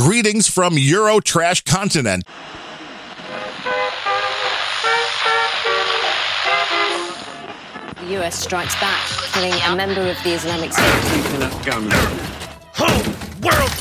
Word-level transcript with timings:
greetings 0.00 0.48
from 0.48 0.78
Euro 0.78 1.20
Trash 1.20 1.62
Continent. 1.64 2.24
The 7.96 8.18
US 8.18 8.42
strikes 8.42 8.74
back, 8.80 9.06
killing 9.34 9.52
a 9.52 9.76
member 9.76 10.00
of 10.00 10.16
the 10.24 10.30
Islamic 10.30 10.72
State. 10.72 10.86
Whole 12.72 13.12
world 13.42 13.79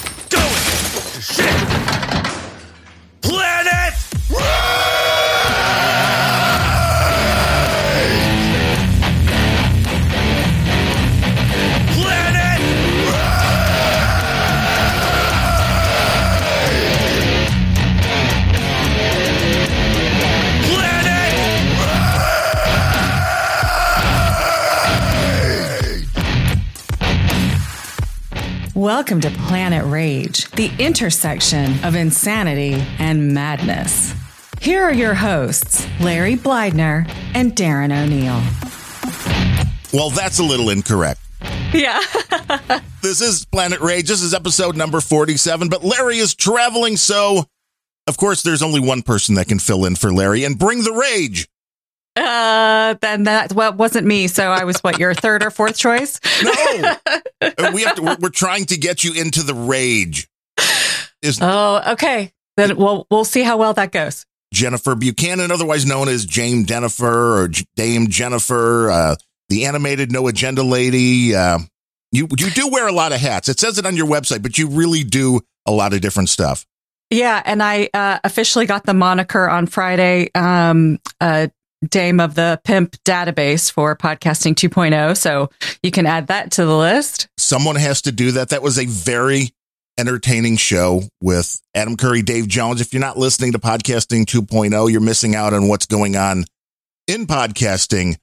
Welcome 28.89 29.21
to 29.21 29.29
Planet 29.29 29.85
Rage, 29.85 30.49
the 30.49 30.71
intersection 30.79 31.85
of 31.85 31.93
insanity 31.93 32.73
and 32.97 33.35
madness. 33.35 34.15
Here 34.61 34.81
are 34.81 34.91
your 34.91 35.13
hosts, 35.13 35.85
Larry 36.01 36.35
Blydner 36.35 37.07
and 37.35 37.55
Darren 37.55 37.91
O'Neill. 37.91 38.41
Well, 39.93 40.09
that's 40.09 40.39
a 40.39 40.43
little 40.43 40.71
incorrect. 40.71 41.21
Yeah. 41.71 42.01
This 43.03 43.21
is 43.21 43.45
Planet 43.45 43.79
Rage. 43.79 44.07
This 44.07 44.23
is 44.23 44.33
episode 44.33 44.75
number 44.75 45.01
47, 45.01 45.69
but 45.69 45.83
Larry 45.83 46.17
is 46.17 46.33
traveling, 46.33 46.97
so 46.97 47.45
of 48.07 48.17
course 48.17 48.41
there's 48.41 48.63
only 48.63 48.79
one 48.79 49.03
person 49.03 49.35
that 49.35 49.47
can 49.47 49.59
fill 49.59 49.85
in 49.85 49.95
for 49.95 50.11
Larry 50.11 50.43
and 50.43 50.57
bring 50.57 50.83
the 50.83 50.93
rage. 50.93 51.47
Uh, 52.15 52.95
then 53.01 53.23
that 53.23 53.53
well, 53.53 53.73
wasn't 53.73 54.05
me. 54.05 54.27
So 54.27 54.51
I 54.51 54.63
was 54.63 54.79
what 54.79 54.99
your 54.99 55.13
third 55.13 55.43
or 55.43 55.51
fourth 55.51 55.77
choice. 55.77 56.19
No, 56.43 56.95
we 57.73 57.83
have 57.83 57.95
to. 57.95 58.01
We're, 58.01 58.17
we're 58.19 58.29
trying 58.29 58.65
to 58.65 58.77
get 58.77 59.03
you 59.03 59.13
into 59.13 59.43
the 59.43 59.53
rage. 59.53 60.27
Is 61.21 61.39
Oh, 61.41 61.81
okay. 61.93 62.31
Then 62.57 62.77
we'll 62.77 63.07
we'll 63.09 63.25
see 63.25 63.43
how 63.43 63.57
well 63.57 63.73
that 63.73 63.91
goes. 63.91 64.25
Jennifer 64.53 64.95
Buchanan, 64.95 65.51
otherwise 65.51 65.85
known 65.85 66.07
as 66.07 66.25
Jame 66.25 66.65
Jennifer 66.65 67.41
or 67.41 67.47
J- 67.49 67.65
Dame 67.75 68.07
Jennifer, 68.07 68.89
uh, 68.89 69.15
the 69.49 69.65
animated 69.65 70.11
No 70.11 70.27
Agenda 70.27 70.63
lady. 70.63 71.35
Uh, 71.35 71.59
you 72.11 72.27
you 72.37 72.49
do 72.49 72.69
wear 72.69 72.87
a 72.87 72.91
lot 72.91 73.11
of 73.11 73.21
hats. 73.21 73.49
It 73.49 73.59
says 73.59 73.77
it 73.77 73.85
on 73.85 73.95
your 73.95 74.07
website, 74.07 74.41
but 74.41 74.57
you 74.57 74.67
really 74.67 75.03
do 75.03 75.41
a 75.65 75.71
lot 75.71 75.93
of 75.93 76.01
different 76.01 76.29
stuff. 76.29 76.65
Yeah, 77.11 77.41
and 77.43 77.61
I 77.63 77.89
uh, 77.93 78.19
officially 78.23 78.65
got 78.65 78.85
the 78.85 78.93
moniker 78.93 79.49
on 79.49 79.65
Friday, 79.65 80.29
um, 80.35 80.99
uh, 81.19 81.47
Dame 81.87 82.19
of 82.19 82.35
the 82.35 82.59
Pimp 82.63 82.95
database 83.03 83.71
for 83.71 83.95
podcasting 83.95 84.55
2.0. 84.55 85.15
So 85.15 85.49
you 85.81 85.91
can 85.91 86.05
add 86.05 86.27
that 86.27 86.51
to 86.51 86.65
the 86.65 86.77
list. 86.77 87.27
Someone 87.37 87.75
has 87.75 88.01
to 88.03 88.11
do 88.11 88.31
that. 88.31 88.49
That 88.49 88.61
was 88.61 88.77
a 88.77 88.85
very 88.85 89.51
entertaining 89.97 90.57
show 90.57 91.03
with 91.21 91.61
Adam 91.75 91.97
Curry, 91.97 92.21
Dave 92.21 92.47
Jones. 92.47 92.81
If 92.81 92.93
you're 92.93 93.01
not 93.01 93.17
listening 93.17 93.51
to 93.53 93.59
Podcasting 93.59 94.25
2.0, 94.25 94.91
you're 94.91 95.01
missing 95.01 95.35
out 95.35 95.53
on 95.53 95.67
what's 95.67 95.85
going 95.85 96.15
on 96.15 96.45
in 97.07 97.27
podcasting. 97.27 98.15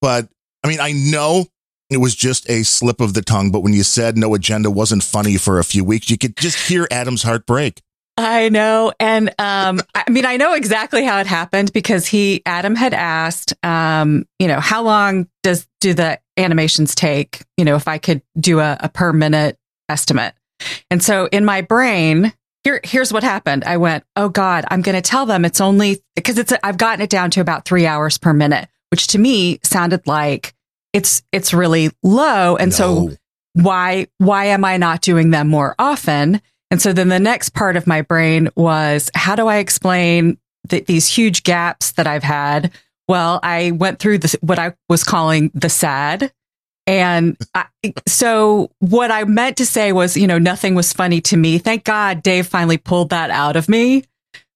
But 0.00 0.28
I 0.64 0.68
mean, 0.68 0.80
I 0.80 0.92
know 0.92 1.46
it 1.88 1.98
was 1.98 2.14
just 2.14 2.48
a 2.48 2.62
slip 2.62 3.00
of 3.00 3.14
the 3.14 3.22
tongue, 3.22 3.50
but 3.50 3.60
when 3.60 3.72
you 3.72 3.82
said 3.82 4.16
no 4.16 4.34
agenda 4.34 4.70
wasn't 4.70 5.02
funny 5.02 5.36
for 5.36 5.58
a 5.58 5.64
few 5.64 5.84
weeks, 5.84 6.10
you 6.10 6.18
could 6.18 6.36
just 6.36 6.68
hear 6.68 6.86
Adam's 6.90 7.22
heart 7.22 7.46
break. 7.46 7.80
I 8.24 8.48
know. 8.48 8.92
And 9.00 9.28
um, 9.38 9.80
I 9.94 10.10
mean, 10.10 10.24
I 10.24 10.36
know 10.36 10.54
exactly 10.54 11.04
how 11.04 11.18
it 11.18 11.26
happened 11.26 11.72
because 11.72 12.06
he, 12.06 12.42
Adam 12.46 12.74
had 12.74 12.94
asked, 12.94 13.54
um, 13.64 14.26
you 14.38 14.48
know, 14.48 14.60
how 14.60 14.82
long 14.82 15.28
does, 15.42 15.66
do 15.80 15.94
the 15.94 16.20
animations 16.36 16.94
take? 16.94 17.42
You 17.56 17.64
know, 17.64 17.76
if 17.76 17.88
I 17.88 17.98
could 17.98 18.22
do 18.38 18.60
a, 18.60 18.76
a 18.80 18.88
per 18.88 19.12
minute 19.12 19.58
estimate. 19.88 20.34
And 20.90 21.02
so 21.02 21.26
in 21.32 21.44
my 21.44 21.62
brain, 21.62 22.32
here, 22.64 22.80
here's 22.84 23.12
what 23.12 23.22
happened. 23.22 23.64
I 23.64 23.78
went, 23.78 24.04
oh 24.16 24.28
God, 24.28 24.66
I'm 24.68 24.82
going 24.82 24.94
to 24.94 25.02
tell 25.02 25.24
them 25.24 25.44
it's 25.44 25.60
only 25.60 26.02
because 26.14 26.36
it's, 26.36 26.52
I've 26.62 26.76
gotten 26.76 27.02
it 27.02 27.10
down 27.10 27.30
to 27.32 27.40
about 27.40 27.64
three 27.64 27.86
hours 27.86 28.18
per 28.18 28.34
minute, 28.34 28.68
which 28.90 29.06
to 29.08 29.18
me 29.18 29.58
sounded 29.62 30.06
like 30.06 30.54
it's, 30.92 31.22
it's 31.32 31.54
really 31.54 31.90
low. 32.02 32.56
And 32.56 32.74
so 32.74 33.10
why 33.54 34.06
why 34.18 34.46
am 34.46 34.64
I 34.64 34.76
not 34.76 35.00
doing 35.00 35.30
them 35.30 35.48
more 35.48 35.74
often? 35.78 36.40
And 36.70 36.80
so 36.80 36.92
then 36.92 37.08
the 37.08 37.18
next 37.18 37.50
part 37.50 37.76
of 37.76 37.86
my 37.86 38.02
brain 38.02 38.48
was 38.54 39.10
how 39.14 39.34
do 39.34 39.48
I 39.48 39.56
explain 39.56 40.38
th- 40.68 40.86
these 40.86 41.08
huge 41.08 41.42
gaps 41.42 41.92
that 41.92 42.06
I've 42.06 42.22
had? 42.22 42.72
Well, 43.08 43.40
I 43.42 43.72
went 43.72 43.98
through 43.98 44.18
this 44.18 44.36
what 44.40 44.58
I 44.58 44.74
was 44.88 45.02
calling 45.02 45.50
the 45.54 45.68
sad. 45.68 46.32
And 46.86 47.36
I, 47.54 47.66
so 48.06 48.70
what 48.78 49.10
I 49.10 49.24
meant 49.24 49.56
to 49.58 49.66
say 49.66 49.92
was, 49.92 50.16
you 50.16 50.26
know, 50.26 50.38
nothing 50.38 50.74
was 50.74 50.92
funny 50.92 51.20
to 51.22 51.36
me. 51.36 51.58
Thank 51.58 51.84
God 51.84 52.22
Dave 52.22 52.46
finally 52.46 52.78
pulled 52.78 53.10
that 53.10 53.30
out 53.30 53.56
of 53.56 53.68
me 53.68 54.04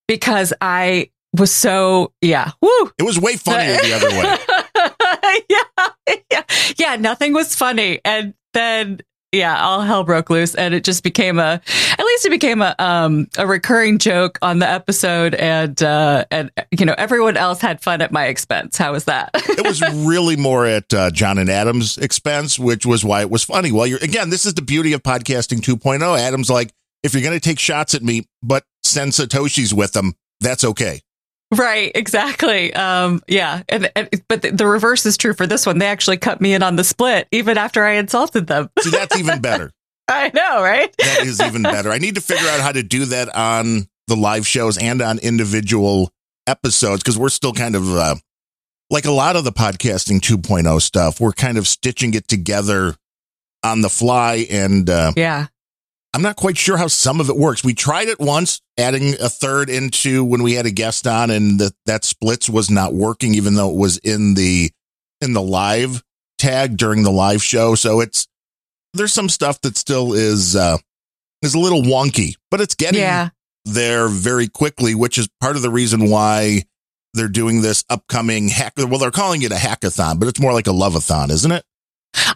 because 0.08 0.52
I 0.60 1.10
was 1.36 1.50
so, 1.50 2.12
yeah, 2.20 2.52
woo, 2.60 2.92
It 2.98 3.02
was 3.02 3.18
way 3.18 3.36
funnier 3.36 3.76
the 3.76 3.92
other 3.92 4.10
way. 4.10 5.44
yeah, 5.48 6.14
yeah, 6.30 6.42
yeah. 6.78 6.96
Nothing 6.96 7.32
was 7.32 7.54
funny, 7.54 8.00
and 8.04 8.34
then 8.52 9.00
yeah, 9.34 9.62
all 9.62 9.80
hell 9.80 10.04
broke 10.04 10.30
loose, 10.30 10.54
and 10.54 10.74
it 10.74 10.84
just 10.84 11.02
became 11.02 11.38
a. 11.38 11.60
At 11.98 12.04
least 12.04 12.26
it 12.26 12.30
became 12.30 12.62
a 12.62 12.74
um 12.78 13.28
a 13.36 13.46
recurring 13.46 13.98
joke 13.98 14.38
on 14.42 14.58
the 14.58 14.68
episode, 14.68 15.34
and 15.34 15.82
uh 15.82 16.24
and 16.30 16.50
you 16.70 16.86
know 16.86 16.94
everyone 16.98 17.36
else 17.36 17.60
had 17.60 17.80
fun 17.80 18.00
at 18.00 18.12
my 18.12 18.26
expense. 18.26 18.76
How 18.76 18.92
was 18.92 19.04
that? 19.04 19.30
it 19.34 19.66
was 19.66 19.82
really 20.06 20.36
more 20.36 20.66
at 20.66 20.92
uh, 20.92 21.10
John 21.10 21.38
and 21.38 21.50
Adam's 21.50 21.98
expense, 21.98 22.58
which 22.58 22.86
was 22.86 23.04
why 23.04 23.20
it 23.20 23.30
was 23.30 23.44
funny. 23.44 23.72
Well, 23.72 23.86
you're 23.86 23.98
again, 24.02 24.30
this 24.30 24.46
is 24.46 24.54
the 24.54 24.62
beauty 24.62 24.92
of 24.92 25.02
podcasting 25.02 25.60
2.0. 25.60 26.18
Adam's 26.18 26.50
like, 26.50 26.72
if 27.02 27.14
you're 27.14 27.22
going 27.22 27.38
to 27.38 27.40
take 27.40 27.58
shots 27.58 27.94
at 27.94 28.02
me, 28.02 28.24
but 28.42 28.64
send 28.82 29.12
Satoshis 29.12 29.72
with 29.72 29.92
them, 29.92 30.14
that's 30.40 30.64
okay. 30.64 31.02
Right, 31.54 31.92
exactly. 31.94 32.72
Um, 32.74 33.22
yeah, 33.28 33.62
and, 33.68 33.90
and 33.96 34.08
but 34.28 34.42
the, 34.42 34.50
the 34.50 34.66
reverse 34.66 35.06
is 35.06 35.16
true 35.16 35.34
for 35.34 35.46
this 35.46 35.66
one. 35.66 35.78
They 35.78 35.86
actually 35.86 36.16
cut 36.18 36.40
me 36.40 36.54
in 36.54 36.62
on 36.62 36.76
the 36.76 36.84
split, 36.84 37.28
even 37.32 37.58
after 37.58 37.84
I 37.84 37.92
insulted 37.94 38.46
them. 38.46 38.70
See, 38.80 38.90
that's 38.90 39.18
even 39.18 39.40
better. 39.40 39.72
I 40.08 40.30
know, 40.34 40.62
right? 40.62 40.94
That 40.98 41.20
is 41.22 41.40
even 41.40 41.62
better. 41.62 41.90
I 41.90 41.98
need 41.98 42.16
to 42.16 42.20
figure 42.20 42.48
out 42.48 42.60
how 42.60 42.72
to 42.72 42.82
do 42.82 43.06
that 43.06 43.34
on 43.34 43.86
the 44.06 44.16
live 44.16 44.46
shows 44.46 44.76
and 44.76 45.00
on 45.00 45.18
individual 45.18 46.10
episodes 46.46 47.02
because 47.02 47.16
we're 47.18 47.30
still 47.30 47.54
kind 47.54 47.74
of 47.74 47.88
uh, 47.94 48.14
like 48.90 49.06
a 49.06 49.10
lot 49.10 49.34
of 49.36 49.44
the 49.44 49.52
podcasting 49.52 50.20
2.0 50.20 50.82
stuff. 50.82 51.20
We're 51.20 51.32
kind 51.32 51.56
of 51.56 51.66
stitching 51.66 52.12
it 52.12 52.28
together 52.28 52.96
on 53.62 53.80
the 53.80 53.88
fly. 53.88 54.46
And 54.50 54.88
uh, 54.90 55.12
Yeah. 55.16 55.46
I'm 56.14 56.22
not 56.22 56.36
quite 56.36 56.56
sure 56.56 56.76
how 56.76 56.86
some 56.86 57.20
of 57.20 57.28
it 57.28 57.36
works. 57.36 57.64
We 57.64 57.74
tried 57.74 58.06
it 58.06 58.20
once, 58.20 58.60
adding 58.78 59.14
a 59.20 59.28
third 59.28 59.68
into 59.68 60.24
when 60.24 60.44
we 60.44 60.52
had 60.54 60.64
a 60.64 60.70
guest 60.70 61.08
on, 61.08 61.28
and 61.30 61.58
the, 61.58 61.72
that 61.86 62.04
splits 62.04 62.48
was 62.48 62.70
not 62.70 62.94
working, 62.94 63.34
even 63.34 63.54
though 63.56 63.70
it 63.70 63.76
was 63.76 63.98
in 63.98 64.34
the 64.34 64.70
in 65.20 65.32
the 65.32 65.42
live 65.42 66.04
tag 66.38 66.76
during 66.76 67.02
the 67.02 67.10
live 67.10 67.42
show. 67.42 67.74
So 67.74 68.00
it's 68.00 68.28
there's 68.92 69.12
some 69.12 69.28
stuff 69.28 69.60
that 69.62 69.76
still 69.76 70.12
is 70.12 70.54
uh, 70.54 70.78
is 71.42 71.54
a 71.54 71.58
little 71.58 71.82
wonky, 71.82 72.36
but 72.48 72.60
it's 72.60 72.76
getting 72.76 73.00
Yeah. 73.00 73.30
there 73.64 74.06
very 74.08 74.46
quickly, 74.46 74.94
which 74.94 75.18
is 75.18 75.28
part 75.40 75.56
of 75.56 75.62
the 75.62 75.70
reason 75.70 76.08
why 76.10 76.62
they're 77.12 77.28
doing 77.28 77.60
this 77.60 77.84
upcoming 77.90 78.48
hack. 78.50 78.74
Well, 78.76 78.98
they're 78.98 79.10
calling 79.10 79.42
it 79.42 79.50
a 79.50 79.56
hackathon, 79.56 80.20
but 80.20 80.28
it's 80.28 80.40
more 80.40 80.52
like 80.52 80.68
a 80.68 80.72
love-a-thon, 80.72 81.32
isn't 81.32 81.50
it? 81.52 81.64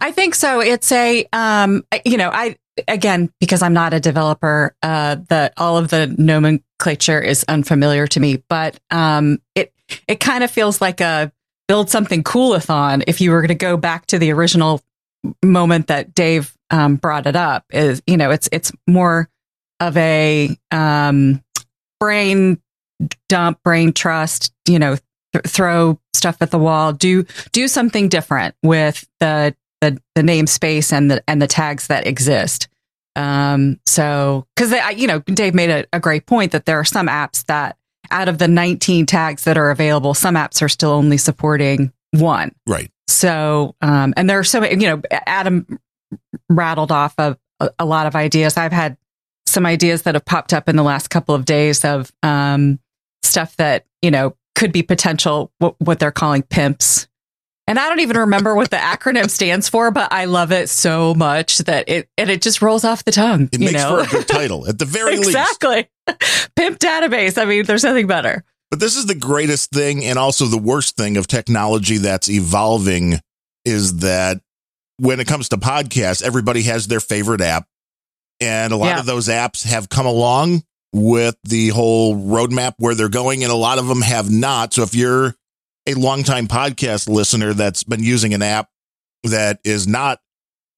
I 0.01 0.13
think 0.13 0.35
so. 0.35 0.61
It's 0.61 0.91
a, 0.93 1.27
um, 1.33 1.85
you 2.05 2.17
know, 2.17 2.31
I, 2.33 2.57
again, 2.87 3.33
because 3.41 3.63
I'm 3.63 3.73
not 3.73 3.95
a 3.95 4.01
developer, 4.01 4.75
uh, 4.83 5.17
the, 5.29 5.53
all 5.57 5.77
of 5.77 5.89
the 5.89 6.07
nomenclature 6.19 7.21
is 7.21 7.45
unfamiliar 7.49 8.07
to 8.09 8.21
me, 8.21 8.43
but, 8.49 8.79
um, 8.91 9.41
it, 9.55 9.73
it 10.07 10.21
kind 10.21 10.45
of 10.45 10.51
feels 10.51 10.81
like 10.81 11.01
a 11.01 11.33
build 11.67 11.91
something 11.91 12.23
coolathon. 12.23 13.03
If 13.07 13.21
you 13.21 13.31
were 13.31 13.41
going 13.41 13.49
to 13.49 13.55
go 13.55 13.77
back 13.77 14.07
to 14.07 14.19
the 14.19 14.33
original 14.33 14.81
moment 15.45 15.89
that 15.89 16.15
Dave, 16.15 16.55
um, 16.71 16.97
brought 16.97 17.27
it 17.27 17.37
up 17.37 17.65
is, 17.71 18.03
you 18.07 18.17
know, 18.17 18.31
it's, 18.31 18.49
it's 18.53 18.73
more 18.87 19.29
of 19.81 19.97
a, 19.97 20.57
um, 20.71 21.43
brain 21.99 22.61
dump, 23.29 23.63
brain 23.63 23.93
trust, 23.93 24.53
you 24.69 24.79
know, 24.79 24.97
th- 25.33 25.47
throw 25.47 25.99
stuff 26.15 26.37
at 26.41 26.51
the 26.51 26.59
wall, 26.59 26.93
do, 26.93 27.25
do 27.53 27.69
something 27.69 28.09
different 28.09 28.55
with 28.63 29.07
the, 29.21 29.55
the 29.81 30.01
the 30.15 30.23
namespace 30.23 30.93
and 30.93 31.11
the 31.11 31.23
and 31.29 31.41
the 31.41 31.47
tags 31.47 31.87
that 31.89 32.07
exist. 32.07 32.69
Um, 33.17 33.81
so 33.87 34.47
because 34.55 34.73
you 34.97 35.07
know, 35.07 35.21
Dave 35.21 35.55
made 35.55 35.71
a, 35.71 35.85
a 35.93 36.01
great 36.01 36.27
point 36.27 36.53
that 36.53 36.67
there 36.67 36.79
are 36.79 36.85
some 36.85 37.09
apps 37.09 37.45
that 37.47 37.77
out 38.11 38.29
of 38.29 38.39
the 38.39 38.49
19 38.49 39.07
tags 39.07 39.45
that 39.45 39.59
are 39.59 39.71
available, 39.71 40.15
some 40.15 40.35
apps 40.35 40.63
are 40.63 40.69
still 40.69 40.91
only 40.91 41.19
supporting 41.19 41.93
one. 42.13 42.53
Right. 42.67 42.91
So, 43.07 43.75
um, 43.81 44.15
and 44.17 44.31
there 44.31 44.39
are 44.39 44.45
so 44.45 44.61
many, 44.61 44.83
you 44.83 44.89
know, 44.89 45.03
Adam 45.27 45.79
rattled 46.49 46.93
off 46.93 47.15
of 47.19 47.37
a, 47.61 47.71
a 47.79 47.85
lot 47.85 48.07
of 48.07 48.15
ideas. 48.15 48.57
I've 48.57 48.73
had 48.73 48.97
some 49.47 49.67
ideas 49.67 50.03
that 50.03 50.15
have 50.15 50.25
popped 50.25 50.53
up 50.53 50.69
in 50.69 50.77
the 50.77 50.83
last 50.83 51.09
couple 51.09 51.35
of 51.35 51.45
days 51.45 51.85
of 51.85 52.13
um, 52.23 52.79
stuff 53.23 53.57
that 53.57 53.85
you 54.03 54.11
know 54.11 54.37
could 54.55 54.73
be 54.73 54.83
potential 54.83 55.51
what, 55.59 55.75
what 55.81 55.99
they're 55.99 56.11
calling 56.11 56.43
pimps. 56.43 57.09
And 57.69 57.79
I 57.79 57.87
don't 57.89 58.01
even 58.01 58.17
remember 58.17 58.55
what 58.55 58.71
the 58.71 58.79
acronym 58.79 59.29
stands 59.29 59.69
for, 59.69 59.91
but 59.91 60.11
I 60.11 60.25
love 60.25 60.53
it 60.53 60.71
so 60.71 61.15
much 61.15 61.59
that 61.59 61.87
it 61.89 62.09
and 62.17 62.31
it 62.31 62.41
just 62.41 62.63
rolls 62.63 62.83
off 62.83 63.05
the 63.05 63.13
tongue. 63.13 63.51
It 63.53 63.61
makes 63.61 63.75
know? 63.75 64.03
for 64.03 64.09
a 64.09 64.21
good 64.21 64.27
title 64.27 64.67
at 64.67 64.79
the 64.79 64.85
very 64.87 65.17
least. 65.19 65.29
exactly. 65.29 65.87
Pimp 66.57 66.79
database. 66.79 67.37
I 67.41 67.45
mean, 67.45 67.65
there's 67.67 67.85
nothing 67.85 68.07
better. 68.07 68.43
But 68.71 68.81
this 68.81 68.97
is 68.97 69.05
the 69.05 69.15
greatest 69.15 69.71
thing 69.71 70.03
and 70.07 70.19
also 70.19 70.47
the 70.47 70.57
worst 70.57 70.97
thing 70.97 71.19
of 71.19 71.27
technology 71.27 71.99
that's 71.99 72.31
evolving 72.31 73.21
is 73.67 73.99
that 73.99 74.41
when 74.97 75.21
it 75.21 75.27
comes 75.27 75.51
to 75.51 75.59
podcasts, 75.59 76.23
everybody 76.23 76.63
has 76.63 76.87
their 76.87 77.01
favorite 77.01 77.43
app. 77.43 77.67
And 78.41 78.73
a 78.73 78.77
lot 78.77 78.87
Yeah. 78.87 79.01
of 79.01 79.07
those 79.07 79.29
apps 79.29 79.65
have 79.65 79.91
come 79.91 80.07
along 80.07 80.63
with 80.95 81.37
the 81.45 81.69
whole 81.69 82.17
roadmap 82.17 82.75
where 82.79 82.95
they're 82.95 83.09
going, 83.11 83.43
and 83.45 83.53
a 83.53 83.57
lot 83.57 83.79
of 83.79 83.89
them 83.89 84.01
have 84.01 84.31
not. 84.31 84.73
So 84.73 84.83
if 84.85 84.95
you're 84.95 85.35
a 85.89 85.95
longtime 85.95 86.47
podcast 86.47 87.09
listener 87.09 87.55
that's 87.55 87.83
been 87.83 88.03
using 88.03 88.35
an 88.35 88.43
app 88.43 88.69
that 89.25 89.59
is 89.65 89.89
not 89.89 90.21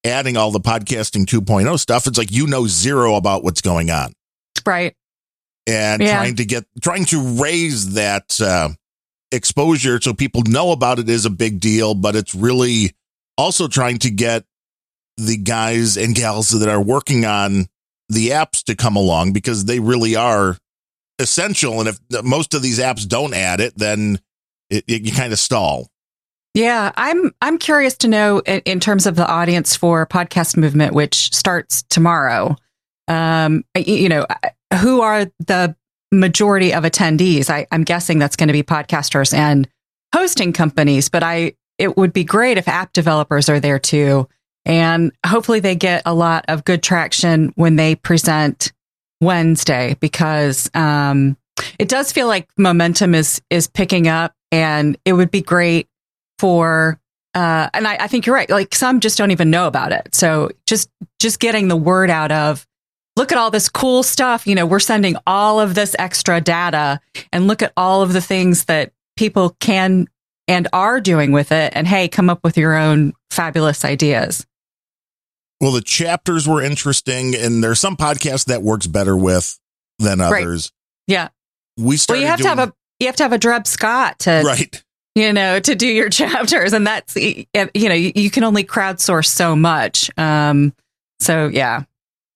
adding 0.04 0.36
all 0.36 0.50
the 0.50 0.60
podcasting 0.60 1.26
2.0 1.26 1.78
stuff, 1.78 2.06
it's 2.06 2.16
like 2.16 2.30
you 2.32 2.46
know 2.46 2.66
zero 2.66 3.16
about 3.16 3.44
what's 3.44 3.60
going 3.60 3.90
on 3.90 4.12
Right. 4.64 4.94
and 5.66 6.00
Yeah. 6.00 6.16
trying 6.16 6.36
to 6.36 6.44
get 6.44 6.64
trying 6.82 7.04
to 7.06 7.20
raise 7.42 7.94
that 7.94 8.40
uh, 8.40 8.70
exposure 9.32 10.00
so 10.00 10.14
people 10.14 10.42
know 10.46 10.72
about 10.72 10.98
it 10.98 11.08
is 11.08 11.24
a 11.26 11.30
big 11.30 11.60
deal 11.60 11.94
but 11.94 12.16
it's 12.16 12.34
really 12.34 12.92
also 13.36 13.68
trying 13.68 13.98
to 13.98 14.10
get 14.10 14.44
the 15.16 15.36
guys 15.36 15.96
and 15.96 16.14
gals 16.14 16.48
that 16.50 16.68
are 16.68 16.80
working 16.82 17.24
on 17.24 17.66
the 18.08 18.28
apps 18.30 18.62
to 18.64 18.74
come 18.74 18.96
along 18.96 19.32
because 19.32 19.66
they 19.66 19.78
really 19.80 20.16
are 20.16 20.56
essential 21.18 21.78
and 21.80 21.88
if 21.88 21.98
most 22.24 22.54
of 22.54 22.62
these 22.62 22.78
apps 22.80 23.06
don't 23.06 23.34
add 23.34 23.60
it 23.60 23.76
then 23.76 24.18
it, 24.70 24.84
it, 24.86 25.02
you 25.02 25.12
kind 25.12 25.32
of 25.32 25.38
stall 25.38 25.90
Yeah, 26.54 26.92
I'm 26.96 27.32
I'm 27.42 27.58
curious 27.58 27.96
to 27.98 28.08
know 28.08 28.40
in, 28.40 28.60
in 28.60 28.80
terms 28.80 29.06
of 29.06 29.16
the 29.16 29.26
audience 29.26 29.76
for 29.76 30.06
podcast 30.06 30.56
movement, 30.56 30.94
which 30.94 31.34
starts 31.34 31.82
tomorrow. 31.84 32.56
Um, 33.08 33.64
you 33.76 34.08
know, 34.08 34.26
who 34.80 35.00
are 35.00 35.26
the 35.46 35.76
majority 36.12 36.72
of 36.72 36.84
attendees? 36.84 37.50
I, 37.50 37.66
I'm 37.70 37.84
guessing 37.84 38.18
that's 38.18 38.36
going 38.36 38.48
to 38.48 38.52
be 38.52 38.62
podcasters 38.62 39.32
and 39.32 39.68
hosting 40.14 40.52
companies, 40.52 41.08
but 41.08 41.22
I 41.22 41.54
it 41.78 41.96
would 41.96 42.12
be 42.12 42.24
great 42.24 42.58
if 42.58 42.68
app 42.68 42.92
developers 42.92 43.48
are 43.48 43.60
there 43.60 43.78
too, 43.78 44.28
and 44.64 45.12
hopefully 45.24 45.60
they 45.60 45.76
get 45.76 46.02
a 46.04 46.14
lot 46.14 46.44
of 46.48 46.64
good 46.64 46.82
traction 46.82 47.52
when 47.56 47.76
they 47.76 47.94
present 47.94 48.72
Wednesday 49.20 49.96
because 50.00 50.70
um, 50.74 51.36
it 51.78 51.88
does 51.88 52.12
feel 52.12 52.26
like 52.26 52.48
momentum 52.56 53.14
is 53.14 53.40
is 53.50 53.66
picking 53.66 54.08
up, 54.08 54.34
and 54.52 54.96
it 55.04 55.12
would 55.12 55.30
be 55.30 55.42
great 55.42 55.88
for 56.38 56.98
uh 57.34 57.68
and 57.74 57.86
I, 57.86 57.96
I 58.00 58.06
think 58.08 58.26
you're 58.26 58.34
right. 58.34 58.48
Like 58.50 58.74
some 58.74 59.00
just 59.00 59.16
don't 59.18 59.30
even 59.30 59.50
know 59.50 59.66
about 59.66 59.92
it. 59.92 60.14
So 60.14 60.50
just 60.66 60.90
just 61.18 61.38
getting 61.40 61.68
the 61.68 61.76
word 61.76 62.10
out 62.10 62.32
of 62.32 62.66
look 63.16 63.30
at 63.32 63.38
all 63.38 63.50
this 63.50 63.68
cool 63.68 64.02
stuff. 64.02 64.46
You 64.46 64.54
know 64.54 64.66
we're 64.66 64.80
sending 64.80 65.16
all 65.26 65.60
of 65.60 65.74
this 65.74 65.94
extra 65.98 66.40
data 66.40 67.00
and 67.32 67.46
look 67.46 67.62
at 67.62 67.72
all 67.76 68.02
of 68.02 68.12
the 68.12 68.20
things 68.20 68.64
that 68.64 68.92
people 69.16 69.56
can 69.60 70.08
and 70.48 70.66
are 70.72 71.00
doing 71.00 71.30
with 71.32 71.52
it. 71.52 71.72
And 71.76 71.86
hey 71.86 72.08
come 72.08 72.28
up 72.30 72.40
with 72.42 72.56
your 72.56 72.74
own 72.74 73.12
fabulous 73.30 73.84
ideas. 73.84 74.44
Well 75.60 75.72
the 75.72 75.82
chapters 75.82 76.48
were 76.48 76.62
interesting 76.62 77.34
and 77.36 77.62
there's 77.62 77.78
some 77.80 77.96
podcasts 77.96 78.46
that 78.46 78.62
works 78.62 78.86
better 78.86 79.16
with 79.16 79.58
than 79.98 80.18
Right. 80.18 80.42
others. 80.42 80.72
Yeah. 81.06 81.28
We 81.76 81.96
started 81.98 82.20
well 82.20 82.24
you 82.24 82.30
have 82.30 82.40
to 82.40 82.48
have 82.48 82.58
a 82.70 82.72
you 83.00 83.06
have 83.06 83.16
to 83.16 83.22
have 83.22 83.32
a 83.32 83.38
Dreb 83.38 83.66
Scott 83.66 84.20
to 84.20 84.42
right 84.44 84.82
you 85.14 85.32
know, 85.32 85.58
to 85.60 85.74
do 85.74 85.86
your 85.86 86.08
chapters. 86.10 86.72
And 86.72 86.86
that's, 86.86 87.16
you 87.16 87.46
know, 87.54 87.94
you, 87.94 88.30
can 88.30 88.44
only 88.44 88.64
crowdsource 88.64 89.26
so 89.26 89.56
much. 89.56 90.10
Um, 90.16 90.72
so 91.18 91.48
yeah. 91.48 91.84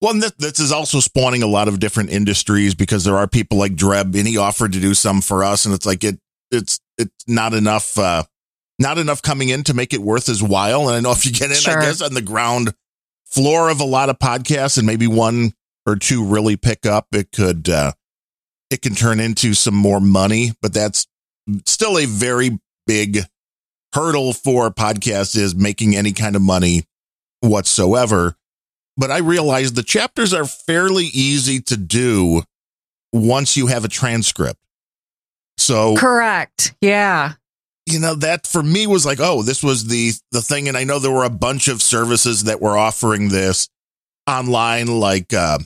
Well, 0.00 0.12
and 0.12 0.22
this, 0.22 0.32
this 0.32 0.60
is 0.60 0.72
also 0.72 1.00
spawning 1.00 1.42
a 1.42 1.46
lot 1.46 1.68
of 1.68 1.80
different 1.80 2.10
industries 2.10 2.74
because 2.74 3.04
there 3.04 3.16
are 3.16 3.26
people 3.26 3.56
like 3.56 3.74
Dreb, 3.74 4.14
and 4.18 4.28
he 4.28 4.36
offered 4.36 4.72
to 4.72 4.80
do 4.80 4.92
some 4.92 5.22
for 5.22 5.42
us, 5.42 5.64
and 5.64 5.74
it's 5.74 5.86
like 5.86 6.04
it, 6.04 6.18
it's, 6.50 6.78
it's 6.98 7.24
not 7.26 7.54
enough, 7.54 7.96
uh, 7.96 8.24
not 8.78 8.98
enough 8.98 9.22
coming 9.22 9.48
in 9.48 9.64
to 9.64 9.72
make 9.72 9.94
it 9.94 10.02
worth 10.02 10.26
his 10.26 10.42
while. 10.42 10.88
And 10.88 10.96
I 10.96 11.00
know 11.00 11.12
if 11.12 11.24
you 11.24 11.32
get 11.32 11.50
in, 11.50 11.56
Sure. 11.56 11.78
I 11.78 11.86
guess 11.86 12.02
on 12.02 12.12
the 12.12 12.20
ground 12.20 12.74
floor 13.24 13.70
of 13.70 13.80
a 13.80 13.84
lot 13.84 14.10
of 14.10 14.18
podcasts, 14.18 14.76
and 14.76 14.86
maybe 14.86 15.06
one 15.06 15.52
or 15.86 15.96
two 15.96 16.22
really 16.22 16.56
pick 16.56 16.84
up, 16.84 17.06
it 17.12 17.32
could, 17.32 17.70
uh, 17.70 17.92
it 18.74 18.82
can 18.82 18.94
turn 18.94 19.20
into 19.20 19.54
some 19.54 19.74
more 19.74 20.00
money, 20.00 20.52
but 20.60 20.74
that's 20.74 21.06
still 21.64 21.96
a 21.96 22.04
very 22.04 22.58
big 22.86 23.20
hurdle 23.94 24.32
for 24.32 24.70
podcasts 24.70 25.36
is 25.36 25.54
making 25.54 25.96
any 25.96 26.12
kind 26.12 26.36
of 26.36 26.42
money 26.42 26.84
whatsoever 27.40 28.36
but 28.96 29.10
I 29.10 29.18
realized 29.18 29.74
the 29.74 29.82
chapters 29.82 30.32
are 30.32 30.44
fairly 30.44 31.06
easy 31.06 31.60
to 31.62 31.76
do 31.76 32.42
once 33.12 33.56
you 33.56 33.66
have 33.66 33.84
a 33.84 33.88
transcript. 33.88 34.60
So, 35.56 35.96
Correct. 35.96 36.74
Yeah. 36.80 37.34
you 37.86 37.98
know, 37.98 38.14
that 38.14 38.46
for 38.46 38.62
me 38.62 38.86
was 38.86 39.04
like, 39.04 39.18
oh, 39.20 39.42
this 39.42 39.62
was 39.62 39.86
the 39.86 40.12
the 40.32 40.42
thing 40.42 40.68
and 40.68 40.76
I 40.76 40.84
know 40.84 40.98
there 40.98 41.10
were 41.10 41.24
a 41.24 41.30
bunch 41.30 41.68
of 41.68 41.82
services 41.82 42.44
that 42.44 42.60
were 42.60 42.76
offering 42.76 43.28
this 43.28 43.68
online 44.28 44.86
like 44.86 45.32
uh 45.32 45.58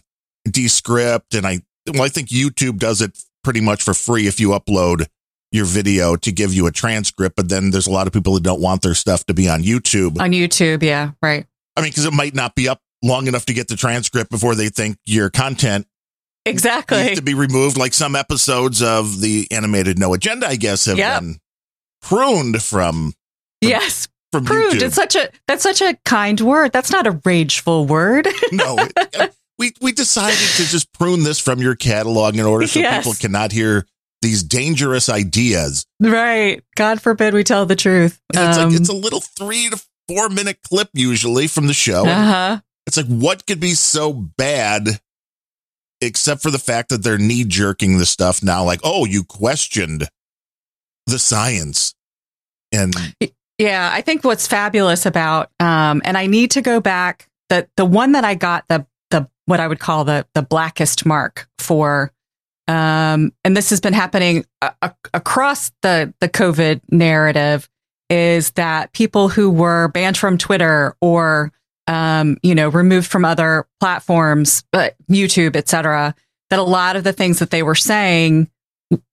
Descript 0.50 1.34
and 1.34 1.46
I 1.46 1.60
well 1.92 2.02
I 2.02 2.08
think 2.08 2.28
YouTube 2.28 2.78
does 2.78 3.00
it 3.00 3.18
pretty 3.44 3.60
much 3.60 3.82
for 3.82 3.94
free 3.94 4.26
if 4.26 4.40
you 4.40 4.50
upload 4.50 5.06
your 5.52 5.64
video 5.64 6.14
to 6.16 6.30
give 6.30 6.52
you 6.52 6.66
a 6.66 6.70
transcript, 6.70 7.34
but 7.36 7.48
then 7.48 7.70
there's 7.70 7.86
a 7.86 7.90
lot 7.90 8.06
of 8.06 8.12
people 8.12 8.34
that 8.34 8.42
don't 8.42 8.60
want 8.60 8.82
their 8.82 8.94
stuff 8.94 9.24
to 9.26 9.32
be 9.34 9.48
on 9.48 9.62
YouTube. 9.62 10.20
On 10.20 10.30
YouTube. 10.32 10.82
Yeah. 10.82 11.12
Right. 11.22 11.46
I 11.76 11.80
mean, 11.80 11.90
because 11.90 12.04
it 12.04 12.12
might 12.12 12.34
not 12.34 12.54
be 12.54 12.68
up 12.68 12.80
long 13.02 13.26
enough 13.28 13.46
to 13.46 13.54
get 13.54 13.68
the 13.68 13.76
transcript 13.76 14.30
before 14.30 14.54
they 14.54 14.68
think 14.68 14.98
your 15.06 15.30
content 15.30 15.86
Exactly. 16.44 17.02
needs 17.02 17.16
to 17.18 17.22
be 17.24 17.34
removed. 17.34 17.78
Like 17.78 17.94
some 17.94 18.14
episodes 18.16 18.82
of 18.82 19.20
the 19.20 19.46
animated 19.50 19.98
No 19.98 20.12
Agenda, 20.14 20.46
I 20.48 20.56
guess, 20.56 20.84
have 20.86 20.98
Yep. 20.98 21.20
been 21.20 21.36
pruned 22.02 22.62
from 22.62 23.14
Yes. 23.60 24.08
from 24.32 24.44
Pruned. 24.44 24.74
YouTube. 24.80 24.82
It's 24.82 24.94
such 24.96 25.16
a, 25.16 25.30
that's 25.46 25.62
such 25.62 25.80
a 25.80 25.96
kind 26.04 26.40
word. 26.40 26.72
That's 26.72 26.90
not 26.90 27.06
a 27.06 27.20
rageful 27.24 27.86
word. 27.86 28.28
no, 28.52 28.76
it- 28.78 29.34
we 29.58 29.72
we 29.80 29.92
decided 29.92 30.38
to 30.56 30.64
just 30.64 30.92
prune 30.92 31.22
this 31.24 31.38
from 31.38 31.60
your 31.60 31.74
catalog 31.76 32.36
in 32.36 32.44
order 32.46 32.66
so 32.66 32.80
Yes. 32.80 33.04
people 33.04 33.14
cannot 33.18 33.52
hear 33.52 33.86
these 34.22 34.42
dangerous 34.42 35.08
ideas. 35.08 35.86
right. 36.00 36.62
God 36.76 37.00
forbid 37.00 37.34
we 37.34 37.44
tell 37.44 37.66
the 37.66 37.76
truth. 37.76 38.20
And 38.34 38.48
it's 38.48 38.58
Um, 38.58 38.70
like 38.70 38.80
it's 38.80 38.88
a 38.88 38.92
little 38.94 39.20
three 39.20 39.68
to 39.70 39.80
four 40.08 40.28
minute 40.28 40.58
clip 40.62 40.88
usually 40.94 41.46
from 41.46 41.66
the 41.66 41.74
show. 41.74 42.04
uh-huh. 42.06 42.60
It's 42.86 42.96
like, 42.96 43.06
what 43.06 43.46
could 43.46 43.60
be 43.60 43.74
so 43.74 44.12
bad 44.12 45.00
except 46.00 46.42
for 46.42 46.50
the 46.50 46.58
fact 46.58 46.88
that 46.88 47.02
they're 47.02 47.18
knee 47.18 47.44
jerking 47.44 47.98
the 47.98 48.06
stuff 48.06 48.42
now? 48.42 48.64
Like, 48.64 48.80
oh, 48.82 49.04
you 49.04 49.22
questioned 49.24 50.08
the 51.06 51.18
science. 51.18 51.94
And 52.72 52.94
Yeah, 53.58 53.90
I 53.92 54.02
think 54.02 54.24
what's 54.24 54.46
fabulous 54.46 55.04
about 55.06 55.50
um 55.60 56.00
and 56.04 56.16
I 56.18 56.26
need 56.26 56.50
to 56.52 56.62
go 56.62 56.80
back 56.80 57.28
the 57.48 57.68
the 57.76 57.84
one 57.84 58.12
that 58.12 58.24
I 58.24 58.34
got 58.34 58.66
the 58.68 58.86
what 59.48 59.60
I 59.60 59.66
would 59.66 59.80
call 59.80 60.04
the 60.04 60.26
the 60.34 60.42
blackest 60.42 61.06
mark 61.06 61.48
for 61.58 62.12
um 62.68 63.32
and 63.44 63.56
this 63.56 63.70
has 63.70 63.80
been 63.80 63.94
happening 63.94 64.44
a- 64.60 64.74
a- 64.82 64.94
across 65.14 65.72
the 65.82 66.12
the 66.20 66.28
COVID 66.28 66.82
narrative 66.90 67.68
is 68.10 68.50
that 68.52 68.92
people 68.92 69.28
who 69.28 69.50
were 69.50 69.88
banned 69.88 70.18
from 70.18 70.36
Twitter 70.36 70.94
or 71.00 71.50
um 71.86 72.36
you 72.42 72.54
know 72.54 72.68
removed 72.68 73.10
from 73.10 73.24
other 73.24 73.66
platforms 73.80 74.64
but 74.70 74.94
YouTube 75.10 75.56
etc 75.56 76.14
that 76.50 76.58
a 76.58 76.62
lot 76.62 76.96
of 76.96 77.04
the 77.04 77.12
things 77.12 77.38
that 77.38 77.50
they 77.50 77.62
were 77.62 77.74
saying 77.74 78.50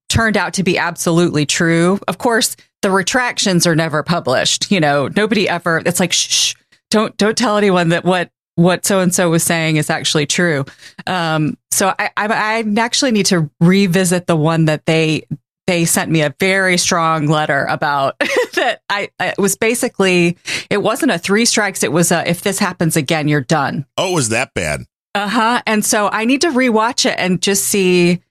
turned 0.09 0.37
out 0.37 0.53
to 0.53 0.63
be 0.63 0.77
absolutely 0.77 1.45
true. 1.45 1.99
Of 2.07 2.17
course, 2.17 2.55
the 2.81 2.91
retractions 2.91 3.65
are 3.65 3.75
never 3.75 4.03
published. 4.03 4.71
You 4.71 4.79
know, 4.79 5.09
nobody 5.15 5.49
ever. 5.49 5.81
It's 5.85 5.99
like 5.99 6.13
shh, 6.13 6.29
shh 6.29 6.55
don't 6.91 7.15
don't 7.17 7.37
tell 7.37 7.57
anyone 7.57 7.89
that 7.89 8.05
what 8.05 8.29
what 8.55 8.85
so 8.85 8.99
and 8.99 9.13
so 9.13 9.29
was 9.29 9.43
saying 9.43 9.77
is 9.77 9.89
actually 9.89 10.25
true. 10.25 10.65
Um, 11.05 11.57
so 11.71 11.93
I, 11.99 12.09
I 12.17 12.27
I 12.27 12.63
actually 12.77 13.11
need 13.11 13.27
to 13.27 13.49
revisit 13.59 14.27
the 14.27 14.35
one 14.35 14.65
that 14.65 14.85
they 14.85 15.25
they 15.67 15.85
sent 15.85 16.11
me 16.11 16.21
a 16.21 16.33
very 16.39 16.77
strong 16.77 17.27
letter 17.27 17.65
about 17.65 18.17
that 18.55 18.81
I, 18.89 19.09
I 19.19 19.27
it 19.29 19.37
was 19.37 19.55
basically 19.55 20.37
it 20.69 20.81
wasn't 20.81 21.11
a 21.11 21.19
three 21.19 21.45
strikes 21.45 21.83
it 21.83 21.91
was 21.91 22.11
a 22.11 22.27
if 22.29 22.41
this 22.41 22.59
happens 22.59 22.95
again 22.95 23.27
you're 23.27 23.41
done 23.41 23.85
oh, 23.97 24.11
it 24.11 24.15
was 24.15 24.29
that 24.29 24.53
bad? 24.53 24.81
uh-huh 25.15 25.61
and 25.65 25.83
so 25.83 26.09
i 26.11 26.25
need 26.25 26.41
to 26.41 26.49
rewatch 26.49 27.09
it 27.09 27.15
and 27.17 27.41
just 27.41 27.65
see 27.65 28.21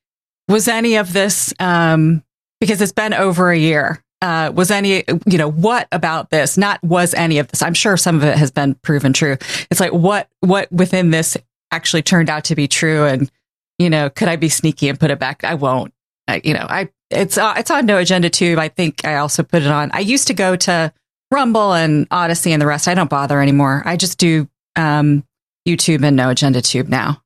was 0.49 0.69
any 0.69 0.97
of 0.97 1.13
this 1.13 1.53
um 1.59 2.23
because 2.61 2.81
it's 2.81 2.93
been 2.93 3.15
over 3.15 3.51
a 3.51 3.59
year 3.59 4.03
uh 4.23 4.53
was 4.55 4.71
any 4.71 5.05
you 5.27 5.39
know 5.39 5.51
what 5.51 5.89
about 5.93 6.31
this 6.31 6.57
not 6.57 6.83
was 6.83 7.15
any 7.15 7.39
of 7.39 7.49
this 7.49 7.63
i'm 7.63 7.75
sure 7.75 7.97
some 7.97 8.17
of 8.17 8.25
it 8.25 8.39
has 8.39 8.51
been 8.51 8.75
proven 8.77 9.13
true 9.13 9.37
it's 9.71 9.81
like 9.81 9.93
what 9.93 10.29
what 10.41 10.71
within 10.73 11.11
this 11.11 11.37
actually 11.75 12.03
turned 12.03 12.31
out 12.31 12.45
to 12.45 12.55
be 12.55 12.69
true. 12.69 13.05
And, 13.05 13.31
you 13.79 13.91
know, 13.91 14.09
could 14.09 14.29
I 14.29 14.37
be 14.37 14.49
sneaky 14.49 14.89
and 14.89 14.99
put 14.99 15.11
it 15.11 15.19
back? 15.19 15.45
I 15.45 15.55
won't. 15.55 15.93
I, 16.29 16.41
you 16.45 16.55
know, 16.55 16.67
I, 16.69 16.89
it's, 17.11 17.37
uh, 17.37 17.55
it's 17.57 17.71
on 17.71 17.85
No 17.85 17.99
Agenda 17.99 18.31
Tube. 18.31 18.59
I 18.59 18.69
think 18.69 19.05
I 19.05 19.17
also 19.17 19.43
put 19.43 19.63
it 19.63 19.69
on. 19.69 19.91
I 19.93 20.01
used 20.01 20.29
to 20.29 20.35
go 20.35 20.57
to 20.57 20.93
Rumble 21.31 21.75
and 21.75 22.07
Odysee 22.11 22.53
and 22.53 22.63
the 22.63 22.67
rest. 22.67 22.89
I 22.89 22.95
don't 22.95 23.11
bother 23.11 23.41
anymore. 23.43 23.83
I 23.85 23.97
just 23.97 24.19
do, 24.19 24.49
um, 24.77 25.25
YouTube 25.69 26.05
and 26.05 26.17
No 26.17 26.31
Agenda 26.31 26.63
Tube 26.63 26.89
now. 26.89 27.23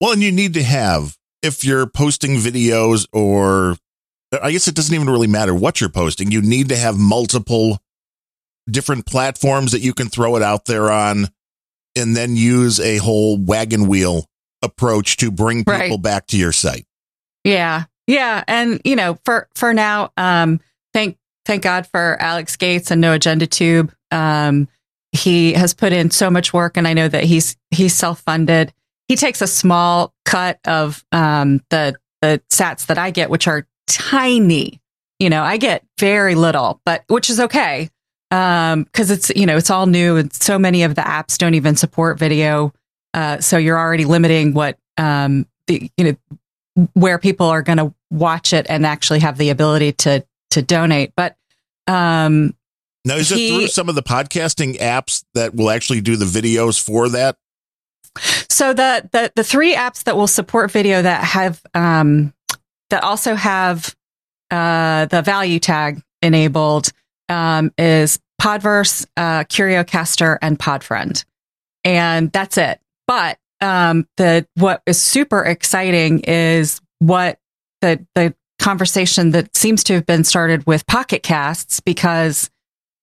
Well, 0.00 0.12
and 0.12 0.22
you 0.22 0.32
need 0.32 0.54
to 0.54 0.62
have, 0.62 1.16
if 1.42 1.64
you're 1.64 1.86
posting 1.86 2.36
videos 2.36 3.06
or 3.12 3.76
I 4.42 4.50
guess 4.52 4.66
it 4.68 4.74
doesn't 4.74 4.94
even 4.94 5.08
really 5.08 5.26
matter 5.26 5.54
what 5.54 5.80
you're 5.80 5.90
posting, 5.90 6.30
you 6.30 6.42
need 6.42 6.68
to 6.70 6.76
have 6.76 6.98
multiple 6.98 7.78
different 8.68 9.06
platforms 9.06 9.72
that 9.72 9.80
you 9.80 9.92
can 9.92 10.08
throw 10.08 10.36
it 10.36 10.42
out 10.42 10.64
there 10.64 10.90
on 10.90 11.28
and 11.96 12.16
then 12.16 12.34
use 12.34 12.80
a 12.80 12.96
whole 12.96 13.36
wagon 13.36 13.86
wheel 13.86 14.26
approach 14.62 15.18
to 15.18 15.30
bring 15.30 15.58
people 15.58 15.72
Right. 15.72 16.02
back 16.02 16.26
to 16.28 16.38
your 16.38 16.52
site. 16.52 16.86
Yeah. 17.44 17.84
Yeah. 18.06 18.42
And, 18.48 18.80
you 18.84 18.96
know, 18.96 19.18
for, 19.24 19.48
for 19.54 19.74
now, 19.74 20.12
um, 20.16 20.60
thank, 20.94 21.18
thank 21.44 21.62
God 21.62 21.86
for 21.86 22.16
Alex 22.20 22.56
Gates 22.56 22.90
and 22.90 23.00
No 23.00 23.12
Agenda 23.12 23.46
Tube. 23.46 23.94
Um, 24.10 24.68
he 25.12 25.52
has 25.52 25.74
put 25.74 25.92
in 25.92 26.10
so 26.10 26.30
much 26.30 26.52
work 26.52 26.76
and 26.76 26.88
I 26.88 26.94
know 26.94 27.06
that 27.06 27.24
he's, 27.24 27.56
he's 27.70 27.94
self-funded. 27.94 28.72
He 29.08 29.16
takes 29.16 29.42
a 29.42 29.46
small 29.46 30.14
cut 30.24 30.58
of, 30.64 31.04
um, 31.12 31.60
the, 31.68 31.94
the 32.22 32.40
sats 32.50 32.86
that 32.86 32.96
I 32.98 33.10
get, 33.10 33.28
which 33.28 33.46
are 33.46 33.66
tiny. 33.86 34.80
You 35.20 35.30
know, 35.30 35.42
I 35.42 35.56
get 35.56 35.84
very 35.98 36.34
little, 36.34 36.80
but 36.84 37.04
which 37.08 37.30
is 37.30 37.40
okay. 37.40 37.90
Um, 38.30 38.86
cause 38.92 39.10
it's, 39.10 39.30
you 39.36 39.46
know, 39.46 39.56
it's 39.56 39.70
all 39.70 39.86
new 39.86 40.16
and 40.16 40.32
so 40.32 40.58
many 40.58 40.82
of 40.82 40.94
the 40.96 41.02
apps 41.02 41.38
don't 41.38 41.54
even 41.54 41.76
support 41.76 42.18
video. 42.18 42.72
Uh, 43.12 43.40
so 43.40 43.56
you're 43.56 43.78
already 43.78 44.04
limiting 44.04 44.54
what, 44.54 44.76
um, 44.96 45.46
the, 45.68 45.88
you 45.96 46.04
know, 46.04 46.86
where 46.94 47.18
people 47.18 47.46
are 47.46 47.62
going 47.62 47.78
to 47.78 47.94
watch 48.10 48.52
it 48.52 48.66
and 48.68 48.84
actually 48.84 49.20
have 49.20 49.38
the 49.38 49.50
ability 49.50 49.92
to 49.92 50.24
to 50.50 50.62
donate. 50.62 51.12
But 51.16 51.36
um, 51.86 52.54
Now, 53.04 53.16
is 53.16 53.28
He- 53.28 53.46
it 53.46 53.58
through 53.58 53.66
some 53.68 53.88
of 53.88 53.94
the 53.94 54.02
podcasting 54.02 54.78
apps 54.78 55.24
that 55.34 55.54
will 55.54 55.70
actually 55.70 56.00
do 56.00 56.16
the 56.16 56.24
videos 56.24 56.80
for 56.82 57.08
that? 57.10 57.36
so 58.48 58.72
the 58.72 59.08
the 59.12 59.32
the 59.34 59.44
three 59.44 59.74
apps 59.74 60.04
that 60.04 60.16
will 60.16 60.28
support 60.28 60.70
video 60.70 61.02
that 61.02 61.22
have 61.24 61.60
um, 61.74 62.32
that 62.90 63.02
also 63.02 63.34
have 63.34 63.94
uh, 64.50 65.06
the 65.06 65.22
value 65.22 65.58
tag 65.58 66.00
enabled 66.22 66.90
um, 67.28 67.72
is 67.78 68.18
Podverse, 68.40 69.06
uh, 69.16 69.44
CurioCaster, 69.44 70.38
and 70.42 70.58
Podfriend, 70.58 71.24
and 71.82 72.30
that's 72.32 72.58
it. 72.58 72.80
But 73.06 73.38
um, 73.60 74.06
the 74.16 74.46
what 74.54 74.82
is 74.86 75.00
super 75.00 75.42
exciting 75.42 76.20
is 76.20 76.80
what 76.98 77.38
the 77.80 78.04
the 78.14 78.34
conversation 78.58 79.30
that 79.30 79.54
seems 79.56 79.84
to 79.84 79.94
have 79.94 80.06
been 80.06 80.24
started 80.24 80.66
with 80.66 80.86
Pocket 80.86 81.22
Casts 81.22 81.80
because 81.80 82.50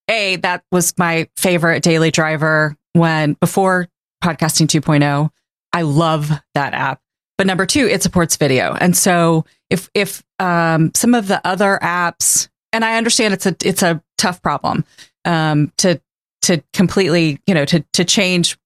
a 0.09 0.37
that 0.37 0.63
was 0.71 0.93
my 0.97 1.27
favorite 1.37 1.83
daily 1.83 2.11
driver 2.11 2.75
when 2.93 3.33
before 3.33 3.87
podcasting 4.23 4.67
2.0 4.67 5.29
i 5.73 5.81
love 5.81 6.31
that 6.53 6.73
app 6.73 7.00
but 7.41 7.47
number 7.47 7.65
two 7.65 7.87
it 7.87 8.03
supports 8.03 8.35
video. 8.35 8.77
And 8.79 8.95
so 8.95 9.45
if 9.71 9.89
if 9.95 10.21
um, 10.37 10.91
some 10.93 11.15
of 11.15 11.27
the 11.27 11.41
other 11.43 11.79
apps 11.81 12.49
and 12.71 12.85
i 12.85 12.97
understand 12.97 13.33
it's 13.33 13.47
a 13.47 13.55
it's 13.65 13.81
a 13.81 13.99
tough 14.19 14.43
problem 14.43 14.85
um, 15.25 15.73
to 15.77 15.99
to 16.43 16.63
completely 16.71 17.39
you 17.47 17.55
know 17.55 17.65
to 17.65 17.83
to 17.93 18.05
change 18.05 18.59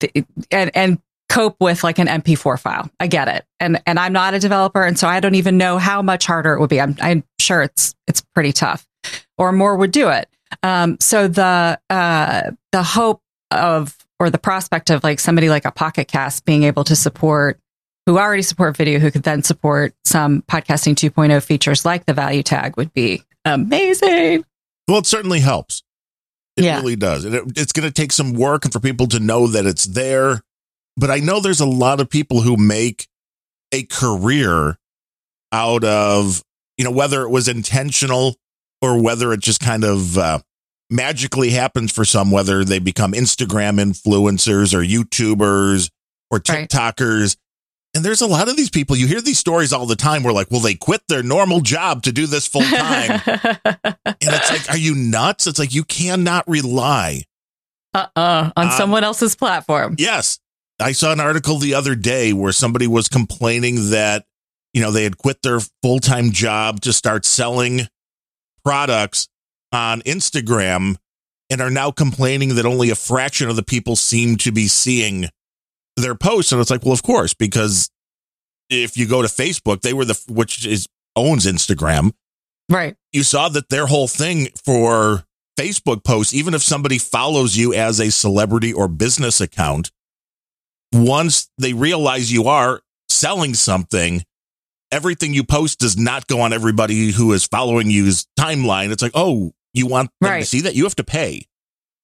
the, 0.00 0.26
and 0.50 0.70
and 0.74 0.98
cope 1.30 1.56
with 1.58 1.82
like 1.82 1.98
an 1.98 2.06
mp4 2.06 2.60
file. 2.60 2.90
I 3.00 3.06
get 3.06 3.28
it. 3.28 3.46
And 3.60 3.80
and 3.86 3.98
i'm 3.98 4.12
not 4.12 4.34
a 4.34 4.38
developer 4.38 4.84
and 4.84 4.98
so 4.98 5.08
i 5.08 5.18
don't 5.18 5.36
even 5.36 5.56
know 5.56 5.78
how 5.78 6.02
much 6.02 6.26
harder 6.26 6.52
it 6.52 6.60
would 6.60 6.68
be. 6.68 6.82
I'm, 6.82 6.94
I'm 7.00 7.24
sure 7.40 7.62
it's 7.62 7.94
it's 8.06 8.20
pretty 8.34 8.52
tough. 8.52 8.86
Or 9.38 9.52
more 9.52 9.74
would 9.74 9.90
do 9.90 10.10
it. 10.10 10.28
Um, 10.62 10.98
so 11.00 11.28
the 11.28 11.80
uh, 11.88 12.50
the 12.72 12.82
hope 12.82 13.22
of 13.50 13.96
or 14.20 14.28
the 14.28 14.38
prospect 14.38 14.90
of 14.90 15.02
like 15.02 15.18
somebody 15.18 15.48
like 15.48 15.64
a 15.64 15.72
Pocket 15.72 16.08
Cast 16.08 16.44
being 16.44 16.64
able 16.64 16.84
to 16.84 16.94
support 16.94 17.58
who 18.06 18.18
already 18.18 18.42
support 18.42 18.76
video 18.76 18.98
who 18.98 19.10
could 19.10 19.22
then 19.22 19.42
support 19.42 19.94
some 20.04 20.42
podcasting 20.42 20.94
2.0 20.94 21.42
features 21.42 21.84
like 21.84 22.04
the 22.06 22.14
value 22.14 22.42
tag 22.42 22.76
would 22.76 22.92
be 22.92 23.22
amazing. 23.44 24.44
Well, 24.88 24.98
it 24.98 25.06
certainly 25.06 25.40
helps. 25.40 25.82
It 26.56 26.64
Yeah. 26.64 26.76
really 26.78 26.96
does. 26.96 27.24
It, 27.24 27.42
it's 27.56 27.72
going 27.72 27.86
to 27.88 27.92
take 27.92 28.12
some 28.12 28.32
work 28.34 28.64
and 28.64 28.72
for 28.72 28.80
people 28.80 29.06
to 29.08 29.20
know 29.20 29.46
that 29.46 29.66
it's 29.66 29.84
there. 29.84 30.42
But 30.96 31.10
I 31.10 31.18
know 31.18 31.40
there's 31.40 31.60
a 31.60 31.66
lot 31.66 32.00
of 32.00 32.10
people 32.10 32.42
who 32.42 32.56
make 32.56 33.06
a 33.72 33.84
career 33.84 34.76
out 35.52 35.84
of, 35.84 36.42
you 36.76 36.84
know, 36.84 36.90
whether 36.90 37.22
it 37.22 37.30
was 37.30 37.48
intentional 37.48 38.36
or 38.82 39.00
whether 39.00 39.32
it 39.32 39.40
just 39.40 39.60
kind 39.60 39.84
of 39.84 40.18
uh, 40.18 40.40
magically 40.90 41.50
happens 41.50 41.92
for 41.92 42.04
some, 42.04 42.30
whether 42.30 42.64
they 42.64 42.78
become 42.78 43.12
Instagram 43.12 43.80
influencers 43.80 44.74
or 44.74 44.82
YouTubers 44.84 45.90
or 46.30 46.42
Right. 46.48 46.68
And 47.94 48.02
there's 48.04 48.22
a 48.22 48.26
lot 48.26 48.48
of 48.48 48.56
these 48.56 48.70
people, 48.70 48.96
you 48.96 49.06
hear 49.06 49.20
these 49.20 49.38
stories 49.38 49.72
all 49.72 49.84
the 49.84 49.96
time 49.96 50.22
where 50.22 50.32
like, 50.32 50.50
well, 50.50 50.60
they 50.60 50.74
quit 50.74 51.02
their 51.08 51.22
normal 51.22 51.60
job 51.60 52.02
to 52.04 52.12
do 52.12 52.26
this 52.26 52.46
full 52.46 52.62
time. 52.62 53.20
And 54.24 54.30
it's 54.36 54.50
like, 54.50 54.70
are 54.70 54.76
you 54.78 54.94
nuts? 54.94 55.46
It's 55.48 55.58
like 55.58 55.74
you 55.74 55.82
cannot 55.84 56.48
rely. 56.48 57.24
uh-uh, 57.92 58.50
on 58.56 58.66
Uh, 58.68 58.70
someone 58.78 59.02
else's 59.04 59.34
platform. 59.34 59.96
Yes. 59.98 60.38
I 60.80 60.92
saw 60.92 61.12
an 61.12 61.20
article 61.20 61.58
the 61.58 61.74
other 61.74 61.94
day 61.96 62.32
where 62.32 62.52
somebody 62.52 62.86
was 62.86 63.08
complaining 63.08 63.90
that, 63.90 64.24
you 64.72 64.80
know, 64.80 64.90
they 64.92 65.02
had 65.04 65.18
quit 65.18 65.42
their 65.42 65.58
full 65.82 65.98
time 65.98 66.30
job 66.30 66.80
to 66.82 66.92
start 66.92 67.26
selling 67.26 67.88
products 68.64 69.28
on 69.72 70.00
Instagram 70.02 70.96
and 71.50 71.60
are 71.60 71.70
now 71.70 71.90
complaining 71.90 72.54
that 72.54 72.64
only 72.66 72.90
a 72.90 72.94
fraction 72.94 73.48
of 73.50 73.56
the 73.56 73.62
people 73.62 73.96
seem 73.96 74.36
to 74.36 74.52
be 74.52 74.68
seeing 74.68 75.28
their 75.96 76.14
posts. 76.14 76.52
And 76.52 76.60
it's 76.60 76.70
like, 76.70 76.84
well, 76.84 76.92
of 76.92 77.02
course, 77.02 77.34
because 77.34 77.90
if 78.70 78.96
you 78.96 79.06
go 79.06 79.22
to 79.22 79.28
Facebook, 79.28 79.82
they 79.82 79.92
were 79.92 80.04
the, 80.04 80.20
which 80.28 80.66
is 80.66 80.88
owns 81.16 81.46
Instagram. 81.46 82.12
Right. 82.68 82.96
you 83.12 83.22
saw 83.22 83.50
that 83.50 83.68
their 83.68 83.86
whole 83.86 84.08
thing 84.08 84.48
for 84.64 85.24
Facebook 85.58 86.04
posts, 86.04 86.32
even 86.32 86.54
if 86.54 86.62
somebody 86.62 86.96
follows 86.96 87.56
you 87.56 87.74
as 87.74 88.00
a 88.00 88.10
celebrity 88.10 88.72
or 88.72 88.88
business 88.88 89.40
account, 89.40 89.90
once 90.92 91.50
they 91.58 91.74
realize 91.74 92.32
you 92.32 92.44
are 92.44 92.80
selling 93.10 93.52
something, 93.54 94.24
everything 94.90 95.34
you 95.34 95.44
post 95.44 95.80
does 95.80 95.98
not 95.98 96.26
go 96.26 96.40
on 96.40 96.52
everybody 96.52 97.10
who 97.10 97.32
is 97.32 97.44
following 97.44 97.90
you's 97.90 98.26
timeline. 98.38 98.90
It's 98.90 99.02
like, 99.02 99.12
oh, 99.14 99.52
you 99.74 99.86
want 99.86 100.10
them 100.20 100.40
to 100.40 100.46
see 100.46 100.62
that? 100.62 100.74
You 100.74 100.84
have 100.84 100.96
to 100.96 101.04
pay. 101.04 101.46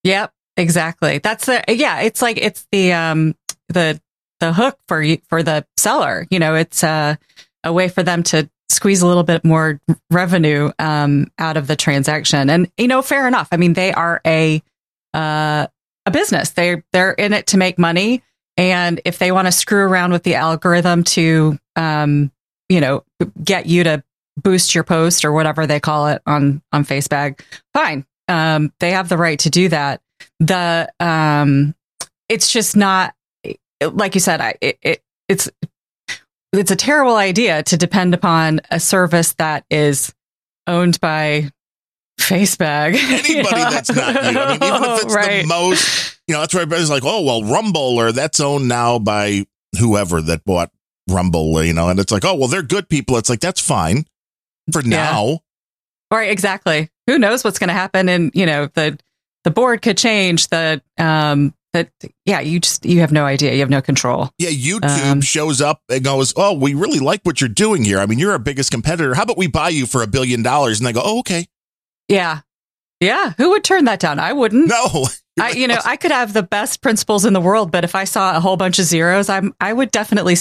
Yep, 0.03 0.31
exactly. 0.57 1.17
That's 1.19 1.45
the 1.45 1.63
yeah. 1.67 2.01
It's 2.01 2.21
like 2.21 2.37
it's 2.37 2.67
the 2.71 2.93
um 2.93 3.35
the 3.69 4.01
the 4.39 4.53
hook 4.53 4.77
for 4.87 5.01
you 5.01 5.19
for 5.27 5.43
the 5.43 5.65
seller. 5.77 6.27
You 6.29 6.39
know, 6.39 6.55
it's 6.55 6.83
a 6.83 7.17
a 7.63 7.73
way 7.73 7.89
for 7.89 8.03
them 8.03 8.23
to 8.23 8.49
squeeze 8.69 9.01
a 9.01 9.07
little 9.07 9.23
bit 9.23 9.43
more 9.43 9.79
revenue 10.09 10.71
um 10.79 11.27
out 11.39 11.57
of 11.57 11.67
the 11.67 11.75
transaction. 11.75 12.49
And 12.49 12.71
you 12.77 12.87
know, 12.87 13.01
fair 13.01 13.27
enough. 13.27 13.49
I 13.51 13.57
mean, 13.57 13.73
they 13.73 13.93
are 13.93 14.21
a 14.25 14.61
uh 15.13 15.67
a 16.05 16.11
business. 16.11 16.51
They 16.51 16.81
they're 16.93 17.11
in 17.11 17.33
it 17.33 17.47
to 17.47 17.57
make 17.57 17.77
money, 17.77 18.23
and 18.57 19.01
if 19.05 19.19
they 19.19 19.31
want 19.31 19.47
to 19.47 19.51
screw 19.51 19.83
around 19.83 20.11
with 20.11 20.23
the 20.23 20.35
algorithm 20.35 21.03
to 21.05 21.57
um 21.75 22.31
you 22.69 22.81
know 22.81 23.03
get 23.43 23.65
you 23.65 23.83
to 23.83 24.03
boost 24.37 24.73
your 24.73 24.83
post 24.83 25.25
or 25.25 25.31
whatever 25.31 25.67
they 25.67 25.79
call 25.79 26.07
it 26.07 26.21
on 26.25 26.61
on 26.71 26.85
Facebook, 26.85 27.41
fine. 27.73 28.05
Um, 28.27 28.71
they 28.79 28.91
have 28.91 29.09
the 29.09 29.17
right 29.17 29.39
to 29.39 29.49
do 29.49 29.69
that. 29.69 30.01
The 30.39 30.91
um, 30.99 31.75
it's 32.29 32.51
just 32.51 32.77
not 32.77 33.13
like 33.81 34.15
you 34.15 34.21
said. 34.21 34.41
I 34.41 34.55
it, 34.61 34.77
it 34.81 35.03
it's 35.27 35.49
it's 36.53 36.71
a 36.71 36.75
terrible 36.75 37.15
idea 37.15 37.63
to 37.63 37.77
depend 37.77 38.13
upon 38.13 38.61
a 38.71 38.79
service 38.79 39.33
that 39.33 39.65
is 39.69 40.13
owned 40.67 40.99
by 40.99 41.49
Facebook. 42.19 42.95
Anybody 43.29 43.61
that's 43.61 43.89
not 43.93 44.13
you. 44.13 44.39
I 44.39 44.47
mean, 44.53 44.63
even 44.63 44.83
if 44.83 45.03
it's 45.03 45.15
right. 45.15 45.41
the 45.41 45.47
most, 45.47 46.19
you 46.27 46.33
know, 46.33 46.41
that's 46.41 46.53
where 46.53 46.63
everybody's 46.63 46.89
like, 46.89 47.03
oh, 47.05 47.21
well, 47.21 47.43
Rumble 47.43 47.97
or 47.99 48.11
that's 48.11 48.39
owned 48.39 48.67
now 48.67 48.99
by 48.99 49.45
whoever 49.79 50.21
that 50.21 50.43
bought 50.43 50.71
Rumble, 51.07 51.63
you 51.63 51.73
know, 51.73 51.89
and 51.89 51.99
it's 51.99 52.11
like, 52.11 52.25
oh, 52.25 52.35
well, 52.35 52.47
they're 52.47 52.61
good 52.63 52.89
people. 52.89 53.17
It's 53.17 53.29
like, 53.29 53.39
that's 53.39 53.61
fine 53.61 54.05
for 54.71 54.81
Yeah. 54.81 54.89
now. 54.89 55.39
Right, 56.11 56.31
exactly. 56.31 56.89
Who 57.07 57.19
knows 57.19 57.43
what's 57.43 57.59
going 57.59 57.67
to 57.67 57.73
happen? 57.73 58.09
And 58.09 58.31
you 58.33 58.45
know, 58.47 58.67
the 58.73 58.97
the 59.43 59.51
board 59.51 59.81
could 59.83 59.97
change. 59.97 60.47
The 60.47 60.81
um, 60.97 61.53
that 61.73 61.91
yeah, 62.25 62.39
you 62.39 62.59
just 62.59 62.85
you 62.85 62.99
have 63.01 63.11
no 63.11 63.25
idea. 63.25 63.53
You 63.53 63.59
have 63.59 63.69
no 63.69 63.81
control. 63.81 64.31
Yeah, 64.37 64.49
YouTube 64.49 65.11
Um, 65.11 65.21
shows 65.21 65.61
up 65.61 65.81
and 65.89 66.03
goes, 66.03 66.33
"Oh, 66.35 66.53
we 66.53 66.73
really 66.73 66.99
like 66.99 67.21
what 67.23 67.41
you're 67.41 67.47
doing 67.47 67.83
here. 67.83 67.99
I 67.99 68.05
mean, 68.05 68.19
you're 68.19 68.31
our 68.31 68.39
biggest 68.39 68.71
competitor. 68.71 69.13
How 69.13 69.23
about 69.23 69.37
we 69.37 69.47
buy 69.47 69.69
you 69.69 69.85
for 69.85 70.01
a 70.01 70.07
billion 70.07 70.41
dollars?" 70.43 70.79
And 70.79 70.87
they 70.87 70.93
go, 70.93 71.01
"Oh, 71.03 71.19
okay." 71.19 71.47
Yeah, 72.07 72.41
yeah. 72.99 73.33
Who 73.37 73.49
would 73.51 73.63
turn 73.63 73.85
that 73.85 73.99
down? 73.99 74.19
I 74.19 74.33
wouldn't. 74.33 74.67
No, 74.67 75.07
I, 75.39 75.51
you 75.51 75.67
know, 75.67 75.77
I 75.85 75.95
could 75.95 76.11
have 76.11 76.33
the 76.33 76.43
best 76.43 76.81
principles 76.81 77.23
in 77.25 77.33
the 77.33 77.39
world, 77.41 77.71
but 77.71 77.83
if 77.83 77.95
I 77.95 78.03
saw 78.03 78.35
a 78.35 78.39
whole 78.39 78.57
bunch 78.57 78.79
of 78.79 78.85
zeros, 78.85 79.29
I'm, 79.29 79.53
I 79.61 79.71
would 79.71 79.91
definitely, 79.91 80.35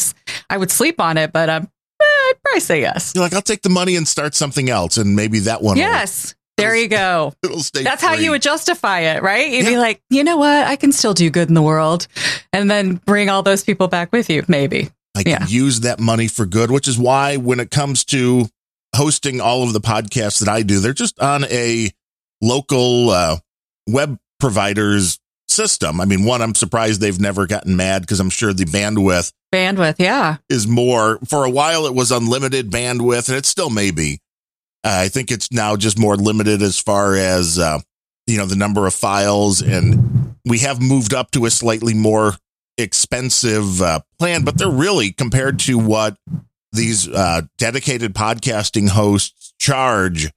I 0.50 0.56
would 0.56 0.70
sleep 0.70 1.00
on 1.00 1.16
it, 1.18 1.32
but 1.32 1.48
um, 1.48 1.62
eh, 2.00 2.04
I'd 2.04 2.34
probably 2.42 2.60
say 2.60 2.80
yes. 2.80 3.12
You're 3.14 3.22
like, 3.22 3.32
I'll 3.34 3.42
take 3.42 3.62
the 3.62 3.68
money 3.68 3.96
and 3.96 4.08
start 4.08 4.34
something 4.34 4.68
else, 4.70 4.96
and 4.96 5.14
maybe 5.14 5.40
that 5.40 5.62
one. 5.62 5.76
Yes. 5.76 6.34
There 6.58 6.76
you 6.76 6.88
go. 6.88 7.32
it'll 7.42 7.60
stay. 7.60 7.82
That's 7.82 8.02
how 8.02 8.14
you 8.14 8.30
would 8.32 8.42
justify 8.42 9.00
it, 9.00 9.22
right? 9.22 9.50
You'd 9.50 9.64
Yeah. 9.64 9.70
be 9.70 9.78
like, 9.78 10.02
you 10.10 10.24
know 10.24 10.36
what? 10.36 10.66
I 10.66 10.76
can 10.76 10.92
still 10.92 11.14
do 11.14 11.30
good 11.30 11.48
in 11.48 11.54
the 11.54 11.62
world. 11.62 12.06
And 12.52 12.70
then 12.70 12.94
bring 13.06 13.28
all 13.30 13.42
those 13.42 13.64
people 13.64 13.88
back 13.88 14.12
with 14.12 14.28
you, 14.28 14.44
maybe. 14.48 14.90
I 15.16 15.22
can 15.22 15.32
Yeah. 15.32 15.46
use 15.46 15.80
that 15.80 15.98
money 16.00 16.28
for 16.28 16.46
good, 16.46 16.70
which 16.70 16.86
is 16.88 16.98
why 16.98 17.36
when 17.36 17.60
it 17.60 17.70
comes 17.70 18.04
to 18.06 18.48
hosting 18.94 19.40
all 19.40 19.62
of 19.62 19.72
the 19.72 19.80
podcasts 19.80 20.38
that 20.40 20.48
I 20.48 20.62
do, 20.62 20.80
they're 20.80 20.92
just 20.92 21.18
on 21.20 21.44
a 21.44 21.90
local 22.40 23.10
uh, 23.10 23.36
web 23.88 24.18
provider's 24.40 25.18
system. 25.48 26.00
I 26.00 26.04
mean, 26.04 26.24
one, 26.24 26.42
I'm 26.42 26.54
surprised 26.54 27.00
they've 27.00 27.18
never 27.20 27.46
gotten 27.46 27.76
mad 27.76 28.02
because 28.02 28.20
I'm 28.20 28.30
sure 28.30 28.52
the 28.52 28.64
bandwidth 28.64 29.32
Bandwidth. 29.52 29.96
Yeah. 29.98 30.36
is 30.50 30.66
more. 30.66 31.18
For 31.26 31.44
a 31.44 31.50
while, 31.50 31.86
it 31.86 31.94
was 31.94 32.12
unlimited 32.12 32.70
bandwidth, 32.70 33.28
and 33.28 33.36
it 33.38 33.46
still 33.46 33.70
may 33.70 33.90
be. 33.90 34.20
Uh, 34.84 35.02
I 35.02 35.08
think 35.08 35.30
it's 35.30 35.50
now 35.52 35.76
just 35.76 35.98
more 35.98 36.16
limited 36.16 36.62
as 36.62 36.78
far 36.78 37.14
as 37.14 37.58
uh, 37.58 37.80
you 38.26 38.36
know 38.38 38.46
the 38.46 38.56
number 38.56 38.86
of 38.86 38.94
files, 38.94 39.60
and 39.60 40.36
we 40.44 40.58
have 40.60 40.80
moved 40.80 41.14
up 41.14 41.30
to 41.32 41.46
a 41.46 41.50
slightly 41.50 41.94
more 41.94 42.34
expensive 42.76 43.82
uh, 43.82 44.00
plan, 44.18 44.44
but 44.44 44.56
they're 44.56 44.70
really 44.70 45.12
compared 45.12 45.58
to 45.60 45.78
what 45.78 46.16
these 46.72 47.08
uh, 47.08 47.42
dedicated 47.58 48.14
podcasting 48.14 48.88
hosts 48.88 49.52
charge. 49.58 50.30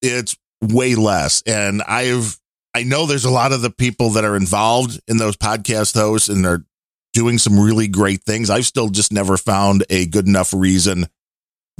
It's 0.00 0.36
way 0.62 0.94
less, 0.94 1.42
and 1.46 1.82
I've 1.82 2.38
I 2.74 2.82
know 2.82 3.06
there's 3.06 3.24
a 3.24 3.30
lot 3.30 3.52
of 3.52 3.62
the 3.62 3.70
people 3.70 4.10
that 4.10 4.24
are 4.24 4.36
involved 4.36 5.00
in 5.06 5.18
those 5.18 5.36
podcast 5.36 5.94
hosts, 5.94 6.28
and 6.28 6.44
they're 6.44 6.64
doing 7.12 7.38
some 7.38 7.58
really 7.58 7.88
great 7.88 8.22
things. 8.22 8.50
I've 8.50 8.66
still 8.66 8.88
just 8.88 9.12
never 9.12 9.36
found 9.36 9.84
a 9.88 10.06
good 10.06 10.26
enough 10.26 10.52
reason 10.52 11.06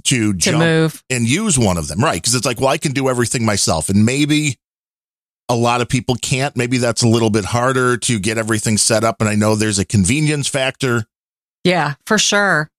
to, 0.04 0.32
To 0.32 0.38
jump 0.38 0.58
move. 0.58 1.02
and 1.10 1.26
use 1.28 1.58
one 1.58 1.76
of 1.78 1.88
them. 1.88 2.00
Right. 2.00 2.22
Cause 2.22 2.34
it's 2.34 2.46
like, 2.46 2.60
well, 2.60 2.68
I 2.68 2.78
can 2.78 2.92
do 2.92 3.08
everything 3.08 3.44
myself. 3.44 3.88
And 3.88 4.04
maybe 4.06 4.58
a 5.48 5.54
lot 5.56 5.80
of 5.80 5.88
people 5.88 6.16
can't. 6.16 6.56
Maybe 6.56 6.78
that's 6.78 7.02
a 7.02 7.08
little 7.08 7.30
bit 7.30 7.44
harder 7.44 7.96
to 7.96 8.18
get 8.18 8.36
everything 8.38 8.78
set 8.78 9.04
up. 9.04 9.20
And 9.20 9.28
I 9.28 9.34
know 9.34 9.54
there's 9.54 9.78
a 9.78 9.84
convenience 9.84 10.48
factor. 10.48 11.06
Yeah, 11.64 11.94
for 12.06 12.18
sure. 12.18 12.70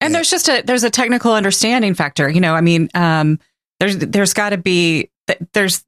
And 0.00 0.12
Yeah. 0.12 0.18
there's 0.18 0.30
just 0.30 0.48
a 0.48 0.62
there's 0.62 0.84
a 0.84 0.90
technical 0.90 1.32
understanding 1.32 1.94
factor. 1.94 2.28
You 2.28 2.40
know, 2.40 2.54
I 2.54 2.60
mean, 2.60 2.88
um, 2.94 3.38
there's 3.80 3.96
there's 3.98 4.32
got 4.32 4.50
to 4.50 4.58
be 4.58 5.10
there's 5.52 5.84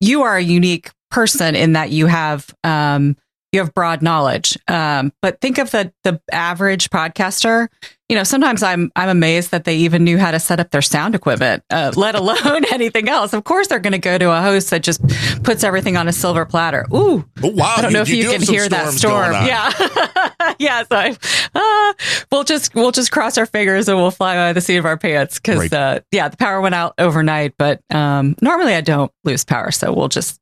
you 0.00 0.22
are 0.22 0.36
a 0.36 0.42
unique 0.42 0.90
person 1.10 1.54
in 1.54 1.72
that 1.74 1.90
you 1.90 2.06
have 2.06 2.54
um 2.64 3.16
you 3.52 3.60
have 3.60 3.74
broad 3.74 4.00
knowledge. 4.02 4.56
Um, 4.68 5.12
but 5.22 5.40
think 5.40 5.58
of 5.58 5.70
the 5.72 5.92
the 6.04 6.20
average 6.32 6.90
podcaster. 6.90 7.68
You 8.10 8.16
know, 8.16 8.24
sometimes 8.24 8.64
I'm 8.64 8.90
I'm 8.96 9.08
amazed 9.08 9.52
that 9.52 9.62
they 9.62 9.76
even 9.76 10.02
knew 10.02 10.18
how 10.18 10.32
to 10.32 10.40
set 10.40 10.58
up 10.58 10.70
their 10.72 10.82
sound 10.82 11.14
equipment, 11.14 11.62
uh, 11.70 11.92
let 11.94 12.16
alone 12.16 12.64
anything 12.72 13.08
else. 13.08 13.32
Of 13.32 13.44
course, 13.44 13.68
they're 13.68 13.78
going 13.78 13.92
to 13.92 13.98
go 13.98 14.18
to 14.18 14.32
a 14.32 14.40
host 14.42 14.70
that 14.70 14.82
just 14.82 15.00
puts 15.44 15.62
everything 15.62 15.96
on 15.96 16.08
a 16.08 16.12
silver 16.12 16.44
platter. 16.44 16.86
Ooh, 16.92 17.24
Oh, 17.42 17.48
wow. 17.52 17.74
I 17.76 17.82
don't 17.82 17.92
know 17.92 18.00
if 18.00 18.08
you, 18.08 18.24
have 18.32 18.42
can 18.42 18.52
hear 18.52 18.68
that 18.68 18.92
storm. 18.94 19.32
Yeah, 19.32 19.70
yeah. 20.58 20.82
So 20.82 20.96
I, 20.96 21.16
uh, 21.54 21.92
we'll 22.32 22.42
just 22.42 22.74
we'll 22.74 22.90
just 22.90 23.12
cross 23.12 23.38
our 23.38 23.46
fingers 23.46 23.88
and 23.88 23.96
we'll 23.96 24.10
fly 24.10 24.34
by 24.34 24.52
the 24.54 24.60
seat 24.60 24.78
of 24.78 24.86
our 24.86 24.96
pants 24.96 25.38
because 25.38 25.60
Right. 25.60 25.72
uh, 25.72 26.00
yeah, 26.10 26.28
the 26.28 26.36
power 26.36 26.60
went 26.60 26.74
out 26.74 26.94
overnight. 26.98 27.54
But 27.58 27.80
um, 27.94 28.34
normally 28.42 28.74
I 28.74 28.80
don't 28.80 29.12
lose 29.22 29.44
power, 29.44 29.70
so 29.70 29.92
we'll 29.92 30.08
just 30.08 30.40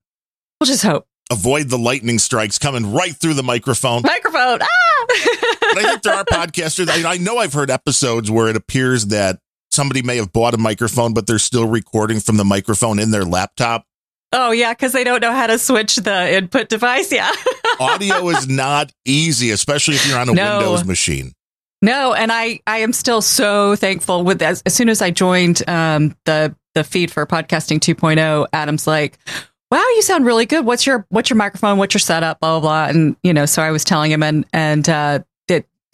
we'll 0.59 0.67
just 0.69 0.83
hope. 0.85 1.05
Avoid 1.31 1.69
the 1.69 1.77
lightning 1.77 2.19
strikes 2.19 2.59
coming 2.59 2.95
right 2.95 3.15
through 3.15 3.35
the 3.35 3.43
microphone. 3.43 4.01
Microphone. 4.03 4.61
Ah! 4.63 4.67
But 5.75 5.79
I 5.85 5.91
think 5.91 6.03
there 6.03 6.15
are 6.15 6.25
podcasters. 6.25 6.89
I, 6.89 7.15
I 7.15 7.17
know 7.19 7.39
I've 7.39 7.53
heard 7.53 7.71
episodes 7.71 8.31
where 8.31 8.49
it 8.49 8.57
appears 8.57 9.07
that 9.07 9.39
somebody 9.71 10.03
may 10.03 10.17
have 10.17 10.33
bought 10.33 10.55
a 10.55 10.59
microphone, 10.59 11.15
but 11.15 11.27
they're 11.27 11.39
still 11.39 11.67
recording 11.69 12.21
from 12.21 12.37
the 12.37 12.45
microphone 12.45 12.99
in 12.99 13.11
their 13.11 13.25
laptop. 13.25 13.85
oh 14.33 14.51
yeah, 14.51 14.73
because 14.73 14.93
they 14.93 15.05
don't 15.05 15.21
know 15.21 15.33
how 15.33 15.47
to 15.47 15.59
switch 15.59 15.97
the 15.97 16.37
input 16.37 16.69
device. 16.69 17.13
Yeah. 17.13 17.31
Audio 17.81 18.29
is 18.31 18.49
not 18.49 18.93
easy, 19.05 19.51
especially 19.51 19.95
if 19.95 20.07
you're 20.09 20.19
on 20.19 20.29
a 20.29 20.33
No. 20.35 20.59
Windows 20.59 20.85
machine. 20.85 21.33
No, 21.81 22.13
and 22.13 22.33
I 22.33 22.59
I 22.67 22.79
am 22.79 22.93
still 22.93 23.23
so 23.23 23.77
thankful 23.77 24.25
with 24.25 24.43
as, 24.43 24.63
as 24.67 24.75
soon 24.75 24.89
as 24.89 25.01
I 25.01 25.11
joined 25.13 25.63
um 25.69 26.17
the 26.25 26.55
the 26.75 26.83
feed 26.85 27.11
for 27.11 27.25
podcasting 27.27 27.79
2.0 27.81 28.47
Adam's 28.53 28.87
like 28.87 29.19
wow 29.71 29.79
you 29.97 30.03
sound 30.03 30.25
really 30.27 30.47
good 30.47 30.65
what's 30.65 30.87
your 30.87 31.07
what's 31.09 31.29
your 31.31 31.37
microphone 31.37 31.77
what's 31.79 31.93
your 31.95 31.99
setup 32.01 32.39
blah 32.41 32.59
blah 32.59 32.61
blah 32.61 32.87
and 32.89 33.17
you 33.25 33.33
know 33.33 33.47
so 33.47 33.63
I 33.63 33.71
was 33.71 33.85
telling 33.85 34.11
him 34.13 34.23
and 34.23 34.45
and 34.53 34.89
uh 34.89 35.19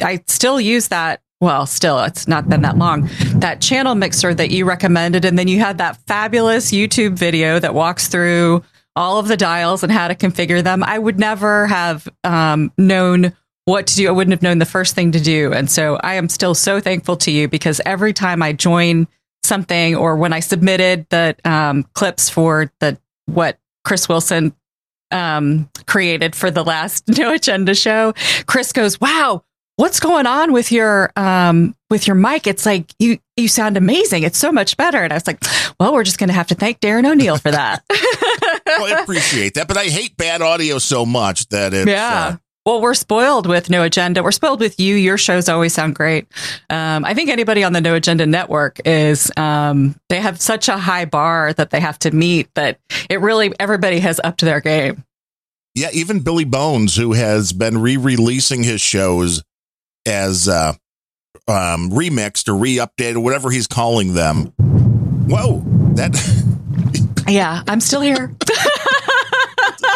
I 0.01 0.23
still 0.27 0.61
use 0.61 0.89
that 0.89 1.21
well 1.41 1.67
still 1.67 1.99
it's 2.05 2.27
not 2.27 2.49
been 2.49 2.63
that 2.63 2.79
long 2.79 3.09
that 3.35 3.61
channel 3.61 3.95
mixer 3.95 4.33
that 4.35 4.51
you 4.51 4.65
recommended 4.65 5.25
and 5.25 5.39
then 5.39 5.49
you 5.49 5.59
had 5.59 5.79
that 5.79 5.97
fabulous 6.07 6.71
YouTube 6.71 7.19
video 7.19 7.59
that 7.59 7.75
walks 7.75 8.09
through 8.09 8.63
all 8.97 9.19
of 9.19 9.29
the 9.29 9.37
dials 9.37 9.83
and 9.83 9.91
how 9.91 10.09
to 10.09 10.15
configure 10.15 10.63
them 10.63 10.83
I 10.83 10.99
would 10.99 11.19
never 11.19 11.67
have 11.67 12.09
um 12.23 12.73
known 12.79 13.35
what 13.65 13.87
to 13.87 13.97
do. 13.97 14.09
I 14.09 14.11
wouldn't 14.11 14.33
have 14.33 14.43
known 14.43 14.59
the 14.59 14.67
first 14.67 14.95
thing 14.95 15.13
to 15.13 15.21
do. 15.21 15.53
And 15.53 15.71
so 15.71 15.97
I 16.03 16.15
am 16.15 16.29
still 16.29 16.55
so 16.55 16.81
thankful 16.81 17.17
to 17.19 17.31
you 17.31 17.49
because 17.49 17.81
every 17.87 18.13
time 18.13 18.43
I 18.43 18.53
join 18.53 19.09
something 19.43 19.95
or 19.97 20.17
when 20.17 20.33
I 20.33 20.41
submitted 20.41 21.07
the 21.11 21.37
um, 21.45 21.85
clips 21.95 22.29
for 22.29 22.71
the 22.81 22.99
what 23.27 23.59
Chris 23.85 24.09
Wilson 24.09 24.55
um, 25.11 25.71
created 25.87 26.35
for 26.35 26.51
the 26.51 26.65
last 26.65 27.09
No 27.19 27.33
Agenda 27.35 27.75
show, 27.75 28.15
Chris 28.47 28.73
goes, 28.73 29.01
"Wow, 29.01 29.45
what's 29.77 30.01
going 30.01 30.27
on 30.27 30.53
with 30.53 30.71
your 30.73 31.11
um, 31.17 31.75
with 31.91 32.07
your 32.07 32.17
mic? 32.17 32.47
It's 32.47 32.67
like 32.67 32.95
you 32.99 33.19
you 33.37 33.49
sound 33.49 33.77
amazing. 33.77 34.23
It's 34.23 34.39
so 34.39 34.53
much 34.53 34.77
better." 34.77 35.03
And 35.03 35.13
I 35.13 35.17
was 35.17 35.27
like, 35.27 35.39
"Well, 35.79 35.93
we're 35.93 36.05
just 36.05 36.19
going 36.19 36.29
to 36.29 36.35
have 36.35 36.49
to 36.49 36.55
thank 36.55 36.81
Darren 36.81 37.11
O'Neill 37.11 37.39
for 37.39 37.51
that." 37.51 37.85
Well, 38.67 38.99
I 38.99 39.03
appreciate 39.03 39.55
that, 39.55 39.69
but 39.69 39.77
I 39.77 39.85
hate 39.85 40.17
bad 40.17 40.43
audio 40.43 40.79
so 40.79 41.07
much 41.07 41.49
that 41.51 41.75
it's 41.75 41.87
yeah. 41.87 42.33
uh, 42.33 42.37
well, 42.67 42.81
we're 42.81 42.95
spoiled 42.95 43.47
with 43.47 43.69
No 43.69 43.83
Agenda. 43.83 44.23
We're 44.23 44.33
spoiled 44.33 44.61
with 44.61 44.81
you. 44.81 44.97
Your 44.97 45.19
shows 45.19 45.51
always 45.51 45.75
sound 45.75 45.95
great. 45.95 46.27
Um, 46.71 47.05
I 47.05 47.13
think 47.13 47.29
anybody 47.29 47.63
on 47.63 47.75
the 47.75 47.81
No 47.83 47.95
Agenda 47.95 48.27
network 48.27 48.81
is, 48.87 49.31
um, 49.37 49.95
they 50.09 50.19
have 50.19 50.41
such 50.41 50.69
a 50.69 50.79
high 50.79 51.05
bar 51.05 51.53
that 51.53 51.71
they 51.71 51.81
have 51.81 51.99
to 52.01 52.11
meet 52.11 52.49
that 52.55 52.79
it 53.11 53.21
really, 53.21 53.53
everybody 53.61 54.01
has 54.01 54.19
up 54.25 54.39
to 54.39 54.47
their 54.47 54.61
game. 54.61 55.05
Yeah, 55.75 55.91
even 55.93 56.21
Billy 56.21 56.45
Bones, 56.45 56.97
who 56.97 57.13
has 57.13 57.53
been 57.53 57.79
re-releasing 57.79 58.63
his 58.63 58.81
shows 58.81 59.43
as 60.07 60.49
uh, 60.49 60.73
um, 61.49 61.90
remixed 61.90 62.49
or 62.49 62.55
re-updated, 62.57 63.23
whatever 63.23 63.51
he's 63.51 63.67
calling 63.67 64.14
them. 64.14 64.47
Whoa, 65.29 65.62
that 65.95 66.14
Yeah, 67.29 67.62
I'm 67.67 67.81
still 67.81 68.01
here. 68.03 68.35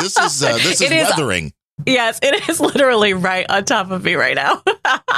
this 0.00 0.16
is 0.18 0.42
uh, 0.42 0.52
this 0.58 0.80
is 0.80 0.90
is- 0.90 1.08
weathering. 1.10 1.52
yes, 1.86 2.18
it 2.22 2.48
is 2.48 2.60
literally 2.60 3.14
right 3.14 3.46
on 3.48 3.64
top 3.64 3.90
of 3.90 4.04
me 4.04 4.14
right 4.14 4.34
now. 4.34 4.62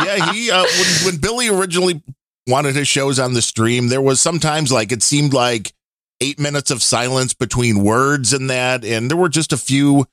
Yeah, 0.05 0.33
he 0.33 0.51
uh, 0.51 0.65
when, 0.65 1.13
when 1.13 1.21
Billy 1.21 1.49
originally 1.49 2.03
wanted 2.49 2.75
his 2.75 2.89
shows 2.89 3.19
on 3.19 3.35
the 3.35 3.43
stream, 3.43 3.89
there 3.89 4.01
was 4.03 4.21
sometimes 4.21 4.73
like 4.73 4.91
it 4.93 5.03
seemed 5.03 5.33
like 5.33 5.73
eight 6.21 6.39
minutes 6.39 6.71
of 6.71 6.83
silence 6.83 7.33
between 7.33 7.83
words 7.85 8.33
and 8.33 8.51
that, 8.51 8.85
and 8.85 9.09
there 9.11 9.17
were 9.17 9.29
just 9.29 9.53
a 9.53 9.57
few 9.57 10.07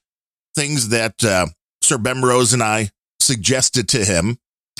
things 0.55 0.89
that 0.89 1.23
uh, 1.23 1.47
Sir 1.81 1.97
Bemrose 1.97 2.53
and 2.53 2.61
I 2.63 2.89
suggested 3.19 3.89
to 3.89 4.05
him. 4.05 4.37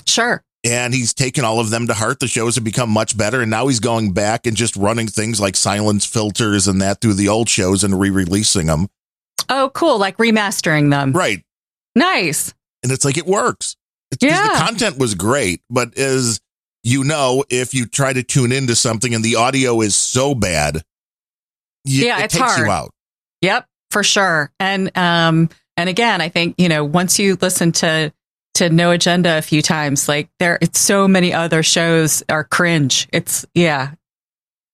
Sure. 0.07 0.43
and 0.63 0.93
he's 0.93 1.13
taken 1.13 1.45
all 1.45 1.59
of 1.59 1.69
them 1.69 1.87
to 1.87 1.93
heart. 1.93 2.19
The 2.19 2.27
shows 2.27 2.55
have 2.55 2.63
become 2.63 2.89
much 2.89 3.15
better, 3.17 3.41
and 3.41 3.49
now 3.51 3.67
he's 3.67 3.79
going 3.79 4.11
back 4.13 4.45
and 4.47 4.57
just 4.57 4.75
running 4.75 5.07
things 5.07 5.39
like 5.39 5.55
silence 5.55 6.05
filters 6.05 6.67
and 6.67 6.81
that 6.81 6.99
through 7.01 7.13
the 7.13 7.29
old 7.29 7.47
shows 7.49 7.83
and 7.83 7.99
re-releasing 7.99 8.67
them. 8.67 8.87
Oh, 9.49 9.69
cool. 9.73 9.97
Like 9.99 10.17
remastering 10.17 10.89
them. 10.89 11.13
Right, 11.13 11.43
Nice. 11.95 12.53
and 12.83 12.91
it's 12.91 13.05
like 13.05 13.17
it 13.17 13.25
works. 13.27 13.75
It's 14.11 14.23
Yeah. 14.23 14.41
the 14.43 14.53
content 14.65 14.97
was 14.97 15.15
great, 15.15 15.61
but 15.69 15.97
as 15.97 16.39
you 16.83 17.03
know, 17.03 17.43
if 17.49 17.73
you 17.73 17.85
try 17.85 18.13
to 18.13 18.23
tune 18.23 18.51
into 18.51 18.75
something 18.75 19.13
and 19.13 19.23
the 19.23 19.35
audio 19.35 19.81
is 19.81 19.95
so 19.95 20.33
bad, 20.35 20.83
you, 21.85 22.05
Yeah, 22.05 22.19
it 22.19 22.25
it's 22.25 22.33
takes 22.35 22.57
you 22.57 22.65
hard. 22.65 22.69
out. 22.69 22.91
Yep, 23.41 23.65
for 23.91 24.03
sure. 24.03 24.51
And 24.59 24.95
um 24.97 25.49
and 25.75 25.89
again, 25.89 26.21
I 26.21 26.29
think, 26.29 26.55
you 26.57 26.69
know, 26.69 26.83
once 26.83 27.19
you 27.19 27.37
listen 27.39 27.71
to 27.73 28.11
to 28.57 28.69
No 28.69 28.91
Agenda 28.91 29.37
a 29.37 29.41
few 29.41 29.61
times, 29.61 30.07
like 30.07 30.29
there 30.39 30.57
it's 30.61 30.79
so 30.79 31.07
many 31.07 31.33
other 31.33 31.63
shows 31.63 32.23
are 32.29 32.43
cringe. 32.43 33.07
It's 33.11 33.45
yeah. 33.53 33.91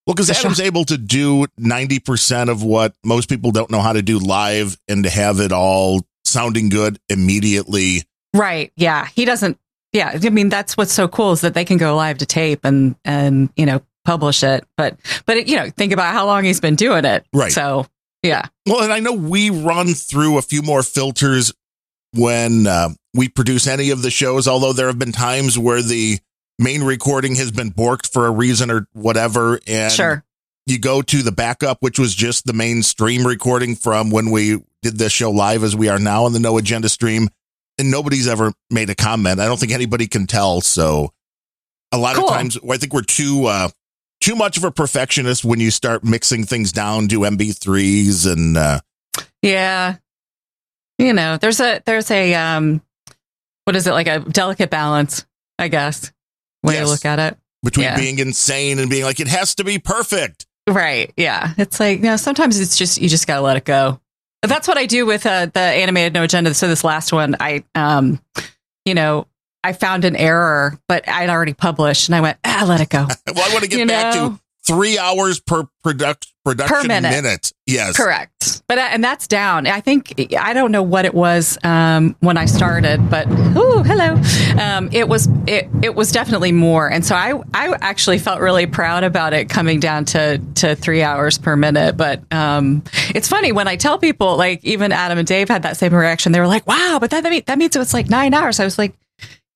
Well, 0.05 0.15
because. 0.15 0.29
Adam's 0.29 0.59
able 0.59 0.85
to 0.85 0.97
do 0.97 1.45
ninety 1.57 1.99
percent 1.99 2.49
of 2.49 2.63
what 2.63 2.95
most 3.03 3.29
people 3.29 3.51
don't 3.51 3.71
know 3.71 3.81
how 3.81 3.93
to 3.93 4.01
do 4.01 4.19
live, 4.19 4.77
and 4.87 5.03
to 5.03 5.09
have 5.09 5.39
it 5.39 5.51
all 5.51 6.01
sounding 6.25 6.69
good 6.69 6.99
immediately. 7.09 8.03
Right. 8.33 8.71
Yeah. 8.75 9.07
He 9.13 9.25
doesn't 9.25 9.57
yeah, 9.93 10.17
I 10.21 10.29
mean 10.29 10.49
that's 10.49 10.75
what's 10.75 10.91
so 10.91 11.07
cool 11.07 11.33
is 11.33 11.41
that 11.41 11.53
they 11.53 11.65
can 11.65 11.77
go 11.77 11.95
live 11.95 12.17
to 12.17 12.25
tape 12.25 12.65
and 12.65 12.95
and 13.05 13.49
you 13.55 13.65
know 13.65 13.81
publish 14.05 14.43
it. 14.43 14.65
But 14.75 14.97
but 15.25 15.37
it, 15.37 15.47
you 15.47 15.55
know, 15.55 15.69
think 15.69 15.93
about 15.93 16.13
how 16.13 16.25
long 16.25 16.43
he's 16.43 16.59
been 16.59 16.75
doing 16.75 17.05
it. 17.05 17.25
Right. 17.31 17.51
So 17.51 17.85
Yeah. 18.23 18.47
Well, 18.65 18.81
and 18.81 18.91
I 18.91 18.99
know 18.99 19.13
we 19.13 19.49
run 19.49 19.93
through 19.93 20.37
a 20.37 20.41
few 20.41 20.61
more 20.61 20.81
filters 20.81 21.53
when 22.13 22.67
uh, 22.67 22.89
we 23.13 23.29
produce 23.29 23.67
any 23.67 23.89
of 23.89 24.01
the 24.01 24.11
shows, 24.11 24.47
although 24.47 24.73
there 24.73 24.87
have 24.87 24.99
been 24.99 25.11
times 25.11 25.57
where 25.57 25.81
the 25.81 26.19
main 26.59 26.83
recording 26.83 27.35
has 27.35 27.51
been 27.51 27.71
borked 27.71 28.11
for 28.11 28.27
a 28.27 28.31
reason 28.31 28.69
or 28.71 28.87
whatever. 28.93 29.59
And 29.67 29.91
Sure. 29.91 30.23
you 30.65 30.79
go 30.79 31.01
to 31.01 31.21
the 31.23 31.31
backup, 31.31 31.77
which 31.81 31.97
was 31.99 32.13
just 32.15 32.45
the 32.45 32.53
main 32.53 32.83
stream 32.83 33.25
recording 33.25 33.75
from 33.75 34.11
when 34.11 34.29
we 34.31 34.63
did 34.81 34.97
this 34.97 35.11
show 35.11 35.31
live 35.31 35.63
as 35.63 35.75
we 35.75 35.89
are 35.89 35.99
now 35.99 36.25
on 36.25 36.33
the 36.33 36.39
No 36.39 36.57
Agenda 36.57 36.89
stream. 36.89 37.29
And 37.79 37.89
nobody's 37.89 38.27
ever 38.27 38.53
made 38.69 38.91
a 38.91 38.95
comment. 38.95 39.39
I 39.39 39.45
don't 39.45 39.59
think 39.59 39.71
anybody 39.71 40.05
can 40.05 40.27
tell. 40.27 40.61
So 40.61 41.11
a 41.91 41.97
lot 41.97 42.15
Cool. 42.15 42.25
of 42.29 42.29
times 42.35 42.57
I 42.69 42.77
think 42.77 42.93
we're 42.93 43.01
too 43.01 43.45
uh 43.47 43.69
too 44.21 44.35
much 44.35 44.57
of 44.57 44.63
a 44.63 44.71
perfectionist 44.71 45.43
when 45.43 45.59
you 45.59 45.71
start 45.71 46.03
mixing 46.03 46.43
things 46.45 46.71
down, 46.71 47.07
do 47.07 47.21
MP3s 47.21 48.31
and 48.31 48.57
uh 48.57 48.79
Yeah. 49.41 49.95
You 50.97 51.13
know, 51.13 51.37
there's 51.37 51.59
a 51.59 51.81
there's 51.85 52.09
a 52.11 52.33
um 52.35 52.81
what 53.65 53.75
is 53.75 53.87
it 53.87 53.91
like 53.91 54.07
a 54.07 54.19
delicate 54.19 54.69
balance, 54.69 55.25
I 55.57 55.67
guess. 55.67 56.11
When 56.61 56.75
Yes. 56.75 56.85
you 56.85 56.91
look 56.91 57.05
at 57.05 57.19
it. 57.19 57.37
between 57.63 57.85
Yeah. 57.85 57.95
being 57.97 58.19
insane 58.19 58.79
and 58.79 58.89
being 58.89 59.03
like 59.03 59.19
it 59.19 59.27
has 59.27 59.55
to 59.55 59.63
be 59.63 59.79
perfect. 59.79 60.45
Right. 60.67 61.11
Yeah. 61.17 61.53
It's 61.57 61.79
like, 61.79 61.97
you 61.99 62.05
know, 62.05 62.17
sometimes 62.17 62.59
it's 62.59 62.77
just 62.77 63.01
you 63.01 63.09
just 63.09 63.27
gotta 63.27 63.41
let 63.41 63.57
it 63.57 63.65
go. 63.65 63.99
But 64.41 64.49
that's 64.49 64.67
what 64.67 64.77
I 64.77 64.85
do 64.85 65.05
with 65.05 65.25
uh, 65.25 65.45
the 65.47 65.59
animated 65.59 66.13
no 66.13 66.23
agenda. 66.23 66.53
So 66.53 66.67
this 66.67 66.83
last 66.83 67.11
one, 67.13 67.35
I 67.39 67.63
um, 67.75 68.21
you 68.85 68.93
know, 68.93 69.27
I 69.63 69.71
found 69.73 70.03
an 70.05 70.15
error, 70.17 70.77
but 70.89 71.07
I'd 71.07 71.29
already 71.29 71.53
published 71.53 72.09
and 72.09 72.15
I 72.15 72.21
went, 72.21 72.37
ah, 72.43 72.65
let 72.67 72.81
it 72.81 72.89
go. 72.89 73.07
Well, 73.33 73.49
I 73.49 73.53
want 73.53 73.63
to 73.63 73.69
get 73.69 73.79
You 73.79 73.87
back 73.87 74.13
know? 74.15 74.31
to 74.31 74.39
three 74.67 74.97
hours 74.97 75.39
per 75.39 75.63
product 75.83 76.32
production 76.43 76.81
per 76.81 76.87
minute. 76.87 77.53
Yes. 77.65 77.95
Correct. 77.95 78.63
But 78.67 78.77
uh, 78.77 78.89
and 78.91 79.03
that's 79.03 79.27
down. 79.27 79.67
I 79.67 79.79
think 79.79 80.13
I 80.37 80.53
don't 80.53 80.71
know 80.71 80.83
what 80.83 81.05
it 81.05 81.13
was 81.13 81.57
um, 81.63 82.15
when 82.19 82.37
I 82.37 82.45
started, 82.45 83.09
but 83.09 83.25
oh, 83.29 83.83
hello. 83.85 84.21
Um, 84.61 84.89
it 84.91 85.07
was 85.07 85.27
it 85.47 85.69
it 85.81 85.95
was 85.95 86.11
definitely 86.11 86.51
more, 86.51 86.89
and 86.89 87.05
so 87.05 87.15
I 87.15 87.41
I 87.53 87.75
actually 87.81 88.19
felt 88.19 88.41
really 88.41 88.65
proud 88.65 89.03
about 89.03 89.33
it 89.33 89.49
coming 89.49 89.79
down 89.79 90.05
to 90.05 90.39
to 90.55 90.75
three 90.75 91.03
hours 91.03 91.37
per 91.37 91.55
minute. 91.55 91.95
But 91.95 92.21
um, 92.33 92.83
it's 93.15 93.27
funny 93.27 93.51
when 93.51 93.67
I 93.67 93.77
tell 93.77 93.97
people, 93.97 94.35
like 94.37 94.63
even 94.63 94.91
Adam 94.91 95.17
and 95.17 95.27
Dave 95.27 95.47
had 95.47 95.63
that 95.63 95.77
same 95.77 95.93
reaction. 95.93 96.31
They 96.33 96.39
were 96.39 96.47
like, 96.47 96.67
"Wow, 96.67 96.97
but 96.99 97.11
that 97.11 97.23
that, 97.23 97.29
mean, 97.29 97.43
that 97.45 97.57
means 97.57 97.75
it's 97.75 97.93
like 97.93 98.09
nine 98.09 98.33
hours." 98.33 98.59
I 98.59 98.65
was 98.65 98.77
like. 98.77 98.93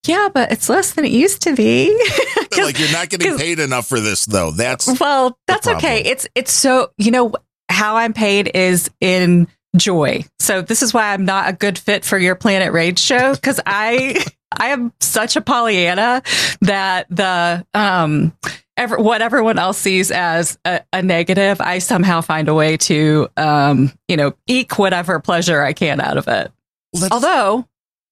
Yeah, 0.08 0.30
but 0.34 0.52
it's 0.52 0.70
less 0.70 0.94
than 0.94 1.06
it 1.06 1.12
used 1.12 1.42
to 1.44 1.56
be. 1.56 1.96
Like 2.58 2.80
you're 2.80 2.92
not 2.92 3.10
getting 3.10 3.38
paid 3.38 3.60
enough 3.60 3.88
for 3.88 4.00
this 4.00 4.26
though. 4.26 4.50
That's 4.52 5.00
well, 5.00 5.38
that's 5.48 5.68
okay. 5.68 6.02
It's 6.04 6.28
it's 6.34 6.52
so 6.52 6.92
you 6.98 7.12
know 7.12 7.34
how 7.70 7.98
I'm 7.98 8.14
paid 8.14 8.50
is 8.54 8.90
in 9.00 9.48
joy. 9.76 10.26
So 10.40 10.62
this 10.62 10.82
is 10.82 10.94
why 10.94 11.14
I'm 11.14 11.24
not 11.24 11.50
a 11.50 11.54
good 11.54 11.78
fit 11.78 12.04
for 12.04 12.18
your 12.18 12.36
Planet 12.36 12.74
Rage 12.74 13.00
show 13.00 13.34
because 13.36 13.60
I 13.66 14.24
I 14.52 14.70
am 14.70 14.92
such 15.00 15.36
a 15.36 15.42
Pollyanna 15.42 16.24
that 16.62 17.06
the 17.10 17.66
um 17.74 18.34
ever, 18.76 18.98
what 18.98 19.22
everyone 19.22 19.60
else 19.60 19.78
sees 19.78 20.10
as 20.12 20.58
a, 20.66 20.82
a 20.92 21.02
negative, 21.04 21.62
I 21.62 21.80
somehow 21.80 22.22
find 22.22 22.50
a 22.50 22.54
way 22.54 22.78
to 22.78 23.28
um 23.38 23.92
you 24.08 24.18
know 24.18 24.34
eke 24.48 24.80
whatever 24.80 25.20
pleasure 25.20 25.62
I 25.62 25.74
can 25.74 26.02
out 26.02 26.18
of 26.18 26.28
it. 26.28 26.52
well, 26.94 27.10
Although, 27.12 27.68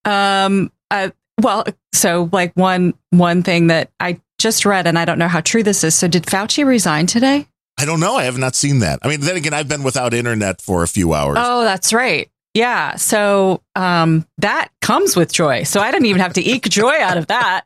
um, 0.05 0.71
uh, 0.91 1.09
well, 1.41 1.65
so 1.93 2.29
like 2.31 2.53
one 2.53 2.93
one 3.11 3.43
thing 3.43 3.67
that 3.67 3.89
I 3.99 4.19
just 4.37 4.65
read, 4.65 4.87
and 4.87 4.97
I 4.97 5.05
don't 5.05 5.19
know 5.19 5.27
how 5.27 5.41
true 5.41 5.63
this 5.63 5.83
is. 5.83 5.95
So, 5.95 6.07
did 6.07 6.23
Fauci 6.23 6.65
resign 6.65 7.07
today? 7.07 7.47
I 7.77 7.85
don't 7.85 7.99
know. 7.99 8.15
I 8.15 8.23
have 8.23 8.37
not 8.37 8.55
seen 8.55 8.79
that. 8.79 8.99
I 9.01 9.09
mean, 9.09 9.21
then 9.21 9.35
again, 9.35 9.53
I've 9.53 9.67
been 9.67 9.83
without 9.83 10.13
internet 10.13 10.61
for 10.61 10.83
a 10.83 10.87
few 10.87 11.13
hours. 11.13 11.37
Oh, 11.39 11.63
that's 11.63 11.91
right. 11.91 12.29
Yeah. 12.53 12.95
So, 12.95 13.61
um, 13.75 14.25
that 14.37 14.69
comes 14.81 15.15
with 15.17 15.33
joy. 15.33 15.63
So 15.63 15.81
I 15.81 15.91
didn't 15.91 16.05
even 16.05 16.21
have 16.21 16.33
to 16.33 16.41
eke 16.41 16.69
joy 16.69 17.01
out 17.01 17.17
of 17.17 17.27
that. 17.27 17.65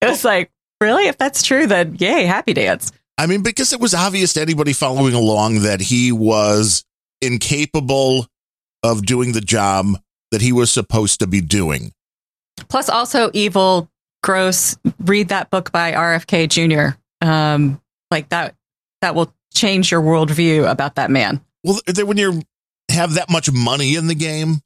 It 0.00 0.08
was 0.08 0.24
like, 0.24 0.50
really? 0.80 1.06
If 1.06 1.18
that's 1.18 1.44
true, 1.44 1.68
then 1.68 1.96
yay, 2.00 2.24
happy 2.24 2.52
dance. 2.52 2.90
I 3.16 3.26
mean, 3.26 3.42
because 3.42 3.72
it 3.72 3.80
was 3.80 3.94
obvious 3.94 4.32
to 4.34 4.40
anybody 4.40 4.72
following 4.72 5.14
along 5.14 5.60
that 5.60 5.80
he 5.80 6.10
was 6.10 6.84
incapable 7.22 8.26
of 8.82 9.06
doing 9.06 9.32
the 9.32 9.40
job 9.40 9.86
that 10.32 10.42
he 10.42 10.52
was 10.52 10.70
supposed 10.70 11.20
to 11.20 11.28
be 11.28 11.40
doing. 11.40 11.92
Plus, 12.68 12.88
also 12.88 13.30
evil, 13.34 13.90
gross. 14.22 14.76
Read 15.04 15.28
that 15.28 15.50
book 15.50 15.72
by 15.72 15.92
RFK 15.92 16.48
Jr. 16.48 16.96
Um, 17.26 17.80
like 18.10 18.28
that. 18.30 18.54
That 19.00 19.14
will 19.14 19.32
change 19.52 19.90
your 19.90 20.00
worldview 20.02 20.68
about 20.70 20.94
that 20.96 21.10
man. 21.10 21.40
Well, 21.62 21.78
when 22.04 22.16
you 22.16 22.42
have 22.90 23.14
that 23.14 23.30
much 23.30 23.50
money 23.52 23.96
in 23.96 24.06
the 24.06 24.14
game, 24.14 24.60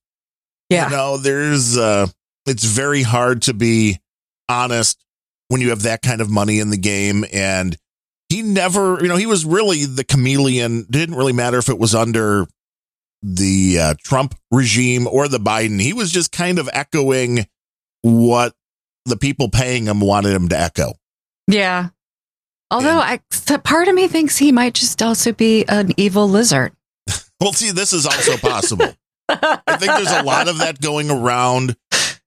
Yeah. 0.70 0.90
you 0.90 0.96
know, 0.96 1.16
there's 1.16 1.76
uh 1.76 2.06
it's 2.46 2.64
very 2.64 3.02
hard 3.02 3.42
to 3.42 3.54
be 3.54 3.98
honest 4.48 5.04
when 5.48 5.60
you 5.60 5.70
have 5.70 5.82
that 5.82 6.02
kind 6.02 6.20
of 6.20 6.30
money 6.30 6.60
in 6.60 6.70
the 6.70 6.76
game 6.78 7.24
and 7.32 7.76
he 8.28 8.42
never, 8.42 8.98
you 9.00 9.08
know, 9.08 9.16
he 9.16 9.26
was 9.26 9.44
really 9.44 9.84
the 9.86 10.04
chameleon. 10.04 10.86
Didn't 10.90 11.14
really 11.16 11.32
matter 11.32 11.58
if 11.58 11.68
it 11.68 11.78
was 11.78 11.94
under 11.94 12.46
the 13.22 13.78
uh, 13.80 13.94
Trump 14.02 14.34
regime 14.50 15.06
or 15.06 15.28
the 15.28 15.38
Biden. 15.38 15.80
He 15.80 15.92
was 15.92 16.10
just 16.12 16.30
kind 16.32 16.58
of 16.58 16.68
echoing 16.72 17.46
what 18.02 18.54
the 19.04 19.16
people 19.16 19.48
paying 19.48 19.86
him 19.86 20.00
wanted 20.00 20.32
him 20.34 20.48
to 20.48 20.58
echo. 20.58 20.94
Yeah. 21.46 21.88
Although 22.70 22.98
I, 22.98 23.20
part 23.64 23.88
of 23.88 23.94
me 23.94 24.08
thinks 24.08 24.36
he 24.36 24.52
might 24.52 24.74
just 24.74 25.02
also 25.02 25.32
be 25.32 25.64
an 25.68 25.92
evil 25.96 26.28
lizard. 26.28 26.72
Well, 27.40 27.52
see, 27.52 27.70
this 27.70 27.92
is 27.92 28.04
also 28.04 28.36
possible. 28.36 28.92
I 29.28 29.76
think 29.78 29.92
there's 29.92 30.10
a 30.10 30.24
lot 30.24 30.48
of 30.48 30.58
that 30.58 30.80
going 30.80 31.08
around, 31.08 31.76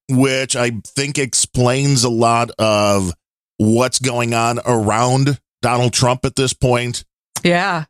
which 0.09 0.55
I 0.55 0.71
think 0.85 1.17
explains 1.17 2.05
a 2.05 2.09
lot 2.09 2.51
of 2.57 3.11
what's 3.57 3.99
going 3.99 4.33
on 4.33 4.61
around 4.65 5.37
Donald 5.61 5.91
Trump 5.91 6.23
at 6.23 6.37
this 6.37 6.53
point. 6.53 7.03
Yeah. 7.43 7.83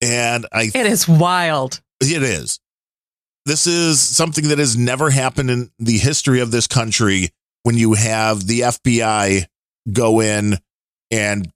And 0.00 0.46
I 0.52 0.70
It 0.72 0.86
is 0.86 1.08
wild. 1.08 1.80
it 2.00 2.22
is. 2.22 2.60
This 3.44 3.66
is 3.66 4.00
something 4.00 4.48
that 4.48 4.58
has 4.58 4.76
never 4.76 5.10
happened 5.10 5.50
in 5.50 5.70
the 5.78 5.98
history 5.98 6.40
of 6.40 6.50
this 6.50 6.66
country 6.66 7.30
when 7.64 7.76
you 7.76 7.94
have 7.94 8.46
the 8.46 8.60
FBI 8.60 9.46
go 9.92 10.20
in 10.20 10.58
and 11.10 11.50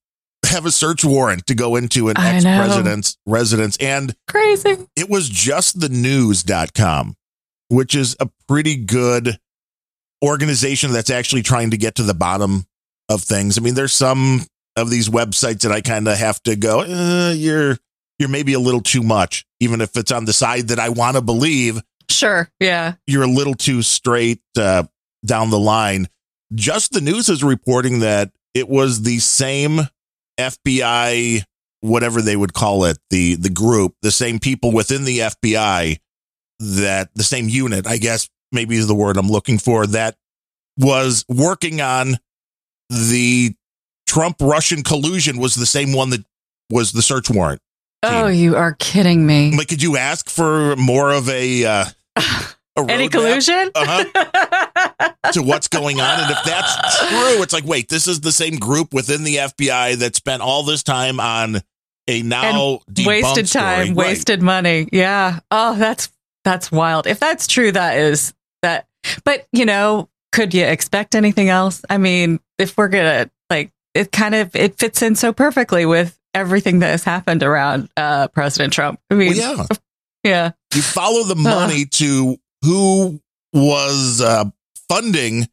have 0.44 0.66
a 0.66 0.70
search 0.70 1.04
warrant 1.04 1.46
to 1.46 1.54
go 1.54 1.76
into 1.76 2.08
an 2.08 2.18
ex 2.18 2.44
president's 2.44 3.16
residence. 3.26 3.76
And 3.78 4.14
Crazy. 4.28 4.76
it 4.96 5.08
was 5.08 5.28
just 5.28 5.80
the 5.80 5.88
news.com, 5.88 7.14
which 7.68 7.94
is 7.94 8.16
a 8.20 8.28
pretty 8.48 8.76
good 8.76 9.38
organization 10.24 10.92
that's 10.92 11.10
actually 11.10 11.42
trying 11.42 11.70
to 11.70 11.76
get 11.76 11.96
to 11.96 12.02
the 12.02 12.14
bottom 12.14 12.66
of 13.08 13.22
things. 13.22 13.58
I 13.58 13.60
mean, 13.60 13.74
there's 13.74 13.92
some 13.92 14.42
of 14.76 14.90
these 14.90 15.08
websites 15.08 15.60
that 15.60 15.72
I 15.72 15.80
kind 15.80 16.06
of 16.08 16.18
have 16.18 16.42
to 16.44 16.56
go, 16.56 16.80
uh, 16.80 17.32
you're 17.32 17.78
you're 18.18 18.28
maybe 18.28 18.52
a 18.52 18.60
little 18.60 18.80
too 18.80 19.02
much, 19.02 19.46
even 19.60 19.80
if 19.80 19.96
it's 19.96 20.12
on 20.12 20.24
the 20.24 20.32
side 20.32 20.68
that 20.68 20.78
I 20.78 20.88
want 20.88 21.16
to 21.16 21.22
believe. 21.22 21.82
Sure. 22.10 22.48
Yeah. 22.60 22.94
You're 23.06 23.24
a 23.24 23.28
little 23.28 23.54
too 23.54 23.82
straight 23.82 24.40
uh, 24.58 24.84
down 25.24 25.50
the 25.50 25.58
line. 25.58 26.08
Just 26.54 26.92
the 26.92 27.00
news 27.00 27.28
is 27.28 27.42
reporting 27.42 28.00
that 28.00 28.30
it 28.54 28.68
was 28.68 29.02
the 29.02 29.18
same 29.18 29.80
FBI, 30.38 31.42
whatever 31.80 32.22
they 32.22 32.36
would 32.36 32.54
call 32.54 32.84
it, 32.84 32.98
the 33.10 33.34
the 33.34 33.50
group, 33.50 33.94
the 34.02 34.10
same 34.10 34.38
people 34.38 34.72
within 34.72 35.04
the 35.04 35.18
FBI 35.18 35.98
that 36.60 37.10
the 37.14 37.24
same 37.24 37.48
unit, 37.48 37.86
I 37.86 37.98
guess 37.98 38.28
maybe 38.52 38.76
is 38.76 38.86
the 38.86 38.94
word 38.94 39.16
I'm 39.16 39.28
looking 39.28 39.58
for, 39.58 39.86
that 39.88 40.16
was 40.78 41.24
working 41.28 41.80
on 41.80 42.16
the 42.88 43.54
Trump 44.06 44.36
Russian 44.40 44.82
collusion 44.82 45.38
was 45.38 45.54
the 45.54 45.66
same 45.66 45.92
one 45.92 46.10
that 46.10 46.24
was 46.70 46.92
the 46.92 47.02
search 47.02 47.28
warrant. 47.28 47.60
Oh, 48.02 48.26
you 48.28 48.56
are 48.56 48.74
kidding 48.78 49.26
me. 49.26 49.56
Like, 49.56 49.68
could 49.68 49.82
you 49.82 49.96
ask 49.96 50.28
for 50.28 50.76
more 50.76 51.10
of 51.12 51.28
a, 51.28 51.64
uh, 51.64 51.84
a 52.16 52.22
Any 52.88 53.08
collusion? 53.08 53.70
Uh-huh. 53.74 55.12
to 55.32 55.42
what's 55.42 55.68
going 55.68 56.00
on? 56.00 56.20
And 56.20 56.30
if 56.30 56.38
that's 56.44 56.98
true, 57.08 57.42
it's 57.42 57.52
like, 57.52 57.64
wait, 57.64 57.88
this 57.88 58.06
is 58.06 58.20
the 58.20 58.32
same 58.32 58.56
group 58.56 58.92
within 58.94 59.24
the 59.24 59.36
FBI 59.36 59.96
that 59.96 60.14
spent 60.14 60.42
all 60.42 60.62
this 60.62 60.82
time 60.82 61.18
on 61.20 61.62
a 62.08 62.22
now 62.22 62.78
debunked 62.92 63.06
wasted 63.06 63.48
story. 63.48 63.62
time, 63.64 63.86
Right. 63.88 63.96
wasted 63.96 64.42
money. 64.42 64.88
Yeah. 64.92 65.40
Oh, 65.50 65.74
that's 65.76 66.10
that's 66.44 66.70
wild. 66.70 67.06
If 67.08 67.18
that's 67.18 67.46
true, 67.48 67.72
that 67.72 67.96
is 67.96 68.32
that. 68.62 68.86
But 69.24 69.46
you 69.52 69.64
know, 69.64 70.08
could 70.32 70.54
you 70.54 70.64
expect 70.64 71.14
anything 71.14 71.48
else? 71.48 71.82
I 71.90 71.98
mean, 71.98 72.38
if 72.58 72.76
we're 72.76 72.88
gonna 72.88 73.28
like, 73.50 73.72
it 73.94 74.12
kind 74.12 74.34
of 74.34 74.54
it 74.54 74.78
fits 74.78 75.02
in 75.02 75.16
so 75.16 75.32
perfectly 75.32 75.86
with 75.86 76.16
everything 76.36 76.80
that 76.80 76.90
has 76.90 77.02
happened 77.02 77.42
around 77.42 77.88
uh, 77.96 78.28
President 78.28 78.72
Trump. 78.72 79.00
I 79.10 79.14
mean, 79.14 79.34
Well, 79.36 79.66
yeah. 79.70 79.76
yeah, 80.24 80.50
you 80.74 80.82
follow 80.82 81.24
the 81.24 81.34
money 81.34 81.86
to 81.86 82.36
who 82.62 83.20
was 83.52 84.20
uh, 84.20 84.44
funding 84.88 85.48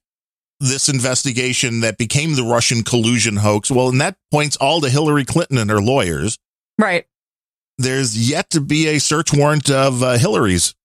this 0.59 0.89
investigation 0.89 1.81
that 1.81 1.97
became 1.97 2.35
the 2.35 2.43
Russian 2.43 2.83
collusion 2.83 3.37
hoax. 3.37 3.71
Well, 3.71 3.89
and 3.89 4.01
that 4.01 4.17
points 4.31 4.57
all 4.57 4.81
to 4.81 4.89
Hillary 4.89 5.25
Clinton 5.25 5.57
and 5.57 5.69
her 5.69 5.81
lawyers. 5.81 6.37
right. 6.77 7.05
there's 7.77 8.29
yet 8.29 8.49
to 8.51 8.61
be 8.61 8.87
a 8.87 8.99
search 8.99 9.33
warrant 9.33 9.69
of 9.69 10.03
uh, 10.03 10.17
Hillary's. 10.17 10.75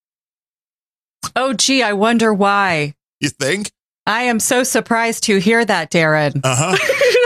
Oh, 1.37 1.52
gee, 1.52 1.82
I 1.82 1.92
wonder 1.92 2.32
why. 2.32 2.94
You 3.20 3.28
think? 3.28 3.70
I 4.06 4.22
am 4.22 4.40
so 4.40 4.62
surprised 4.62 5.24
to 5.24 5.38
hear 5.38 5.64
that, 5.64 5.90
Darren. 5.90 6.40
Uh 6.42 6.56
huh. 6.56 6.76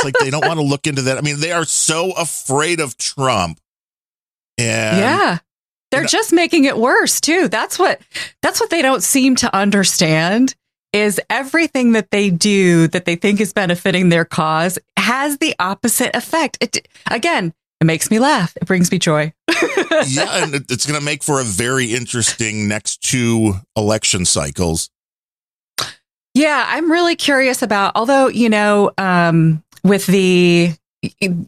it's 0.00 0.04
like 0.04 0.24
they 0.24 0.30
don't 0.30 0.46
want 0.46 0.58
to 0.58 0.66
look 0.66 0.86
into 0.86 1.02
that. 1.02 1.18
I 1.18 1.20
mean, 1.20 1.40
they 1.40 1.52
are 1.52 1.64
so 1.64 2.12
afraid 2.12 2.80
of 2.80 2.96
Trump. 2.96 3.60
And 4.58 4.98
yeah. 4.98 5.38
They're 5.90 6.04
just 6.04 6.32
making 6.32 6.64
it 6.64 6.76
worse 6.76 7.20
too. 7.20 7.48
That's 7.48 7.78
what 7.78 8.00
that's 8.42 8.60
what 8.60 8.70
they 8.70 8.80
don't 8.80 9.02
seem 9.02 9.34
to 9.36 9.54
understand 9.54 10.54
is 10.92 11.20
everything 11.28 11.92
that 11.92 12.10
they 12.10 12.30
do 12.30 12.88
that 12.88 13.04
they 13.04 13.16
think 13.16 13.40
is 13.40 13.52
benefiting 13.52 14.08
their 14.08 14.24
cause 14.24 14.78
has 14.96 15.38
the 15.38 15.54
opposite 15.58 16.14
effect. 16.14 16.58
It 16.60 16.86
again, 17.10 17.52
it 17.80 17.84
makes 17.84 18.10
me 18.10 18.18
laugh. 18.18 18.56
It 18.56 18.66
brings 18.66 18.92
me 18.92 18.98
joy. 18.98 19.32
yeah, 20.06 20.44
and 20.44 20.54
it's 20.54 20.86
going 20.86 20.98
to 20.98 21.04
make 21.04 21.22
for 21.22 21.40
a 21.40 21.44
very 21.44 21.92
interesting 21.92 22.68
next 22.68 23.02
two 23.02 23.54
election 23.76 24.24
cycles. 24.24 24.90
Yeah, 26.34 26.64
I'm 26.68 26.90
really 26.90 27.16
curious 27.16 27.62
about, 27.62 27.92
although, 27.96 28.28
you 28.28 28.48
know, 28.48 28.92
um, 28.98 29.64
with 29.82 30.06
the 30.06 30.74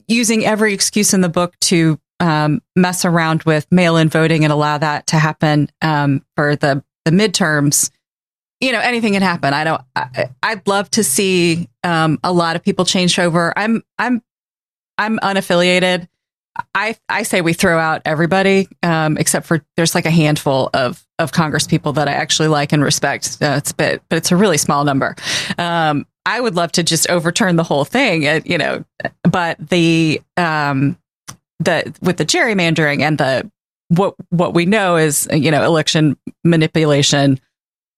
using 0.09 0.45
every 0.45 0.73
excuse 0.73 1.13
in 1.13 1.21
the 1.21 1.29
book 1.29 1.55
to 1.61 1.99
um, 2.21 2.63
mess 2.77 3.05
around 3.05 3.43
with 3.43 3.67
mail 3.71 3.97
in 3.97 4.09
voting 4.09 4.45
and 4.45 4.53
allow 4.53 4.79
that 4.79 5.07
to 5.09 5.17
happen 5.17 5.69
um, 5.83 6.25
for 6.37 6.57
the, 6.57 6.83
the 7.05 7.11
midterms, 7.11 7.91
you 8.61 8.73
know, 8.73 8.81
anything 8.81 9.15
can 9.15 9.23
happen. 9.23 9.53
I 9.53 9.65
don't, 9.65 9.83
I, 9.97 10.31
I'd 10.43 10.67
love 10.67 10.89
to 10.93 11.05
see 11.05 11.69
um, 11.83 12.19
a 12.23 12.33
lot 12.33 12.57
of 12.57 12.63
people 12.63 12.85
change 12.85 13.19
over. 13.19 13.53
I'm, 13.59 13.83
I'm, 13.99 14.23
I'm 14.99 15.19
unaffiliated. 15.19 16.09
I 16.75 16.97
I 17.09 17.23
say 17.23 17.41
we 17.41 17.55
throw 17.55 17.79
out 17.79 18.03
everybody 18.05 18.69
um, 18.83 19.17
except 19.17 19.47
for 19.47 19.65
there's 19.77 19.95
like 19.95 20.05
a 20.05 20.11
handful 20.11 20.69
of 20.75 21.03
of 21.19 21.33
Congress 21.33 21.67
people 21.67 21.95
that 21.95 22.09
I 22.09 22.13
actually 22.13 22.49
like 22.49 22.73
and 22.73 22.85
respect. 22.85 23.39
Uh, 23.41 23.55
it's 23.57 23.71
a 23.71 23.75
bit, 23.75 24.03
but 24.11 24.17
it's 24.17 24.33
a 24.33 24.37
really 24.37 24.59
small 24.59 24.85
number. 24.85 25.17
Um, 25.57 26.07
I 26.25 26.41
would 26.41 26.55
love 26.55 26.73
to 26.73 26.83
just 26.83 27.09
overturn 27.11 27.57
the 27.57 27.65
whole 27.65 27.85
thing, 27.85 28.27
uh, 28.27 28.41
you 28.45 28.59
know. 28.59 28.85
But 29.25 29.59
the 29.69 30.21
um, 30.37 30.99
the 31.59 31.95
with 32.01 32.17
the 32.17 32.27
gerrymandering 32.27 33.01
and 33.01 33.19
the 33.19 33.51
what 33.89 34.15
what 34.31 34.55
we 34.55 34.67
know 34.67 34.97
is 34.97 35.29
you 35.33 35.51
know 35.51 35.65
election 35.65 36.17
manipulation. 36.45 37.41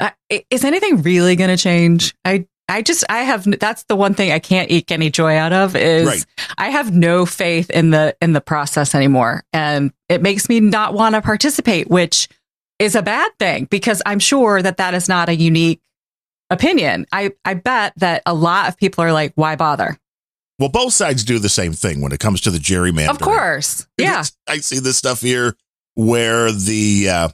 Uh, 0.00 0.10
is 0.50 0.64
anything 0.64 1.02
really 1.02 1.36
going 1.36 1.50
to 1.50 1.56
change? 1.56 2.14
I 2.24 2.46
I 2.68 2.82
just 2.82 3.04
I 3.08 3.22
have 3.22 3.44
that's 3.60 3.84
the 3.84 3.96
one 3.96 4.14
thing 4.14 4.32
I 4.32 4.38
can't 4.38 4.70
eke 4.70 4.90
any 4.90 5.10
joy 5.10 5.36
out 5.36 5.52
of 5.52 5.76
is 5.76 6.06
Right. 6.06 6.26
I 6.58 6.70
have 6.70 6.94
no 6.94 7.26
faith 7.26 7.70
in 7.70 7.90
the 7.90 8.16
in 8.20 8.32
the 8.32 8.40
process 8.40 8.94
anymore, 8.94 9.44
and 9.52 9.92
it 10.08 10.22
makes 10.22 10.48
me 10.48 10.60
not 10.60 10.94
want 10.94 11.14
to 11.14 11.22
participate, 11.22 11.88
which 11.88 12.28
is 12.78 12.94
a 12.94 13.02
bad 13.02 13.30
thing 13.38 13.66
because 13.66 14.02
I'm 14.04 14.18
sure 14.18 14.62
that 14.62 14.78
that 14.78 14.94
is 14.94 15.08
not 15.08 15.28
a 15.28 15.36
unique 15.36 15.80
opinion. 16.54 17.06
I 17.12 17.32
I 17.44 17.54
bet 17.54 17.92
that 17.96 18.22
a 18.24 18.32
lot 18.32 18.68
of 18.68 18.78
people 18.78 19.04
are 19.04 19.12
like, 19.12 19.32
why 19.34 19.56
bother? 19.56 19.98
Well, 20.58 20.68
both 20.68 20.92
sides 20.92 21.24
do 21.24 21.38
the 21.38 21.48
same 21.48 21.72
thing 21.72 22.00
when 22.00 22.12
it 22.12 22.20
comes 22.20 22.40
to 22.42 22.50
the 22.50 22.58
gerrymandering. 22.58 23.10
Of 23.10 23.20
course, 23.20 23.86
yeah, 23.98 24.24
I 24.48 24.58
see 24.58 24.78
this 24.78 24.96
stuff 24.96 25.20
here 25.20 25.56
where 25.94 26.52
the 26.52 27.08
uh, 27.10 27.28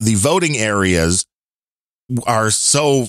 the 0.00 0.14
voting 0.14 0.56
areas 0.56 1.26
are 2.26 2.50
so 2.50 3.06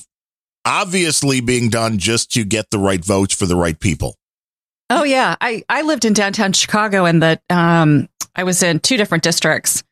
obviously 0.65 1.41
being 1.41 1.69
done 1.69 1.97
just 1.97 2.31
to 2.33 2.43
get 2.43 2.69
the 2.69 2.77
right 2.77 3.03
votes 3.03 3.33
for 3.33 3.45
the 3.45 3.55
right 3.55 3.79
people. 3.79 4.15
Oh 4.89 5.03
yeah, 5.03 5.35
I 5.39 5.63
I 5.69 5.81
lived 5.83 6.05
in 6.05 6.13
downtown 6.13 6.53
Chicago, 6.53 7.05
and 7.05 7.23
that 7.23 7.41
um 7.49 8.09
I 8.35 8.43
was 8.43 8.61
in 8.61 8.79
two 8.79 8.97
different 8.97 9.23
districts 9.23 9.83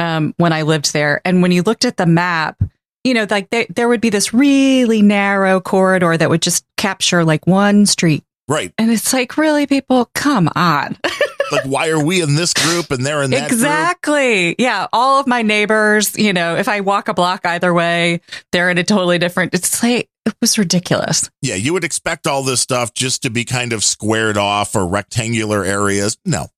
um 0.00 0.34
when 0.38 0.52
I 0.52 0.62
lived 0.62 0.92
there, 0.92 1.20
and 1.24 1.40
when 1.40 1.52
you 1.52 1.62
looked 1.62 1.84
at 1.84 1.96
the 1.96 2.06
map, 2.06 2.60
you 3.04 3.14
know, 3.14 3.26
like 3.30 3.50
there 3.50 3.66
there 3.68 3.88
would 3.88 4.00
be 4.00 4.10
this 4.10 4.32
really 4.34 5.02
narrow 5.02 5.60
corridor 5.60 6.16
that 6.16 6.28
would 6.30 6.42
just 6.42 6.64
capture 6.76 7.24
like 7.24 7.46
one 7.46 7.86
street, 7.86 8.24
Right. 8.48 8.72
and 8.78 8.90
it's 8.90 9.12
like, 9.12 9.36
really, 9.36 9.66
people, 9.66 10.10
come 10.14 10.48
on, 10.56 10.96
Like, 11.52 11.64
why 11.64 11.88
are 11.88 12.04
we 12.04 12.20
in 12.20 12.34
this 12.34 12.52
group 12.52 12.90
and 12.90 13.04
they're 13.06 13.22
in 13.22 13.30
that 13.30 13.48
group? 13.48 13.52
exactly, 13.52 14.54
yeah. 14.58 14.86
All 14.92 15.18
of 15.20 15.26
my 15.26 15.40
neighbors, 15.42 16.16
you 16.18 16.32
know, 16.34 16.56
if 16.56 16.68
I 16.68 16.80
walk 16.80 17.08
a 17.08 17.14
block 17.14 17.46
either 17.46 17.72
way, 17.72 18.20
they're 18.52 18.68
in 18.70 18.76
a 18.78 18.84
totally 18.84 19.18
different. 19.18 19.54
It's 19.54 19.82
like 19.82 20.08
it 20.26 20.34
was 20.42 20.58
ridiculous. 20.58 21.30
Yeah, 21.40 21.54
you 21.54 21.72
would 21.72 21.84
expect 21.84 22.26
all 22.26 22.42
this 22.42 22.60
stuff 22.60 22.92
just 22.92 23.22
to 23.22 23.30
be 23.30 23.46
kind 23.46 23.72
of 23.72 23.82
squared 23.82 24.36
off 24.36 24.76
or 24.76 24.86
rectangular 24.86 25.64
areas. 25.64 26.18
No. 26.26 26.48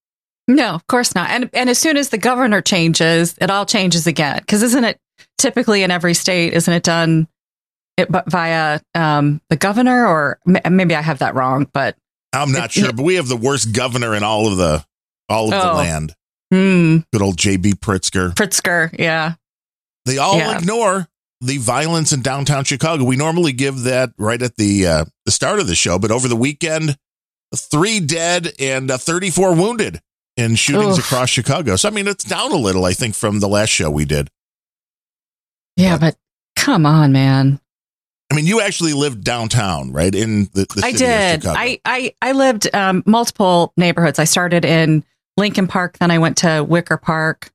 No, 0.48 0.74
of 0.74 0.85
course 0.88 1.14
not. 1.14 1.31
And 1.31 1.48
and 1.53 1.70
as 1.70 1.79
soon 1.79 1.96
as 1.96 2.09
the 2.09 2.18
governor 2.18 2.61
changes, 2.61 3.37
it 3.40 3.48
all 3.50 3.64
changes 3.66 4.09
again. 4.09 4.38
Because 4.40 4.64
isn't 4.64 4.83
it 4.85 4.98
typically 5.38 5.83
in 5.83 5.90
every 5.90 6.14
state? 6.14 6.52
Isn't 6.54 6.72
it 6.74 6.83
done 6.83 7.28
it, 7.96 8.11
but 8.11 8.30
via 8.30 8.80
um, 8.94 9.40
the 9.50 9.56
governor? 9.56 10.06
Or 10.06 10.38
m- 10.46 10.76
maybe 10.76 10.94
I 10.94 11.00
have 11.02 11.18
that 11.20 11.35
wrong. 11.35 11.68
But 11.72 11.96
I'm 12.33 12.52
not 12.52 12.66
It- 12.76 12.80
sure, 12.80 12.92
but 12.92 13.02
we 13.02 13.14
have 13.16 13.28
the 13.28 13.37
worst 13.37 13.72
governor 13.72 14.14
in 14.14 14.22
all 14.22 14.46
of 14.50 14.56
the 14.56 14.85
all 15.28 15.44
of 15.44 15.50
the 15.50 15.70
Oh. 15.72 15.76
land. 15.76 16.14
hmm, 16.52 16.98
Good 17.12 17.22
old 17.22 17.37
JB 17.37 17.74
Pritzker. 17.74 18.35
Pritzker, 18.35 18.90
yeah, 18.98 19.35
They 20.06 20.18
all 20.18 20.37
Yeah. 20.37 20.59
ignore 20.59 21.09
the 21.40 21.59
violence 21.59 22.12
in 22.12 22.20
downtown 22.22 22.64
Chicago. 22.64 23.04
We 23.04 23.16
normally 23.16 23.52
give 23.52 23.83
that 23.83 24.11
right 24.18 24.40
at 24.42 24.56
the 24.56 24.87
uh, 24.87 25.04
the 25.26 25.30
start 25.30 25.61
of 25.61 25.66
the 25.68 25.74
show, 25.76 25.98
but 25.98 26.11
over 26.11 26.26
the 26.28 26.35
weekend, 26.37 26.96
three 27.54 28.00
dead 28.00 28.52
and 28.59 28.90
uh, 28.90 28.98
34 28.98 29.54
wounded 29.54 30.00
in 30.37 30.54
shootings 30.56 30.98
Oof. 30.98 31.04
across 31.04 31.28
Chicago. 31.30 31.76
So 31.76 31.88
I 31.88 31.92
mean, 31.92 32.09
it's 32.09 32.24
down 32.24 32.50
a 32.52 32.56
little, 32.56 32.85
I 32.85 32.92
think, 32.92 33.14
from 33.14 33.40
the 33.40 33.48
last 33.48 33.68
show 33.70 33.90
we 33.90 34.04
did. 34.04 34.28
Yeah. 35.80 35.98
But 35.98 36.16
come 36.56 36.86
on, 36.86 37.12
man. 37.12 37.60
I 38.30 38.36
mean, 38.36 38.46
you 38.46 38.60
actually 38.60 38.92
lived 38.92 39.24
downtown, 39.24 39.92
right? 39.92 40.14
In 40.14 40.44
the, 40.52 40.66
the 40.74 40.82
I 40.84 40.92
did. 40.92 41.46
I 41.46 41.80
I 41.84 42.14
I 42.22 42.32
lived 42.32 42.72
um, 42.74 43.02
multiple 43.06 43.72
neighborhoods. 43.76 44.18
I 44.18 44.24
started 44.24 44.64
in 44.64 45.04
Lincoln 45.36 45.66
Park, 45.66 45.98
then 45.98 46.10
I 46.10 46.18
went 46.18 46.36
to 46.38 46.64
Wicker 46.66 46.96
Park, 46.96 47.50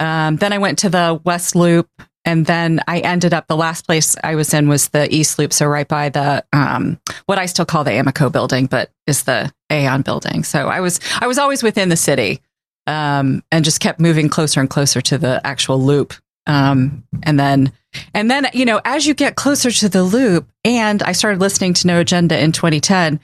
um, 0.00 0.36
then 0.36 0.52
I 0.52 0.58
went 0.58 0.78
to 0.80 0.90
the 0.90 1.20
West 1.24 1.54
Loop, 1.56 1.88
and 2.24 2.44
then 2.44 2.80
I 2.86 2.98
ended 2.98 3.32
up. 3.32 3.46
The 3.46 3.56
last 3.56 3.86
place 3.86 4.16
I 4.22 4.34
was 4.34 4.52
in 4.52 4.68
was 4.68 4.88
the 4.88 5.12
East 5.14 5.38
Loop, 5.38 5.52
so 5.52 5.66
right 5.66 5.88
by 5.88 6.10
the 6.10 6.44
um, 6.52 7.00
what 7.26 7.38
I 7.38 7.46
still 7.46 7.64
call 7.64 7.84
the 7.84 7.92
Amoco 7.92 8.30
building, 8.30 8.66
but 8.66 8.90
is 9.06 9.22
the 9.22 9.50
Aon 9.70 10.02
building. 10.02 10.44
So 10.44 10.68
I 10.68 10.80
was 10.80 11.00
I 11.20 11.26
was 11.26 11.38
always 11.38 11.62
within 11.62 11.88
the 11.88 11.96
city, 11.96 12.42
um, 12.86 13.42
and 13.50 13.64
just 13.64 13.80
kept 13.80 13.98
moving 13.98 14.28
closer 14.28 14.60
and 14.60 14.68
closer 14.68 15.00
to 15.00 15.16
the 15.16 15.40
actual 15.46 15.80
loop. 15.80 16.12
Um, 16.48 17.04
and 17.22 17.38
then 17.38 17.72
and 18.14 18.30
then, 18.30 18.46
you 18.52 18.64
know, 18.64 18.80
as 18.84 19.06
you 19.06 19.14
get 19.14 19.36
closer 19.36 19.70
to 19.70 19.88
the 19.88 20.02
loop, 20.02 20.48
and 20.64 21.02
I 21.02 21.12
started 21.12 21.40
listening 21.40 21.74
to 21.74 21.86
No 21.86 22.00
Agenda 22.00 22.38
in 22.42 22.52
2010, 22.52 23.20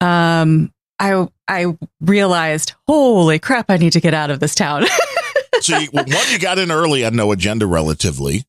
um, 0.00 0.72
I 0.98 1.28
I 1.46 1.76
realized, 2.00 2.74
holy 2.86 3.38
crap, 3.38 3.66
I 3.70 3.76
need 3.76 3.92
to 3.94 4.00
get 4.00 4.14
out 4.14 4.30
of 4.30 4.40
this 4.40 4.54
town. 4.54 4.84
so 5.60 5.78
you, 5.78 5.88
well, 5.92 6.04
one, 6.04 6.26
you 6.30 6.38
got 6.38 6.58
in 6.58 6.70
early 6.70 7.04
on 7.04 7.16
no 7.16 7.32
agenda, 7.32 7.66
relatively. 7.66 8.44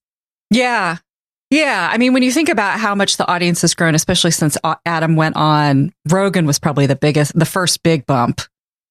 yeah. 0.49 0.97
Yeah. 1.51 1.89
I 1.91 1.97
mean, 1.97 2.13
when 2.13 2.21
you 2.21 2.32
think 2.32 2.47
about 2.47 2.79
how 2.79 2.93
much 2.93 3.17
the 3.17 3.27
audience 3.27 3.62
has 3.62 3.73
grown, 3.73 3.95
especially 3.95 4.29
since 4.29 4.55
Adam 4.86 5.15
went 5.15 5.36
on, 5.36 5.91
Rogan 6.08 6.45
was 6.45 6.60
probably 6.60 6.86
the 6.86 6.95
biggest, 6.95 7.38
the 7.38 7.43
first 7.43 7.82
big 7.82 8.05
bump 8.05 8.41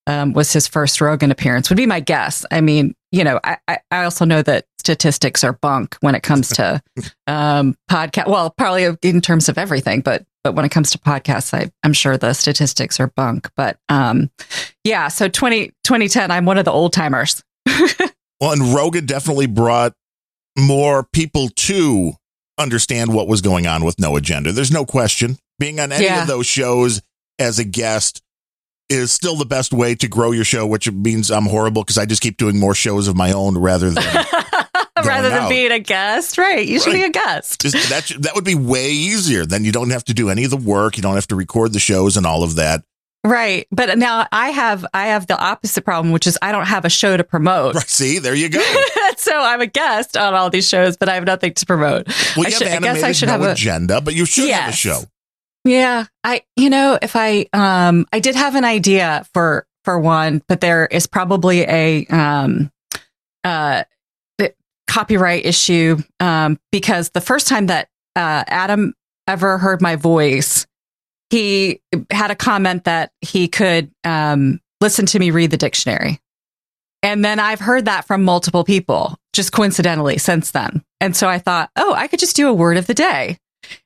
um, 0.08 0.32
was 0.32 0.52
his 0.52 0.66
first 0.66 1.00
Rogan 1.00 1.30
appearance, 1.30 1.70
would 1.70 1.76
be 1.76 1.86
my 1.86 2.00
guess. 2.00 2.44
I 2.50 2.60
mean, 2.60 2.96
you 3.10 3.24
know, 3.24 3.40
I, 3.44 3.58
I, 3.90 4.04
also 4.04 4.24
know 4.24 4.42
that 4.42 4.66
statistics 4.78 5.42
are 5.44 5.54
bunk 5.54 5.96
when 6.00 6.14
it 6.14 6.22
comes 6.22 6.50
to 6.50 6.82
um, 7.26 7.76
podcast. 7.90 8.28
Well, 8.28 8.50
probably 8.50 8.96
in 9.02 9.20
terms 9.20 9.48
of 9.48 9.58
everything, 9.58 10.00
but 10.00 10.24
but 10.44 10.54
when 10.54 10.64
it 10.64 10.70
comes 10.70 10.90
to 10.92 10.98
podcasts, 10.98 11.52
I, 11.52 11.70
I'm 11.82 11.92
sure 11.92 12.16
the 12.16 12.32
statistics 12.32 13.00
are 13.00 13.08
bunk. 13.08 13.50
But 13.56 13.78
um, 13.88 14.30
yeah, 14.84 15.08
so 15.08 15.28
20, 15.28 15.68
2010, 15.84 16.30
I'm 16.30 16.44
one 16.44 16.58
of 16.58 16.64
the 16.64 16.72
old 16.72 16.92
timers. 16.92 17.42
Well, 18.40 18.52
and 18.52 18.72
Rogan 18.72 19.04
definitely 19.06 19.46
brought 19.46 19.94
more 20.56 21.04
people 21.12 21.48
to 21.48 22.12
understand 22.56 23.12
what 23.12 23.28
was 23.28 23.40
going 23.40 23.66
on 23.66 23.84
with 23.84 23.98
no 23.98 24.16
agenda. 24.16 24.52
There's 24.52 24.70
no 24.70 24.84
question. 24.84 25.38
Being 25.58 25.80
on 25.80 25.90
any 25.90 26.04
Yeah. 26.04 26.22
of 26.22 26.28
those 26.28 26.46
shows 26.46 27.02
as 27.38 27.58
a 27.58 27.64
guest 27.64 28.22
is 28.90 29.12
still 29.12 29.36
the 29.36 29.44
best 29.46 29.72
way 29.72 29.94
to 29.96 30.08
grow 30.08 30.32
your 30.32 30.44
show, 30.44 30.66
which 30.66 30.90
means 30.90 31.30
I'm 31.30 31.46
horrible 31.46 31.82
because 31.84 31.98
I 31.98 32.06
just 32.06 32.22
keep 32.22 32.36
doing 32.38 32.58
more 32.58 32.74
shows 32.74 33.06
of 33.08 33.16
my 33.16 33.32
own 33.32 33.56
rather 33.58 33.90
than 33.90 34.04
Rather 35.04 35.28
than 35.28 35.42
out. 35.44 35.48
being 35.48 35.70
a 35.70 35.78
guest, 35.78 36.38
right? 36.38 36.66
You 36.66 36.80
should 36.80 36.92
be 36.92 37.04
a 37.04 37.10
guest. 37.10 37.60
just 37.60 37.88
that. 37.90 38.10
That 38.22 38.34
would 38.34 38.44
be 38.44 38.56
way 38.56 38.90
easier. 38.90 39.46
Then 39.46 39.64
you 39.64 39.70
don't 39.70 39.90
have 39.90 40.02
to 40.04 40.14
do 40.14 40.28
any 40.28 40.42
of 40.44 40.50
the 40.50 40.56
work. 40.56 40.96
You 40.96 41.02
don't 41.02 41.14
have 41.14 41.28
to 41.28 41.36
record 41.36 41.72
the 41.72 41.78
shows 41.78 42.16
and 42.16 42.26
all 42.26 42.42
of 42.42 42.56
that. 42.56 42.82
Right. 43.24 43.66
But 43.70 43.96
now 43.98 44.26
I 44.32 44.50
have 44.50 44.84
I 44.94 45.06
have 45.08 45.28
the 45.28 45.38
opposite 45.38 45.82
problem, 45.84 46.12
which 46.12 46.26
is 46.26 46.36
I 46.42 46.50
don't 46.50 46.66
have 46.66 46.84
a 46.84 46.88
show 46.90 47.16
to 47.16 47.22
promote. 47.22 47.76
Right? 47.76 47.88
See, 47.88 48.18
there 48.18 48.34
you 48.34 48.48
go. 48.48 48.58
so 49.18 49.32
I'm 49.38 49.60
a 49.60 49.66
guest 49.66 50.16
on 50.16 50.34
all 50.34 50.50
these 50.50 50.68
shows, 50.68 50.96
but 50.96 51.08
I 51.08 51.14
have 51.14 51.24
nothing 51.24 51.54
to 51.54 51.66
promote. 51.66 52.08
Well, 52.36 52.46
I 52.46 52.48
you 52.48 52.56
should- 52.56 52.66
I 52.66 52.70
have 52.70 52.82
guess 52.82 53.02
I 53.04 53.12
should 53.12 53.26
no 53.26 53.32
have 53.32 53.42
a- 53.42 53.52
agenda, 53.52 54.00
but 54.00 54.14
you 54.14 54.24
should 54.24 54.50
have 54.50 54.72
a 54.72 54.76
show. 54.76 55.02
Yeah. 55.68 56.06
I 56.24 56.42
you 56.56 56.70
know, 56.70 56.98
if 57.00 57.14
I 57.14 57.46
um 57.52 58.06
I 58.12 58.20
did 58.20 58.34
have 58.34 58.54
an 58.54 58.64
idea 58.64 59.26
for 59.34 59.66
for 59.84 59.98
one, 59.98 60.42
but 60.48 60.60
there 60.60 60.86
is 60.86 61.06
probably 61.06 61.60
a 61.62 62.04
um, 62.06 62.70
uh, 63.44 63.84
copyright 64.86 65.46
issue 65.46 65.96
um, 66.20 66.58
because 66.72 67.10
the 67.10 67.20
first 67.20 67.48
time 67.48 67.66
that 67.66 67.88
uh, 68.16 68.44
Adam 68.48 68.92
ever 69.26 69.56
heard 69.58 69.80
my 69.80 69.96
voice, 69.96 70.66
he 71.30 71.80
had 72.10 72.30
a 72.30 72.34
comment 72.34 72.84
that 72.84 73.12
he 73.20 73.48
could 73.48 73.90
um, 74.04 74.60
listen 74.80 75.06
to 75.06 75.18
me 75.18 75.30
read 75.30 75.50
the 75.50 75.56
dictionary. 75.56 76.20
And 77.02 77.24
then 77.24 77.38
I've 77.38 77.60
heard 77.60 77.84
that 77.84 78.06
from 78.06 78.24
multiple 78.24 78.64
people 78.64 79.16
just 79.32 79.52
coincidentally 79.52 80.18
since 80.18 80.50
then. 80.50 80.82
And 81.00 81.14
so 81.14 81.28
I 81.28 81.38
thought, 81.38 81.70
oh, 81.76 81.94
I 81.94 82.08
could 82.08 82.18
just 82.18 82.36
do 82.36 82.48
a 82.48 82.52
word 82.52 82.76
of 82.76 82.86
the 82.86 82.94
day 82.94 83.38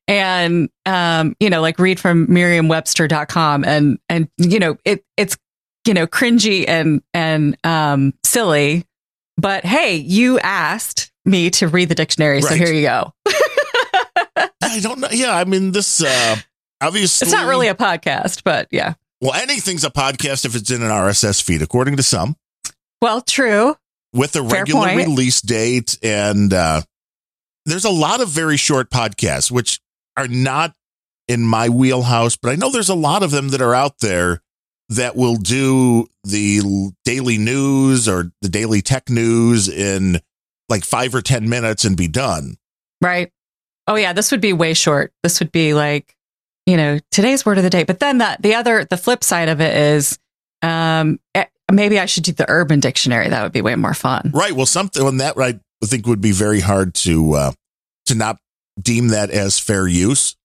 and, 0.08 0.68
um, 0.86 1.36
you 1.40 1.50
know, 1.50 1.60
like 1.60 1.78
read 1.78 1.98
from 2.00 2.26
merriam-webster.com 2.32 3.64
and, 3.64 3.98
and, 4.08 4.28
you 4.36 4.58
know, 4.58 4.76
it, 4.84 5.04
it's, 5.16 5.36
you 5.86 5.94
know, 5.94 6.06
cringy 6.06 6.64
and, 6.68 7.02
and, 7.14 7.56
um, 7.64 8.14
silly, 8.24 8.84
but 9.36 9.64
hey, 9.64 9.96
you 9.96 10.38
asked 10.40 11.10
me 11.24 11.50
to 11.50 11.68
read 11.68 11.88
the 11.88 11.94
dictionary. 11.94 12.42
So 12.42 12.54
here 12.54 12.72
you 12.72 12.82
go. 12.82 13.12
I 14.62 14.80
don't 14.80 15.00
know. 15.00 15.08
Yeah, 15.10 15.34
I 15.36 15.44
mean 15.44 15.72
this. 15.72 16.02
uh 16.02 16.36
Obviously, 16.80 17.26
It's 17.26 17.32
not 17.32 17.46
really 17.48 17.68
a 17.68 17.74
podcast, 17.76 18.42
but 18.44 18.66
yeah. 18.72 18.94
well. 19.20 19.34
Anything's 19.34 19.84
a 19.84 19.90
podcast 19.90 20.44
if 20.44 20.56
it's 20.56 20.70
in 20.70 20.82
an 20.82 20.88
RSS 20.90 21.40
feed, 21.40 21.62
according 21.62 21.96
to 21.96 22.02
some, 22.02 22.36
Well, 23.00 23.20
true. 23.20 23.76
with 24.12 24.34
a 24.34 24.40
Fair 24.48 24.60
regular 24.60 24.88
point. 24.88 24.96
release 25.08 25.40
date. 25.40 25.98
And 26.02 26.52
uh 26.52 26.82
there's 27.64 27.84
a 27.84 27.90
lot 27.90 28.20
of 28.20 28.28
very 28.28 28.56
short 28.56 28.90
podcasts, 28.90 29.50
which 29.50 29.80
are 30.16 30.28
not 30.28 30.74
in 31.28 31.42
my 31.42 31.68
wheelhouse, 31.68 32.36
but 32.36 32.50
I 32.50 32.56
know 32.56 32.70
there's 32.70 32.88
a 32.88 32.94
lot 32.94 33.22
of 33.22 33.30
them 33.30 33.48
that 33.50 33.62
are 33.62 33.74
out 33.74 33.98
there 34.00 34.42
that 34.88 35.16
will 35.16 35.36
do 35.36 36.06
the 36.24 36.92
daily 37.04 37.38
news 37.38 38.08
or 38.08 38.32
the 38.42 38.48
daily 38.48 38.82
tech 38.82 39.08
news 39.08 39.68
in 39.68 40.20
like 40.68 40.84
five 40.84 41.14
or 41.14 41.22
ten 41.22 41.48
minutes 41.48 41.84
and 41.84 41.96
be 41.96 42.08
done. 42.08 42.56
Right. 43.00 43.30
Oh 43.86 43.94
yeah, 43.94 44.12
this 44.12 44.30
would 44.30 44.40
be 44.40 44.52
way 44.52 44.74
short. 44.74 45.12
This 45.22 45.40
would 45.40 45.52
be 45.52 45.74
like, 45.74 46.14
you 46.66 46.76
know, 46.76 46.98
today's 47.10 47.44
word 47.44 47.58
of 47.58 47.64
the 47.64 47.70
day. 47.70 47.84
But 47.84 48.00
then 48.00 48.18
the 48.18 48.36
the 48.40 48.54
other 48.54 48.84
the 48.84 48.96
flip 48.96 49.24
side 49.24 49.48
of 49.48 49.60
it 49.60 49.76
is 49.76 50.18
um 50.62 51.18
eh, 51.34 51.46
maybe 51.70 51.98
I 51.98 52.06
should 52.06 52.24
do 52.24 52.32
the 52.32 52.46
urban 52.48 52.80
dictionary. 52.80 53.28
That 53.28 53.42
would 53.42 53.52
be 53.52 53.62
way 53.62 53.74
more 53.76 53.94
fun. 53.94 54.30
Right. 54.34 54.52
Well, 54.52 54.66
something 54.66 55.02
on 55.04 55.16
that 55.18 55.36
I 55.38 55.58
think 55.86 56.06
would 56.06 56.20
be 56.20 56.32
very 56.32 56.60
hard 56.60 56.94
to 56.94 57.32
uh, 57.34 57.52
to 58.06 58.14
not 58.14 58.38
deem 58.80 59.08
that 59.08 59.30
as 59.30 59.58
fair 59.58 59.86
use. 59.86 60.36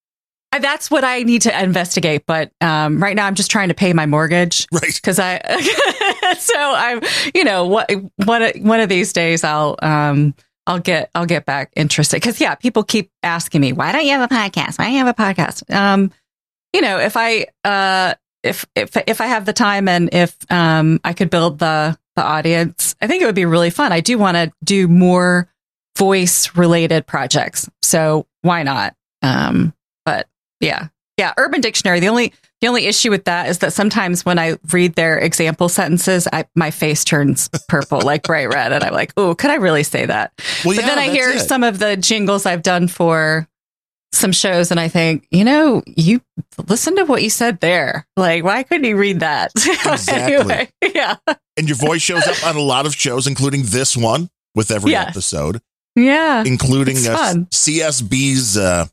Uh, 0.54 0.60
That's 0.60 0.90
what 0.90 1.04
I 1.04 1.24
need 1.24 1.42
to 1.44 1.64
investigate, 1.64 2.24
but 2.26 2.52
um 2.62 3.02
right 3.02 3.16
now 3.16 3.26
I'm 3.28 3.36
just 3.36 3.52
trying 3.52 3.68
to 3.68 3.74
pay 3.74 3.94
my 3.94 4.06
mortgage 4.06 4.66
Right. 4.72 4.94
because 4.94 5.20
I 5.20 5.40
so 6.40 6.54
I'm 6.58 7.02
you 7.36 7.44
know 7.44 7.66
what 7.66 7.92
one 8.26 8.42
of- 8.44 8.56
one 8.62 8.80
of 8.80 8.90
these 8.90 9.12
days 9.14 9.44
I'll 9.44 9.76
um 9.82 10.34
I'll 10.66 10.80
get 10.80 11.10
I'll 11.16 11.26
get 11.26 11.46
back 11.46 11.72
interested 11.76 12.18
because 12.18 12.40
yeah 12.42 12.56
people 12.56 12.84
keep 12.84 13.10
asking 13.24 13.62
me 13.62 13.74
why 13.74 13.92
don't 13.92 14.06
you 14.06 14.12
have 14.12 14.30
a 14.30 14.34
podcast 14.34 14.80
why 14.80 14.86
don't 14.86 14.94
you 14.94 15.00
have 15.06 15.08
a 15.08 15.14
podcast 15.22 15.74
um 15.74 16.12
you 16.74 16.82
know 16.82 17.00
if 17.00 17.16
I 17.18 17.48
uh 17.66 18.14
if 18.44 18.66
if 18.76 18.96
if 19.08 19.20
I 19.22 19.28
have 19.28 19.46
the 19.46 19.54
time 19.54 19.88
and 19.88 20.14
if 20.14 20.36
um 20.50 21.00
I 21.04 21.14
could 21.14 21.30
build 21.30 21.60
the 21.60 21.98
the 22.18 22.24
audience. 22.24 22.96
I 23.00 23.08
think 23.08 23.24
it 23.24 23.26
would 23.26 23.36
be 23.36 23.46
really 23.46 23.70
fun. 23.70 23.94
I 23.94 24.02
do 24.02 24.18
want 24.18 24.36
to 24.36 24.52
do 24.64 24.90
more 24.90 25.48
voice 25.98 26.56
related 26.56 27.08
projects. 27.08 27.70
So 27.82 28.28
why 28.42 28.64
not? 28.64 28.94
Um 29.22 29.74
but 30.06 30.28
yeah. 30.60 30.90
Yeah. 31.18 31.34
Urban 31.38 31.62
Dictionary. 31.62 32.00
The 32.00 32.10
only 32.10 32.34
the 32.60 32.68
only 32.68 32.88
issue 32.88 33.12
with 33.12 33.26
that 33.26 33.50
is 33.50 33.60
that 33.60 33.72
sometimes 33.72 34.26
when 34.26 34.40
I 34.40 34.58
read 34.72 34.96
their 34.96 35.20
example 35.20 35.70
sentences, 35.70 36.28
I, 36.34 36.46
my 36.56 36.72
face 36.72 37.04
turns 37.04 37.50
purple, 37.70 38.02
like 38.02 38.24
bright 38.24 38.52
red, 38.52 38.72
and 38.72 38.84
I'm 38.84 38.94
like, 38.94 39.14
"Oh, 39.16 39.36
could 39.36 39.52
I 39.52 39.56
really 39.56 39.84
say 39.84 40.08
that?" 40.08 40.32
Well, 40.66 40.76
but 40.76 40.82
yeah, 40.84 40.88
then 40.88 40.98
I 40.98 41.10
hear 41.10 41.30
it. 41.30 41.42
some 41.42 41.64
of 41.64 41.78
the 41.78 41.96
jingles 41.98 42.48
I've 42.48 42.64
done 42.64 42.88
for 42.88 43.48
some 44.12 44.32
shows, 44.32 44.72
and 44.72 44.80
I 44.80 44.88
think, 44.88 45.28
you 45.32 45.44
know, 45.44 45.84
you 45.86 46.22
listen 46.68 46.96
to 46.96 47.04
what 47.06 47.22
you 47.24 47.30
said 47.30 47.60
there. 47.60 48.08
Like, 48.16 48.44
why 48.44 48.64
couldn't 48.64 48.86
you 48.86 48.98
read 48.98 49.20
that? 49.20 49.52
Exactly. 49.86 50.36
anyway, 50.36 50.70
yeah, 50.94 51.16
and 51.58 51.68
your 51.68 51.78
voice 51.78 52.02
shows 52.02 52.26
up 52.28 52.46
on 52.46 52.56
a 52.56 52.62
lot 52.62 52.86
of 52.86 52.96
shows, 52.96 53.28
including 53.28 53.64
this 53.66 53.96
one 53.98 54.30
with 54.56 54.72
every 54.72 54.92
Yes. 54.92 55.10
episode, 55.10 55.62
yeah, 55.96 56.44
including 56.46 56.98
uh. 56.98 57.34
CSB's 57.52 58.58
uh, 58.58 58.88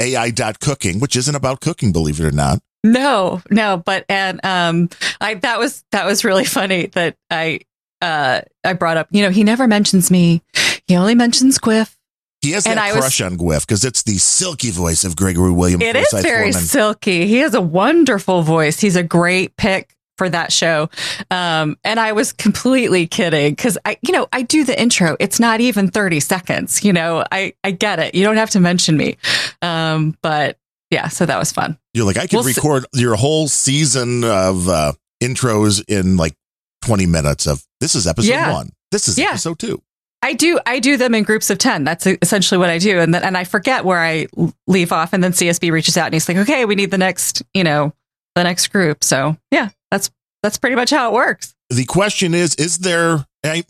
AI 0.00 0.30
dot 0.30 0.60
cooking, 0.60 0.98
which 1.00 1.16
isn't 1.16 1.34
about 1.34 1.60
cooking, 1.60 1.92
believe 1.92 2.20
it 2.20 2.24
or 2.24 2.30
not. 2.30 2.58
no, 2.84 3.42
no, 3.50 3.76
but 3.84 4.04
and 4.08 4.44
um, 4.44 4.88
I 5.20 5.34
that 5.34 5.58
was 5.58 5.84
that 5.92 6.06
was 6.06 6.24
really 6.24 6.44
funny 6.44 6.86
that 6.86 7.16
I 7.30 7.60
uh 8.00 8.40
I 8.64 8.72
brought 8.74 8.96
up. 8.96 9.08
You 9.10 9.22
know, 9.22 9.30
he 9.30 9.44
never 9.44 9.66
mentions 9.66 10.10
me. 10.10 10.42
He 10.86 10.96
only 10.96 11.14
mentions 11.14 11.58
Quiff. 11.58 11.96
He 12.42 12.52
has 12.52 12.66
And 12.66 12.78
that 12.78 12.84
I 12.84 12.92
was- 12.92 13.00
crush 13.00 13.20
on 13.20 13.36
Gwiff 13.36 13.60
because 13.62 13.84
it's 13.84 14.02
the 14.04 14.18
silky 14.18 14.70
voice 14.70 15.04
of 15.04 15.16
Gregory 15.16 15.50
Williams. 15.52 15.82
It 15.82 15.96
is 15.96 16.08
very 16.12 16.52
Foreman. 16.52 16.68
silky. 16.68 17.26
He 17.26 17.38
has 17.38 17.54
a 17.54 17.60
wonderful 17.60 18.42
voice. 18.42 18.78
He's 18.80 18.94
a 18.96 19.02
great 19.02 19.56
pick 19.56 19.94
for 20.18 20.28
that 20.28 20.52
show. 20.52 20.88
Um, 21.30 21.76
and 21.84 21.98
I 22.00 22.12
was 22.12 22.32
completely 22.32 23.06
kidding 23.06 23.52
because 23.54 23.78
I, 23.84 23.98
you 24.02 24.12
know, 24.12 24.26
I 24.32 24.42
do 24.42 24.64
the 24.64 24.80
intro. 24.80 25.16
It's 25.20 25.38
not 25.40 25.60
even 25.60 25.88
30 25.90 26.20
seconds. 26.20 26.84
You 26.84 26.92
know, 26.92 27.24
I, 27.30 27.54
I 27.64 27.70
get 27.72 27.98
it. 27.98 28.14
You 28.14 28.24
don't 28.24 28.36
have 28.36 28.50
to 28.50 28.60
mention 28.60 28.96
me. 28.96 29.16
Um, 29.62 30.16
but 30.22 30.58
yeah, 30.90 31.08
so 31.08 31.26
that 31.26 31.38
was 31.38 31.52
fun. 31.52 31.76
You're 31.94 32.06
like, 32.06 32.16
I 32.16 32.22
could 32.26 32.34
We'll 32.34 32.44
record 32.44 32.84
your 32.94 33.14
whole 33.16 33.46
season 33.48 34.24
of 34.24 34.68
uh, 34.68 34.92
intros 35.22 35.82
in 35.88 36.16
like 36.16 36.34
20 36.82 37.06
minutes 37.06 37.46
of 37.46 37.62
this 37.80 37.94
is 37.94 38.06
episode 38.06 38.30
Yeah. 38.30 38.52
one. 38.52 38.70
This 38.90 39.08
is 39.08 39.18
Yeah. 39.18 39.30
episode 39.30 39.58
two. 39.58 39.82
I 40.22 40.34
do, 40.34 40.58
I 40.66 40.80
do 40.80 40.96
them 40.96 41.14
in 41.14 41.22
groups 41.24 41.48
of 41.50 41.58
10. 41.58 41.84
That's 41.84 42.06
essentially 42.06 42.58
what 42.58 42.70
I 42.70 42.78
do. 42.78 42.98
And 42.98 43.14
then, 43.14 43.22
and 43.22 43.36
I 43.36 43.44
forget 43.44 43.84
where 43.84 44.00
I 44.00 44.26
leave 44.66 44.90
off. 44.92 45.12
And 45.12 45.22
then 45.22 45.32
CSB 45.32 45.70
reaches 45.70 45.96
out 45.96 46.06
and 46.06 46.14
he's 46.14 46.28
like, 46.28 46.38
okay, 46.38 46.64
we 46.64 46.74
need 46.74 46.90
the 46.90 46.98
next, 46.98 47.42
you 47.54 47.62
know, 47.62 47.92
the 48.34 48.42
next 48.44 48.68
group. 48.68 49.04
So 49.04 49.36
yeah, 49.52 49.68
that's, 49.90 50.10
that's 50.42 50.58
pretty 50.58 50.76
much 50.76 50.90
how 50.90 51.10
it 51.10 51.14
works. 51.14 51.54
The 51.70 51.84
question 51.84 52.34
is, 52.34 52.54
is 52.56 52.78
there, 52.78 53.24
I, 53.44 53.62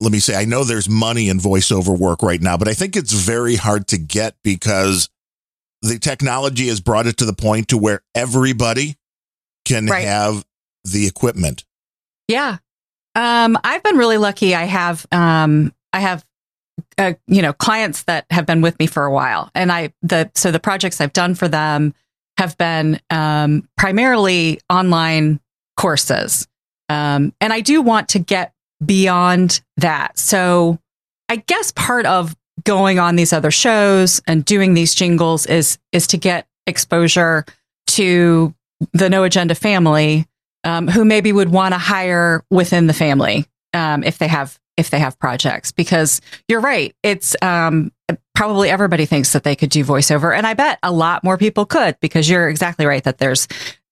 let 0.00 0.12
me 0.12 0.18
say, 0.20 0.36
I 0.36 0.44
know 0.44 0.62
there's 0.62 0.88
money 0.88 1.28
in 1.28 1.38
voiceover 1.38 1.98
work 1.98 2.22
right 2.22 2.40
now, 2.40 2.56
but 2.56 2.68
I 2.68 2.74
think 2.74 2.96
it's 2.96 3.12
very 3.12 3.56
hard 3.56 3.88
to 3.88 3.98
get 3.98 4.36
because 4.44 5.08
the 5.82 5.98
technology 5.98 6.68
has 6.68 6.80
brought 6.80 7.06
it 7.06 7.16
to 7.18 7.24
the 7.24 7.32
point 7.32 7.68
to 7.68 7.78
where 7.78 8.02
everybody 8.14 8.96
can 9.64 9.86
Right. 9.86 10.04
have 10.04 10.44
the 10.84 11.06
equipment. 11.08 11.64
Yeah. 12.28 12.58
Um, 13.14 13.58
I've 13.64 13.82
been 13.82 13.96
really 13.96 14.18
lucky. 14.18 14.54
I 14.54 14.64
have, 14.64 15.06
um, 15.10 15.72
I 15.96 16.00
have, 16.00 16.26
uh, 16.98 17.14
you 17.26 17.40
know, 17.40 17.54
clients 17.54 18.02
that 18.02 18.26
have 18.30 18.44
been 18.44 18.60
with 18.60 18.78
me 18.78 18.86
for 18.86 19.06
a 19.06 19.12
while, 19.12 19.50
and 19.54 19.72
I 19.72 19.94
the 20.02 20.30
so 20.34 20.50
the 20.50 20.60
projects 20.60 21.00
I've 21.00 21.14
done 21.14 21.34
for 21.34 21.48
them 21.48 21.94
have 22.36 22.58
been 22.58 23.00
um, 23.08 23.66
primarily 23.78 24.60
online 24.68 25.40
courses, 25.78 26.46
um, 26.90 27.32
and 27.40 27.50
I 27.50 27.62
do 27.62 27.80
want 27.80 28.10
to 28.10 28.18
get 28.18 28.52
beyond 28.84 29.62
that. 29.78 30.18
So, 30.18 30.78
I 31.30 31.36
guess 31.36 31.72
part 31.72 32.04
of 32.04 32.36
going 32.64 32.98
on 32.98 33.16
these 33.16 33.32
other 33.32 33.50
shows 33.50 34.20
and 34.26 34.44
doing 34.44 34.74
these 34.74 34.94
jingles 34.94 35.46
is 35.46 35.78
is 35.92 36.06
to 36.08 36.18
get 36.18 36.46
exposure 36.66 37.46
to 37.86 38.54
the 38.92 39.08
No 39.08 39.24
Agenda 39.24 39.54
family 39.54 40.26
um, 40.62 40.88
who 40.88 41.06
maybe 41.06 41.32
would 41.32 41.50
want 41.50 41.72
to 41.72 41.78
hire 41.78 42.44
within 42.50 42.86
the 42.86 42.92
family 42.92 43.46
um, 43.72 44.04
if 44.04 44.18
they 44.18 44.28
have 44.28 44.58
if 44.76 44.90
they 44.90 44.98
have 44.98 45.18
projects 45.18 45.72
because 45.72 46.20
you're 46.48 46.60
right 46.60 46.94
it's 47.02 47.36
um, 47.42 47.92
probably 48.34 48.70
everybody 48.70 49.06
thinks 49.06 49.32
that 49.32 49.44
they 49.44 49.56
could 49.56 49.70
do 49.70 49.84
voiceover 49.84 50.36
and 50.36 50.46
i 50.46 50.54
bet 50.54 50.78
a 50.82 50.92
lot 50.92 51.24
more 51.24 51.36
people 51.36 51.66
could 51.66 51.98
because 52.00 52.28
you're 52.28 52.48
exactly 52.48 52.86
right 52.86 53.04
that 53.04 53.18
there's 53.18 53.48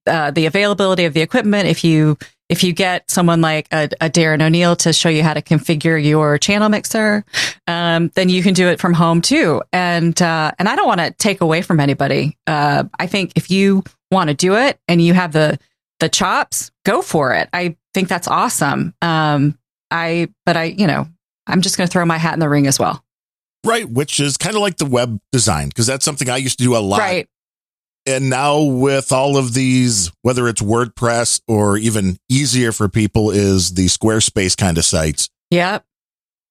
uh, 0.07 0.31
the 0.31 0.47
availability 0.47 1.05
of 1.05 1.15
the 1.15 1.21
equipment 1.21 1.67
if 1.67 1.83
you 1.83 2.17
if 2.51 2.63
you 2.63 2.75
get 2.75 3.11
someone 3.11 3.41
like 3.41 3.67
a, 3.73 3.89
a 4.03 4.11
darren 4.11 4.43
o'neill 4.43 4.77
to 4.77 4.93
show 4.93 5.09
you 5.09 5.23
how 5.23 5.33
to 5.33 5.41
configure 5.41 6.03
your 6.03 6.37
channel 6.37 6.69
mixer 6.69 7.25
um, 7.67 8.11
then 8.15 8.29
you 8.29 8.43
can 8.43 8.53
do 8.53 8.69
it 8.69 8.79
from 8.81 8.93
home 8.93 9.23
too 9.23 9.63
and 9.73 10.21
uh, 10.21 10.53
and 10.59 10.69
i 10.69 10.77
don't 10.77 10.87
want 10.87 11.01
to 11.01 11.11
take 11.13 11.41
away 11.41 11.63
from 11.63 11.81
anybody 11.81 12.37
uh, 12.47 12.85
i 12.99 13.07
think 13.07 13.33
if 13.35 13.51
you 13.51 13.83
want 14.11 14.29
to 14.29 14.35
do 14.35 14.57
it 14.57 14.79
and 14.89 15.01
you 15.01 15.15
have 15.15 15.33
the 15.33 15.59
the 16.01 16.09
chops, 16.09 16.71
go 16.85 17.03
for 17.03 17.33
it. 17.35 17.49
I 17.53 17.77
think 17.93 18.09
that's 18.09 18.29
awesome. 18.29 18.95
Um, 19.01 19.59
I, 19.95 20.29
but 20.45 20.57
I, 20.57 20.65
you 20.65 20.89
know, 20.89 21.07
I'm 21.47 21.61
just 21.61 21.77
going 21.77 21.87
to 21.87 21.93
throw 21.93 22.05
my 22.05 22.19
hat 22.19 22.35
in 22.35 22.41
the 22.41 22.49
ring 22.49 22.67
as 22.67 22.79
well. 22.81 23.05
Right, 23.65 23.89
which 23.89 24.19
is 24.19 24.37
kind 24.37 24.57
of 24.57 24.61
like 24.61 24.77
the 24.77 24.87
web 24.87 25.21
design 25.31 25.69
because 25.69 25.87
that's 25.87 26.05
something 26.05 26.29
I 26.29 26.37
used 26.37 26.59
to 26.59 26.65
do 26.65 26.77
a 26.77 26.79
lot. 26.79 26.99
Right. 26.99 27.29
And 28.05 28.29
now 28.29 28.61
with 28.61 29.13
all 29.13 29.39
of 29.39 29.55
these, 29.55 30.11
whether 30.23 30.49
it's 30.49 30.61
WordPress 30.61 31.41
or 31.49 31.79
even 31.79 32.19
easier 32.29 32.73
for 32.73 32.89
people 32.89 33.31
is 33.31 33.75
the 33.75 33.87
Squarespace 33.87 34.57
kind 34.57 34.77
of 34.77 34.85
sites. 34.85 35.31
Yep. 35.51 35.85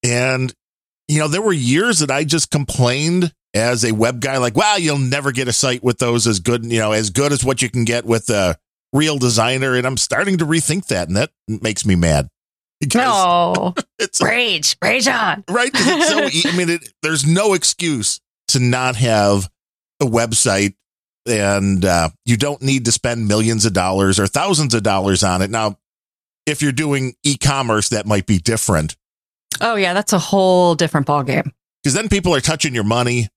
And 0.02 0.52
you 1.06 1.18
know, 1.20 1.28
there 1.28 1.42
were 1.42 1.52
years 1.52 1.98
that 1.98 2.10
I 2.10 2.24
just 2.24 2.50
complained 2.50 3.32
as 3.52 3.84
a 3.84 3.92
web 3.92 4.20
guy, 4.20 4.38
like, 4.38 4.56
"Wow, 4.56 4.76
you'll 4.76 4.98
never 4.98 5.32
get 5.32 5.48
a 5.48 5.52
site 5.52 5.84
with 5.84 5.98
those 5.98 6.26
as 6.26 6.40
good, 6.40 6.64
you 6.64 6.78
know, 6.80 6.92
as 6.92 7.10
good 7.10 7.30
as 7.30 7.44
what 7.44 7.60
you 7.60 7.68
can 7.68 7.84
get 7.84 8.06
with 8.06 8.30
a 8.30 8.56
real 8.92 9.18
designer, 9.18 9.74
and 9.74 9.86
I'm 9.86 9.98
starting 9.98 10.38
to 10.38 10.46
rethink 10.46 10.86
that, 10.86 11.08
and 11.08 11.16
that 11.16 11.30
makes 11.46 11.84
me 11.84 11.94
mad. 11.94 12.28
Because 12.86 13.54
No. 13.56 13.74
it's 13.98 14.20
rage, 14.22 14.76
rage 14.82 15.08
on. 15.08 15.44
Right? 15.50 15.74
So, 15.76 16.18
I 16.48 16.56
mean, 16.56 16.70
it, 16.70 16.88
there's 17.02 17.26
no 17.26 17.54
excuse 17.54 18.20
to 18.48 18.58
not 18.60 18.96
have 18.96 19.48
a 20.00 20.04
website, 20.06 20.74
and 21.26 21.84
uh, 21.84 22.10
you 22.26 22.36
don't 22.36 22.60
need 22.62 22.84
to 22.86 22.92
spend 22.92 23.26
millions 23.28 23.64
of 23.64 23.72
dollars 23.72 24.18
or 24.20 24.26
thousands 24.26 24.74
of 24.74 24.82
dollars 24.82 25.22
on 25.24 25.40
it. 25.42 25.50
Now, 25.50 25.78
if 26.46 26.60
you're 26.60 26.72
doing 26.72 27.14
e-commerce, 27.22 27.88
that 27.90 28.06
might 28.06 28.26
be 28.26 28.38
different 28.38 28.96
Oh 29.60 29.76
yeah, 29.76 29.94
that's 29.94 30.12
a 30.12 30.18
whole 30.18 30.74
different 30.74 31.06
ballgame. 31.06 31.48
because 31.82 31.94
then 31.94 32.08
people 32.08 32.34
are 32.34 32.40
touching 32.40 32.74
your 32.74 32.82
money, 32.84 33.28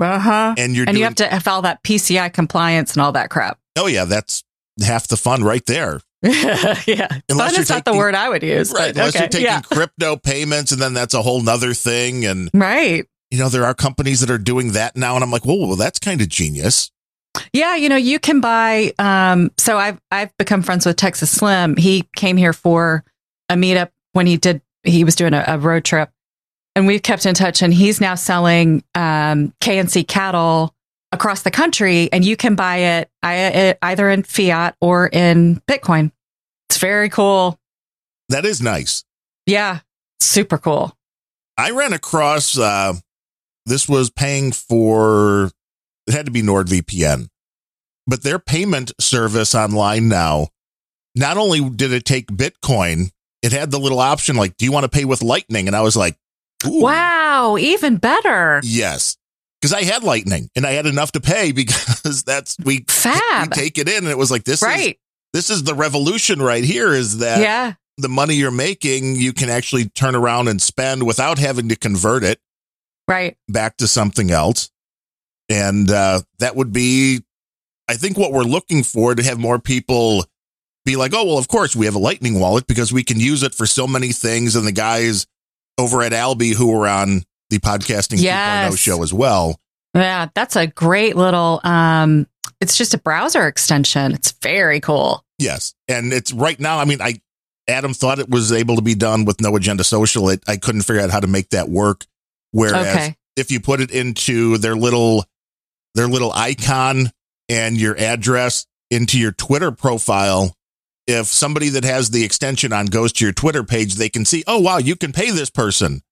Uh 0.00 0.18
huh. 0.18 0.54
and 0.56 0.74
you're 0.74 0.84
And 0.88 0.94
doing. 0.94 0.98
you 0.98 1.04
have 1.04 1.14
to 1.16 1.26
have 1.28 1.46
all 1.46 1.62
that 1.62 1.82
PCI 1.84 2.32
compliance 2.32 2.94
and 2.94 3.02
all 3.02 3.12
that 3.12 3.28
crap. 3.30 3.58
oh 3.78 3.86
yeah, 3.86 4.06
that's 4.06 4.42
half 4.82 5.06
the 5.06 5.18
fun 5.18 5.44
right 5.44 5.64
there. 5.66 6.00
yeah. 6.86 7.08
Unless 7.30 7.52
Fun 7.52 7.60
is 7.60 7.70
not 7.70 7.84
the 7.84 7.96
word 7.96 8.14
I 8.14 8.28
would 8.28 8.42
use. 8.42 8.72
Right. 8.72 8.90
Unless 8.90 9.16
okay. 9.16 9.20
you're 9.20 9.28
taking 9.28 9.46
yeah. 9.46 9.60
crypto 9.62 10.16
payments, 10.16 10.70
and 10.72 10.80
then 10.80 10.92
that's 10.92 11.14
a 11.14 11.22
whole 11.22 11.42
nother 11.42 11.72
thing. 11.72 12.26
And 12.26 12.50
Right. 12.52 13.06
you 13.30 13.38
know, 13.38 13.48
there 13.48 13.64
are 13.64 13.74
companies 13.74 14.20
that 14.20 14.30
are 14.30 14.38
doing 14.38 14.72
that 14.72 14.96
now, 14.96 15.14
and 15.14 15.24
I'm 15.24 15.30
like, 15.30 15.46
whoa, 15.46 15.66
well, 15.66 15.76
that's 15.76 15.98
kind 15.98 16.20
of 16.20 16.28
genius. 16.28 16.90
Yeah, 17.52 17.76
you 17.76 17.88
know, 17.88 17.96
you 17.96 18.18
can 18.18 18.40
buy 18.40 18.92
um 18.98 19.50
so 19.56 19.78
I've 19.78 20.00
I've 20.10 20.36
become 20.36 20.62
friends 20.62 20.84
with 20.84 20.96
Texas 20.96 21.30
Slim. 21.30 21.76
He 21.76 22.08
came 22.16 22.36
here 22.36 22.52
for 22.52 23.04
a 23.48 23.54
meetup 23.54 23.90
when 24.12 24.26
he 24.26 24.36
did 24.36 24.60
he 24.82 25.04
was 25.04 25.14
doing 25.14 25.34
a, 25.34 25.44
a 25.46 25.58
road 25.58 25.84
trip 25.84 26.10
and 26.74 26.86
we've 26.86 27.02
kept 27.02 27.26
in 27.26 27.34
touch 27.34 27.62
and 27.62 27.72
he's 27.72 28.00
now 28.00 28.14
selling 28.16 28.82
um 28.94 29.54
KNC 29.60 30.08
cattle 30.08 30.74
across 31.12 31.42
the 31.42 31.50
country 31.50 32.08
and 32.12 32.24
you 32.24 32.36
can 32.36 32.54
buy 32.54 32.76
it 32.76 33.10
I- 33.22 33.76
either 33.82 34.08
in 34.10 34.22
fiat 34.22 34.76
or 34.80 35.08
in 35.08 35.60
Bitcoin. 35.68 36.12
It's 36.68 36.78
very 36.78 37.08
cool. 37.08 37.58
That 38.28 38.44
is 38.44 38.60
nice. 38.62 39.04
Yeah, 39.46 39.80
super 40.20 40.56
cool. 40.58 40.96
I 41.58 41.72
ran 41.72 41.92
across 41.92 42.56
uh, 42.56 42.94
this 43.66 43.88
was 43.88 44.10
paying 44.10 44.52
for 44.52 45.50
it 46.06 46.14
had 46.14 46.26
to 46.26 46.32
be 46.32 46.42
NordVPN, 46.42 47.28
but 48.06 48.22
their 48.22 48.38
payment 48.38 48.92
service 49.00 49.54
online 49.54 50.08
now. 50.08 50.48
Not 51.16 51.36
only 51.36 51.68
did 51.68 51.92
it 51.92 52.04
take 52.04 52.28
Bitcoin, 52.28 53.10
it 53.42 53.50
had 53.52 53.72
the 53.72 53.80
little 53.80 53.98
option 53.98 54.36
like, 54.36 54.56
"Do 54.56 54.64
you 54.64 54.70
want 54.72 54.84
to 54.84 54.88
pay 54.88 55.04
with 55.04 55.22
Lightning?" 55.22 55.66
And 55.66 55.74
I 55.76 55.80
was 55.82 55.96
like, 55.96 56.16
Ooh, 56.66 56.82
Wow, 56.82 57.56
even 57.58 57.96
better. 57.96 58.60
yes," 58.62 59.16
because 59.60 59.72
I 59.72 59.82
had 59.82 60.02
Lightning 60.02 60.48
and 60.56 60.66
I 60.66 60.72
had 60.72 60.86
enough 60.86 61.12
to 61.12 61.20
pay 61.20 61.52
because 61.60 62.22
that's 62.24 62.56
we, 62.64 62.84
we 63.04 63.46
take 63.52 63.78
it 63.78 63.88
in, 63.88 63.98
and 63.98 64.08
it 64.08 64.18
was 64.18 64.30
like 64.30 64.44
this 64.44 64.62
is 64.62 64.66
Right. 64.68 64.98
this 65.32 65.50
is 65.50 65.64
the 65.64 65.74
revolution 65.74 66.40
right 66.40 66.64
here. 66.64 66.92
Is 66.92 67.18
that 67.18 67.40
Yeah. 67.40 67.74
the 67.98 68.08
money 68.08 68.34
you're 68.34 68.50
making 68.50 69.16
you 69.16 69.32
can 69.32 69.50
actually 69.50 69.88
turn 69.90 70.14
around 70.14 70.48
and 70.48 70.60
spend 70.60 71.06
without 71.06 71.38
having 71.38 71.68
to 71.68 71.76
convert 71.76 72.24
it 72.24 72.40
Right. 73.08 73.36
back 73.48 73.76
to 73.78 73.88
something 73.88 74.30
else. 74.30 74.70
And 75.48 75.90
uh, 75.90 76.22
that 76.38 76.54
would 76.54 76.72
be, 76.72 77.20
I 77.88 77.94
think, 77.94 78.16
what 78.16 78.32
we're 78.32 78.44
looking 78.44 78.84
for 78.84 79.14
to 79.16 79.22
have 79.24 79.38
more 79.38 79.58
people 79.58 80.24
be 80.84 80.94
like, 80.94 81.12
oh, 81.12 81.24
well, 81.24 81.38
of 81.38 81.48
course, 81.48 81.74
we 81.74 81.86
have 81.86 81.96
a 81.96 81.98
Lightning 82.00 82.38
wallet 82.38 82.68
because 82.68 82.92
we 82.92 83.02
can 83.02 83.18
use 83.18 83.42
it 83.42 83.52
for 83.54 83.66
so 83.66 83.86
many 83.88 84.12
things. 84.12 84.54
And 84.54 84.64
the 84.66 84.70
guys 84.72 85.26
over 85.76 86.02
at 86.02 86.12
Alby 86.12 86.50
who 86.50 86.70
were 86.70 86.86
on 86.86 87.24
the 87.50 87.58
podcasting 87.58 88.18
2.0 88.18 88.78
show 88.78 89.02
as 89.02 89.12
well. 89.12 89.60
Yeah, 89.94 90.28
that's 90.34 90.56
a 90.56 90.66
great 90.68 91.16
little 91.16 91.60
um 91.64 92.26
it's 92.60 92.76
just 92.76 92.94
a 92.94 92.98
browser 92.98 93.46
extension. 93.46 94.12
It's 94.12 94.32
very 94.42 94.80
cool. 94.80 95.24
Yes. 95.38 95.74
And 95.88 96.12
it's 96.12 96.32
right 96.32 96.58
now, 96.60 96.78
I 96.78 96.84
mean, 96.84 97.00
I, 97.00 97.20
Adam 97.66 97.94
thought 97.94 98.18
it 98.18 98.28
was 98.28 98.52
able 98.52 98.76
to 98.76 98.82
be 98.82 98.94
done 98.94 99.24
with 99.24 99.40
no 99.40 99.56
agenda 99.56 99.82
social. 99.82 100.28
It, 100.28 100.42
I 100.46 100.58
couldn't 100.58 100.82
figure 100.82 101.00
out 101.02 101.10
how 101.10 101.20
to 101.20 101.26
make 101.26 101.50
that 101.50 101.68
work. 101.70 102.04
Whereas 102.52 102.86
Okay. 102.86 103.16
if 103.36 103.50
you 103.50 103.60
put 103.60 103.80
it 103.80 103.90
into 103.90 104.58
their 104.58 104.76
little 104.76 105.24
their 105.94 106.06
little 106.06 106.32
icon 106.32 107.10
and 107.48 107.80
your 107.80 107.96
address 107.98 108.66
into 108.90 109.18
your 109.18 109.32
Twitter 109.32 109.72
profile, 109.72 110.54
if 111.06 111.26
somebody 111.26 111.70
that 111.70 111.84
has 111.84 112.10
the 112.10 112.24
extension 112.24 112.72
on 112.72 112.86
goes 112.86 113.12
to 113.14 113.24
your 113.24 113.32
Twitter 113.32 113.64
page, 113.64 113.94
they 113.94 114.08
can 114.08 114.24
see, 114.24 114.44
oh 114.46 114.60
wow, 114.60 114.76
you 114.78 114.96
can 114.96 115.12
pay 115.12 115.30
this 115.30 115.50
person 115.50 116.02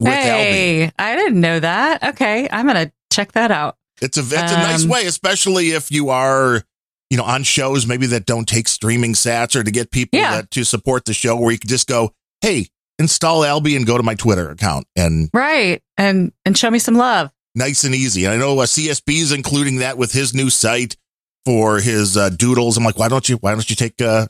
with 0.00 0.12
hey, 0.12 0.90
I 0.98 1.14
didn't 1.16 1.40
know 1.40 1.60
that. 1.60 2.02
Okay, 2.14 2.48
I'm 2.50 2.66
going 2.66 2.86
to 2.88 2.92
check 3.12 3.32
that 3.32 3.50
out. 3.50 3.76
It's 4.02 4.16
a 4.16 4.20
it's 4.22 4.32
a 4.32 4.56
nice 4.56 4.84
Um, 4.84 4.90
way, 4.90 5.04
especially 5.06 5.70
if 5.72 5.90
you 5.92 6.08
are, 6.08 6.62
you 7.10 7.16
know, 7.18 7.24
on 7.24 7.42
shows 7.42 7.86
maybe 7.86 8.06
that 8.06 8.24
don't 8.26 8.48
take 8.48 8.66
streaming 8.68 9.12
sats 9.14 9.54
or 9.54 9.62
to 9.62 9.70
get 9.70 9.90
people 9.90 10.18
Yeah. 10.18 10.36
that 10.36 10.50
to 10.52 10.64
support 10.64 11.04
the 11.04 11.12
show 11.14 11.36
where 11.36 11.52
you 11.52 11.58
can 11.58 11.68
just 11.68 11.86
go, 11.86 12.14
hey, 12.40 12.68
install 12.98 13.44
Alby 13.44 13.76
and 13.76 13.86
go 13.86 13.96
to 13.96 14.02
my 14.02 14.14
Twitter 14.14 14.50
account 14.50 14.86
and 14.96 15.28
Right. 15.34 15.82
And 15.98 16.32
and 16.46 16.56
show 16.56 16.70
me 16.70 16.78
some 16.78 16.94
love. 16.94 17.30
nice 17.54 17.84
and 17.84 17.94
easy. 17.94 18.24
And 18.24 18.32
I 18.32 18.36
know 18.38 18.58
uh, 18.60 18.64
CSB 18.66 19.20
is 19.20 19.32
including 19.32 19.76
that 19.80 19.98
with 19.98 20.12
his 20.12 20.32
new 20.32 20.48
site 20.50 20.96
for 21.44 21.80
his 21.80 22.16
uh, 22.16 22.30
doodles. 22.30 22.76
I'm 22.78 22.84
like, 22.84 22.98
why 22.98 23.08
don't 23.08 23.28
you 23.28 23.36
why 23.36 23.50
don't 23.52 23.68
you 23.68 23.76
take 23.76 24.00
uh, 24.00 24.28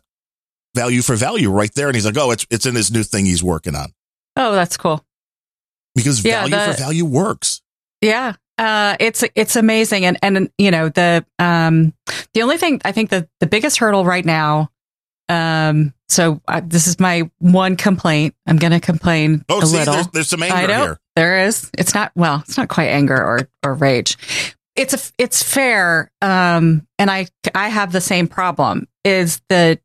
value 0.74 1.02
for 1.02 1.14
value 1.16 1.50
right 1.50 1.72
there? 1.74 1.86
And 1.88 1.94
he's 1.94 2.06
like, 2.06 2.16
oh, 2.18 2.30
it's 2.32 2.44
it's 2.50 2.66
in 2.66 2.74
his 2.74 2.90
new 2.90 3.02
thing 3.04 3.24
he's 3.26 3.42
working 3.42 3.74
on 3.76 3.92
Oh, 4.36 4.52
that's 4.52 4.76
cool. 4.76 5.04
Because 6.02 6.24
Yeah, 6.24 6.40
value 6.46 6.56
the- 6.56 6.72
for 6.74 6.82
value 6.82 7.04
works. 7.04 7.62
Yeah. 8.00 8.34
Uh, 8.58 8.96
it's 9.00 9.24
it's 9.34 9.56
amazing, 9.56 10.04
and 10.04 10.18
and 10.22 10.50
you 10.58 10.70
know 10.70 10.90
the 10.90 11.24
um 11.38 11.94
the 12.34 12.42
only 12.42 12.58
thing 12.58 12.80
I 12.84 12.92
think 12.92 13.08
the 13.08 13.26
the 13.40 13.46
biggest 13.46 13.78
hurdle 13.78 14.04
right 14.04 14.24
now, 14.24 14.70
um. 15.28 15.94
So 16.08 16.40
uh, 16.48 16.60
this 16.64 16.88
is 16.88 16.98
my 16.98 17.30
one 17.38 17.76
complaint. 17.76 18.34
I'm 18.44 18.56
going 18.56 18.72
to 18.72 18.80
complain 18.80 19.44
Oh, 19.48 19.60
a 19.62 19.66
see, 19.66 19.76
little. 19.78 19.94
there's, 19.94 20.08
there's 20.08 20.28
some 20.28 20.42
anger 20.42 20.56
I 20.56 20.66
know 20.66 20.82
here. 20.82 20.98
there 21.14 21.46
is. 21.46 21.70
It's 21.78 21.94
not 21.94 22.10
well. 22.16 22.40
It's 22.48 22.56
not 22.58 22.68
quite 22.68 22.88
anger 22.88 23.16
or 23.16 23.48
or 23.64 23.74
rage. 23.74 24.16
It's 24.74 24.92
a 24.92 25.12
it's 25.18 25.40
fair. 25.42 26.10
Um, 26.20 26.84
and 26.98 27.10
I 27.12 27.28
I 27.54 27.68
have 27.68 27.92
the 27.92 28.00
same 28.00 28.26
problem. 28.26 28.88
Is 29.04 29.40
the 29.48 29.78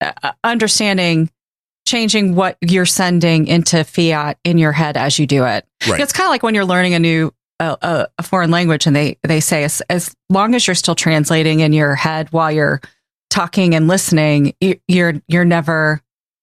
uh, 0.00 0.32
understanding 0.44 1.30
changing 1.86 2.34
what 2.34 2.56
you're 2.60 2.86
sending 2.86 3.46
into 3.46 3.84
fiat 3.84 4.38
in 4.44 4.58
your 4.58 4.72
head 4.72 4.96
as 4.96 5.18
you 5.18 5.26
do 5.26 5.44
it. 5.44 5.66
Right. 5.88 6.00
It's 6.00 6.12
kind 6.12 6.26
of 6.26 6.30
like 6.30 6.42
when 6.42 6.54
you're 6.54 6.64
learning 6.64 6.94
a 6.94 6.98
new 6.98 7.32
uh, 7.60 7.76
a, 7.82 8.06
a 8.18 8.22
foreign 8.22 8.50
language, 8.50 8.86
and 8.86 8.96
they 8.96 9.18
they 9.22 9.40
say 9.40 9.64
as 9.64 9.80
as 9.88 10.14
long 10.28 10.54
as 10.54 10.66
you're 10.66 10.74
still 10.74 10.94
translating 10.94 11.60
in 11.60 11.72
your 11.72 11.94
head 11.94 12.32
while 12.32 12.50
you're 12.50 12.80
talking 13.30 13.74
and 13.74 13.88
listening, 13.88 14.54
you, 14.60 14.78
you're 14.88 15.14
you're 15.28 15.44
never 15.44 16.02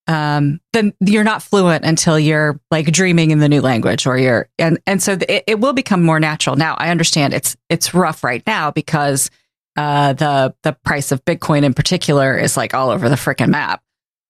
um, 0.10 0.60
then 0.74 0.92
you're 1.02 1.24
not 1.24 1.44
fluent 1.44 1.86
until 1.86 2.18
you're 2.18 2.60
like 2.72 2.92
dreaming 2.92 3.30
in 3.30 3.38
the 3.38 3.48
new 3.48 3.62
language 3.62 4.08
or 4.08 4.18
you're 4.18 4.50
and 4.58 4.80
and 4.88 5.04
so 5.04 5.14
it, 5.14 5.44
it 5.46 5.60
will 5.60 5.74
become 5.74 6.04
more 6.04 6.20
natural 6.20 6.56
now 6.56 6.76
i 6.80 6.90
understand 6.90 7.32
it's 7.32 7.56
it's 7.70 7.94
rough 7.94 8.24
right 8.24 8.42
now 8.48 8.72
because 8.72 9.30
uh 9.78 10.14
the 10.14 10.54
the 10.64 10.74
price 10.84 11.12
of 11.12 11.24
bitcoin 11.26 11.64
in 11.64 11.76
particular 11.76 12.36
is 12.36 12.58
like 12.58 12.74
all 12.74 12.90
over 12.90 13.08
the 13.08 13.16
freaking 13.16 13.50
map 13.50 13.84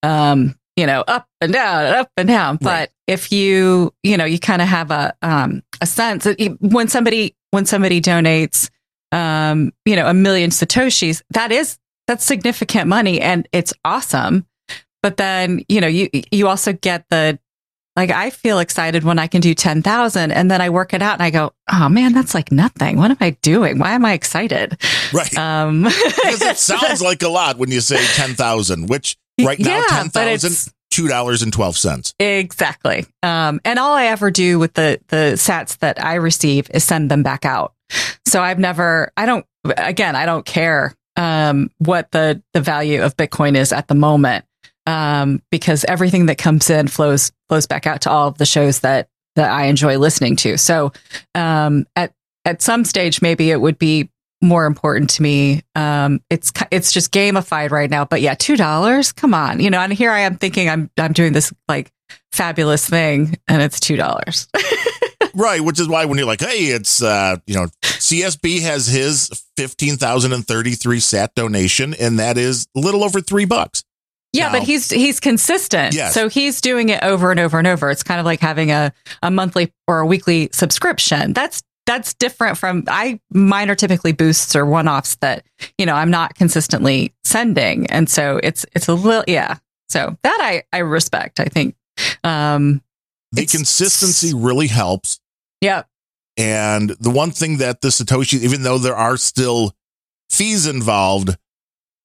um 0.03 0.53
you 0.79 0.85
know 0.87 1.01
up 1.07 1.25
and 1.41 1.51
down 1.53 1.85
and 1.85 1.95
up 1.95 2.09
and 2.17 2.27
down 2.27 2.57
but 2.61 2.65
Right. 2.69 2.89
if 3.07 3.31
you 3.31 3.93
you 4.03 4.15
know 4.17 4.25
you 4.25 4.39
kind 4.39 4.61
of 4.61 4.67
have 4.67 4.89
a 4.91 5.13
um 5.21 5.61
a 5.81 5.85
sense 5.85 6.27
when 6.59 6.87
somebody 6.87 7.35
when 7.51 7.65
somebody 7.65 7.99
donates 8.01 8.69
um 9.11 9.71
you 9.85 9.95
know 9.95 10.07
a 10.07 10.13
million 10.13 10.49
satoshis 10.51 11.21
that 11.31 11.51
is 11.51 11.77
that's 12.07 12.23
significant 12.25 12.87
money 12.87 13.19
and 13.19 13.47
it's 13.51 13.73
awesome 13.83 14.45
but 15.03 15.17
then 15.17 15.63
you 15.67 15.81
know 15.81 15.87
you 15.87 16.09
you 16.31 16.47
also 16.47 16.73
get 16.73 17.03
the 17.09 17.37
like 17.95 18.11
I 18.11 18.29
feel 18.29 18.59
excited 18.59 19.03
when 19.03 19.19
I 19.19 19.27
can 19.27 19.41
do 19.41 19.53
10,000 19.53 20.31
and 20.31 20.49
then 20.49 20.61
I 20.61 20.69
work 20.69 20.93
it 20.93 21.01
out 21.01 21.15
and 21.15 21.23
I 21.23 21.31
go, 21.31 21.51
"Oh 21.69 21.89
man, 21.89 22.13
that's 22.13 22.33
like 22.33 22.49
nothing. 22.49 22.95
What 22.97 23.11
am 23.11 23.17
I 23.19 23.31
doing? 23.41 23.77
Why 23.77 23.91
am 23.91 24.05
I 24.05 24.13
excited?" 24.13 24.77
Right. 25.11 25.35
Um 25.37 25.83
Because 26.23 26.41
it 26.41 26.57
sounds 26.57 27.01
like 27.09 27.23
a 27.23 27.27
lot 27.29 27.57
when 27.57 27.71
you 27.71 27.81
say 27.81 27.97
10,000, 28.15 28.87
which 28.87 29.17
right 29.45 29.59
now, 29.59 29.69
Yeah, 29.77 30.03
but 30.13 30.25
10,000, 30.25 30.27
it's- 30.51 30.69
$2.12. 30.91 32.13
Exactly. 32.19 33.05
Um, 33.23 33.59
and 33.63 33.77
all 33.79 33.93
I 33.93 34.05
ever 34.05 34.31
do 34.31 34.59
with 34.59 34.73
the 34.73 34.99
the 35.09 35.33
sats 35.35 35.77
that 35.79 36.03
I 36.03 36.15
receive 36.15 36.69
is 36.73 36.83
send 36.83 37.09
them 37.11 37.23
back 37.23 37.45
out. 37.45 37.73
So 38.25 38.41
I've 38.41 38.59
never, 38.59 39.11
I 39.17 39.25
don't, 39.25 39.45
again, 39.77 40.15
I 40.15 40.25
don't 40.25 40.45
care 40.45 40.93
um, 41.15 41.69
what 41.77 42.11
the 42.11 42.41
the 42.53 42.61
value 42.61 43.01
of 43.03 43.15
Bitcoin 43.17 43.55
is 43.55 43.71
at 43.71 43.87
the 43.87 43.95
moment 43.95 44.45
um, 44.87 45.41
because 45.51 45.85
everything 45.85 46.25
that 46.27 46.37
comes 46.37 46.69
in 46.69 46.87
flows 46.87 47.31
flows 47.49 47.67
back 47.67 47.85
out 47.87 48.01
to 48.01 48.09
all 48.09 48.27
of 48.27 48.37
the 48.37 48.45
shows 48.45 48.79
that 48.79 49.07
that 49.35 49.51
I 49.51 49.65
enjoy 49.65 49.97
listening 49.97 50.35
to. 50.37 50.57
So 50.57 50.91
um, 51.35 51.85
at 51.95 52.13
at 52.45 52.61
some 52.61 52.83
stage, 52.83 53.21
maybe 53.21 53.51
it 53.51 53.61
would 53.61 53.77
be 53.77 54.09
more 54.41 54.65
important 54.65 55.09
to 55.11 55.21
me. 55.21 55.63
Um, 55.75 56.21
it's 56.29 56.51
it's 56.71 56.91
just 56.91 57.11
gamified 57.11 57.71
right 57.71 57.89
now, 57.89 58.05
but 58.05 58.21
yeah, 58.21 58.35
two 58.35 58.55
dollars. 58.55 59.11
Come 59.11 59.33
on, 59.33 59.59
you 59.59 59.69
know. 59.69 59.79
And 59.79 59.91
here 59.93 60.11
I 60.11 60.21
am 60.21 60.37
thinking 60.37 60.69
I'm 60.69 60.89
I'm 60.97 61.13
doing 61.13 61.33
this 61.33 61.53
like 61.67 61.91
fabulous 62.31 62.87
thing, 62.87 63.37
and 63.47 63.61
it's 63.61 63.79
two 63.79 63.95
dollars. 63.95 64.47
right, 65.35 65.61
which 65.61 65.79
is 65.79 65.87
why 65.87 66.05
when 66.05 66.17
you're 66.17 66.27
like, 66.27 66.41
hey, 66.41 66.65
it's 66.67 67.01
uh, 67.01 67.37
you 67.47 67.55
know, 67.55 67.67
CSB 67.83 68.61
has 68.61 68.87
his 68.87 69.29
fifteen 69.57 69.97
thousand 69.97 70.33
and 70.33 70.45
thirty 70.45 70.71
three 70.71 70.99
sat 70.99 71.35
donation, 71.35 71.93
and 71.93 72.19
that 72.19 72.37
is 72.37 72.67
a 72.75 72.79
little 72.79 73.03
over 73.03 73.21
three 73.21 73.45
bucks. 73.45 73.83
Yeah, 74.31 74.45
Now- 74.47 74.59
but 74.59 74.63
he's 74.63 74.89
he's 74.89 75.19
consistent. 75.19 75.95
Yes. 75.95 76.13
So 76.13 76.29
he's 76.29 76.61
doing 76.61 76.89
it 76.89 77.03
over 77.03 77.31
and 77.31 77.39
over 77.39 77.57
and 77.57 77.67
over. 77.67 77.89
It's 77.89 78.03
kind 78.03 78.19
of 78.19 78.25
like 78.25 78.39
having 78.39 78.71
a, 78.71 78.93
a 79.23 79.31
monthly 79.31 79.73
or 79.87 79.99
a 79.99 80.05
weekly 80.05 80.49
subscription. 80.51 81.33
That's 81.33 81.63
that's 81.89 82.13
different 82.13 82.55
from 82.55 82.83
I 82.87 83.19
mine 83.31 83.67
are 83.71 83.75
typically 83.75 84.11
boosts 84.11 84.55
or 84.55 84.63
one 84.63 84.87
offs 84.87 85.15
that, 85.15 85.43
you 85.79 85.87
know, 85.87 85.95
I'm 85.95 86.11
not 86.11 86.35
consistently 86.35 87.15
sending. 87.23 87.87
And 87.87 88.07
so 88.07 88.39
it's 88.43 88.63
it's 88.75 88.87
a 88.87 88.93
little 88.93 89.23
yeah. 89.27 89.57
So 89.89 90.15
that 90.21 90.37
I 90.39 90.63
I 90.71 90.79
respect. 90.79 91.39
I 91.39 91.45
think 91.45 91.75
um 92.23 92.83
The 93.31 93.45
consistency 93.47 94.33
really 94.35 94.67
helps. 94.67 95.19
yeah. 95.61 95.83
And 96.37 96.91
the 97.01 97.09
one 97.09 97.31
thing 97.31 97.57
that 97.57 97.81
the 97.81 97.89
Satoshi, 97.89 98.39
even 98.41 98.61
though 98.63 98.77
there 98.77 98.95
are 98.95 99.17
still 99.17 99.75
fees 100.29 100.67
involved, 100.67 101.35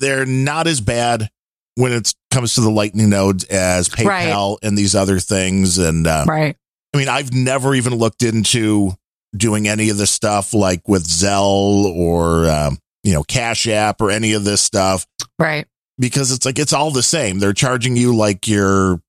they're 0.00 0.26
not 0.26 0.66
as 0.66 0.80
bad 0.80 1.30
when 1.76 1.92
it 1.92 2.14
comes 2.32 2.54
to 2.54 2.60
the 2.62 2.70
Lightning 2.70 3.10
nodes 3.10 3.44
as 3.44 3.88
PayPal 3.88 4.58
and 4.62 4.76
these 4.78 4.94
other 4.96 5.20
things. 5.20 5.78
And 5.78 6.06
uh, 6.06 6.24
Right. 6.26 6.56
I 6.92 6.96
mean, 6.96 7.08
I've 7.08 7.32
never 7.32 7.74
even 7.74 7.94
looked 7.94 8.22
into 8.24 8.94
doing 9.36 9.68
any 9.68 9.90
of 9.90 9.96
the 9.96 10.06
stuff 10.06 10.54
like 10.54 10.86
with 10.88 11.06
Zelle 11.06 11.84
or, 11.86 12.48
um, 12.48 12.78
you 13.02 13.12
know, 13.12 13.22
Cash 13.24 13.66
App 13.66 14.00
or 14.00 14.10
any 14.10 14.32
of 14.32 14.44
this 14.44 14.60
stuff 14.62 15.06
Right. 15.38 15.66
because 15.98 16.30
it's 16.32 16.46
like 16.46 16.58
it's 16.58 16.72
all 16.72 16.90
the 16.90 17.02
same. 17.02 17.38
They're 17.38 17.52
charging 17.52 17.96
you 17.96 18.14
like 18.14 18.46
you're 18.48 19.00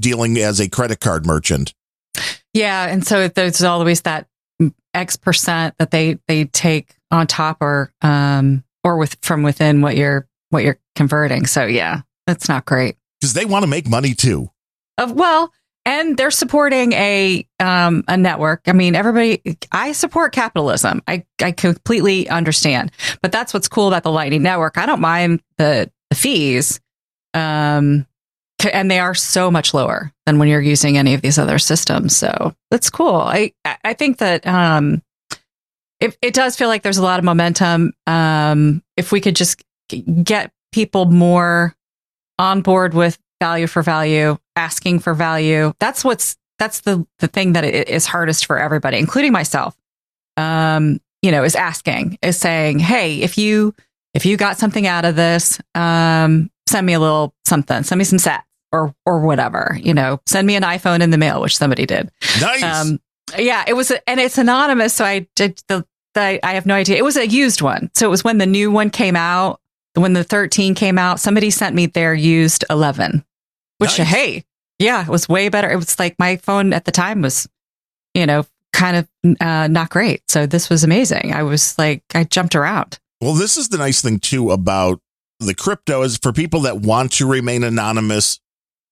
dealing 0.00 0.38
as 0.38 0.60
a 0.60 0.68
credit 0.68 1.00
card 1.00 1.26
merchant. 1.26 1.74
Yeah, 2.54 2.86
and 2.86 3.06
so 3.06 3.28
there's 3.28 3.62
always 3.62 4.02
that 4.02 4.26
X 4.94 5.16
percent 5.16 5.74
that 5.78 5.90
they 5.90 6.18
they 6.26 6.46
take 6.46 6.94
on 7.10 7.26
top 7.26 7.58
or 7.60 7.92
um 8.00 8.64
or 8.82 8.96
with 8.96 9.16
from 9.20 9.42
within 9.42 9.82
what 9.82 9.96
you're 9.96 10.26
what 10.50 10.64
you're 10.64 10.78
converting. 10.94 11.44
So 11.46 11.66
yeah, 11.66 12.00
that's 12.26 12.48
not 12.48 12.64
great. 12.64 12.96
because 13.20 13.34
they 13.34 13.44
want 13.44 13.64
to 13.64 13.66
make 13.66 13.86
money 13.86 14.14
too. 14.14 14.48
Of 14.96 15.12
well, 15.12 15.52
and 15.86 16.16
they're 16.18 16.30
supporting 16.30 16.92
a 16.92 17.46
um 17.60 18.04
a 18.08 18.16
network. 18.18 18.62
I 18.66 18.72
mean, 18.72 18.94
everybody 18.94 19.40
I 19.72 19.92
support 19.92 20.32
capitalism. 20.34 21.02
I 21.08 21.24
I 21.40 21.52
completely 21.52 22.28
understand. 22.28 22.92
But 23.22 23.32
that's 23.32 23.54
what's 23.54 23.68
cool 23.68 23.88
about 23.88 24.02
the 24.02 24.10
Lightning 24.12 24.42
Network. 24.42 24.76
I 24.76 24.84
don't 24.84 25.00
mind 25.00 25.40
the 25.56 25.90
the 26.10 26.16
fees. 26.16 26.80
Um 27.32 28.06
and 28.72 28.90
they 28.90 28.98
are 28.98 29.14
so 29.14 29.50
much 29.50 29.72
lower 29.74 30.12
than 30.24 30.38
when 30.38 30.48
you're 30.48 30.60
using 30.60 30.98
any 30.98 31.14
of 31.14 31.22
these 31.22 31.38
other 31.38 31.58
systems. 31.58 32.16
So 32.16 32.54
that's 32.70 32.90
cool. 32.90 33.16
I 33.16 33.52
I- 33.84 33.94
think 33.94 34.18
that 34.18 34.46
um 34.46 35.02
it, 36.00 36.16
it 36.20 36.34
does 36.34 36.56
feel 36.56 36.68
like 36.68 36.82
there's 36.82 36.98
a 36.98 37.02
lot 37.02 37.18
of 37.18 37.24
momentum. 37.24 37.92
Um, 38.06 38.82
if 38.98 39.12
we 39.12 39.20
could 39.20 39.34
just 39.34 39.62
get 40.22 40.52
people 40.72 41.06
more 41.06 41.74
on 42.38 42.60
board 42.60 42.92
with 42.92 43.18
value 43.40 43.66
for 43.66 43.82
value, 43.82 44.38
asking 44.56 45.00
for 45.00 45.14
value, 45.14 45.72
that's 45.78 46.04
what's 46.04 46.36
that's 46.58 46.80
the 46.80 47.06
the 47.18 47.28
thing 47.28 47.52
that 47.52 47.64
i- 47.64 47.98
hardest 48.06 48.46
for 48.46 48.58
everybody, 48.58 48.98
including 48.98 49.32
myself. 49.32 49.76
Um, 50.36 51.00
you 51.22 51.30
know, 51.30 51.44
is 51.44 51.56
asking, 51.56 52.18
is 52.22 52.36
saying, 52.36 52.78
hey, 52.78 53.20
if 53.22 53.38
you 53.38 53.74
if 54.14 54.24
you 54.24 54.36
got 54.36 54.58
something 54.58 54.86
out 54.86 55.04
of 55.04 55.16
this, 55.16 55.60
um, 55.74 56.50
send 56.68 56.86
me 56.86 56.92
a 56.94 57.00
little 57.00 57.34
something, 57.44 57.82
send 57.82 57.98
me 57.98 58.04
some 58.04 58.18
sats 58.18 58.42
or 58.72 58.94
or 59.04 59.20
whatever. 59.20 59.78
You 59.82 59.94
know, 59.94 60.20
send 60.26 60.46
me 60.46 60.56
an 60.56 60.62
iPhone 60.62 61.00
in 61.02 61.10
the 61.10 61.18
mail, 61.18 61.40
which 61.40 61.56
somebody 61.56 61.86
did. 61.86 62.10
Nice. 62.40 62.62
Um, 62.62 63.00
yeah, 63.36 63.64
it 63.66 63.72
was, 63.72 63.92
and 64.06 64.20
it's 64.20 64.38
anonymous. 64.38 64.94
So 64.94 65.04
I 65.04 65.26
did 65.34 65.60
the, 65.66 65.84
the, 66.14 66.38
I 66.46 66.54
have 66.54 66.64
no 66.64 66.74
idea. 66.74 66.96
It 66.96 67.04
was 67.04 67.16
a 67.16 67.26
used 67.26 67.60
one. 67.60 67.90
So 67.94 68.06
it 68.06 68.10
was 68.10 68.22
when 68.22 68.38
the 68.38 68.46
new 68.46 68.70
one 68.70 68.88
came 68.88 69.16
out, 69.16 69.60
when 69.94 70.12
the 70.12 70.22
13 70.22 70.76
came 70.76 70.96
out, 70.96 71.18
somebody 71.18 71.50
sent 71.50 71.74
me 71.74 71.86
their 71.86 72.14
used 72.14 72.64
11, 72.70 73.24
which, 73.78 73.98
Nice. 73.98 74.08
hey, 74.08 74.44
yeah, 74.78 75.02
it 75.02 75.08
was 75.08 75.28
way 75.28 75.48
better. 75.48 75.70
It 75.70 75.76
was 75.76 75.98
like 75.98 76.16
my 76.18 76.36
phone 76.36 76.72
at 76.72 76.84
the 76.84 76.92
time 76.92 77.22
was, 77.22 77.48
you 78.14 78.26
know, 78.26 78.44
kind 78.72 78.96
of 78.96 79.08
uh, 79.40 79.68
not 79.68 79.90
great. 79.90 80.22
So 80.28 80.46
this 80.46 80.68
was 80.68 80.84
amazing. 80.84 81.32
I 81.32 81.42
was 81.42 81.78
like, 81.78 82.02
I 82.14 82.24
jumped 82.24 82.54
around. 82.54 82.98
Well, 83.20 83.32
this 83.34 83.56
is 83.56 83.68
the 83.70 83.78
nice 83.78 84.02
thing 84.02 84.18
too 84.20 84.50
about 84.50 85.00
the 85.40 85.54
crypto 85.54 86.02
is 86.02 86.18
for 86.18 86.32
people 86.32 86.60
that 86.60 86.78
want 86.80 87.12
to 87.12 87.26
remain 87.26 87.64
anonymous, 87.64 88.38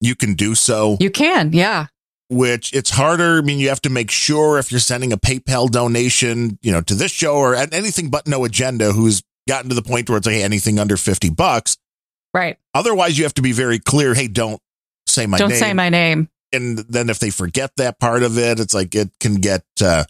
you 0.01 0.15
can 0.15 0.35
do 0.35 0.55
so, 0.55 0.97
You 1.01 1.11
can. 1.11 1.53
Yeah. 1.53 1.87
which 2.29 2.73
it's 2.75 2.91
harder. 2.91 3.39
I 3.39 3.41
mean, 3.43 3.59
you 3.59 3.69
have 3.69 3.83
to 3.83 3.91
make 3.91 4.11
sure 4.11 4.59
if 4.59 4.71
you're 4.71 4.81
sending 4.81 5.13
a 5.13 5.19
PayPal 5.19 5.71
donation, 5.71 6.59
you 6.63 6.73
know, 6.73 6.81
to 6.83 6.95
this 6.95 7.11
show 7.13 7.37
or 7.37 7.55
anything 7.55 8.09
but 8.09 8.27
no 8.27 8.45
agenda 8.45 8.93
who's 8.93 9.23
gotten 9.47 9.69
to 9.69 9.75
the 9.75 9.83
point 9.83 10.09
where 10.09 10.17
it's 10.19 10.27
like 10.27 10.37
hey, 10.37 10.43
anything 10.43 10.79
under 10.79 10.97
50 10.97 11.29
bucks. 11.31 11.77
Right. 12.33 12.57
Otherwise, 12.73 13.17
you 13.19 13.25
have 13.25 13.35
to 13.35 13.43
be 13.43 13.53
very 13.53 13.79
clear. 13.79 14.15
Hey, 14.15 14.27
don't 14.29 14.61
say 15.15 15.27
my 15.27 15.39
Don't 15.39 15.51
name. 15.51 15.59
say 15.59 15.73
my 15.73 15.89
name. 15.89 16.29
and 16.53 16.79
then 16.79 17.09
if 17.11 17.19
they 17.19 17.31
forget 17.31 17.73
that 17.77 17.99
part 17.99 18.23
of 18.23 18.37
it, 18.39 18.61
it's 18.61 18.75
like 18.75 18.95
it 18.95 19.11
can 19.21 19.37
get 19.37 19.65
uh, 19.83 20.05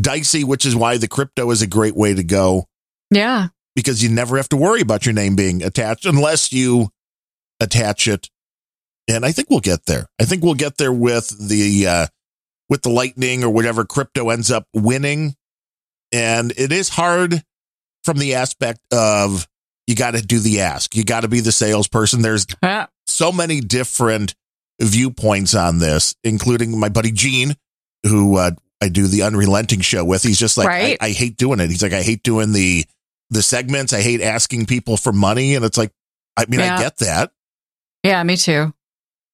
dicey, 0.00 0.44
which 0.44 0.64
is 0.64 0.74
why 0.76 0.96
the 0.98 1.08
crypto 1.08 1.50
is 1.50 1.62
a 1.62 1.66
great 1.66 1.96
way 1.96 2.14
to 2.14 2.22
go. 2.22 2.66
Yeah. 3.10 3.48
because 3.74 4.02
you 4.02 4.08
never 4.08 4.36
have 4.36 4.48
to 4.50 4.56
worry 4.56 4.80
about 4.82 5.04
your 5.06 5.12
name 5.14 5.34
being 5.36 5.62
attached 5.62 6.06
unless 6.06 6.52
you 6.52 6.90
attach 7.60 8.06
it. 8.08 8.28
And 9.08 9.24
I 9.26 9.32
think 9.32 9.50
we'll 9.50 9.60
get 9.60 9.86
there. 9.86 10.06
I 10.20 10.24
think 10.24 10.44
we'll 10.44 10.54
get 10.54 10.76
there 10.78 10.92
with 10.92 11.28
the 11.48 11.86
uh, 11.86 12.06
with 12.68 12.82
the 12.82 12.90
lightning 12.90 13.42
or 13.42 13.50
whatever 13.50 13.84
crypto 13.84 14.30
ends 14.30 14.50
up 14.50 14.66
winning. 14.74 15.34
And 16.12 16.52
it 16.56 16.70
is 16.72 16.88
hard 16.90 17.42
from 18.04 18.18
the 18.18 18.34
aspect 18.34 18.80
of 18.92 19.48
you 19.88 19.96
got 19.96 20.12
to 20.14 20.22
do 20.22 20.38
the 20.38 20.60
ask. 20.60 20.94
You 20.94 21.04
got 21.04 21.20
to 21.22 21.28
be 21.28 21.40
the 21.40 21.50
salesperson. 21.52 22.22
There's 22.22 22.46
so 23.08 23.32
many 23.32 23.60
different 23.60 24.34
viewpoints 24.80 25.54
on 25.54 25.78
this, 25.78 26.14
including 26.24 26.78
my 26.78 26.88
buddy 26.88 27.12
Gene, 27.12 27.54
who 28.06 28.36
uh, 28.36 28.52
I 28.80 28.88
do 28.88 29.06
the 29.06 29.22
unrelenting 29.22 29.80
show 29.80 30.04
with. 30.04 30.22
He's 30.22 30.38
just 30.38 30.56
like, 30.56 30.68
Right. 30.68 30.96
I, 31.00 31.06
I 31.06 31.10
hate 31.10 31.36
doing 31.36 31.60
it. 31.60 31.68
He's 31.68 31.82
like, 31.82 31.92
I 31.92 32.02
hate 32.02 32.22
doing 32.22 32.52
the 32.52 32.84
the 33.30 33.42
segments. 33.42 33.92
I 33.92 34.00
hate 34.00 34.20
asking 34.22 34.66
people 34.66 34.96
for 34.96 35.12
money, 35.12 35.54
and 35.54 35.64
it's 35.64 35.78
like, 35.78 35.92
I 36.36 36.46
mean, 36.48 36.60
I 36.60 36.78
get 36.78 36.96
that, 36.98 37.30
yeah, 38.02 38.22
me 38.24 38.36
too. 38.36 38.72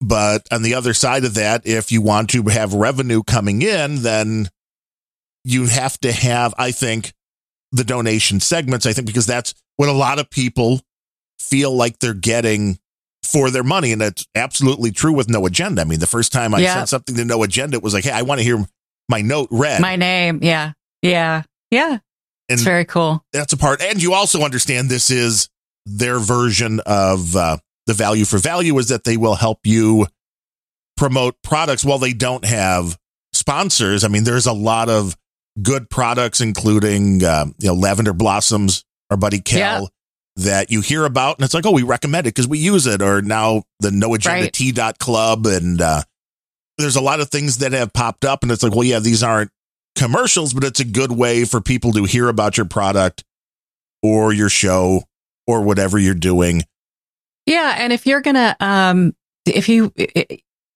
but 0.01 0.47
on 0.53 0.63
the 0.63 0.75
other 0.75 0.93
side 0.93 1.25
of 1.25 1.35
that, 1.35 1.67
if 1.67 1.91
you 1.93 2.03
want 2.03 2.31
to 2.31 2.43
have 2.45 2.75
revenue 2.75 3.23
coming 3.23 3.63
in, 3.63 4.03
then 4.03 4.49
you 5.45 5.67
have 5.67 5.99
to 6.01 6.13
have, 6.13 6.53
I 6.59 6.73
think, 6.73 7.13
the 7.73 7.85
donation 7.85 8.41
segments. 8.41 8.85
I 8.85 8.93
think 8.93 9.07
because 9.07 9.27
that's 9.27 9.55
what 9.77 9.89
a 9.89 9.93
lot 9.93 10.19
of 10.19 10.29
people 10.29 10.81
feel 11.39 11.75
like 11.75 11.99
they're 12.01 12.15
getting 12.15 12.79
for 13.27 13.51
their 13.51 13.63
money. 13.65 13.93
And 13.93 14.01
that's 14.01 14.27
absolutely 14.35 14.91
true 14.93 15.13
with 15.13 15.29
no 15.29 15.45
agenda. 15.47 15.83
I 15.83 15.85
mean, 15.85 16.01
the 16.01 16.07
first 16.07 16.33
time 16.33 16.55
I 16.55 16.59
Yeah. 16.61 16.75
sent 16.75 16.89
something 16.89 17.17
to 17.17 17.25
no 17.25 17.43
agenda, 17.43 17.77
it 17.77 17.83
was 17.83 17.95
like, 17.95 18.05
hey, 18.05 18.11
I 18.13 18.23
want 18.23 18.39
to 18.41 18.45
hear 18.45 18.65
my 19.09 19.21
note 19.23 19.49
read. 19.51 19.81
My 19.81 19.97
name. 19.97 20.41
Yeah. 20.43 20.73
Yeah. 21.03 21.43
Yeah. 21.71 21.99
It's 22.49 22.61
And- 22.61 22.65
very 22.65 22.85
cool. 22.85 23.25
that's 23.33 23.53
a 23.53 23.57
part. 23.57 23.83
And 23.83 24.03
you 24.03 24.15
also 24.15 24.43
understand 24.43 24.89
this 24.89 25.11
is 25.11 25.49
their 25.85 26.19
version 26.19 26.81
of 26.87 27.37
uh, 27.37 27.59
the 27.87 27.95
value 27.95 28.25
for 28.25 28.39
value 28.39 28.77
is 28.79 28.89
that 28.89 29.05
they 29.05 29.17
will 29.17 29.35
help 29.37 29.61
you 29.65 30.07
promote 30.97 31.37
products 31.43 31.85
while 31.85 31.99
they 31.99 32.13
don't 32.13 32.45
have 32.45 32.97
sponsors. 33.33 34.03
I 34.05 34.09
mean, 34.09 34.25
there's 34.25 34.47
a 34.47 34.53
lot 34.53 34.89
of 34.89 35.17
good 35.63 35.89
products, 35.91 36.41
including 36.41 37.23
uh, 37.23 37.47
you 37.59 37.69
know 37.69 37.75
Lavender 37.75 38.13
Blossoms, 38.13 38.85
our 39.11 39.17
buddy 39.17 39.41
Cal, 39.41 39.89
that 40.37 40.71
you 40.71 40.83
hear 40.83 41.05
about, 41.05 41.39
and 41.39 41.45
it's 41.45 41.55
like, 41.55 41.67
oh, 41.67 41.73
we 41.73 41.83
recommend 41.83 42.27
it 42.27 42.35
because 42.35 42.47
we 42.47 42.59
use 42.59 42.87
it. 42.87 43.01
Or 43.01 43.23
now 43.23 43.65
the 43.81 43.91
No 43.91 44.15
Agenda 44.15 44.43
Right. 44.43 44.53
T 44.53 44.73
dot 44.73 44.99
Club, 44.99 45.47
and 45.47 45.81
uh, 45.81 46.03
there's 46.79 46.97
a 46.97 47.01
lot 47.01 47.21
of 47.21 47.31
things 47.31 47.59
that 47.59 47.73
have 47.73 47.93
popped 47.93 48.25
up, 48.25 48.43
and 48.43 48.53
it's 48.53 48.63
like, 48.63 48.75
well, 48.75 48.85
yeah, 48.85 48.99
these 48.99 49.23
aren't 49.23 49.51
commercials, 49.97 50.53
but 50.53 50.63
it's 50.63 50.81
a 50.81 50.85
good 50.85 51.13
way 51.13 51.45
for 51.45 51.61
people 51.61 51.93
to 51.93 52.05
hear 52.05 52.29
about 52.29 52.57
your 52.57 52.67
product 52.67 53.25
or 54.03 54.33
your 54.33 54.51
show 54.51 55.05
or 55.47 55.63
whatever 55.63 55.99
you're 55.99 56.15
doing. 56.15 56.63
Yeah, 57.47 57.77
and 57.79 57.93
if 57.93 58.07
you're 58.07 58.21
gonna, 58.21 58.57
um, 58.61 59.15
if 59.47 59.69
you, 59.69 59.93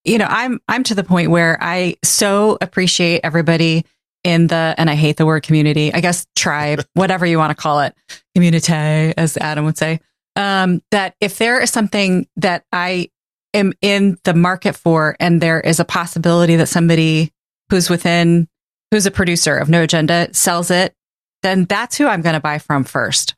you 0.03 0.17
know, 0.17 0.25
I'm 0.27 0.59
I'm 0.67 0.83
to 0.83 0.95
the 0.95 1.03
point 1.03 1.29
where 1.29 1.57
I 1.61 1.97
so 2.03 2.57
appreciate 2.61 3.21
everybody 3.23 3.85
in 4.23 4.47
the, 4.47 4.75
and 4.77 4.89
I 4.89 4.95
hate 4.95 5.17
the 5.17 5.25
word 5.25 5.43
community. 5.43 5.93
I 5.93 6.01
guess 6.01 6.25
tribe, 6.35 6.85
whatever 6.93 7.25
you 7.25 7.37
want 7.37 7.55
to 7.55 7.61
call 7.61 7.81
it, 7.81 7.95
community, 8.35 8.73
as 8.73 9.37
Adam 9.37 9.65
would 9.65 9.77
say. 9.77 9.99
Um, 10.35 10.81
that 10.91 11.15
if 11.19 11.37
there 11.37 11.59
is 11.59 11.71
something 11.71 12.27
that 12.37 12.63
I 12.71 13.09
am 13.53 13.73
in 13.81 14.17
the 14.23 14.33
market 14.33 14.75
for, 14.75 15.15
and 15.19 15.41
there 15.41 15.59
is 15.59 15.79
a 15.79 15.85
possibility 15.85 16.55
that 16.55 16.67
somebody 16.67 17.31
who's 17.69 17.89
within, 17.89 18.47
who's 18.91 19.05
a 19.05 19.11
producer 19.11 19.57
of 19.57 19.69
No 19.69 19.83
Agenda 19.83 20.29
sells 20.33 20.71
it, 20.71 20.95
then 21.43 21.65
that's 21.65 21.97
who 21.97 22.07
I'm 22.07 22.21
going 22.21 22.35
to 22.35 22.39
buy 22.39 22.59
from 22.59 22.83
first. 22.83 23.35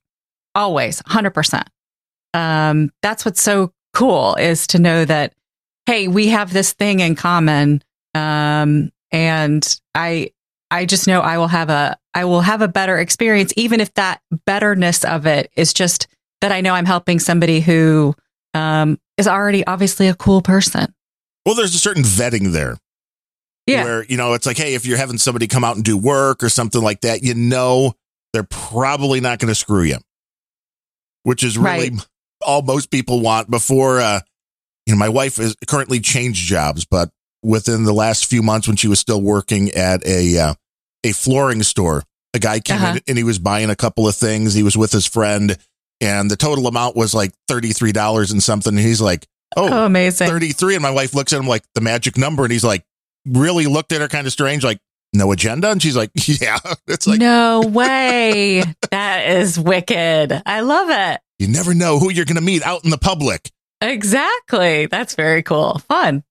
Always, 0.55 1.01
hundred 1.07 1.31
percent 1.31 1.67
um, 2.33 2.91
that's 3.01 3.25
what's 3.25 3.41
so 3.41 3.71
cool 3.93 4.35
is 4.35 4.67
to 4.67 4.79
know 4.79 5.05
that, 5.05 5.33
hey, 5.85 6.07
we 6.07 6.27
have 6.29 6.51
this 6.51 6.73
thing 6.73 6.99
in 6.99 7.15
common. 7.15 7.83
Um, 8.15 8.91
and 9.11 9.79
I 9.93 10.31
I 10.73 10.85
just 10.85 11.07
know 11.07 11.21
I 11.21 11.37
will 11.37 11.47
have 11.47 11.69
a 11.69 11.97
I 12.15 12.25
will 12.25 12.41
have 12.41 12.61
a 12.61 12.67
better 12.67 12.97
experience, 12.97 13.53
even 13.55 13.79
if 13.79 13.93
that 13.93 14.21
betterness 14.45 15.05
of 15.05 15.27
it 15.27 15.51
is 15.55 15.71
just 15.71 16.07
that 16.41 16.51
I 16.51 16.61
know 16.61 16.73
I'm 16.73 16.85
helping 16.85 17.19
somebody 17.19 17.59
who 17.59 18.15
um, 18.55 18.99
is 19.17 19.27
already 19.27 19.65
obviously 19.67 20.07
a 20.07 20.15
cool 20.15 20.41
person. 20.41 20.93
Well, 21.45 21.53
there's 21.55 21.75
a 21.75 21.79
certain 21.79 22.01
vetting 22.03 22.53
there. 22.53 22.77
Yeah. 23.67 23.83
Where, 23.83 24.05
you 24.05 24.17
know, 24.17 24.33
it's 24.33 24.45
like, 24.45 24.57
hey, 24.57 24.73
if 24.73 24.85
you're 24.85 24.97
having 24.97 25.17
somebody 25.19 25.47
come 25.47 25.63
out 25.63 25.75
and 25.75 25.85
do 25.85 25.95
work 25.95 26.43
or 26.43 26.49
something 26.49 26.81
like 26.81 27.01
that, 27.01 27.23
you 27.23 27.35
know 27.35 27.93
they're 28.33 28.43
probably 28.43 29.21
not 29.21 29.39
going 29.39 29.49
to 29.49 29.55
screw 29.55 29.83
you. 29.83 29.97
Which 31.21 31.43
is 31.43 31.57
really 31.57 31.91
Right. 31.91 32.07
all 32.41 32.63
most 32.63 32.89
people 32.91 33.21
want 33.21 33.49
before 33.49 34.01
uh 34.01 34.21
you 34.85 34.93
know, 34.93 34.99
my 34.99 35.09
wife 35.09 35.39
is 35.39 35.55
currently 35.67 35.99
changed 35.99 36.45
jobs, 36.45 36.83
but 36.83 37.09
within 37.43 37.83
the 37.83 37.93
last 37.93 38.25
few 38.25 38.41
months 38.41 38.67
when 38.67 38.75
she 38.75 38.87
was 38.87 38.99
still 38.99 39.21
working 39.21 39.69
at 39.71 40.05
a 40.05 40.37
uh, 40.37 40.53
a 41.03 41.11
flooring 41.11 41.63
store, 41.63 42.03
a 42.33 42.39
guy 42.39 42.59
came 42.59 42.77
Uh-huh. 42.77 42.93
in 42.95 43.01
and 43.07 43.17
he 43.17 43.23
was 43.23 43.39
buying 43.39 43.69
a 43.69 43.75
couple 43.75 44.07
of 44.07 44.15
things. 44.15 44.53
He 44.53 44.63
was 44.63 44.75
with 44.77 44.91
his 44.91 45.05
friend 45.05 45.57
and 46.01 46.29
the 46.31 46.35
total 46.35 46.67
amount 46.67 46.95
was 46.95 47.13
like 47.13 47.31
$33 47.49 48.31
and 48.31 48.41
something. 48.41 48.73
And 48.75 48.85
he's 48.85 49.01
like, 49.01 49.27
Oh, 49.55 49.69
Oh, 49.71 49.85
amazing. 49.85 50.27
33. 50.27 50.75
And 50.75 50.81
my 50.81 50.89
wife 50.91 51.13
looks 51.13 51.31
at 51.33 51.39
him 51.39 51.47
like 51.47 51.63
the 51.75 51.81
magic 51.81 52.17
number. 52.17 52.43
And 52.43 52.51
he's 52.51 52.63
like, 52.63 52.83
really 53.25 53.67
looked 53.67 53.91
at 53.91 54.01
her 54.01 54.07
kind 54.07 54.25
of 54.25 54.33
strange, 54.33 54.63
like, 54.63 54.79
no 55.13 55.31
agenda. 55.31 55.69
And 55.69 55.79
she's 55.81 55.95
like, 55.95 56.09
yeah. 56.15 56.57
It's 56.87 57.05
like, 57.05 57.19
no 57.19 57.61
way. 57.67 58.63
that 58.89 59.29
is 59.29 59.59
wicked. 59.59 60.41
I 60.45 60.61
love 60.61 60.89
it. 60.89 61.21
you 61.37 61.47
never 61.47 61.73
know 61.75 61.99
who 61.99 62.11
you're 62.11 62.25
going 62.25 62.35
to 62.37 62.41
meet 62.41 62.63
out 62.63 62.83
in 62.83 62.89
the 62.89 62.97
public. 62.97 63.51
Exactly. 63.79 64.87
That's 64.87 65.15
very 65.15 65.43
cool. 65.43 65.77
Fun. 65.87 66.23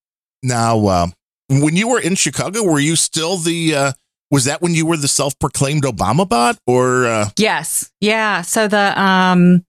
Now, 0.43 0.87
uh, 0.87 1.07
when 1.49 1.77
you 1.77 1.89
were 1.89 2.01
in 2.01 2.17
Chicago, 2.17 2.65
were 2.65 2.81
you 2.81 2.97
still 2.97 3.37
the, 3.37 3.75
uh, 3.75 3.93
was 4.33 4.47
that 4.47 4.61
when 4.61 4.75
you 4.75 4.85
were 4.87 4.97
the 4.97 5.07
self 5.07 5.39
proclaimed 5.39 5.85
Obama 5.85 6.29
bot 6.29 6.59
or, 6.67 7.07
uh, 7.07 7.29
Yes. 7.37 7.93
Yeah. 8.01 8.43
So 8.43 8.67
the 8.67 9.01
um 9.01 9.65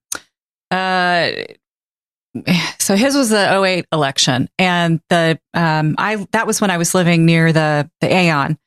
uh 0.72 1.30
so 2.80 2.96
his 2.96 3.16
was 3.16 3.30
the 3.30 3.64
08 3.64 3.86
election 3.94 4.50
and 4.58 5.00
the 5.10 5.40
um 5.54 5.94
I 6.00 6.26
that 6.32 6.48
was 6.48 6.60
when 6.60 6.72
I 6.72 6.78
was 6.78 6.96
living 6.96 7.26
near 7.28 7.54
the 7.54 7.90
the 8.02 8.12
Aon. 8.12 8.58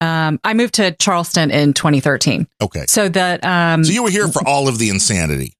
Um 0.00 0.40
I 0.42 0.54
moved 0.54 0.74
to 0.74 0.90
Charleston 0.92 1.50
in 1.52 1.74
2013. 1.74 2.48
okay. 2.62 2.86
So 2.88 3.08
that 3.10 3.44
um 3.44 3.84
So 3.84 3.92
you 3.92 4.02
were 4.02 4.10
here 4.10 4.26
for 4.28 4.42
all 4.48 4.66
of 4.66 4.78
the 4.78 4.90
insanity. 4.90 5.54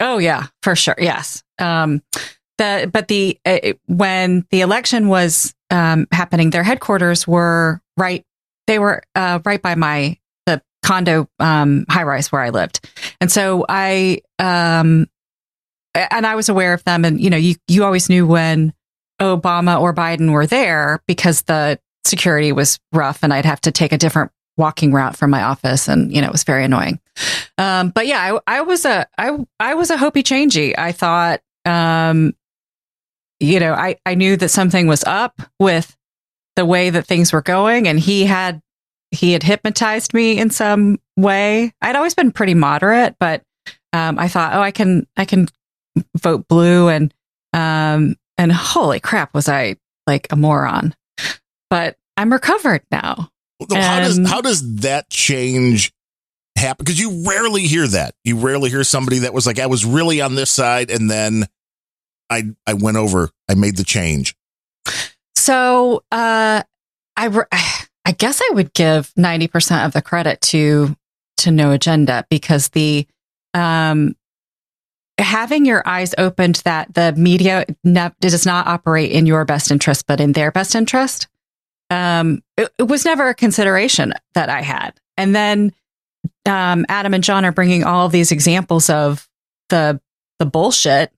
Oh 0.00 0.18
yeah, 0.18 0.46
for 0.62 0.74
sure. 0.76 0.96
Yes. 0.98 1.42
Um, 1.58 2.02
the 2.58 2.88
but 2.92 3.08
the 3.08 3.38
uh, 3.46 3.72
when 3.86 4.46
the 4.50 4.60
election 4.60 5.08
was 5.08 5.54
um, 5.70 6.06
happening, 6.12 6.50
their 6.50 6.62
headquarters 6.62 7.26
were 7.26 7.80
right. 7.96 8.22
They 8.66 8.78
were 8.78 9.02
uh, 9.14 9.40
right 9.44 9.60
by 9.60 9.74
my 9.74 10.18
the 10.46 10.62
condo 10.84 11.28
um, 11.38 11.84
high 11.88 12.02
rise 12.02 12.30
where 12.32 12.42
I 12.42 12.50
lived, 12.50 12.88
and 13.20 13.30
so 13.30 13.64
I 13.68 14.22
um, 14.38 15.08
and 15.94 16.26
I 16.26 16.34
was 16.34 16.48
aware 16.48 16.72
of 16.74 16.84
them. 16.84 17.04
And 17.04 17.20
you 17.20 17.30
know, 17.30 17.36
you 17.36 17.56
you 17.68 17.84
always 17.84 18.08
knew 18.08 18.26
when 18.26 18.72
Obama 19.20 19.80
or 19.80 19.94
Biden 19.94 20.32
were 20.32 20.46
there 20.46 21.00
because 21.06 21.42
the 21.42 21.78
security 22.04 22.52
was 22.52 22.78
rough, 22.92 23.20
and 23.22 23.32
I'd 23.32 23.44
have 23.44 23.60
to 23.62 23.72
take 23.72 23.92
a 23.92 23.98
different 23.98 24.32
walking 24.56 24.92
route 24.92 25.16
from 25.16 25.30
my 25.30 25.42
office, 25.42 25.88
and 25.88 26.12
you 26.12 26.20
know, 26.20 26.28
it 26.28 26.32
was 26.32 26.44
very 26.44 26.64
annoying. 26.64 27.00
Um, 27.58 27.90
but 27.90 28.06
yeah, 28.06 28.38
I, 28.46 28.58
I 28.58 28.60
was 28.62 28.84
a 28.84 29.06
I 29.18 29.38
I 29.60 29.74
was 29.74 29.90
a 29.90 29.96
hopey 29.96 30.22
changey. 30.22 30.74
I 30.76 30.92
thought, 30.92 31.40
um, 31.64 32.34
you 33.40 33.60
know, 33.60 33.72
I 33.72 33.96
I 34.04 34.14
knew 34.14 34.36
that 34.36 34.48
something 34.48 34.86
was 34.86 35.04
up 35.04 35.40
with 35.58 35.96
the 36.56 36.64
way 36.64 36.90
that 36.90 37.06
things 37.06 37.32
were 37.32 37.42
going, 37.42 37.86
and 37.86 38.00
he 38.00 38.24
had 38.24 38.60
he 39.10 39.32
had 39.32 39.42
hypnotized 39.42 40.12
me 40.12 40.38
in 40.38 40.50
some 40.50 40.98
way. 41.16 41.72
I'd 41.80 41.96
always 41.96 42.14
been 42.14 42.32
pretty 42.32 42.54
moderate, 42.54 43.16
but 43.20 43.42
um, 43.92 44.18
I 44.18 44.28
thought, 44.28 44.54
oh, 44.54 44.60
I 44.60 44.70
can 44.70 45.06
I 45.16 45.24
can 45.24 45.48
vote 46.16 46.48
blue, 46.48 46.88
and 46.88 47.14
um, 47.52 48.16
and 48.36 48.52
holy 48.52 49.00
crap, 49.00 49.34
was 49.34 49.48
I 49.48 49.76
like 50.06 50.26
a 50.30 50.36
moron? 50.36 50.94
But 51.70 51.96
I'm 52.16 52.32
recovered 52.32 52.82
now. 52.90 53.30
How 53.72 54.00
does 54.00 54.28
how 54.28 54.40
does 54.40 54.80
that 54.80 55.08
change 55.08 55.92
happen? 56.56 56.84
Because 56.84 57.00
you 57.00 57.24
rarely 57.26 57.62
hear 57.62 57.86
that. 57.86 58.14
You 58.24 58.36
rarely 58.36 58.70
hear 58.70 58.84
somebody 58.84 59.20
that 59.20 59.32
was 59.32 59.46
like, 59.46 59.58
I 59.58 59.66
was 59.66 59.84
really 59.84 60.20
on 60.20 60.34
this 60.34 60.50
side, 60.50 60.90
and 60.90 61.10
then 61.10 61.46
I 62.30 62.50
I 62.66 62.74
went 62.74 62.96
over. 62.98 63.30
I 63.48 63.54
made 63.54 63.76
the 63.76 63.84
change. 63.84 64.35
So, 65.46 66.02
uh, 66.10 66.64
I, 67.16 67.26
re- 67.26 67.44
I 68.04 68.12
guess 68.18 68.42
I 68.42 68.52
would 68.54 68.74
give 68.74 69.14
90% 69.14 69.86
of 69.86 69.92
the 69.92 70.02
credit 70.02 70.40
to, 70.40 70.96
to 71.36 71.52
no 71.52 71.70
agenda 71.70 72.26
because 72.28 72.70
the, 72.70 73.06
um, 73.54 74.16
having 75.18 75.64
your 75.64 75.86
eyes 75.86 76.16
opened 76.18 76.62
that 76.64 76.92
the 76.94 77.12
media 77.12 77.64
ne- 77.84 78.10
does 78.20 78.44
not 78.44 78.66
operate 78.66 79.12
in 79.12 79.24
your 79.24 79.44
best 79.44 79.70
interest, 79.70 80.08
but 80.08 80.20
in 80.20 80.32
their 80.32 80.50
best 80.50 80.74
interest. 80.74 81.28
Um, 81.90 82.42
it, 82.56 82.72
it 82.80 82.88
was 82.88 83.04
never 83.04 83.28
a 83.28 83.34
consideration 83.34 84.14
that 84.34 84.48
I 84.48 84.62
had. 84.62 84.98
And 85.16 85.32
then, 85.32 85.72
um, 86.44 86.84
Adam 86.88 87.14
and 87.14 87.22
John 87.22 87.44
are 87.44 87.52
bringing 87.52 87.84
all 87.84 88.08
these 88.08 88.32
examples 88.32 88.90
of 88.90 89.28
the, 89.68 90.00
the 90.40 90.46
bullshit 90.46 91.12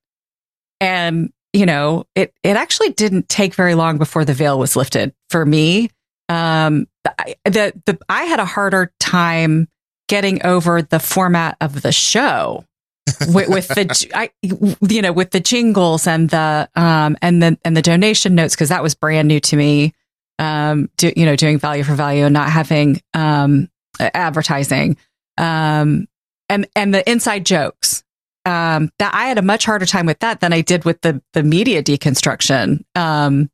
and 0.83 1.33
you 1.53 1.66
know 1.66 2.05
it 2.14 2.32
it 2.42 2.57
actually 2.57 2.90
didn't 2.90 3.28
take 3.28 3.55
very 3.55 3.74
long 3.74 3.99
before 3.99 4.24
the 4.24 4.34
veil 4.34 4.59
was 4.59 4.76
lifted 4.76 5.14
for 5.30 5.44
me. 5.44 5.90
Um 6.28 6.86
I, 7.18 7.36
the 7.44 7.72
the 7.86 7.99
I 8.09 8.24
had 8.24 8.40
a 8.40 8.44
harder 8.44 8.92
time 9.01 9.68
getting 10.09 10.44
over 10.44 10.82
the 10.82 10.99
format 10.99 11.57
of 11.61 11.82
the 11.82 11.92
show 11.92 12.64
with, 13.32 13.49
with 13.49 13.68
the 13.68 14.11
I 14.14 14.30
you 14.42 15.03
know 15.03 15.12
with 15.12 15.30
the 15.30 15.40
jingles 15.40 16.07
and 16.07 16.28
the 16.28 16.68
um 16.74 17.16
and 17.22 17.42
the 17.42 17.59
and 17.64 17.76
the 17.76 17.82
donation 17.82 18.34
notes 18.34 18.55
because 18.55 18.68
that 18.68 18.82
was 18.82 18.94
brand 18.94 19.28
new 19.28 19.40
to 19.40 19.57
me. 19.57 19.94
Um 20.38 20.90
do, 20.96 21.12
you 21.16 21.24
know 21.24 21.36
doing 21.36 21.59
value 21.59 21.82
for 21.82 21.94
value 21.94 22.24
and 22.24 22.34
not 22.34 22.51
having 22.51 23.01
um 23.14 23.70
advertising. 23.99 24.96
Um 25.38 26.09
and 26.51 26.68
and 26.76 26.92
the 26.92 27.09
inside 27.11 27.46
jokes 27.46 28.05
um, 28.45 28.91
that 28.99 29.14
I 29.14 29.26
had 29.26 29.39
a 29.39 29.43
much 29.43 29.64
harder 29.64 29.86
time 29.86 30.07
with 30.07 30.18
that 30.20 30.41
than 30.41 30.53
I 30.53 30.61
did 30.61 30.84
with 30.84 31.01
the 31.03 31.22
the 31.32 31.43
media 31.43 31.82
deconstruction 31.82 32.84
um, 32.95 33.51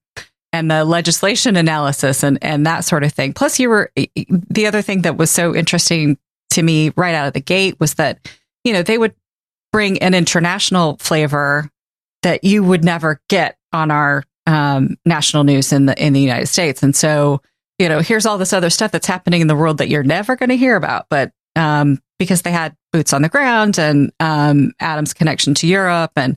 and 0.53 0.71
the 0.71 0.85
legislation 0.85 1.57
analysis 1.57 2.23
and 2.23 2.39
and 2.43 2.67
that 2.67 2.85
sort 2.85 3.05
of 3.05 3.13
thing. 3.13 3.33
Plus, 3.33 3.59
you 3.59 3.69
were 3.69 3.91
the 3.95 4.67
other 4.67 4.83
thing 4.83 5.03
that 5.03 5.17
was 5.17 5.31
so 5.31 5.55
interesting 5.55 6.19
to 6.51 6.63
me 6.63 6.93
right 6.97 7.15
out 7.15 7.27
of 7.27 7.33
the 7.33 7.41
gate 7.41 7.79
was 7.81 7.95
that 7.95 8.31
you 8.63 8.73
know 8.73 8.83
they 8.83 8.99
would 8.99 9.15
bring 9.73 9.99
an 9.99 10.15
international 10.15 10.97
flavor 10.99 11.69
that 12.23 12.45
you 12.45 12.63
would 12.63 12.85
never 12.85 13.21
get 13.29 13.57
on 13.73 13.91
our 13.91 14.23
um, 14.47 14.97
national 15.05 15.45
news 15.45 15.73
in 15.73 15.87
the 15.87 16.05
in 16.05 16.13
the 16.13 16.21
United 16.21 16.47
States, 16.47 16.83
and 16.83 16.95
so 16.95 17.41
you 17.79 17.89
know 17.89 18.01
here's 18.01 18.27
all 18.27 18.39
this 18.39 18.53
other 18.53 18.71
stuff 18.71 18.93
that's 18.93 19.07
happening 19.07 19.41
in 19.41 19.49
the 19.49 19.57
world 19.57 19.79
that 19.79 19.89
you're 19.89 20.05
never 20.05 20.37
going 20.37 20.51
to 20.51 20.57
hear 20.57 20.77
about, 20.77 21.07
but 21.11 21.33
um, 21.57 21.99
because 22.19 22.43
they 22.43 22.53
had 22.53 22.75
boots 22.93 23.13
on 23.13 23.23
the 23.23 23.29
ground 23.29 23.79
and 23.79 24.13
um, 24.21 24.73
Adam's 24.81 25.15
connection 25.15 25.55
to 25.55 25.67
Europe, 25.67 26.13
and 26.17 26.37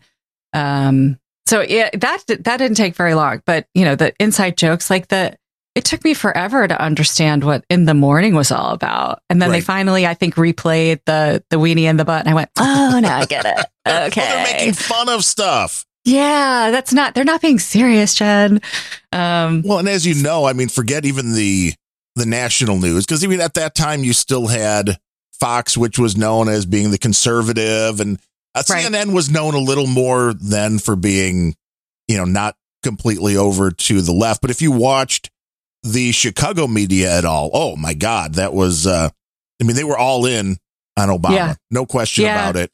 um, 0.53 1.19
so 1.45 1.61
yeah, 1.61 1.89
that 1.93 2.23
that 2.27 2.57
didn't 2.57 2.77
take 2.77 2.95
very 2.95 3.13
long. 3.13 3.41
But 3.45 3.67
you 3.73 3.85
know, 3.85 3.95
the 3.95 4.13
inside 4.19 4.57
jokes, 4.57 4.89
like 4.89 5.07
the 5.07 5.35
it 5.75 5.85
took 5.85 6.03
me 6.03 6.15
forever 6.15 6.67
to 6.67 6.81
understand 6.81 7.43
what 7.43 7.63
in 7.69 7.85
the 7.85 7.93
morning 7.93 8.33
was 8.33 8.51
all 8.51 8.71
about, 8.73 9.21
and 9.29 9.39
then 9.41 9.51
they 9.51 9.61
finally, 9.61 10.07
I 10.07 10.13
think, 10.15 10.35
replayed 10.35 11.01
the 11.05 11.43
the 11.51 11.57
weenie 11.57 11.83
and 11.83 11.99
the 11.99 12.05
butt, 12.05 12.21
and 12.21 12.29
I 12.29 12.33
went, 12.33 12.49
oh, 12.57 12.99
now 13.01 13.19
I 13.19 13.25
get 13.25 13.45
it. 13.45 13.55
Well, 13.55 13.65
they're 13.85 14.07
Okay, 14.07 14.43
making 14.51 14.73
fun 14.73 15.07
of 15.09 15.23
stuff. 15.23 15.85
yeah, 16.03 16.71
that's 16.71 16.93
not. 16.93 17.13
They're 17.13 17.23
not 17.23 17.41
being 17.41 17.59
serious, 17.59 18.15
Jen. 18.15 18.59
Um, 19.11 19.61
Well, 19.63 19.77
and 19.79 19.87
as 19.87 20.05
you 20.05 20.15
know, 20.15 20.45
I 20.45 20.53
mean, 20.53 20.67
forget 20.69 21.05
even 21.05 21.33
the 21.33 21.73
the 22.15 22.25
national 22.25 22.79
news 22.79 23.05
because 23.05 23.23
even 23.23 23.39
at 23.39 23.53
that 23.53 23.75
time 23.75 24.03
you 24.03 24.11
still 24.13 24.47
had 24.47 24.97
Fox, 25.39 25.77
which 25.77 25.97
was 25.99 26.17
known 26.17 26.49
as 26.49 26.65
being 26.65 26.91
the 26.91 26.97
conservative, 26.97 27.99
and 27.99 28.17
uh, 28.55 28.63
Right. 28.69 28.85
CNN 28.85 29.13
was 29.13 29.29
known 29.29 29.53
a 29.53 29.59
little 29.59 29.87
more 29.87 30.33
then 30.33 30.79
for 30.79 30.95
being, 30.95 31.55
you 32.07 32.17
know, 32.17 32.25
not 32.25 32.55
completely 32.83 33.37
over 33.37 33.71
to 33.71 34.01
the 34.01 34.13
left. 34.13 34.41
But 34.41 34.49
if 34.51 34.61
you 34.61 34.71
watched 34.71 35.29
the 35.83 36.11
Chicago 36.11 36.67
media 36.67 37.15
at 37.17 37.25
all, 37.25 37.49
oh 37.53 37.75
my 37.75 37.93
God, 37.93 38.35
that 38.35 38.53
was. 38.53 38.87
uh 38.87 39.09
I 39.61 39.63
mean, 39.63 39.75
they 39.75 39.83
were 39.83 39.97
all 39.97 40.25
in 40.27 40.57
on 40.97 41.09
Obama, 41.09 41.31
Yeah. 41.35 41.55
no 41.71 41.85
question 41.85 42.25
Yeah. 42.25 42.35
about 42.49 42.55
it. 42.57 42.71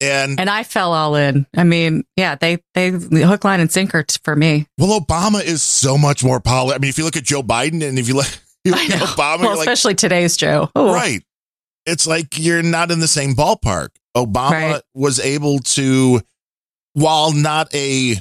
And 0.00 0.38
and 0.38 0.50
I 0.50 0.62
fell 0.62 0.92
all 0.92 1.14
in. 1.16 1.46
I 1.56 1.64
mean, 1.64 2.04
yeah, 2.16 2.34
they 2.34 2.58
they 2.74 2.90
hook, 2.90 3.44
line, 3.44 3.60
and 3.60 3.72
sinker 3.72 4.02
t- 4.02 4.18
for 4.22 4.36
me. 4.36 4.66
well, 4.76 5.00
Obama 5.00 5.42
is 5.42 5.62
so 5.62 5.96
much 5.96 6.22
more 6.22 6.38
poly. 6.38 6.74
I 6.74 6.78
mean, 6.78 6.90
if 6.90 6.98
you 6.98 7.04
look 7.04 7.16
at 7.16 7.24
Joe 7.24 7.42
Biden 7.42 7.82
and 7.86 7.98
if 7.98 8.06
you 8.08 8.14
look, 8.14 8.26
you 8.64 8.72
look 8.72 8.80
I 8.80 8.84
at 8.84 8.90
know. 9.00 9.06
Obama, 9.06 9.16
well, 9.16 9.40
you're 9.40 9.50
like, 9.56 9.58
especially 9.68 9.94
today's 9.94 10.36
Joe. 10.36 10.70
Oh, 10.76 10.92
Right. 10.92 11.22
It's 11.86 12.06
like 12.06 12.38
you're 12.38 12.62
not 12.62 12.90
in 12.90 12.98
the 13.00 13.08
same 13.08 13.34
ballpark. 13.34 13.90
Obama 14.16 14.50
Right. 14.50 14.82
was 14.94 15.20
able 15.20 15.58
to, 15.60 16.20
while 16.94 17.32
not 17.32 17.72
a 17.74 18.16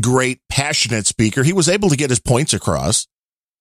great 0.00 0.40
passionate 0.48 1.06
speaker, 1.06 1.42
he 1.42 1.52
was 1.52 1.68
able 1.68 1.88
to 1.90 1.96
get 1.96 2.10
his 2.10 2.20
points 2.20 2.52
across. 2.52 3.06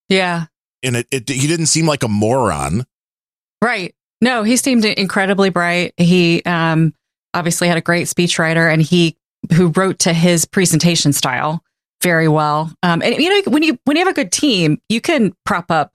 Yeah. 0.09 0.45
and 0.83 0.97
it, 0.97 1.07
it 1.11 1.29
he 1.29 1.47
didn't 1.47 1.65
seem 1.67 1.85
like 1.87 2.03
a 2.03 2.07
moron. 2.07 2.85
Right. 3.63 3.95
No, 4.21 4.43
he 4.43 4.55
seemed 4.57 4.85
incredibly 4.85 5.49
bright. 5.49 5.93
He 5.97 6.41
um, 6.45 6.93
obviously 7.33 7.67
had 7.67 7.77
a 7.77 7.81
great 7.81 8.07
speechwriter, 8.07 8.71
and 8.71 8.81
he 8.81 9.17
who 9.53 9.67
wrote 9.69 9.99
to 9.99 10.13
his 10.13 10.45
presentation 10.45 11.11
style 11.13 11.63
very 12.01 12.27
well. 12.27 12.71
Um, 12.83 13.01
and 13.01 13.15
you 13.17 13.29
know, 13.29 13.51
when 13.51 13.63
you 13.63 13.77
when 13.85 13.97
you 13.97 14.03
have 14.05 14.11
a 14.11 14.15
good 14.15 14.31
team, 14.31 14.79
you 14.89 15.01
can 15.01 15.33
prop 15.45 15.69
up 15.71 15.91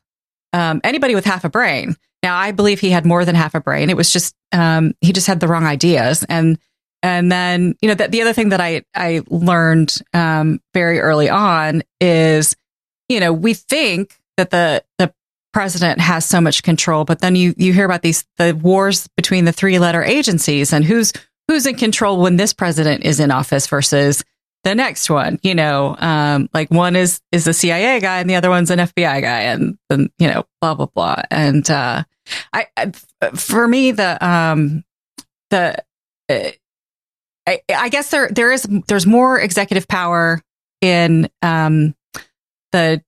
um, 0.53 0.81
anybody 0.85 1.15
with 1.15 1.25
half 1.25 1.45
a 1.45 1.49
brain. 1.49 1.97
Now, 2.23 2.37
I 2.37 2.53
believe 2.53 2.81
he 2.81 2.91
had 2.91 3.07
more 3.07 3.25
than 3.25 3.35
half 3.35 3.55
a 3.55 3.61
brain. 3.61 3.91
It 3.91 3.97
was 3.97 4.13
just 4.13 4.35
um, 4.53 4.95
he 5.01 5.13
just 5.13 5.27
had 5.27 5.41
the 5.41 5.49
wrong 5.49 5.65
ideas, 5.65 6.25
and 6.29 6.59
and 7.03 7.33
then 7.33 7.77
you 7.81 7.89
know 7.89 7.95
that 7.95 8.11
the 8.11 8.23
other 8.23 8.33
thing 8.33 8.51
that 8.51 8.61
I 8.61 8.83
I 8.95 9.23
learned 9.29 9.97
um, 10.13 10.61
very 10.75 11.01
early 11.01 11.29
on 11.29 11.83
is 12.01 12.55
you 13.09 13.21
know 13.21 13.33
we 13.33 13.55
think 13.55 14.19
that 14.37 14.51
the 14.51 14.85
the 14.99 15.13
president 15.53 16.01
has 16.01 16.25
so 16.25 16.41
much 16.41 16.63
control, 16.63 17.05
but 17.05 17.21
then 17.21 17.37
you 17.37 17.55
you 17.57 17.73
hear 17.73 17.87
about 17.87 18.03
these 18.03 18.25
the 18.37 18.55
wars 18.55 19.09
between 19.17 19.47
the 19.47 19.53
three 19.53 19.79
letter 19.79 20.05
agencies 20.05 20.73
and 20.73 20.85
who's 20.85 21.13
who's 21.49 21.67
in 21.67 21.75
control 21.75 22.21
when 22.21 22.37
this 22.37 22.53
president 22.53 23.05
is 23.05 23.19
in 23.19 23.31
office 23.31 23.67
versus 23.67 24.23
the 24.65 24.75
next 24.75 25.09
one. 25.11 25.39
You 25.43 25.55
know, 25.55 25.97
um, 25.99 26.49
like 26.53 26.71
one 26.71 26.97
is 26.97 27.21
is 27.33 27.47
a 27.47 27.53
CIA 27.53 28.01
guy 28.01 28.21
and 28.21 28.29
the 28.29 28.37
other 28.37 28.51
one's 28.51 28.71
an 28.71 28.79
FBI 28.79 29.23
guy, 29.23 29.41
and 29.43 29.79
then 29.89 30.11
you 30.19 30.29
know, 30.29 30.45
blah 30.61 30.75
blah 30.75 30.87
blah. 30.87 31.23
And 31.31 31.69
uh, 31.71 32.05
I, 32.53 32.67
I 32.77 32.93
for 33.35 33.67
me 33.67 33.93
the 33.93 34.25
um 34.27 34.85
the 35.51 35.77
uh, 36.29 36.51
I, 37.47 37.61
I 37.69 37.89
guess 37.89 38.11
there 38.11 38.29
there 38.29 38.53
is 38.53 38.67
there's 38.89 39.07
more 39.07 39.41
executive 39.41 39.89
power 39.89 40.41
in 40.81 41.29
um 41.43 41.95
the 42.73 43.03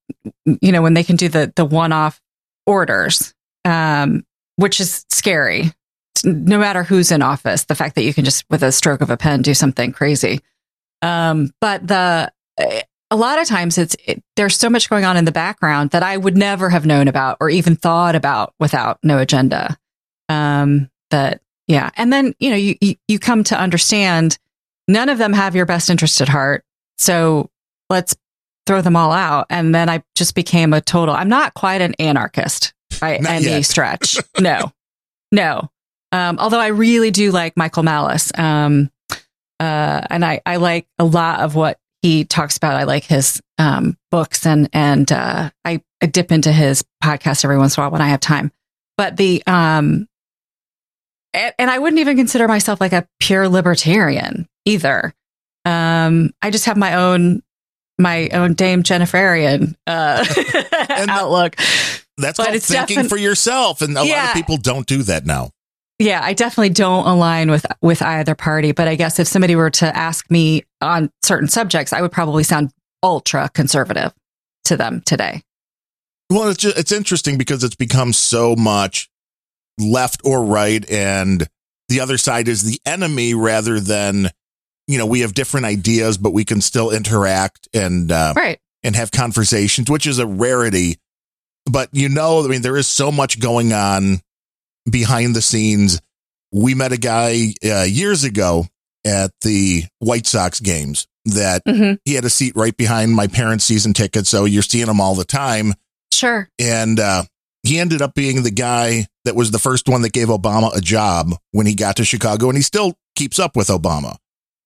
you 0.45 0.73
know 0.73 0.83
when 0.83 0.95
they 0.95 1.05
can 1.05 1.17
do 1.17 1.29
the 1.29 1.53
the 1.55 1.65
one 1.65 1.93
off 1.93 2.21
orders 2.67 3.35
um 3.65 4.25
which 4.57 4.81
is 4.81 5.05
scary 5.09 5.73
no 6.25 6.59
matter 6.59 6.83
who's 6.83 7.11
in 7.11 7.23
office 7.23 7.65
the 7.65 7.75
fact 7.75 7.95
that 7.95 8.03
you 8.03 8.13
can 8.13 8.25
just 8.25 8.45
with 8.51 8.63
a 8.63 8.73
stroke 8.73 9.01
of 9.01 9.11
a 9.11 9.17
pen 9.17 9.43
do 9.43 9.55
something 9.55 9.93
crazy 9.93 10.41
um 11.03 11.51
but 11.61 11.87
the 11.87 12.33
a 13.11 13.17
lot 13.17 13.39
of 13.39 13.47
times 13.47 13.77
it's 13.79 13.95
it, 14.07 14.23
there's 14.37 14.57
so 14.57 14.71
much 14.71 14.89
going 14.89 15.05
on 15.05 15.17
in 15.17 15.25
the 15.25 15.33
background 15.33 15.91
that 15.91 16.03
I 16.03 16.17
would 16.17 16.37
never 16.37 16.71
have 16.71 16.87
known 16.87 17.09
about 17.09 17.37
or 17.41 17.51
even 17.51 17.77
thought 17.77 18.15
about 18.15 18.55
without 18.59 18.99
no 19.03 19.19
agenda 19.19 19.77
um 20.29 20.89
that 21.11 21.43
yeah 21.69 21.91
and 21.97 22.13
then 22.13 22.35
you 22.39 22.51
know 22.51 22.57
you 22.57 22.77
you, 22.81 22.95
you 23.09 23.19
come 23.19 23.45
to 23.45 23.59
understand 23.59 24.39
none 24.89 25.09
of 25.09 25.19
them 25.19 25.33
have 25.33 25.55
your 25.55 25.67
best 25.67 25.91
interest 25.91 26.21
at 26.21 26.29
heart 26.29 26.65
so 26.99 27.51
let's 27.91 28.17
throw 28.67 28.81
them 28.81 28.97
all 28.97 29.13
out. 29.13 29.47
And 29.51 29.75
then 29.75 29.89
I 29.89 30.03
just 30.15 30.35
became 30.35 30.73
a 30.73 30.81
total, 30.81 31.15
I'm 31.15 31.29
not 31.29 31.55
quite 31.55 31.81
an 31.81 31.95
anarchist 31.99 32.73
by 33.01 33.19
Not 33.19 33.33
any 33.33 33.47
yet. 33.47 33.65
stretch. 33.65 34.17
No, 34.41 34.73
no. 35.31 35.71
Um, 36.13 36.39
although 36.39 36.61
I 36.61 36.69
really 36.69 37.11
do 37.11 37.31
like 37.33 37.57
Michael 37.57 37.83
Malice. 37.83 38.31
Um, 38.37 38.91
uh, 39.63 40.07
and 40.11 40.25
I, 40.25 40.41
I 40.45 40.57
like 40.57 40.89
a 40.99 41.05
lot 41.05 41.41
of 41.41 41.55
what 41.55 41.79
he 42.03 42.25
talks 42.25 42.57
about. 42.57 42.75
I 42.75 42.83
like 42.83 43.05
his 43.05 43.41
um, 43.59 43.97
books 44.11 44.45
and, 44.45 44.69
and 44.73 45.11
uh, 45.13 45.51
I, 45.65 45.83
I 46.03 46.07
dip 46.07 46.33
into 46.33 46.51
his 46.51 46.85
podcast 47.03 47.45
every 47.45 47.59
once 47.59 47.77
in 47.77 47.81
a 47.81 47.85
while 47.85 47.93
when 47.93 48.03
I 48.03 48.09
have 48.09 48.19
time. 48.19 48.51
But 48.97 49.17
the, 49.17 49.41
um, 49.47 50.09
and, 51.33 51.55
and 51.61 51.71
I 51.71 51.79
wouldn't 51.79 52.01
even 52.01 52.17
consider 52.17 52.49
myself 52.49 52.81
like 52.81 52.93
a 52.93 53.07
pure 53.21 53.49
libertarian 53.49 54.49
either. 54.65 55.15
Um, 55.65 56.33
I 56.43 56.51
just 56.51 56.65
have 56.65 56.77
my 56.77 56.95
own 56.95 57.43
my 57.99 58.31
own 58.31 58.55
Dame 58.55 58.83
Jenniferian 58.83 59.77
uh, 59.87 60.25
outlook. 61.09 61.55
That's 62.19 62.37
But 62.37 62.49
called 62.49 62.63
thinking 62.63 62.99
defin- 62.99 63.09
for 63.09 63.17
yourself, 63.17 63.81
and 63.81 63.97
a 63.97 64.03
lot 64.03 64.29
of 64.29 64.35
people 64.35 64.57
don't 64.57 64.89
do 64.89 65.05
that 65.05 65.25
now. 65.25 65.51
Yeah, 65.99 66.21
I 66.23 66.33
definitely 66.33 66.71
don't 66.71 67.07
align 67.07 67.51
with 67.51 67.65
with 67.81 68.03
either 68.03 68.35
party. 68.35 68.73
But 68.73 68.89
I 68.89 68.95
guess 68.97 69.19
if 69.19 69.29
somebody 69.29 69.55
were 69.55 69.71
to 69.71 69.97
ask 69.97 70.31
me 70.31 70.65
on 70.81 71.11
certain 71.23 71.49
subjects, 71.49 71.93
I 71.93 72.01
would 72.03 72.13
probably 72.13 72.43
sound 72.45 72.71
ultra 73.03 73.49
conservative 73.55 74.13
to 74.65 74.77
them 74.77 75.03
today. 75.07 75.43
Well, 76.31 76.49
it's 76.49 76.59
just, 76.59 76.79
it's 76.79 76.93
interesting 76.93 77.37
because 77.39 77.63
it's 77.63 77.75
become 77.75 78.13
so 78.13 78.57
much 78.57 79.11
left 79.79 80.23
or 80.25 80.45
right, 80.45 80.89
and 80.91 81.47
the 81.89 82.01
other 82.01 82.19
side 82.19 82.49
is 82.49 82.63
the 82.63 82.81
enemy 82.87 83.35
rather 83.35 83.79
than 83.79 84.31
you 84.89 84.99
know 84.99 85.07
we 85.07 85.21
have 85.21 85.35
different 85.35 85.67
ideas, 85.67 86.19
but 86.19 86.33
we 86.33 86.45
can 86.45 86.61
still 86.61 86.91
interact 86.91 87.69
and 87.75 88.11
uh, 88.11 88.33
Right. 88.35 88.59
and 88.83 88.97
have 88.97 89.11
conversations, 89.13 89.89
which 89.91 90.07
is 90.07 90.19
a 90.19 90.27
rarity. 90.27 90.97
But 91.71 91.91
you 91.93 92.09
know, 92.09 92.45
I 92.45 92.49
mean, 92.49 92.63
there 92.63 92.77
is 92.77 92.89
so 92.89 93.13
much 93.13 93.39
going 93.39 93.73
on 93.73 94.21
behind 94.91 95.35
the 95.37 95.43
scenes. 95.43 96.01
We 96.53 96.75
met 96.75 96.93
a 96.93 96.99
guy 96.99 97.55
uh, 97.65 97.83
years 97.85 98.25
ago 98.25 98.67
at 99.07 99.31
the 99.41 99.85
White 99.99 100.27
Sox 100.27 100.61
games 100.61 101.07
that 101.27 101.63
hmm 101.67 101.93
he 102.05 102.15
had 102.15 102.25
a 102.25 102.31
seat 102.31 102.55
right 102.57 102.77
behind 102.77 103.13
my 103.15 103.27
parents' 103.29 103.65
season 103.65 103.93
ticket, 103.93 104.27
so 104.27 104.45
you're 104.45 104.63
seeing 104.63 104.89
him 104.89 105.01
all 105.01 105.15
the 105.15 105.25
time 105.25 105.75
Sure. 106.13 106.49
and 106.59 106.99
uh, 107.01 107.23
he 107.63 107.79
ended 107.79 108.03
up 108.03 108.15
being 108.15 108.43
the 108.43 108.51
guy 108.51 109.07
that 109.25 109.37
was 109.37 109.51
the 109.53 109.59
first 109.59 109.89
one 109.89 110.03
that 110.03 110.13
gave 110.13 110.29
Obama 110.29 110.77
a 110.77 110.81
job 110.81 111.33
when 111.53 111.65
he 111.67 111.75
got 111.75 111.97
to 111.97 112.05
Chicago, 112.05 112.49
and 112.49 112.57
he 112.57 112.63
still 112.63 112.95
keeps 113.17 113.39
up 113.39 113.57
with 113.57 113.69
Obama. 113.69 114.17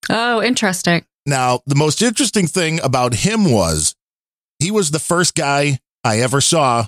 Oh, 0.09 0.43
interesting. 0.43 1.05
Now, 1.27 1.61
the 1.67 1.75
most 1.75 2.01
interesting 2.03 2.47
thing 2.47 2.81
about 2.83 3.13
him 3.15 3.51
was 3.51 3.95
he 4.59 4.71
was 4.71 4.91
the 4.91 4.99
first 4.99 5.35
guy 5.35 5.79
I 6.05 6.21
ever 6.21 6.41
saw 6.41 6.87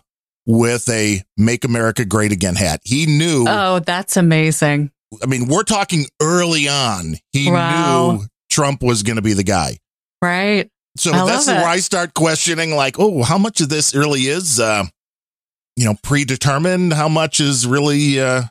with 0.49 0.89
a 0.89 1.23
Make 1.37 1.65
America 1.65 2.05
Great 2.05 2.33
Again 2.33 2.57
hat. 2.57 2.81
He 2.83 3.05
knew, 3.07 3.45
Oh, 3.47 3.79
that's 3.81 4.17
amazing. 4.17 4.91
I 5.23 5.27
mean, 5.27 5.47
we're 5.47 5.63
talking 5.63 6.07
early 6.21 6.67
on, 6.69 7.15
he 7.33 7.51
Wow. 7.53 8.13
knew 8.17 8.25
Trump 8.51 8.83
was 8.83 9.03
going 9.05 9.17
to 9.17 9.23
be 9.23 9.35
the 9.35 9.45
guy. 9.45 9.79
Right. 10.23 10.71
So 10.97 11.13
I 11.13 11.27
that's 11.27 11.47
where 11.47 11.65
I 11.69 11.77
start 11.79 12.15
questioning, 12.15 12.75
like, 12.75 12.97
oh, 12.99 13.23
how 13.23 13.39
much 13.39 13.61
of 13.61 13.69
this 13.69 13.95
really 13.95 14.23
is, 14.23 14.59
uh, 14.59 14.85
you 15.77 15.85
know, 15.85 15.95
predetermined? 16.03 16.93
How 16.93 17.09
much 17.09 17.39
is 17.41 17.67
really, 17.67 18.19
uh, 18.19 18.43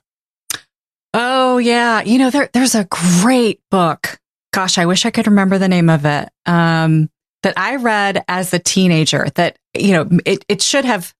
Oh 1.13 1.57
yeah, 1.57 2.01
you 2.03 2.19
know 2.19 2.29
there 2.29 2.49
there's 2.53 2.75
a 2.75 2.85
great 2.85 3.59
book. 3.71 4.19
Gosh, 4.53 4.77
I 4.77 4.85
wish 4.85 5.05
I 5.05 5.09
could 5.11 5.25
remember 5.27 5.57
the 5.57 5.67
name 5.67 5.89
of 5.89 6.05
it. 6.05 6.29
Um, 6.45 7.09
that 7.43 7.53
I 7.57 7.77
read 7.77 8.23
as 8.27 8.53
a 8.53 8.59
teenager. 8.59 9.27
That 9.35 9.57
you 9.75 9.93
know 9.93 10.09
it 10.25 10.45
it 10.47 10.61
should 10.61 10.85
have 10.85 11.13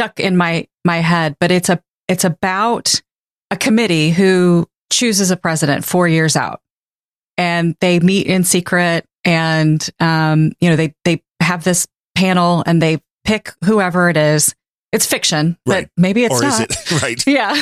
stuck 0.00 0.18
in 0.18 0.34
my 0.34 0.66
my 0.84 0.98
head, 0.98 1.36
but 1.40 1.50
it's 1.50 1.68
a 1.68 1.78
it's 2.08 2.24
about 2.24 3.02
a 3.50 3.56
committee 3.56 4.10
who 4.10 4.66
chooses 4.90 5.30
a 5.30 5.36
president 5.36 5.84
four 5.84 6.08
years 6.08 6.36
out, 6.36 6.60
and 7.36 7.76
they 7.80 8.00
meet 8.00 8.26
in 8.26 8.42
secret, 8.44 9.04
and 9.24 9.86
um, 10.00 10.52
you 10.60 10.70
know 10.70 10.76
they 10.76 10.94
they 11.04 11.22
have 11.40 11.64
this 11.64 11.86
panel 12.14 12.62
and 12.66 12.80
they 12.80 12.98
pick 13.24 13.52
whoever 13.64 14.08
it 14.08 14.16
is. 14.16 14.54
It's 14.92 15.04
fiction, 15.06 15.58
Right. 15.66 15.84
but 15.84 16.02
maybe 16.02 16.24
it's 16.24 16.34
or 16.34 16.42
not. 16.42 16.60
is 16.60 16.60
it 16.60 16.92
right? 17.02 17.26
Yeah. 17.26 17.54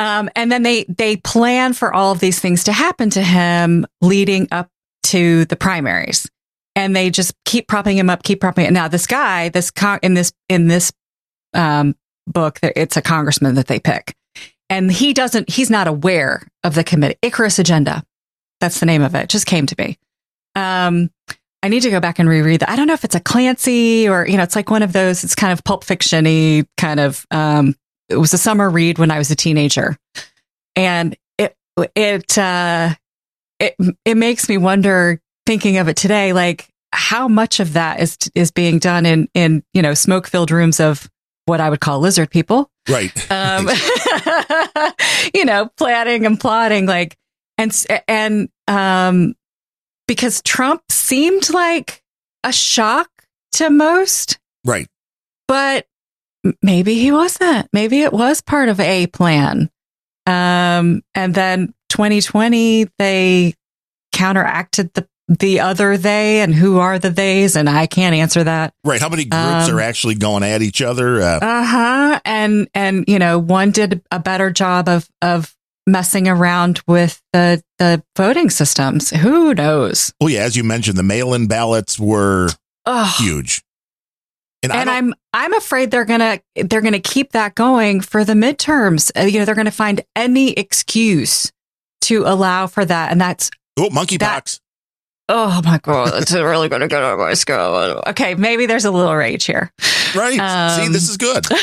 Um, 0.00 0.28
and 0.34 0.50
then 0.50 0.64
they 0.64 0.84
they 0.84 1.16
plan 1.16 1.74
for 1.74 1.94
all 1.94 2.10
of 2.10 2.18
these 2.18 2.40
things 2.40 2.64
to 2.64 2.72
happen 2.72 3.08
to 3.10 3.22
him 3.22 3.86
leading 4.00 4.48
up 4.50 4.68
to 5.04 5.44
the 5.44 5.56
primaries, 5.56 6.28
and 6.74 6.94
they 6.96 7.10
just 7.10 7.34
keep 7.44 7.68
propping 7.68 7.96
him 7.96 8.10
up, 8.10 8.24
keep 8.24 8.40
propping. 8.40 8.66
It. 8.66 8.72
Now 8.72 8.88
this 8.88 9.06
guy, 9.06 9.48
this 9.48 9.70
con- 9.70 10.00
in 10.02 10.14
this 10.14 10.32
in 10.48 10.66
this 10.66 10.92
um, 11.54 11.94
book, 12.26 12.58
it's 12.62 12.96
a 12.96 13.02
congressman 13.02 13.54
that 13.54 13.66
they 13.66 13.80
pick, 13.80 14.14
and 14.68 14.90
he 14.90 15.12
doesn't. 15.14 15.50
He's 15.50 15.70
not 15.70 15.88
aware 15.88 16.46
of 16.64 16.74
the 16.74 16.84
committee. 16.84 17.16
Icarus 17.22 17.58
Agenda, 17.58 18.02
that's 18.60 18.80
the 18.80 18.86
name 18.86 19.02
of 19.02 19.14
it. 19.14 19.24
It 19.24 19.28
just 19.30 19.46
came 19.46 19.66
to 19.66 19.74
me. 19.78 19.98
Um, 20.54 21.10
I 21.62 21.68
need 21.68 21.82
to 21.82 21.90
go 21.90 22.00
back 22.00 22.18
and 22.18 22.28
reread 22.28 22.60
that. 22.60 22.68
I 22.68 22.76
don't 22.76 22.86
know 22.86 22.94
if 22.94 23.04
it's 23.04 23.14
a 23.14 23.20
Clancy 23.20 24.08
or 24.08 24.26
you 24.26 24.36
know, 24.36 24.42
it's 24.42 24.56
like 24.56 24.70
one 24.70 24.82
of 24.82 24.92
those. 24.92 25.24
It's 25.24 25.34
kind 25.34 25.52
of 25.52 25.64
pulp 25.64 25.84
fictiony 25.84 26.66
kind 26.76 27.00
of 27.00 27.26
um, 27.30 27.74
it 28.08 28.16
was 28.16 28.32
a 28.32 28.38
summer 28.38 28.70
read 28.70 28.98
when 28.98 29.10
I 29.10 29.18
was 29.18 29.30
a 29.30 29.36
teenager, 29.36 29.96
and 30.76 31.16
it 31.36 31.56
it 31.94 32.38
uh, 32.38 32.94
it 33.58 33.74
it 34.04 34.16
makes 34.16 34.48
me 34.48 34.56
wonder 34.58 35.20
thinking 35.46 35.78
of 35.78 35.88
it 35.88 35.96
today, 35.96 36.32
like 36.32 36.68
how 36.92 37.28
much 37.28 37.60
of 37.60 37.74
that 37.74 38.00
is 38.00 38.16
is 38.34 38.50
being 38.50 38.78
done 38.78 39.04
in 39.04 39.28
in 39.34 39.62
you 39.74 39.82
know 39.82 39.94
smoke 39.94 40.26
filled 40.26 40.50
rooms 40.50 40.80
of 40.80 41.08
what 41.48 41.60
I 41.60 41.70
would 41.70 41.80
call 41.80 41.98
lizard 42.00 42.30
people, 42.30 42.70
Right. 42.88 43.12
um, 43.30 43.68
you 45.34 45.44
know, 45.44 45.68
planning 45.76 46.26
and 46.26 46.38
plotting, 46.38 46.86
like 46.86 47.16
and 47.56 47.74
and 48.06 48.48
um, 48.68 49.34
because 50.06 50.42
Trump 50.42 50.82
seemed 50.90 51.50
like 51.50 52.02
a 52.44 52.52
shock 52.52 53.08
to 53.52 53.70
most 53.70 54.38
right. 54.64 54.86
but 55.48 55.86
maybe 56.62 56.94
he 56.94 57.10
wasn't. 57.10 57.68
Maybe 57.72 58.02
it 58.02 58.12
was 58.12 58.40
part 58.40 58.68
of 58.68 58.78
a 58.78 59.06
plan. 59.08 59.70
Um, 60.26 61.02
and 61.14 61.34
then 61.34 61.74
2020, 61.88 62.88
they 62.98 63.54
counteracted 64.12 64.92
the 64.94 65.08
the 65.28 65.60
other 65.60 65.96
they 65.98 66.40
and 66.40 66.54
who 66.54 66.78
are 66.78 66.98
the 66.98 67.10
theys, 67.10 67.54
and 67.56 67.68
I 67.68 67.86
can't 67.86 68.14
answer 68.14 68.44
that. 68.44 68.72
Right. 68.84 69.00
How 69.00 69.08
many 69.08 69.24
groups 69.24 69.68
Um, 69.68 69.76
are 69.76 69.80
actually 69.80 70.14
going 70.14 70.42
at 70.42 70.62
each 70.62 70.80
other? 70.82 71.20
Uh, 71.20 71.38
Uh 71.42 71.64
huh. 71.64 72.20
And 72.24 72.68
and 72.74 73.04
you 73.06 73.18
know, 73.18 73.38
one 73.38 73.70
did 73.70 74.02
a 74.10 74.18
better 74.18 74.50
job 74.50 74.88
of 74.88 75.08
of 75.22 75.54
messing 75.86 76.28
around 76.28 76.80
with 76.86 77.20
the 77.32 77.62
the 77.78 78.02
voting 78.16 78.50
systems. 78.50 79.10
Who 79.10 79.54
knows? 79.54 80.12
well, 80.20 80.30
yeah, 80.30 80.40
as 80.40 80.56
you 80.56 80.64
mentioned, 80.64 80.96
the 80.98 81.02
mail-in 81.02 81.46
ballots 81.46 81.98
were 81.98 82.48
Oh, 82.86 83.14
huge. 83.18 83.62
And, 84.62 84.72
and 84.72 84.90
I'm 84.90 85.14
I'm 85.34 85.54
afraid 85.54 85.90
they're 85.90 86.04
gonna 86.06 86.40
they're 86.56 86.80
gonna 86.80 86.98
keep 87.00 87.32
that 87.32 87.54
going 87.54 88.00
for 88.00 88.24
the 88.24 88.32
midterms. 88.32 89.12
Uh, 89.16 89.24
you 89.26 89.38
know, 89.38 89.44
they're 89.44 89.54
gonna 89.54 89.70
find 89.70 90.00
any 90.16 90.50
excuse 90.52 91.52
to 92.02 92.24
allow 92.26 92.66
for 92.66 92.84
that, 92.84 93.10
and 93.12 93.20
that's 93.20 93.50
oh, 93.78 93.88
monkeypox. 93.90 94.58
Oh 95.28 95.60
my 95.64 95.78
god, 95.78 96.12
that's 96.12 96.32
really 96.34 96.68
gonna 96.68 96.88
get 96.88 97.02
on 97.02 97.18
my 97.18 97.34
skull. 97.34 98.02
Okay, 98.08 98.34
maybe 98.34 98.66
there's 98.66 98.84
a 98.84 98.90
little 98.90 99.14
rage 99.14 99.44
here. 99.44 99.72
Right. 100.14 100.34
See, 100.34 100.86
Um, 100.86 100.92
this 100.92 101.08
is 101.08 101.16
good. 101.16 101.46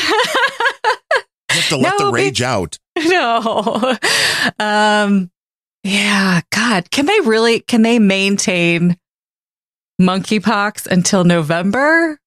You 1.52 1.62
have 1.62 1.68
to 1.70 1.76
let 1.78 1.98
No, 1.98 2.06
the 2.06 2.12
rage 2.12 2.42
out. 2.42 2.78
no. 2.98 3.96
Um 4.58 5.30
yeah, 5.82 6.40
God, 6.50 6.90
can 6.90 7.06
they 7.06 7.18
really 7.20 7.60
can 7.60 7.80
they 7.82 7.98
maintain 7.98 8.98
monkeypox 10.00 10.86
until 10.86 11.24
November? 11.24 12.18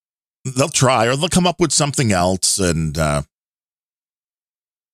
They'll 0.46 0.70
try, 0.70 1.06
or 1.06 1.16
they'll 1.16 1.30
come 1.30 1.46
up 1.46 1.60
with 1.60 1.72
something 1.74 2.12
else, 2.12 2.58
and 2.58 2.98
uh, 2.98 3.22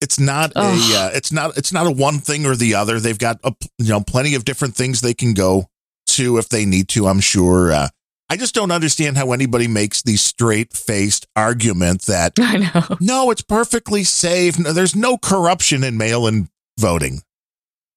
it's 0.02 0.20
not 0.20 0.52
a 0.56 0.62
uh, 0.64 1.12
it's 1.14 1.32
not 1.32 1.56
it's 1.58 1.72
not 1.72 1.88
a 1.88 1.91
one 1.91 2.18
thing 2.20 2.46
or 2.46 2.56
the 2.56 2.76
other. 2.76 3.00
They've 3.00 3.18
got 3.18 3.39
a, 3.43 3.54
you 3.78 3.89
know 3.89 4.02
plenty 4.02 4.36
of 4.36 4.43
different 4.43 4.76
things 4.76 5.00
they 5.02 5.14
can 5.14 5.34
go 5.34 5.68
to 6.16 6.38
if 6.38 6.49
they 6.49 6.66
need 6.66 6.88
to. 6.89 7.07
I'm 7.07 7.20
sure. 7.20 7.72
Uh, 7.72 7.88
I 8.30 8.38
just 8.38 8.55
don't 8.55 8.72
understand 8.72 9.18
how 9.18 9.32
anybody 9.34 9.68
makes 9.68 10.01
the 10.01 10.16
straight 10.16 10.74
faced 10.74 11.28
argument 11.36 12.03
that 12.07 12.34
I 12.39 12.57
know. 12.57 12.97
no, 12.99 13.32
it's 13.32 13.41
perfectly 13.43 14.03
safe. 14.03 14.57
No, 14.57 14.74
there's 14.74 14.95
no 14.95 15.18
corruption 15.18 15.84
in 15.84 15.97
mail 15.97 16.26
in 16.28 16.49
voting. 16.80 17.22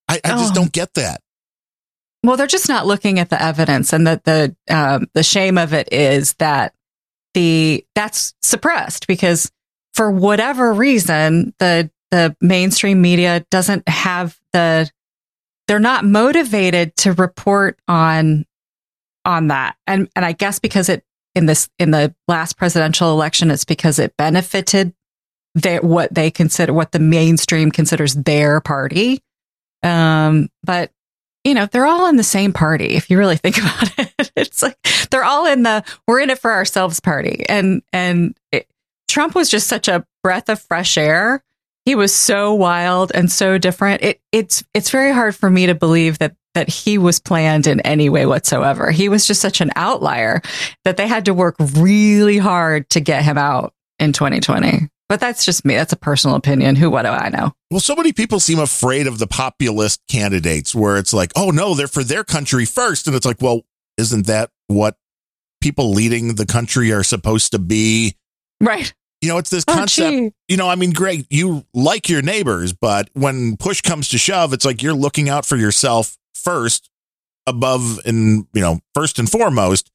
I, 0.09 0.21
I 0.25 0.31
just 0.33 0.53
Oh. 0.53 0.55
don't 0.55 0.73
get 0.73 0.95
that. 0.95 1.21
Well, 2.25 2.37
they're 2.37 2.47
just 2.47 2.69
not 2.69 2.87
looking 2.87 3.19
at 3.21 3.31
the 3.31 3.41
evidence, 3.41 3.93
and 3.93 4.07
that 4.07 4.25
the 4.25 4.55
um, 4.69 5.07
the 5.15 5.23
shame 5.23 5.57
of 5.57 5.73
it 5.73 5.93
is 5.93 6.35
that 6.35 6.75
the 7.35 7.85
that's 7.95 8.35
suppressed 8.43 9.07
because 9.07 9.51
for 9.95 10.11
whatever 10.11 10.73
reason 10.73 11.55
the 11.59 11.91
the 12.11 12.35
mainstream 12.41 13.01
media 13.01 13.45
doesn't 13.51 13.89
have 13.89 14.37
the 14.53 14.91
they're 15.69 15.79
not 15.79 16.05
motivated 16.05 16.97
to 16.97 17.13
report 17.13 17.79
on 17.87 18.45
on 19.25 19.49
that, 19.49 19.77
and 19.87 20.09
and 20.17 20.25
I 20.25 20.33
guess 20.33 20.59
because 20.59 20.89
it 20.89 21.05
in 21.35 21.47
this 21.47 21.69
in 21.79 21.93
the 21.93 22.15
last 22.27 22.57
presidential 22.57 23.13
election, 23.13 23.51
it's 23.51 23.65
because 23.65 23.99
it 23.99 24.17
benefited 24.17 24.95
their 25.55 25.81
what 25.81 26.13
they 26.13 26.31
consider 26.31 26.73
what 26.73 26.93
the 26.93 26.99
mainstream 26.99 27.71
considers 27.71 28.15
their 28.15 28.61
party. 28.61 29.23
Um, 29.83 30.49
but 30.65 30.91
you 31.45 31.55
know, 31.55 31.67
they're 31.67 31.87
all 31.87 32.09
in 32.09 32.17
the 32.17 32.25
same 32.25 32.53
party. 32.53 32.97
If 32.97 33.11
you 33.11 33.19
really 33.19 33.37
think 33.39 33.59
about 33.59 33.99
it, 33.99 34.33
it's 34.37 34.63
like 34.63 34.77
they're 35.11 35.25
all 35.25 35.47
in 35.47 35.63
the 35.63 35.85
we're 36.07 36.21
in 36.21 36.31
it 36.31 36.39
for 36.39 36.51
ourselves 36.51 37.01
party. 37.01 37.45
And 37.49 37.83
and 37.93 38.37
it, 38.53 38.69
Trump 39.09 39.35
was 39.35 39.49
just 39.49 39.69
such 39.69 39.89
a 39.89 40.07
breath 40.23 40.49
of 40.49 40.61
fresh 40.61 40.99
air. 40.99 41.43
He 41.89 41.95
was 41.95 42.15
so 42.15 42.53
wild 42.53 43.13
and 43.15 43.33
so 43.33 43.57
different. 43.57 44.03
It 44.03 44.21
it's 44.31 44.63
it's 44.75 44.91
very 44.91 45.11
hard 45.11 45.35
for 45.35 45.49
me 45.49 45.65
to 45.69 45.75
believe 45.75 46.19
that 46.19 46.37
that 46.53 46.69
he 46.69 46.99
was 46.99 47.19
planned 47.19 47.67
in 47.67 47.81
any 47.81 48.11
way 48.11 48.27
whatsoever. 48.27 48.91
He 48.91 49.09
was 49.09 49.27
just 49.27 49.41
such 49.41 49.63
an 49.63 49.71
outlier 49.75 50.43
that 50.85 50.99
they 50.99 51.09
had 51.09 51.25
to 51.25 51.33
work 51.33 51.57
really 51.59 52.37
hard 52.37 52.91
to 52.91 53.01
get 53.01 53.25
him 53.25 53.39
out 53.39 53.73
in 53.99 54.13
2020. 54.13 54.91
But 55.09 55.21
that's 55.21 55.47
just 55.47 55.65
me. 55.65 55.77
That's 55.77 55.95
a 55.95 55.97
personal 55.97 56.37
opinion. 56.37 56.77
Who 56.77 56.91
what 56.91 57.05
do 57.05 57.09
I 57.09 57.31
know? 57.31 57.55
Well, 57.71 57.81
so 57.81 57.97
many 57.97 58.13
people 58.13 58.39
seem 58.39 58.59
afraid 58.59 59.07
of 59.07 59.19
the 59.19 59.27
populist 59.27 60.03
candidates 60.11 60.75
where 60.75 60.99
it's 60.99 61.15
like, 61.15 61.33
oh 61.37 61.49
no, 61.49 61.73
they're 61.73 61.89
for 61.89 62.05
their 62.05 62.23
country 62.23 62.67
first. 62.67 63.07
And 63.07 63.17
it's 63.17 63.25
like, 63.25 63.41
well, 63.41 63.63
isn't 63.97 64.27
that 64.27 64.51
what 64.67 64.99
people 65.63 65.93
leading 65.93 66.35
the 66.35 66.45
country 66.45 66.93
are 66.93 67.03
supposed 67.03 67.53
to 67.53 67.59
be? 67.59 68.15
Right. 68.61 68.93
You 69.21 69.29
know, 69.31 69.39
it's 69.39 69.51
this 69.51 69.65
Oh, 69.67 69.75
concept. 69.75 70.11
gee. 70.13 70.33
you 70.49 70.57
know, 70.57 70.69
I 70.69 70.77
mean, 70.77 70.93
Greg, 70.93 71.27
you 71.29 71.65
like 71.75 72.09
your 72.09 72.23
neighbors, 72.23 72.73
but 72.73 73.11
when 73.15 73.57
push 73.57 73.81
comes 73.81 74.09
to 74.11 74.19
shove, 74.19 74.53
it's 74.53 74.65
like 74.65 74.83
you're 74.83 74.95
looking 74.95 75.29
out 75.29 75.45
for 75.45 75.57
yourself 75.57 76.17
first, 76.35 76.89
above 77.47 77.99
and, 78.05 78.47
you 78.53 78.61
know, 78.61 78.79
first 78.95 79.19
and 79.19 79.29
foremost. 79.31 79.91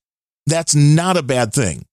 That's 0.45 0.75
not 0.75 1.15
a 1.17 1.23
bad 1.23 1.53
thing. 1.53 1.85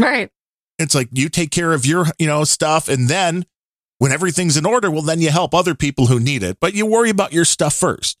Right. 0.00 0.30
It's 0.78 0.94
like 0.94 1.08
you 1.12 1.28
take 1.28 1.50
care 1.50 1.72
of 1.72 1.84
your, 1.86 2.06
you 2.18 2.26
know, 2.26 2.44
stuff 2.44 2.88
and 2.88 3.08
then 3.08 3.46
when 3.98 4.12
everything's 4.12 4.56
in 4.58 4.66
order, 4.66 4.90
well 4.90 5.02
then 5.02 5.20
you 5.20 5.30
help 5.30 5.54
other 5.54 5.74
people 5.74 6.06
who 6.06 6.20
need 6.20 6.42
it, 6.42 6.58
but 6.60 6.74
you 6.74 6.84
worry 6.86 7.10
about 7.10 7.32
your 7.32 7.46
stuff 7.46 7.74
first. 7.74 8.18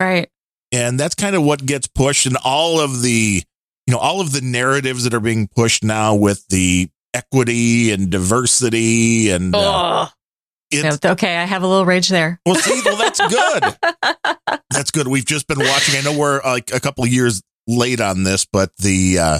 Right. 0.00 0.28
And 0.72 0.98
that's 0.98 1.14
kind 1.14 1.36
of 1.36 1.44
what 1.44 1.64
gets 1.64 1.86
pushed 1.86 2.26
and 2.26 2.36
all 2.44 2.80
of 2.80 3.02
the, 3.02 3.42
you 3.86 3.92
know, 3.92 3.98
all 3.98 4.20
of 4.20 4.32
the 4.32 4.40
narratives 4.40 5.04
that 5.04 5.14
are 5.14 5.20
being 5.20 5.46
pushed 5.48 5.84
now 5.84 6.14
with 6.16 6.46
the 6.48 6.90
equity 7.14 7.92
and 7.92 8.10
diversity 8.10 9.30
and 9.30 9.54
uh, 9.54 10.08
it's, 10.72 11.04
okay, 11.04 11.36
I 11.36 11.44
have 11.44 11.62
a 11.62 11.66
little 11.66 11.84
rage 11.84 12.08
there. 12.08 12.40
well, 12.46 12.54
see, 12.54 12.80
well, 12.84 12.96
that's 12.96 13.20
good. 13.20 14.58
That's 14.70 14.90
good. 14.90 15.06
We've 15.06 15.24
just 15.24 15.46
been 15.46 15.58
watching. 15.58 15.98
I 15.98 16.00
know 16.00 16.18
we're 16.18 16.40
like 16.42 16.72
a 16.72 16.80
couple 16.80 17.04
of 17.04 17.10
years 17.10 17.42
late 17.66 18.00
on 18.00 18.22
this, 18.22 18.46
but 18.46 18.74
the 18.78 19.18
uh, 19.18 19.38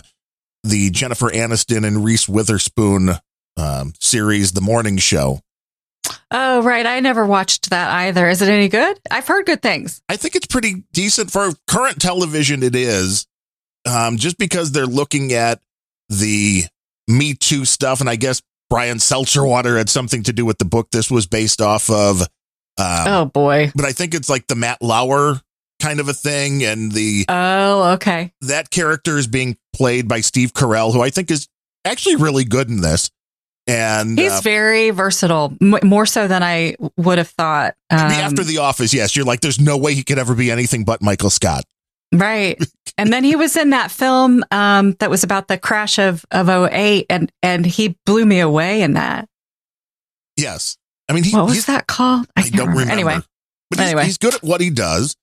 the 0.62 0.90
Jennifer 0.90 1.30
Aniston 1.30 1.86
and 1.86 2.04
Reese 2.04 2.28
Witherspoon 2.28 3.12
um, 3.56 3.94
series, 3.98 4.52
The 4.52 4.60
Morning 4.60 4.98
Show. 4.98 5.40
Oh, 6.30 6.62
right. 6.62 6.84
I 6.84 7.00
never 7.00 7.24
watched 7.24 7.70
that 7.70 7.90
either. 7.90 8.28
Is 8.28 8.42
it 8.42 8.48
any 8.48 8.68
good? 8.68 8.98
I've 9.10 9.26
heard 9.26 9.46
good 9.46 9.62
things. 9.62 10.02
I 10.08 10.16
think 10.16 10.36
it's 10.36 10.46
pretty 10.46 10.84
decent 10.92 11.30
for 11.30 11.52
current 11.66 12.00
television. 12.00 12.62
It 12.62 12.74
is, 12.74 13.26
um, 13.86 14.18
just 14.18 14.36
because 14.38 14.72
they're 14.72 14.86
looking 14.86 15.32
at 15.32 15.60
the 16.08 16.64
Me 17.18 17.34
Too 17.34 17.64
stuff, 17.64 18.00
and 18.00 18.08
I 18.10 18.16
guess 18.16 18.42
Brian 18.70 18.98
Seltzerwater 18.98 19.76
had 19.78 19.88
something 19.90 20.22
to 20.24 20.32
do 20.32 20.44
with 20.44 20.58
the 20.58 20.64
book 20.64 20.90
this 20.90 21.10
was 21.10 21.26
based 21.26 21.60
off 21.60 21.90
of. 21.90 22.22
Um, 22.78 23.06
oh 23.06 23.24
boy. 23.26 23.70
But 23.74 23.84
I 23.84 23.92
think 23.92 24.14
it's 24.14 24.28
like 24.30 24.46
the 24.46 24.54
Matt 24.56 24.80
Lauer 24.80 25.40
kind 25.80 26.00
of 26.00 26.08
a 26.08 26.14
thing, 26.14 26.64
and 26.64 26.90
the 26.92 27.24
Oh, 27.28 27.92
okay. 27.94 28.32
that 28.42 28.70
character 28.70 29.18
is 29.18 29.26
being 29.26 29.56
played 29.74 30.08
by 30.08 30.20
Steve 30.20 30.52
Carell, 30.52 30.92
who 30.92 31.02
I 31.02 31.10
think 31.10 31.30
is 31.30 31.48
actually 31.84 32.16
really 32.16 32.44
good 32.44 32.68
in 32.70 32.80
this. 32.80 33.10
And 33.66 34.18
He's 34.18 34.32
uh, 34.32 34.40
very 34.42 34.90
versatile, 34.90 35.52
m- 35.60 35.78
more 35.84 36.06
so 36.06 36.26
than 36.26 36.42
I 36.42 36.74
would 36.96 37.18
have 37.18 37.28
thought. 37.28 37.74
Um, 37.90 37.98
after 37.98 38.42
The 38.42 38.58
Office, 38.58 38.92
yes, 38.92 39.14
you're 39.14 39.24
like, 39.24 39.40
there's 39.40 39.60
no 39.60 39.76
way 39.76 39.94
he 39.94 40.02
could 40.02 40.18
ever 40.18 40.34
be 40.34 40.50
anything 40.50 40.84
but 40.84 41.00
Michael 41.02 41.30
Scott. 41.30 41.64
Right. 42.12 42.62
and 42.98 43.12
then 43.12 43.24
he 43.24 43.36
was 43.36 43.56
in 43.56 43.70
that 43.70 43.90
film 43.90 44.44
um, 44.50 44.92
that 45.00 45.10
was 45.10 45.24
about 45.24 45.48
the 45.48 45.58
crash 45.58 45.98
of 45.98 46.24
of 46.30 46.48
08 46.48 47.06
and 47.10 47.32
and 47.42 47.64
he 47.66 47.96
blew 48.06 48.24
me 48.24 48.40
away 48.40 48.82
in 48.82 48.94
that. 48.94 49.28
Yes, 50.36 50.76
I 51.08 51.12
mean, 51.12 51.24
he, 51.24 51.34
What 51.36 51.46
was 51.46 51.54
he's, 51.54 51.66
that 51.66 51.86
called? 51.86 52.26
I 52.36 52.42
can't 52.42 52.54
don't 52.54 52.68
remember. 52.70 52.92
Anyway, 52.92 53.18
but 53.70 53.78
he's, 53.78 53.88
Anyway. 53.88 54.04
he's 54.04 54.18
good 54.18 54.34
at 54.34 54.42
what 54.42 54.60
he 54.60 54.70
does, 54.70 55.16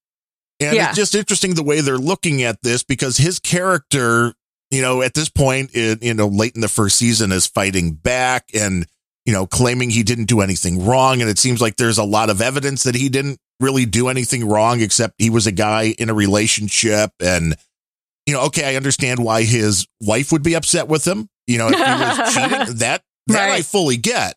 and 0.60 0.76
Yeah. 0.76 0.90
it's 0.90 0.98
just 0.98 1.16
interesting 1.16 1.56
the 1.56 1.64
way 1.64 1.82
they're 1.82 1.98
looking 1.98 2.44
at 2.44 2.62
this 2.62 2.84
because 2.84 3.18
his 3.18 3.40
character, 3.40 4.34
you 4.70 4.82
know, 4.82 5.02
at 5.02 5.14
this 5.16 5.30
point, 5.30 5.74
in, 5.74 5.98
you 6.02 6.14
know, 6.14 6.28
late 6.28 6.54
in 6.56 6.62
the 6.62 6.68
first 6.68 6.98
season, 6.98 7.32
is 7.32 7.48
fighting 7.48 7.94
back 7.94 8.46
and 8.54 8.86
you 9.26 9.34
know, 9.34 9.46
claiming 9.46 9.92
he 9.92 10.02
didn't 10.02 10.26
do 10.26 10.42
anything 10.42 10.84
wrong, 10.84 11.22
and 11.22 11.30
it 11.30 11.38
seems 11.38 11.62
like 11.62 11.76
there's 11.76 12.00
a 12.00 12.04
lot 12.04 12.32
of 12.32 12.42
evidence 12.42 12.82
that 12.84 12.96
he 12.96 13.10
didn't 13.10 13.38
really 13.60 13.86
do 13.86 14.08
anything 14.08 14.48
wrong, 14.48 14.82
except 14.82 15.16
he 15.18 15.30
was 15.30 15.48
a 15.48 15.52
guy 15.52 15.94
in 15.98 16.10
a 16.10 16.14
relationship, 16.14 17.12
and 17.20 17.56
you 18.26 18.34
know, 18.34 18.44
okay, 18.46 18.74
I 18.74 18.76
understand 18.76 19.24
why 19.24 19.44
his 19.44 19.88
wife 20.02 20.32
would 20.32 20.44
be 20.44 20.56
upset 20.56 20.88
with 20.88 21.06
him. 21.06 21.30
You 21.48 21.58
know, 21.58 21.68
if 21.70 21.76
he 21.76 21.82
was 21.82 22.34
cheating, 22.34 22.78
that 22.78 23.02
that 23.28 23.50
I 23.50 23.62
fully 23.62 23.98
get, 23.98 24.36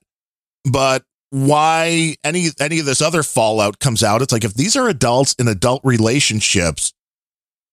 but 0.70 1.04
why 1.32 2.14
any 2.22 2.48
any 2.60 2.78
of 2.78 2.84
this 2.84 3.00
other 3.00 3.22
fallout 3.22 3.78
comes 3.78 4.02
out 4.02 4.20
it's 4.20 4.34
like 4.34 4.44
if 4.44 4.52
these 4.52 4.76
are 4.76 4.86
adults 4.86 5.32
in 5.38 5.48
adult 5.48 5.80
relationships 5.82 6.92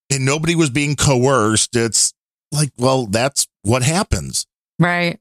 and 0.10 0.26
nobody 0.26 0.56
was 0.56 0.70
being 0.70 0.96
coerced 0.96 1.76
it's 1.76 2.14
like 2.54 2.72
well 2.78 3.06
that's 3.06 3.48
what 3.64 3.84
happens 3.84 4.46
right. 4.80 5.20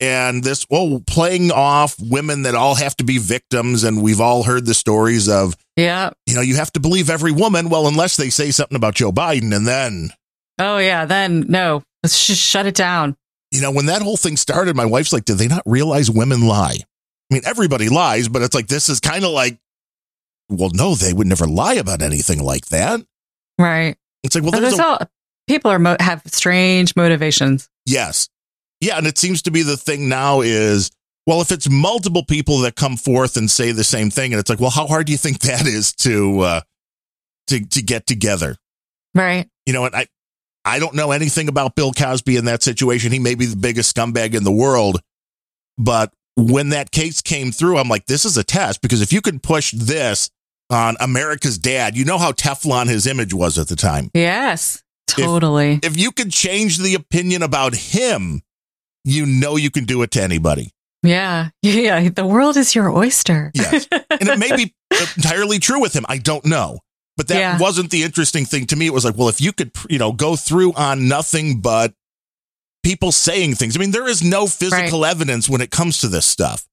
And 0.00 0.42
this 0.42 0.66
well 0.70 1.02
playing 1.06 1.50
off 1.52 1.94
women 2.00 2.42
that 2.42 2.54
all 2.54 2.74
have 2.74 2.96
to 2.96 3.04
be 3.04 3.18
victims 3.18 3.84
and 3.84 4.02
we've 4.02 4.20
all 4.20 4.42
heard 4.42 4.64
the 4.66 4.74
stories 4.74 5.28
of 5.28 5.54
Yeah. 5.76 6.10
you 6.26 6.34
know 6.34 6.40
you 6.40 6.56
have 6.56 6.72
to 6.72 6.80
believe 6.80 7.10
every 7.10 7.32
woman 7.32 7.68
well 7.68 7.86
unless 7.86 8.16
they 8.16 8.30
say 8.30 8.50
something 8.50 8.76
about 8.76 8.94
Joe 8.94 9.12
Biden 9.12 9.54
and 9.54 9.66
then 9.66 10.10
Oh 10.58 10.78
yeah. 10.78 11.06
Then 11.06 11.46
no, 11.48 11.82
let's 12.02 12.16
sh- 12.16 12.36
shut 12.36 12.66
it 12.66 12.74
down. 12.74 13.16
you 13.52 13.60
know 13.62 13.70
when 13.72 13.86
that 13.86 14.02
whole 14.02 14.16
thing 14.16 14.36
started 14.36 14.76
my 14.76 14.84
wife's 14.86 15.12
like 15.12 15.24
did 15.24 15.38
they 15.38 15.48
not 15.48 15.62
realize 15.66 16.10
women 16.10 16.46
lie 16.46 16.78
i 17.30 17.34
mean 17.34 17.42
everybody 17.44 17.88
lies 17.88 18.28
but 18.28 18.42
it's 18.42 18.54
like 18.54 18.68
this 18.68 18.88
is 18.88 19.00
kind 19.00 19.24
of 19.24 19.30
like 19.30 19.58
well 20.48 20.70
no 20.72 20.94
they 20.94 21.12
would 21.12 21.26
never 21.26 21.46
lie 21.46 21.74
about 21.74 22.02
anything 22.02 22.42
like 22.42 22.66
that 22.66 23.00
Right. 23.58 23.96
It's 24.22 24.34
like, 24.34 24.42
well, 24.42 24.52
there's 24.52 24.62
there's 24.76 24.78
a, 24.78 24.84
all 24.84 24.98
people 25.46 25.70
are 25.70 25.78
mo- 25.78 25.96
have 26.00 26.22
strange 26.26 26.96
motivations. 26.96 27.68
yes. 27.86 28.28
Yeah. 28.80 28.98
And 28.98 29.06
it 29.06 29.18
seems 29.18 29.42
to 29.42 29.50
be 29.50 29.62
the 29.62 29.76
thing 29.76 30.08
now 30.08 30.40
is, 30.40 30.90
well, 31.26 31.40
if 31.40 31.52
it's 31.52 31.68
multiple 31.68 32.24
people 32.24 32.58
that 32.60 32.76
come 32.76 32.96
forth 32.96 33.36
and 33.36 33.50
say 33.50 33.72
the 33.72 33.84
same 33.84 34.10
thing, 34.10 34.32
and 34.32 34.40
it's 34.40 34.50
like, 34.50 34.60
well, 34.60 34.70
how 34.70 34.86
hard 34.86 35.06
do 35.06 35.12
you 35.12 35.18
think 35.18 35.38
that 35.40 35.66
is 35.66 35.92
to, 35.94 36.40
uh, 36.40 36.60
to, 37.48 37.64
to 37.66 37.82
get 37.82 38.06
together? 38.06 38.56
Right. 39.14 39.48
You 39.66 39.72
know, 39.72 39.84
and 39.84 39.94
I, 39.94 40.06
I 40.64 40.78
don't 40.78 40.94
know 40.94 41.10
anything 41.10 41.48
about 41.48 41.74
Bill 41.74 41.92
Cosby 41.92 42.36
in 42.36 42.44
that 42.46 42.62
situation. 42.62 43.12
He 43.12 43.18
may 43.18 43.34
be 43.34 43.46
the 43.46 43.56
biggest 43.56 43.94
scumbag 43.94 44.34
in 44.34 44.44
the 44.44 44.52
world, 44.52 45.00
but 45.78 46.12
when 46.36 46.70
that 46.70 46.90
case 46.90 47.20
came 47.20 47.52
through, 47.52 47.78
I'm 47.78 47.88
like, 47.88 48.06
this 48.06 48.24
is 48.24 48.36
a 48.36 48.44
test 48.44 48.82
because 48.82 49.02
if 49.02 49.12
you 49.12 49.20
can 49.20 49.40
push 49.40 49.72
this 49.72 50.30
on 50.70 50.96
America's 51.00 51.58
dad, 51.58 51.96
you 51.96 52.04
know 52.04 52.18
how 52.18 52.32
Teflon 52.32 52.88
his 52.88 53.06
image 53.06 53.34
was 53.34 53.58
at 53.58 53.68
the 53.68 53.76
time. 53.76 54.10
Yes. 54.14 54.82
Totally. 55.06 55.80
If 55.82 55.98
you 55.98 56.12
could 56.12 56.30
change 56.30 56.78
the 56.78 56.94
opinion 56.94 57.42
about 57.42 57.74
him, 57.74 58.42
you 59.04 59.26
know 59.26 59.56
you 59.56 59.70
can 59.70 59.84
do 59.84 60.02
it 60.02 60.10
to 60.12 60.22
anybody. 60.22 60.72
yeah. 61.02 61.48
Yeah. 61.62 62.08
The 62.10 62.26
world 62.26 62.56
is 62.56 62.74
your 62.74 62.90
oyster. 62.90 63.50
Yes. 63.54 63.86
And 63.92 64.28
it 64.28 64.38
may 64.38 64.54
be 64.54 64.74
entirely 65.16 65.58
true 65.58 65.80
with 65.80 65.94
him. 65.94 66.04
I 66.08 66.18
don't 66.18 66.44
know. 66.44 66.80
But 67.16 67.28
that 67.28 67.38
Yeah. 67.38 67.58
wasn't 67.58 67.90
the 67.90 68.02
interesting 68.02 68.44
thing 68.44 68.66
to 68.66 68.76
me. 68.76 68.86
It 68.86 68.92
was 68.92 69.04
like, 69.04 69.16
well, 69.16 69.28
if 69.28 69.40
you 69.40 69.52
could, 69.52 69.72
you 69.88 69.98
know, 69.98 70.12
go 70.12 70.36
through 70.36 70.72
on 70.74 71.08
nothing 71.08 71.60
but 71.60 71.94
people 72.82 73.12
saying 73.12 73.54
things. 73.54 73.76
I 73.76 73.80
mean, 73.80 73.90
there 73.90 74.08
is 74.08 74.22
no 74.22 74.46
physical 74.46 75.04
evidence 75.04 75.48
when 75.48 75.60
it 75.60 75.70
comes 75.70 76.00
to 76.00 76.08
this 76.08 76.26
stuff. 76.26 76.66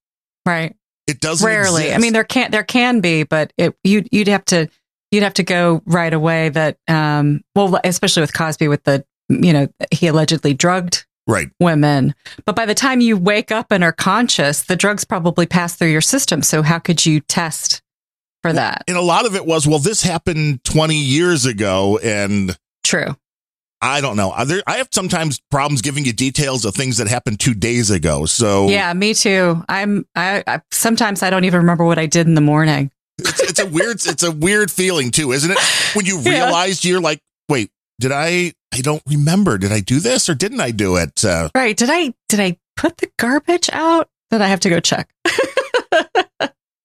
right. 0.46 0.76
It 1.08 1.22
doesn't 1.22 1.48
Rarely. 1.48 1.94
I 1.94 2.00
mean, 2.00 2.12
there 2.12 2.26
can 2.26 2.52
there 2.52 2.66
can 2.66 3.00
be, 3.00 3.24
but 3.24 3.54
it 3.58 3.74
you 3.86 4.04
you'd 4.12 4.28
have 4.28 4.44
to 4.46 4.68
you'd 5.10 5.24
have 5.24 5.36
to 5.36 5.44
go 5.44 5.82
right 5.86 6.14
away. 6.14 6.50
That 6.50 6.78
um 6.90 7.40
well, 7.56 7.80
especially 7.86 8.20
with 8.22 8.34
Cosby, 8.34 8.68
with 8.68 8.84
the 8.84 9.06
you 9.30 9.54
know 9.54 9.70
he 9.90 10.08
allegedly 10.08 10.54
drugged 10.54 11.06
right. 11.28 11.50
women, 11.60 12.16
but 12.46 12.56
by 12.56 12.66
the 12.66 12.74
time 12.74 13.02
you 13.02 13.18
wake 13.18 13.52
up 13.52 13.72
and 13.72 13.84
are 13.84 13.92
conscious, 13.92 14.64
the 14.64 14.76
drugs 14.76 15.04
probably 15.04 15.46
pass 15.46 15.76
through 15.76 15.90
your 15.92 16.02
system. 16.02 16.42
So 16.42 16.62
how 16.64 16.80
could 16.80 17.06
you 17.06 17.20
test 17.22 17.82
for 18.42 18.54
that? 18.54 18.84
And 18.88 18.98
a 18.98 19.02
lot 19.02 19.26
of 19.26 19.36
it 19.36 19.46
was, 19.46 19.68
well, 19.68 19.80
this 19.80 20.02
happened 20.04 20.64
20 20.64 20.96
years 20.96 21.46
ago. 21.46 22.00
And 22.04 22.58
True. 22.84 23.16
I 23.80 24.02
don't 24.02 24.16
know. 24.18 24.34
There, 24.46 24.64
I 24.66 24.78
have 24.78 24.88
sometimes 24.92 25.40
problems 25.52 25.84
giving 25.84 26.04
you 26.04 26.12
details 26.14 26.66
of 26.66 26.74
things 26.74 26.98
that 26.98 27.08
happened 27.08 27.40
two 27.40 27.54
days 27.54 27.92
ago. 27.92 28.26
So 28.26 28.70
Yeah, 28.70 28.92
me 28.94 29.14
too. 29.14 29.64
I'm. 29.70 30.08
I, 30.16 30.44
I 30.48 30.62
sometimes 30.72 31.22
I 31.22 31.30
don't 31.30 31.44
even 31.44 31.60
remember 31.60 31.84
what 31.86 32.00
I 32.00 32.08
did 32.08 32.26
in 32.26 32.34
the 32.34 32.42
morning. 32.42 32.90
it's, 33.20 33.40
it's 33.40 33.60
a 33.60 33.68
weird, 33.68 33.98
it's 34.04 34.24
a 34.24 34.32
weird 34.32 34.72
feeling 34.72 35.12
too, 35.12 35.32
isn't 35.32 35.52
it? 35.52 35.60
When 35.94 36.06
you 36.08 36.20
Yeah. 36.24 36.46
realize 36.46 36.84
you're 36.84 37.02
like, 37.02 37.20
wait, 37.50 37.70
did 38.00 38.12
I, 38.12 38.54
I 38.74 38.82
don't 38.82 39.04
remember. 39.08 39.58
Did 39.58 39.72
I 39.72 39.80
do 39.80 40.00
this 40.00 40.30
or 40.30 40.36
didn't 40.36 40.60
I 40.62 40.72
do 40.72 40.98
it? 40.98 41.24
Uh, 41.24 41.50
Right? 41.56 41.76
Did 41.76 41.90
I 41.92 42.14
did 42.30 42.40
I 42.40 42.58
put 42.76 42.98
the 42.98 43.10
garbage 43.18 43.70
out? 43.72 44.10
That 44.30 44.42
I 44.42 44.48
have 44.48 44.60
to 44.62 44.70
go 44.70 44.82
check. 44.82 45.10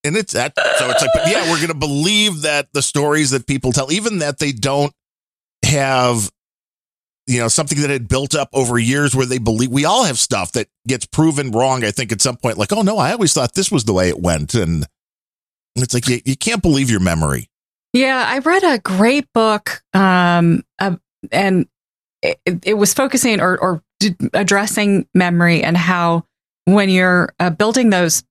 and 0.04 0.16
it's 0.16 0.32
that 0.32 0.52
so 0.56 0.90
it's 0.90 1.00
like 1.02 1.10
but 1.14 1.28
yeah 1.28 1.50
we're 1.50 1.60
gonna 1.60 1.74
believe 1.74 2.42
that 2.42 2.68
the 2.72 2.82
stories 2.82 3.30
that 3.30 3.46
people 3.46 3.72
tell 3.72 3.90
even 3.92 4.18
that 4.18 4.38
they 4.38 4.52
don't 4.52 4.92
have 5.64 6.30
you 7.26 7.38
know 7.38 7.48
something 7.48 7.80
that 7.80 7.90
had 7.90 8.08
built 8.08 8.34
up 8.34 8.48
over 8.52 8.78
years 8.78 9.14
where 9.14 9.26
they 9.26 9.38
believe 9.38 9.70
we 9.70 9.84
all 9.84 10.04
have 10.04 10.18
stuff 10.18 10.52
that 10.52 10.68
gets 10.88 11.06
proven 11.06 11.50
wrong 11.52 11.84
i 11.84 11.90
think 11.90 12.10
at 12.10 12.20
some 12.20 12.36
point 12.36 12.58
like 12.58 12.72
oh 12.72 12.82
no 12.82 12.98
i 12.98 13.12
always 13.12 13.32
thought 13.32 13.54
this 13.54 13.70
was 13.70 13.84
the 13.84 13.92
way 13.92 14.08
it 14.08 14.20
went 14.20 14.54
and 14.54 14.86
it's 15.76 15.94
like 15.94 16.08
you, 16.08 16.20
you 16.24 16.36
can't 16.36 16.62
believe 16.62 16.90
your 16.90 17.00
memory 17.00 17.48
Yeah, 17.92 18.24
I 18.26 18.38
read 18.38 18.64
a 18.64 18.78
great 18.78 19.26
book, 19.32 19.82
um, 19.94 20.64
uh, 20.78 20.96
and 21.30 21.66
it, 22.22 22.38
it 22.64 22.74
was 22.74 22.94
focusing 22.94 23.40
or, 23.40 23.58
or 23.58 23.82
addressing 24.32 25.06
memory 25.14 25.62
and 25.62 25.76
how 25.76 26.24
when 26.64 26.88
you're 26.88 27.32
uh, 27.40 27.50
building 27.50 27.90
those 27.90 28.22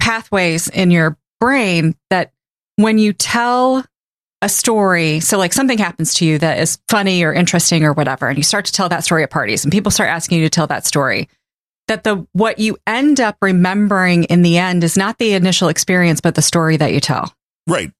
pathways 0.00 0.68
in 0.68 0.90
your 0.90 1.18
brain, 1.40 1.94
that 2.10 2.32
when 2.76 2.98
you 2.98 3.12
tell 3.12 3.84
a 4.42 4.48
story, 4.48 5.20
so 5.20 5.36
like 5.36 5.52
something 5.52 5.78
happens 5.78 6.14
to 6.14 6.24
you 6.24 6.38
that 6.38 6.58
is 6.58 6.78
funny 6.88 7.22
or 7.22 7.32
interesting 7.32 7.84
or 7.84 7.92
whatever, 7.92 8.28
and 8.28 8.38
you 8.38 8.44
start 8.44 8.64
to 8.66 8.72
tell 8.72 8.88
that 8.88 9.04
story 9.04 9.22
at 9.22 9.30
parties, 9.30 9.64
and 9.64 9.72
people 9.72 9.90
start 9.90 10.08
asking 10.08 10.38
you 10.38 10.44
to 10.44 10.50
tell 10.50 10.66
that 10.68 10.86
story. 10.86 11.28
That 11.88 12.04
the 12.04 12.26
what 12.32 12.60
you 12.60 12.78
end 12.86 13.20
up 13.20 13.36
remembering 13.42 14.24
in 14.24 14.42
the 14.42 14.58
end 14.58 14.84
is 14.84 14.96
not 14.96 15.18
the 15.18 15.32
initial 15.32 15.68
experience, 15.68 16.20
but 16.20 16.36
the 16.36 16.42
story 16.42 16.76
that 16.76 16.92
you 16.92 17.00
tell. 17.00 17.34
right 17.66 17.90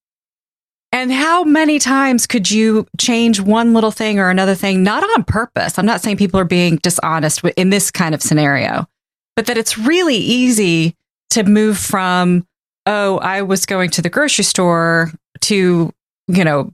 And 0.92 1.12
how 1.12 1.44
many 1.44 1.78
times 1.78 2.26
could 2.26 2.50
you 2.50 2.86
change 2.98 3.40
one 3.40 3.74
little 3.74 3.92
thing 3.92 4.18
or 4.18 4.28
another 4.28 4.54
thing, 4.56 4.82
not 4.82 5.04
on 5.04 5.22
purpose? 5.24 5.78
I'm 5.78 5.86
not 5.86 6.00
saying 6.00 6.16
people 6.16 6.40
are 6.40 6.44
being 6.44 6.76
dishonest 6.82 7.44
in 7.56 7.70
this 7.70 7.90
kind 7.92 8.14
of 8.14 8.20
scenario, 8.22 8.88
but 9.36 9.46
that 9.46 9.56
it's 9.56 9.78
really 9.78 10.16
easy 10.16 10.96
to 11.30 11.44
move 11.44 11.78
from, 11.78 12.44
oh, 12.86 13.18
I 13.18 13.42
was 13.42 13.66
going 13.66 13.90
to 13.90 14.02
the 14.02 14.10
grocery 14.10 14.42
store 14.42 15.12
to, 15.42 15.92
you 16.26 16.44
know, 16.44 16.72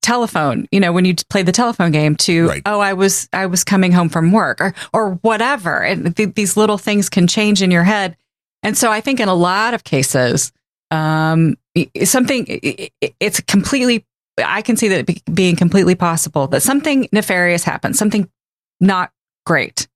telephone, 0.00 0.66
you 0.72 0.80
know, 0.80 0.90
when 0.92 1.04
you 1.04 1.14
play 1.28 1.42
the 1.42 1.52
telephone 1.52 1.90
game 1.90 2.16
to, 2.16 2.48
Right. 2.48 2.62
oh, 2.64 2.80
I 2.80 2.94
was, 2.94 3.28
I 3.34 3.44
was 3.46 3.64
coming 3.64 3.92
home 3.92 4.08
from 4.08 4.32
work 4.32 4.62
or, 4.62 4.74
or 4.94 5.14
whatever. 5.16 5.82
And 5.82 6.16
th- 6.16 6.34
these 6.34 6.56
little 6.56 6.78
things 6.78 7.10
can 7.10 7.26
change 7.26 7.60
in 7.60 7.70
your 7.70 7.84
head. 7.84 8.16
And 8.62 8.78
so 8.78 8.90
I 8.90 9.02
think 9.02 9.20
in 9.20 9.28
a 9.28 9.34
lot 9.34 9.74
of 9.74 9.84
cases, 9.84 10.52
um, 10.90 11.56
something 12.04 12.46
it's 13.20 13.40
completely 13.40 14.04
i 14.44 14.62
can 14.62 14.76
see 14.76 14.88
that 14.88 15.34
being 15.34 15.56
completely 15.56 15.94
possible 15.94 16.46
that 16.46 16.62
something 16.62 17.08
nefarious 17.12 17.64
happens 17.64 17.98
something 17.98 18.28
not 18.80 19.12
great. 19.48 19.88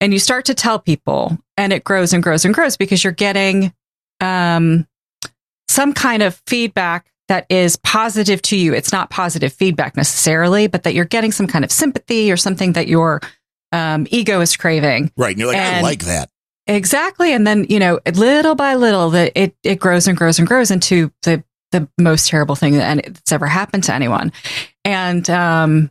And 0.00 0.12
you 0.12 0.18
start 0.18 0.44
to 0.46 0.54
tell 0.54 0.78
people 0.78 1.38
and 1.56 1.72
it 1.72 1.84
grows 1.84 2.12
and 2.12 2.22
grows 2.22 2.44
and 2.44 2.54
grows 2.54 2.76
because 2.76 3.02
you're 3.02 3.12
getting 3.12 3.72
um, 4.20 4.86
some 5.68 5.92
kind 5.92 6.22
of 6.22 6.40
feedback 6.46 7.10
that 7.28 7.46
is 7.48 7.76
positive 7.76 8.42
to 8.42 8.56
you. 8.56 8.74
It's 8.74 8.92
not 8.92 9.10
positive 9.10 9.52
feedback 9.52 9.96
necessarily 9.96 10.66
but 10.66 10.82
that 10.82 10.94
you're 10.94 11.04
getting 11.04 11.32
some 11.32 11.46
kind 11.46 11.64
of 11.64 11.72
sympathy 11.72 12.30
or 12.30 12.36
something 12.36 12.72
that 12.74 12.88
your 12.88 13.20
um, 13.70 14.06
ego 14.10 14.40
is 14.40 14.56
craving. 14.56 15.10
Right. 15.16 15.30
And 15.30 15.38
you're 15.38 15.48
like 15.48 15.56
i 15.56 15.80
like 15.80 16.04
that 16.04 16.28
Exactly. 16.66 17.32
And 17.32 17.46
then, 17.46 17.66
you 17.68 17.78
know, 17.78 17.98
little 18.14 18.54
by 18.54 18.74
little 18.76 19.10
that 19.10 19.32
it, 19.34 19.56
it 19.62 19.80
grows 19.80 20.06
and 20.06 20.16
grows 20.16 20.38
and 20.38 20.46
grows 20.46 20.70
into 20.70 21.10
the, 21.22 21.42
the 21.72 21.88
most 21.98 22.28
terrible 22.28 22.54
thing 22.54 22.74
that's 22.74 23.32
ever 23.32 23.46
happened 23.46 23.84
to 23.84 23.94
anyone. 23.94 24.32
And, 24.84 25.28
um, 25.28 25.90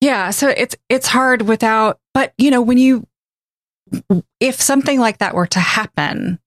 yeah, 0.00 0.30
so 0.30 0.48
it's, 0.48 0.76
it's 0.88 1.08
hard 1.08 1.42
without, 1.42 1.98
but 2.14 2.32
you 2.38 2.50
know, 2.50 2.62
when 2.62 2.78
you, 2.78 3.06
if 4.38 4.60
something 4.60 5.00
like 5.00 5.18
that 5.18 5.34
were 5.34 5.48
to 5.48 5.60
happen, 5.60 6.38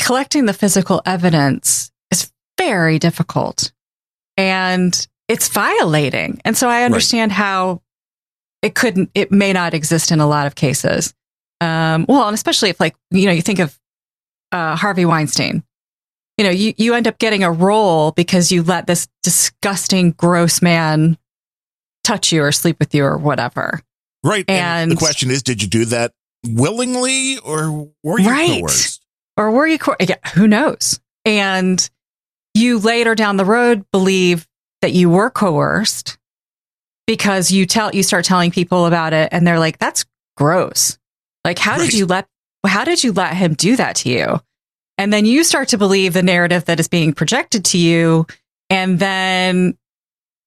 collecting 0.00 0.46
the 0.46 0.54
physical 0.54 1.02
evidence 1.04 1.92
is 2.10 2.32
very 2.56 2.98
difficult 2.98 3.70
and 4.38 5.06
it's 5.28 5.48
violating. 5.48 6.40
And 6.44 6.56
so 6.56 6.68
I 6.70 6.84
understand 6.84 7.32
how 7.32 7.82
it 8.62 8.74
couldn't, 8.74 9.10
it 9.14 9.30
may 9.30 9.52
not 9.52 9.74
exist 9.74 10.10
in 10.10 10.20
a 10.20 10.26
lot 10.26 10.46
of 10.46 10.54
cases. 10.54 11.14
Um, 11.60 12.06
well, 12.08 12.26
and 12.28 12.34
especially 12.34 12.70
if 12.70 12.78
like, 12.80 12.94
you 13.10 13.26
know, 13.26 13.32
you 13.32 13.42
think 13.42 13.58
of 13.58 13.78
uh, 14.52 14.76
Harvey 14.76 15.04
Weinstein, 15.04 15.62
you 16.36 16.44
know, 16.44 16.50
you, 16.50 16.72
you 16.76 16.94
end 16.94 17.08
up 17.08 17.18
getting 17.18 17.42
a 17.42 17.50
role 17.50 18.12
because 18.12 18.52
you 18.52 18.62
let 18.62 18.86
this 18.86 19.08
disgusting, 19.22 20.12
gross 20.12 20.62
man 20.62 21.18
touch 22.04 22.32
you 22.32 22.42
or 22.42 22.52
sleep 22.52 22.76
with 22.78 22.94
you 22.94 23.04
or 23.04 23.18
whatever. 23.18 23.80
right 24.24 24.44
and, 24.48 24.90
the 24.90 24.96
question 24.96 25.30
is 25.30 25.42
did 25.42 25.60
you 25.62 25.68
do 25.68 25.84
that 25.86 26.12
willingly 26.46 27.38
or 27.38 27.90
were 28.02 28.20
you 28.20 28.28
Right. 28.30 28.60
coerced 28.60 29.04
Or 29.36 29.50
were 29.50 29.66
you, 29.66 29.78
co- 29.78 29.96
yeah, 30.00 30.16
who 30.34 30.46
knows? 30.48 31.00
And 31.24 31.88
you 32.54 32.78
later 32.78 33.14
down 33.14 33.36
the 33.36 33.44
road 33.44 33.84
believe 33.92 34.46
that 34.80 34.92
you 34.92 35.10
were 35.10 35.30
coerced 35.30 36.16
because 37.06 37.50
you 37.50 37.66
tell, 37.66 37.90
you 37.94 38.02
start 38.02 38.24
telling 38.24 38.50
people 38.50 38.86
about 38.86 39.12
it 39.12 39.28
and 39.32 39.46
they're 39.46 39.58
like, 39.58 39.78
that's 39.78 40.04
gross. 40.36 40.97
Like, 41.48 41.58
how 41.58 41.78
Right. 41.78 41.88
did 41.90 41.94
you 41.98 42.04
let, 42.04 42.26
how 42.66 42.84
did 42.84 43.02
you 43.02 43.10
let 43.10 43.32
him 43.34 43.54
do 43.54 43.74
that 43.76 43.96
to 43.96 44.10
you? 44.10 44.38
And 44.98 45.10
then 45.10 45.24
you 45.24 45.44
start 45.44 45.68
to 45.68 45.78
believe 45.78 46.12
the 46.12 46.22
narrative 46.22 46.66
that 46.66 46.78
is 46.78 46.88
being 46.88 47.14
projected 47.14 47.64
to 47.66 47.78
you. 47.78 48.26
And 48.68 48.98
then, 48.98 49.78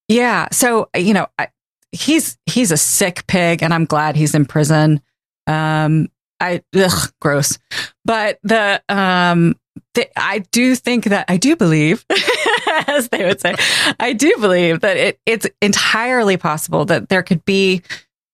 yeah. 0.07 0.47
So, 0.51 0.89
you 0.95 1.15
know, 1.15 1.25
I, 1.39 1.47
he's, 1.91 2.37
he's 2.45 2.71
a 2.71 2.77
sick 2.77 3.25
pig 3.25 3.63
and 3.63 3.73
I'm 3.73 3.85
glad 3.85 4.15
he's 4.15 4.35
in 4.35 4.45
prison. 4.45 5.01
Um, 5.47 6.09
I, 6.39 6.61
ugh, 6.75 7.11
gross. 7.19 7.57
But 8.05 8.37
the, 8.43 8.83
um, 8.87 9.55
the, 9.95 10.07
I 10.15 10.43
do 10.51 10.75
think 10.75 11.05
that 11.05 11.25
I 11.29 11.37
do 11.37 11.55
believe, 11.55 12.05
as 12.87 13.09
they 13.09 13.25
would 13.25 13.41
say, 13.41 13.55
I 13.99 14.13
do 14.13 14.31
believe 14.39 14.81
that 14.81 14.97
it, 14.97 15.19
it's 15.25 15.47
entirely 15.63 16.37
possible 16.37 16.85
that 16.85 17.09
there 17.09 17.23
could 17.23 17.43
be 17.43 17.81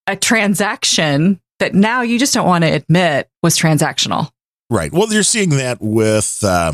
a 0.05 0.17
transaction 0.17 1.39
that 1.59 1.73
now 1.73 2.01
you 2.01 2.19
just 2.19 2.33
don't 2.33 2.47
want 2.47 2.63
to 2.63 2.69
admit 2.71 3.29
was 3.43 3.57
transactional. 3.57 4.31
Right. 4.69 4.91
Well, 4.91 5.11
you're 5.11 5.23
seeing 5.23 5.49
that 5.51 5.77
with 5.81 6.39
uh, 6.43 6.73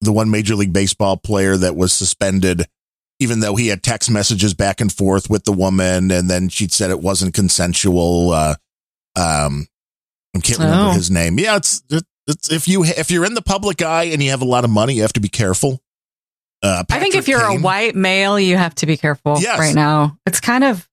the 0.00 0.12
one 0.12 0.30
Major 0.30 0.54
League 0.54 0.72
Baseball 0.72 1.16
player 1.16 1.56
that 1.56 1.74
was 1.76 1.92
suspended 1.92 2.66
even 3.22 3.40
though 3.40 3.54
he 3.54 3.68
had 3.68 3.82
text 3.82 4.10
messages 4.10 4.54
back 4.54 4.80
and 4.80 4.90
forth 4.90 5.28
with 5.28 5.44
the 5.44 5.52
woman, 5.52 6.10
and 6.10 6.30
then 6.30 6.48
she 6.48 6.66
said 6.68 6.88
it 6.90 7.02
wasn't 7.02 7.34
consensual. 7.34 8.30
Uh, 8.30 8.54
um, 9.14 9.66
I 10.34 10.40
can't 10.40 10.58
remember 10.58 10.90
Oh. 10.90 10.92
his 10.92 11.10
name. 11.10 11.38
Yeah, 11.38 11.56
it's, 11.56 11.82
it's 12.26 12.50
if 12.50 12.66
you 12.66 12.82
if 12.84 13.10
you're 13.10 13.26
in 13.26 13.34
the 13.34 13.42
public 13.42 13.82
eye 13.82 14.04
and 14.04 14.22
you 14.22 14.30
have 14.30 14.40
a 14.40 14.46
lot 14.46 14.64
of 14.64 14.70
money, 14.70 14.94
you 14.94 15.02
have 15.02 15.12
to 15.12 15.20
be 15.20 15.28
careful. 15.28 15.82
Uh, 16.62 16.82
I 16.90 16.98
think 16.98 17.14
if 17.14 17.28
you're 17.28 17.46
Kane- 17.46 17.58
a 17.58 17.62
white 17.62 17.94
male, 17.94 18.40
you 18.40 18.56
have 18.56 18.74
to 18.76 18.86
be 18.86 18.96
careful 18.96 19.36
Yes. 19.38 19.58
right 19.58 19.74
now. 19.74 20.16
It's 20.24 20.40
kind 20.40 20.64
of, 20.64 20.88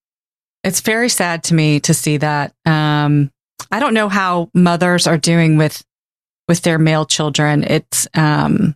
it's 0.63 0.81
very 0.81 1.09
sad 1.09 1.43
to 1.45 1.53
me 1.53 1.79
to 1.81 1.93
see 1.93 2.17
that. 2.17 2.53
Um, 2.65 3.31
I 3.71 3.79
don't 3.79 3.93
know 3.93 4.09
how 4.09 4.49
mothers 4.53 5.07
are 5.07 5.17
doing 5.17 5.57
with, 5.57 5.83
with 6.47 6.61
their 6.61 6.79
male 6.79 7.05
children. 7.05 7.63
It's, 7.63 8.07
um, 8.13 8.75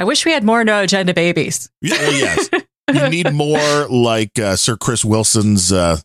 I 0.00 0.04
wish 0.04 0.24
we 0.24 0.32
had 0.32 0.44
more 0.44 0.64
no 0.64 0.82
agenda 0.82 1.12
babies. 1.12 1.70
Yeah, 1.82 1.98
well, 1.98 2.12
yes, 2.12 2.48
you 2.92 3.08
need 3.10 3.32
more 3.34 3.86
like 3.88 4.38
uh, 4.38 4.56
Sir 4.56 4.78
Chris 4.78 5.04
Wilson's 5.04 5.72
uh, 5.72 5.98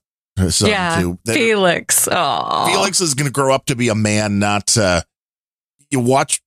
son 0.50 0.70
yeah, 0.70 1.00
too. 1.00 1.18
Felix. 1.26 2.10
Oh, 2.12 2.68
Felix 2.68 3.00
is 3.00 3.14
going 3.14 3.28
to 3.28 3.32
grow 3.32 3.56
up 3.56 3.68
to 3.68 3.76
be 3.78 3.88
a 3.88 3.96
man, 3.96 4.38
not 4.38 4.78
uh, 4.78 5.02
you 5.90 6.02
watch 6.02 6.42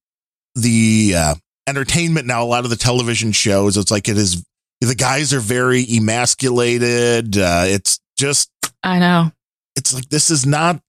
the 0.55 1.15
uh, 1.17 1.35
entertainment 1.67 2.27
now. 2.27 2.43
A 2.43 2.45
lot 2.45 2.65
of 2.65 2.71
the 2.71 2.77
television 2.77 3.33
shows, 3.33 3.79
it's 3.79 3.91
like 3.91 4.09
it 4.09 4.19
is. 4.19 4.45
The 4.81 4.95
guys 4.95 5.33
are 5.33 5.41
very 5.41 5.85
emasculated. 5.89 7.37
Uh, 7.37 7.65
it's 7.67 7.99
just, 8.19 8.51
I 8.83 8.99
know. 8.99 9.33
it's 9.77 9.95
like 9.95 10.09
this 10.09 10.31
is 10.31 10.45
not. 10.45 10.81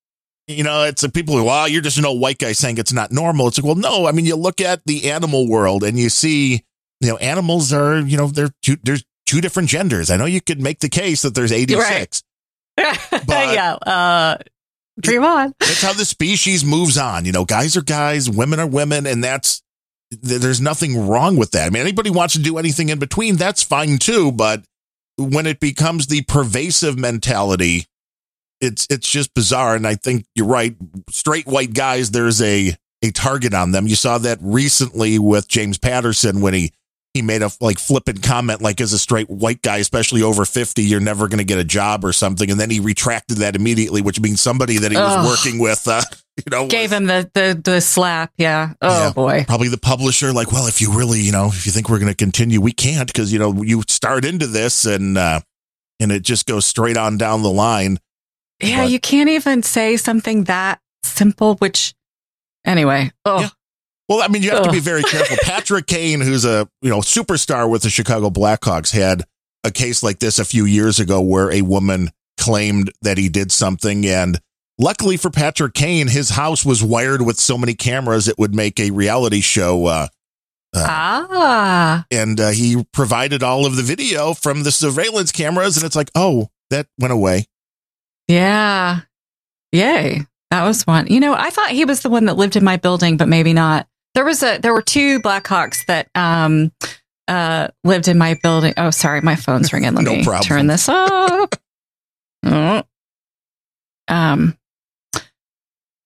You 0.48 0.64
know, 0.64 0.84
it's 0.84 1.04
like 1.04 1.14
people 1.14 1.38
who, 1.38 1.44
wow, 1.44 1.66
you're 1.66 1.84
just 1.84 2.00
an 2.00 2.06
old 2.06 2.20
white 2.20 2.40
guy 2.40 2.54
saying 2.54 2.80
it's 2.80 2.92
not 2.92 3.12
normal. 3.12 3.48
It's 3.48 3.60
like, 3.60 3.66
well, 3.66 3.76
no. 3.76 4.08
I 4.08 4.12
mean, 4.12 4.26
you 4.26 4.36
look 4.36 4.60
at 4.62 4.82
the 4.86 5.12
animal 5.12 5.48
world 5.48 5.84
and 5.84 6.00
you 6.00 6.10
see, 6.10 6.64
you 7.02 7.08
know, 7.08 7.18
animals 7.18 7.72
are, 7.72 8.00
you 8.00 8.18
know, 8.18 8.26
they're 8.26 8.50
two, 8.64 8.78
there's 8.82 9.06
two 9.28 9.42
different 9.42 9.70
genders. 9.70 10.10
I 10.10 10.18
know 10.18 10.26
you 10.26 10.42
could 10.42 10.60
make 10.60 10.80
the 10.80 10.90
case 10.90 11.22
that 11.22 11.36
there's 11.36 11.52
86. 11.52 12.24
but 12.76 13.28
yeah. 13.28 13.74
Uh, 13.76 14.38
dream 15.00 15.24
on. 15.24 15.54
That's 15.60 15.82
how 15.82 15.94
the 15.94 16.06
species 16.06 16.66
moves 16.66 16.98
on. 16.98 17.26
You 17.26 17.32
know, 17.32 17.46
guys 17.46 17.78
are 17.78 17.84
guys, 17.84 18.30
women 18.30 18.60
are 18.60 18.68
women, 18.68 19.06
and 19.06 19.24
that's 19.24 19.62
there's 20.10 20.60
nothing 20.60 21.08
wrong 21.08 21.36
with 21.36 21.52
that. 21.52 21.68
I 21.68 21.70
mean, 21.70 21.82
anybody 21.82 22.10
wants 22.10 22.34
to 22.34 22.42
do 22.42 22.58
anything 22.58 22.90
in 22.90 22.98
between, 22.98 23.36
that's 23.36 23.62
fine 23.62 24.00
too. 24.00 24.32
But 24.32 24.64
when 25.20 25.46
it 25.46 25.60
becomes 25.60 26.08
the 26.08 26.24
pervasive 26.24 26.98
mentality, 26.98 27.86
it's 28.62 28.88
it's 28.90 29.10
just 29.10 29.34
bizarre. 29.34 29.76
And 29.76 29.86
I 29.86 29.96
think 29.96 30.26
you're 30.36 30.48
right. 30.48 30.76
Straight 31.10 31.46
white 31.46 31.74
guys, 31.74 32.12
there's 32.12 32.42
a 32.42 32.76
a 33.02 33.12
target 33.12 33.54
on 33.54 33.72
them. 33.72 33.88
You 33.88 33.96
saw 33.96 34.18
that 34.20 34.40
recently 34.42 35.20
with 35.20 35.48
James 35.48 35.78
Patterson 35.78 36.42
when 36.42 36.54
he 36.54 36.74
he 37.14 37.22
made 37.22 37.42
a 37.42 37.50
like 37.60 37.80
flippant 37.80 38.22
comment 38.22 38.62
like 38.62 38.80
as 38.80 38.94
a 38.94 39.00
straight 39.00 39.30
white 39.30 39.62
guy 39.64 39.78
especially 39.78 40.22
over 40.22 40.46
50 40.46 40.84
you're 40.84 41.00
never 41.00 41.28
going 41.28 41.40
to 41.40 41.44
get 41.44 41.58
a 41.58 41.64
job 41.64 42.06
or 42.06 42.14
something 42.14 42.52
and 42.52 42.60
then 42.60 42.70
he 42.70 42.80
retracted 42.80 43.38
that 43.38 43.56
immediately 43.56 44.02
which 44.02 44.20
means 44.20 44.42
somebody 44.42 44.78
that 44.78 44.92
he 44.92 44.98
was 44.98 45.16
Ugh. 45.18 45.26
working 45.26 45.60
with 45.60 45.88
uh 45.88 46.02
you 46.46 46.52
know 46.52 46.68
Gave 46.68 46.92
was 46.92 46.98
him 47.00 47.06
the, 47.08 47.30
the, 47.34 47.62
the 47.64 47.82
slap. 47.82 48.32
Yeah. 48.38 48.74
Oh 48.82 49.06
Yeah. 49.08 49.12
boy. 49.14 49.46
probably 49.48 49.68
the 49.70 49.78
publisher 49.78 50.32
like 50.34 50.52
well 50.52 50.68
if 50.68 50.82
you 50.82 50.92
really 50.98 51.20
you 51.22 51.32
know 51.32 51.48
if 51.48 51.66
you 51.66 51.72
think 51.72 51.90
we're 51.90 52.00
going 52.00 52.12
to 52.12 52.16
continue 52.16 52.60
we 52.62 52.72
can't 52.72 53.08
because 53.08 53.32
you 53.34 53.40
know 53.40 53.62
you 53.64 53.84
start 53.88 54.26
into 54.26 54.48
this 54.48 54.86
and 54.86 55.18
uh 55.18 55.40
and 56.00 56.12
it 56.12 56.24
just 56.24 56.46
goes 56.46 56.66
straight 56.66 56.98
on 56.98 57.18
down 57.18 57.44
the 57.44 57.52
line 57.52 57.98
Yeah, 58.62 58.84
But- 58.84 58.92
you 58.92 59.00
can't 59.00 59.30
even 59.30 59.64
say 59.64 59.98
something 59.98 60.46
that 60.46 60.80
simple, 61.04 61.56
which 61.56 61.94
anyway. 62.66 63.12
Oh, 63.26 63.42
Yeah. 63.42 63.50
Well, 64.08 64.24
I 64.24 64.28
mean, 64.28 64.42
you 64.42 64.50
have 64.50 64.64
to 64.64 64.72
be 64.72 64.80
very 64.80 65.04
careful. 65.04 65.38
Patrick 65.44 65.86
Kane, 65.86 66.20
who's 66.20 66.44
a 66.44 66.68
you 66.82 66.90
know 66.90 67.00
superstar 67.00 67.70
with 67.70 67.84
the 67.84 67.90
Chicago 67.92 68.30
Blackhawks, 68.32 68.92
had 68.92 69.24
a 69.64 69.70
case 69.72 70.02
like 70.02 70.18
this 70.20 70.40
a 70.40 70.46
few 70.46 70.66
years 70.66 71.00
ago 71.00 71.22
where 71.22 71.52
a 71.52 71.62
woman 71.62 72.10
claimed 72.40 72.92
that 73.04 73.18
he 73.20 73.30
did 73.30 73.52
something, 73.52 74.06
and 74.08 74.40
luckily 74.80 75.18
for 75.18 75.30
Patrick 75.30 75.74
Kane, 75.76 76.08
his 76.08 76.32
house 76.32 76.66
was 76.66 76.84
wired 76.84 77.22
with 77.22 77.40
so 77.40 77.58
many 77.58 77.76
cameras 77.76 78.28
it 78.28 78.40
would 78.40 78.56
make 78.56 78.80
a 78.80 78.90
reality 78.92 79.42
show. 79.42 79.86
Uh, 79.86 80.08
uh, 80.76 80.86
ah, 80.88 82.06
and 82.12 82.40
uh, 82.40 82.50
he 82.50 82.84
provided 82.94 83.44
all 83.44 83.66
of 83.66 83.76
the 83.76 83.84
video 83.84 84.34
from 84.34 84.64
the 84.64 84.72
surveillance 84.72 85.32
cameras, 85.32 85.78
and 85.78 85.86
it's 85.86 85.96
like, 85.96 86.10
oh, 86.16 86.48
that 86.70 86.88
went 87.00 87.12
away. 87.14 87.46
yeah. 88.28 89.02
Yay. 89.72 90.26
That 90.52 90.64
was 90.64 90.88
one. 90.88 91.06
You 91.08 91.20
know, 91.20 91.36
I 91.36 91.52
thought 91.52 91.70
he 91.70 91.86
was 91.86 92.02
the 92.02 92.10
one 92.10 92.26
that 92.26 92.38
lived 92.38 92.56
in 92.56 92.64
my 92.64 92.78
building, 92.78 93.18
but 93.18 93.28
maybe 93.28 93.54
not. 93.54 93.88
There 94.16 94.26
was 94.26 94.42
a 94.42 94.58
there 94.58 94.74
were 94.74 94.82
two 94.82 95.20
Blackhawks 95.22 95.86
that 95.86 96.08
um 96.16 96.72
uh 97.28 97.68
lived 97.84 98.08
in 98.08 98.18
my 98.18 98.34
building. 98.42 98.74
Oh, 98.78 98.90
sorry, 98.90 99.22
my 99.22 99.36
phone's 99.36 99.72
ringing. 99.72 99.94
Let 99.94 100.04
No 100.06 100.14
me 100.16 100.24
problem. 100.24 100.44
turn 100.48 100.66
this 100.68 100.90
up. 100.90 101.56
Oh. 102.46 102.82
Um 104.08 104.58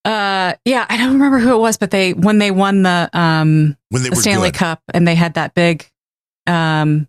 uh 0.06 0.54
yeah, 0.66 0.86
I 0.90 0.98
don't 0.98 1.14
remember 1.14 1.40
who 1.40 1.54
it 1.56 1.60
was, 1.60 1.78
but 1.78 1.92
they 1.92 2.14
when 2.14 2.38
they 2.38 2.52
won 2.52 2.84
the 2.84 3.10
um 3.14 3.78
When 3.90 4.04
they 4.04 4.10
the 4.10 4.16
Stanley 4.18 4.52
good. 4.52 4.58
Cup 4.60 4.82
and 4.94 5.08
they 5.08 5.16
had 5.16 5.36
that 5.36 5.54
big 5.54 5.90
um 6.48 7.08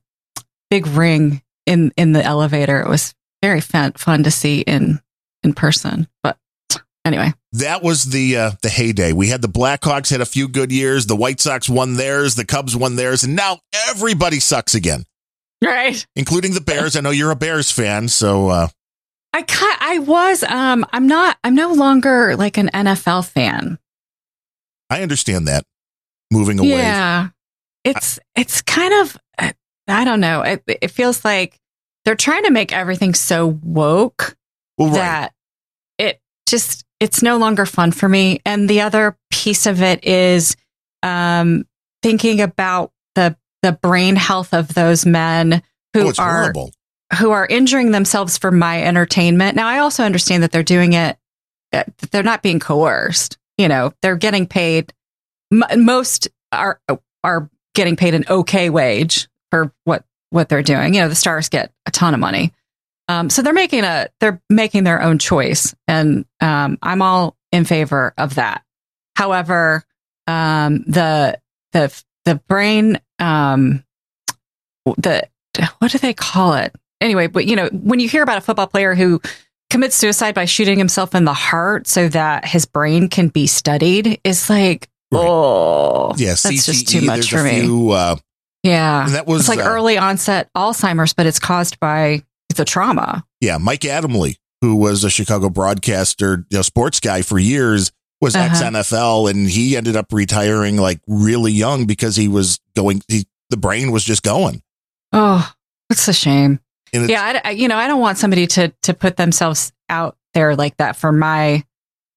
big 0.70 0.86
ring 0.86 1.42
in 1.66 1.92
in 1.96 2.12
the 2.12 2.22
elevator. 2.24 2.80
It 2.80 2.88
was 2.88 3.14
very 3.42 3.60
fun 3.60 3.92
fun 3.92 4.22
to 4.24 4.30
see 4.30 4.60
in 4.60 5.00
in 5.42 5.54
person. 5.54 6.06
But 6.22 6.38
anyway. 7.04 7.32
that 7.52 7.82
was 7.82 8.04
the 8.04 8.36
uh, 8.36 8.50
the 8.62 8.68
heyday. 8.70 9.12
We 9.12 9.28
had 9.28 9.42
the 9.42 9.48
Blackhawks 9.48 10.10
had 10.10 10.20
a 10.20 10.26
few 10.26 10.48
good 10.48 10.70
years. 10.72 11.06
The 11.06 11.16
White 11.16 11.40
Sox 11.40 11.68
won 11.68 11.94
theirs. 11.94 12.34
The 12.36 12.44
Cubs 12.46 12.74
won 12.76 12.96
theirs, 12.96 13.24
and 13.24 13.34
now 13.36 13.58
everybody 13.90 14.40
sucks 14.40 14.74
again, 14.74 15.04
Right. 15.62 16.06
including 16.16 16.54
the 16.54 16.60
Bears. 16.60 16.96
I 16.96 17.00
know 17.00 17.10
you're 17.10 17.30
a 17.30 17.36
Bears 17.36 17.70
fan, 17.70 18.08
so 18.08 18.48
uh, 18.48 18.68
I 19.34 19.44
I 19.80 19.98
was 19.98 20.44
um 20.44 20.86
I'm 20.92 21.08
not 21.08 21.38
I'm 21.42 21.56
no 21.56 21.72
longer 21.72 22.36
like 22.36 22.56
an 22.56 22.70
NFL 22.72 23.28
fan. 23.28 23.78
I 24.88 25.02
understand 25.02 25.48
that. 25.48 25.64
Moving 26.30 26.60
away, 26.60 26.68
Yeah. 26.68 27.28
It's 27.82 28.20
it's 28.36 28.62
kind 28.62 28.94
of 28.94 29.18
I 29.88 30.04
don't 30.04 30.20
know. 30.20 30.42
It 30.42 30.62
it 30.66 30.88
feels 30.88 31.24
like 31.24 31.58
they're 32.04 32.14
trying 32.14 32.44
to 32.44 32.50
make 32.50 32.72
everything 32.72 33.12
so 33.12 33.58
woke 33.62 34.36
well, 34.78 34.88
right. 34.88 34.94
that 34.94 35.32
it 35.98 36.20
just 36.48 36.84
it's 37.00 37.20
no 37.20 37.36
longer 37.36 37.66
fun 37.66 37.90
for 37.90 38.08
me 38.08 38.40
and 38.46 38.70
the 38.70 38.82
other 38.82 39.18
piece 39.30 39.66
of 39.66 39.82
it 39.82 40.04
is 40.04 40.56
um 41.02 41.64
thinking 42.02 42.40
about 42.40 42.92
the 43.16 43.36
the 43.62 43.72
brain 43.72 44.14
health 44.14 44.54
of 44.54 44.74
those 44.74 45.04
men 45.04 45.60
who 45.92 46.06
oh, 46.06 46.12
are 46.18 46.42
horrible. 46.42 46.70
Who 47.18 47.30
are 47.30 47.46
injuring 47.46 47.90
themselves 47.90 48.38
for 48.38 48.50
my 48.50 48.82
entertainment. 48.82 49.56
Now 49.56 49.68
i 49.68 49.78
also 49.78 50.04
understand 50.04 50.42
that 50.42 50.52
they're 50.52 50.62
doing 50.62 50.92
it 50.92 51.16
that 51.72 51.96
they're 52.10 52.22
not 52.22 52.42
being 52.42 52.60
coerced 52.60 53.38
you 53.58 53.68
know 53.68 53.92
they're 54.02 54.16
getting 54.16 54.46
paid. 54.46 54.92
Most 55.50 56.28
are 56.52 56.80
are 57.22 57.50
getting 57.74 57.96
paid 57.96 58.14
an 58.14 58.24
okay 58.28 58.70
wage 58.70 59.28
for 59.50 59.72
what 59.84 60.04
what 60.30 60.48
they're 60.48 60.62
doing. 60.62 60.94
You 60.94 61.00
know 61.00 61.08
the 61.08 61.14
stars 61.14 61.48
get 61.48 61.72
a 61.86 61.90
ton 61.90 62.14
of 62.14 62.20
money. 62.20 62.52
Um, 63.08 63.28
so 63.28 63.42
they're 63.42 63.52
making 63.52 63.84
a 63.84 64.08
they're 64.20 64.42
making 64.48 64.84
their 64.84 65.02
own 65.02 65.18
choice, 65.18 65.74
and 65.86 66.24
um, 66.40 66.78
I'm 66.82 67.02
all 67.02 67.36
in 67.52 67.64
favor 67.64 68.14
of 68.18 68.36
that. 68.36 68.64
However, 69.16 69.84
um, 70.26 70.84
the 70.84 71.38
the 71.72 72.02
the 72.24 72.36
brain 72.48 73.00
um, 73.18 73.84
the 74.84 75.28
what 75.78 75.92
do 75.92 75.98
they 75.98 76.14
call 76.14 76.54
it 76.54 76.74
anyway? 77.00 77.26
But 77.26 77.46
you 77.46 77.56
know, 77.56 77.68
when 77.72 78.00
you 78.00 78.08
hear 78.08 78.22
about 78.22 78.38
a 78.38 78.40
football 78.40 78.66
player 78.66 78.94
who 78.94 79.20
commits 79.70 79.96
suicide 79.96 80.34
by 80.34 80.44
shooting 80.44 80.78
himself 80.78 81.14
in 81.14 81.24
the 81.24 81.32
heart 81.32 81.86
so 81.86 82.08
that 82.08 82.44
his 82.44 82.64
brain 82.66 83.08
can 83.08 83.28
be 83.28 83.46
studied, 83.46 84.20
it's 84.24 84.48
like 84.50 84.88
Right. 85.12 85.26
oh 85.28 86.12
Yeah, 86.16 86.30
that's 86.30 86.44
CTE, 86.46 86.64
just 86.64 86.88
too 86.88 87.00
much 87.02 87.30
for 87.30 87.42
me. 87.42 87.60
few, 87.62 87.90
uh, 87.90 88.16
yeah, 88.62 89.06
that 89.10 89.26
was 89.26 89.42
it's 89.42 89.48
like 89.48 89.64
uh, 89.64 89.68
early 89.68 89.98
onset 89.98 90.48
Alzheimer's, 90.56 91.12
but 91.12 91.26
it's 91.26 91.38
caused 91.38 91.78
by 91.80 92.22
the 92.56 92.64
trauma. 92.64 93.24
Yeah, 93.40 93.58
Mike 93.58 93.80
Adamle, 93.82 94.36
who 94.60 94.76
was 94.76 95.04
a 95.04 95.10
Chicago 95.10 95.50
broadcaster, 95.50 96.46
you 96.50 96.58
know, 96.58 96.62
sports 96.62 96.98
guy 97.00 97.22
for 97.22 97.38
years, 97.38 97.92
was 98.20 98.34
Uh-huh. 98.34 98.46
ex 98.50 98.62
NFL, 98.62 99.28
and 99.30 99.48
he 99.50 99.76
ended 99.76 99.96
up 99.96 100.06
retiring 100.12 100.76
like 100.78 101.00
really 101.06 101.52
young 101.52 101.84
because 101.84 102.16
he 102.16 102.26
was 102.28 102.58
going. 102.74 103.02
He, 103.08 103.26
the 103.50 103.56
brain 103.58 103.92
was 103.92 104.02
just 104.04 104.22
going. 104.22 104.62
Oh, 105.12 105.52
it's 105.90 106.08
a 106.08 106.12
shame. 106.14 106.58
Yeah, 106.94 107.40
I, 107.44 107.50
you 107.50 107.68
know, 107.68 107.76
I 107.76 107.88
don't 107.88 108.00
want 108.00 108.18
somebody 108.18 108.46
to 108.48 108.72
to 108.82 108.94
put 108.94 109.16
themselves 109.16 109.72
out 109.88 110.16
there 110.32 110.54
like 110.54 110.76
that 110.76 110.96
for 110.96 111.12
my, 111.12 111.64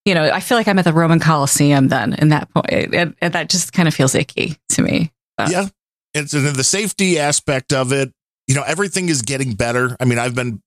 you 0.05 0.13
know, 0.13 0.23
I 0.23 0.39
feel 0.39 0.57
like 0.57 0.67
I'm 0.67 0.79
at 0.79 0.85
the 0.85 0.93
Roman 0.93 1.19
Coliseum 1.19 1.87
then 1.87 2.13
in 2.13 2.29
that 2.29 2.49
point, 2.53 2.93
and, 2.93 3.15
and 3.21 3.33
that 3.33 3.49
just 3.49 3.73
kind 3.73 3.87
of 3.87 3.93
feels 3.93 4.15
icky 4.15 4.57
to 4.69 4.81
me. 4.81 5.11
Yeah, 5.39 5.67
it's 6.13 6.33
and 6.33 6.55
the 6.55 6.63
safety 6.63 7.19
aspect 7.19 7.73
of 7.73 7.91
it. 7.91 8.11
You 8.47 8.55
know, 8.55 8.63
everything 8.65 9.09
is 9.09 9.23
getting 9.23 9.53
better. 9.53 9.97
I 9.99 10.05
mean, 10.05 10.19
I've 10.19 10.35
been 10.35 10.61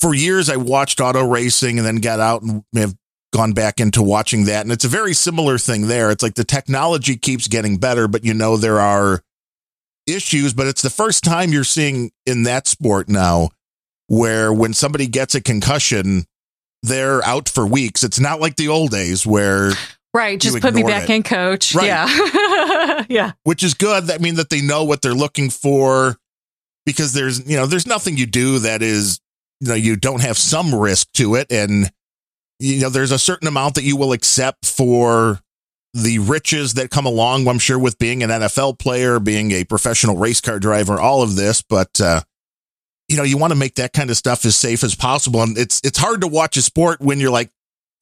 for 0.00 0.14
years. 0.14 0.48
I 0.48 0.56
watched 0.56 1.00
auto 1.00 1.26
racing 1.26 1.78
and 1.78 1.86
then 1.86 1.96
got 1.96 2.18
out 2.18 2.42
and 2.42 2.64
have 2.74 2.94
gone 3.32 3.52
back 3.52 3.78
into 3.78 4.02
watching 4.02 4.46
that, 4.46 4.62
and 4.62 4.72
it's 4.72 4.84
a 4.84 4.88
very 4.88 5.14
similar 5.14 5.58
thing 5.58 5.86
there. 5.86 6.10
It's 6.10 6.22
like 6.22 6.34
the 6.34 6.44
technology 6.44 7.16
keeps 7.16 7.48
getting 7.48 7.78
better, 7.78 8.08
but 8.08 8.24
you 8.24 8.34
know 8.34 8.56
there 8.56 8.80
are 8.80 9.22
issues, 10.14 10.52
but 10.52 10.66
it's 10.66 10.82
the 10.82 10.90
first 10.90 11.24
time 11.24 11.52
you're 11.52 11.64
seeing 11.64 12.10
in 12.26 12.44
that 12.44 12.66
sport 12.66 13.08
now 13.08 13.50
where 14.06 14.52
when 14.52 14.74
somebody 14.74 15.06
gets 15.06 15.34
a 15.34 15.40
concussion, 15.40 16.24
they're 16.82 17.24
out 17.24 17.48
for 17.48 17.66
weeks. 17.66 18.02
It's 18.02 18.20
not 18.20 18.40
like 18.40 18.56
the 18.56 18.68
old 18.68 18.90
days 18.90 19.26
where, 19.26 19.72
Right. 20.12 20.40
Just 20.40 20.60
put 20.60 20.74
me 20.74 20.82
back 20.82 21.08
it. 21.08 21.14
in, 21.14 21.22
coach. 21.22 21.74
Right. 21.74 21.86
Yeah. 21.86 23.04
yeah. 23.08 23.32
which 23.44 23.62
is 23.62 23.74
good. 23.74 24.10
I 24.10 24.18
mean, 24.18 24.34
that 24.36 24.50
they 24.50 24.60
know 24.60 24.84
what 24.84 25.02
they're 25.02 25.14
looking 25.14 25.50
for 25.50 26.16
because 26.84 27.12
there's, 27.12 27.48
you 27.48 27.56
know, 27.56 27.66
there's 27.66 27.86
nothing 27.86 28.16
you 28.16 28.26
do 28.26 28.58
that 28.60 28.82
is, 28.82 29.20
you 29.60 29.68
know, 29.68 29.74
you 29.74 29.94
don't 29.94 30.22
have 30.22 30.36
some 30.36 30.74
risk 30.74 31.12
to 31.14 31.36
it. 31.36 31.46
And, 31.52 31.92
you 32.58 32.80
know, 32.80 32.88
there's 32.88 33.12
a 33.12 33.18
certain 33.18 33.46
amount 33.46 33.76
that 33.76 33.84
you 33.84 33.96
will 33.96 34.12
accept 34.12 34.66
for 34.66 35.40
the 35.94 36.18
riches 36.20 36.74
that 36.74 36.90
come 36.90 37.06
along, 37.06 37.48
I'm 37.48 37.58
sure, 37.58 37.78
with 37.78 37.98
being 37.98 38.22
an 38.22 38.30
NFL 38.30 38.78
player, 38.78 39.18
being 39.18 39.52
a 39.52 39.64
professional 39.64 40.16
race 40.16 40.40
car 40.40 40.58
driver, 40.58 41.00
all 41.00 41.22
of 41.22 41.36
this. 41.36 41.62
But, 41.62 42.00
uh, 42.00 42.20
you 43.08 43.16
know, 43.16 43.24
you 43.24 43.36
want 43.38 43.52
to 43.52 43.58
make 43.58 43.74
that 43.76 43.92
kind 43.92 44.10
of 44.10 44.16
stuff 44.16 44.44
as 44.44 44.54
safe 44.54 44.84
as 44.84 44.94
possible. 44.94 45.42
And 45.42 45.58
it's, 45.58 45.80
it's 45.84 45.98
hard 45.98 46.20
to 46.20 46.28
watch 46.28 46.56
a 46.56 46.62
sport 46.62 47.00
when 47.00 47.18
you're 47.18 47.30
like, 47.30 47.50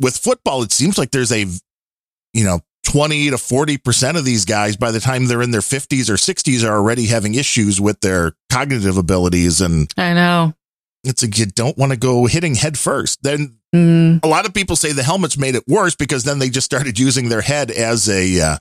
with 0.01 0.16
football, 0.16 0.62
it 0.62 0.70
seems 0.70 0.98
like 0.98 1.10
there's 1.10 1.32
a, 1.32 1.47
you 2.32 2.44
know, 2.44 2.60
20 2.85 3.31
to 3.31 3.36
40% 3.36 4.16
of 4.16 4.24
these 4.24 4.44
guys 4.44 4.77
by 4.77 4.90
the 4.90 5.01
time 5.01 5.27
they're 5.27 5.43
in 5.43 5.51
their 5.51 5.60
50s 5.60 6.09
or 6.09 6.15
60s 6.15 6.66
are 6.66 6.77
already 6.77 7.06
having 7.06 7.35
issues 7.35 7.81
with 7.81 8.01
their 8.01 8.32
cognitive 8.51 8.97
abilities 8.97 9.60
and 9.60 9.93
I 9.98 10.15
know. 10.15 10.55
it's 11.05 11.23
a 11.23 11.28
you 11.28 11.44
don't 11.44 11.77
want 11.77 11.93
to 11.93 11.98
go 11.98 12.24
hitting 12.24 12.55
head 12.55 12.78
first 12.78 13.23
then 13.23 13.57
Mm, 13.74 14.24
a 14.24 14.28
lot 14.28 14.46
of 14.46 14.54
people 14.54 14.76
say 14.76 14.92
the 14.92 15.02
helmets 15.02 15.36
made 15.36 15.54
it 15.54 15.64
worse 15.68 15.94
because 15.94 16.24
then 16.24 16.38
they 16.38 16.48
just 16.48 16.64
started 16.64 16.98
using 16.98 17.28
their 17.28 17.42
head 17.42 17.70
as 17.70 18.08
a 18.08 18.40
uh, 18.40 18.56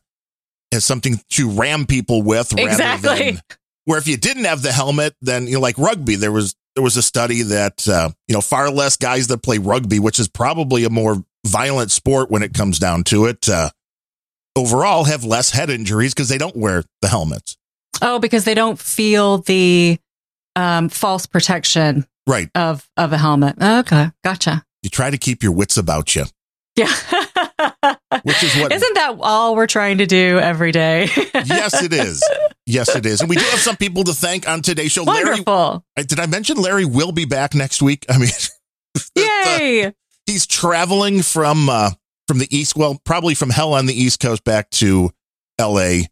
as 0.73 0.83
something 0.83 1.19
to 1.29 1.49
ram 1.49 1.85
people 1.85 2.21
with 2.21 2.51
rather 2.53 2.69
Exactly. 2.69 3.31
than 3.31 3.41
where 3.85 3.97
if 3.97 4.07
you 4.07 4.17
didn't 4.17 4.43
have 4.43 4.61
the 4.61 4.73
helmet 4.73 5.15
then 5.21 5.47
you 5.47 5.53
know 5.53 5.59
like 5.61 5.77
rugby 5.77 6.15
there 6.15 6.31
was 6.33 6.55
there 6.75 6.83
was 6.83 6.97
a 6.97 7.01
study 7.01 7.41
that 7.41 7.87
uh, 7.87 8.09
you 8.27 8.33
know 8.35 8.41
far 8.41 8.69
less 8.69 8.97
guys 8.97 9.27
that 9.27 9.41
play 9.41 9.57
rugby 9.59 9.99
which 9.99 10.19
is 10.19 10.27
probably 10.27 10.83
a 10.83 10.89
more 10.89 11.23
violent 11.45 11.89
sport 11.89 12.29
when 12.29 12.43
it 12.43 12.53
comes 12.53 12.77
down 12.77 13.05
to 13.05 13.25
it 13.25 13.47
uh, 13.47 13.69
overall 14.57 15.05
have 15.05 15.23
less 15.23 15.51
head 15.51 15.69
injuries 15.69 16.13
because 16.13 16.27
they 16.27 16.37
don't 16.37 16.57
wear 16.57 16.83
the 17.01 17.07
helmets 17.07 17.55
oh, 18.01 18.19
because 18.19 18.43
they 18.43 18.53
don't 18.53 18.77
feel 18.77 19.37
the 19.37 19.97
um, 20.57 20.89
false 20.89 21.25
protection 21.25 22.05
right 22.25 22.49
of 22.55 22.89
of 22.97 23.13
a 23.13 23.17
helmet. 23.17 23.55
Okay. 23.61 24.11
Gotcha. 24.23 24.65
You 24.87 24.89
try 24.89 25.09
to 25.09 25.17
keep 25.17 25.43
your 25.43 25.51
wits 25.51 25.75
about 25.77 26.15
you 26.15 26.23
Yeah. 26.77 26.87
Which 28.23 28.41
is 28.43 28.55
what- 28.55 28.71
Isn't 28.71 28.93
that 28.95 29.17
all 29.19 29.55
we're 29.55 29.67
trying 29.67 29.97
to 29.97 30.05
do 30.05 30.39
every 30.39 30.71
day? 30.71 31.09
yes 31.45 31.81
it 31.83 31.91
is 31.93 32.23
yes 32.65 32.95
it 32.95 33.05
is 33.05 33.19
and 33.19 33.29
we 33.29 33.35
do 33.35 33.43
have 33.45 33.59
some 33.59 33.75
people 33.77 34.03
to 34.05 34.13
thank 34.13 34.47
on 34.47 34.61
today's 34.61 34.91
show 34.93 35.03
larry 35.03 35.25
Wonderful. 35.25 35.83
Uh, 35.97 36.03
Did 36.03 36.19
I 36.19 36.25
mention 36.27 36.57
Larry 36.57 36.85
will 36.85 37.11
be 37.11 37.25
back 37.25 37.53
next 37.53 37.81
week? 37.81 38.05
I 38.09 38.17
mean, 38.17 38.29
Yay. 39.15 39.93
he's 40.25 40.45
traveling 40.47 41.21
from 41.21 41.69
uh, 41.69 41.91
from 42.27 42.39
the 42.39 42.47
east, 42.55 42.75
well, 42.75 42.99
probably 43.05 43.35
from 43.35 43.49
hell 43.49 43.73
on 43.73 43.85
the 43.85 43.93
east 43.93 44.19
coast 44.19 44.43
back 44.43 44.69
to 44.71 45.11
L.A. 45.59 46.07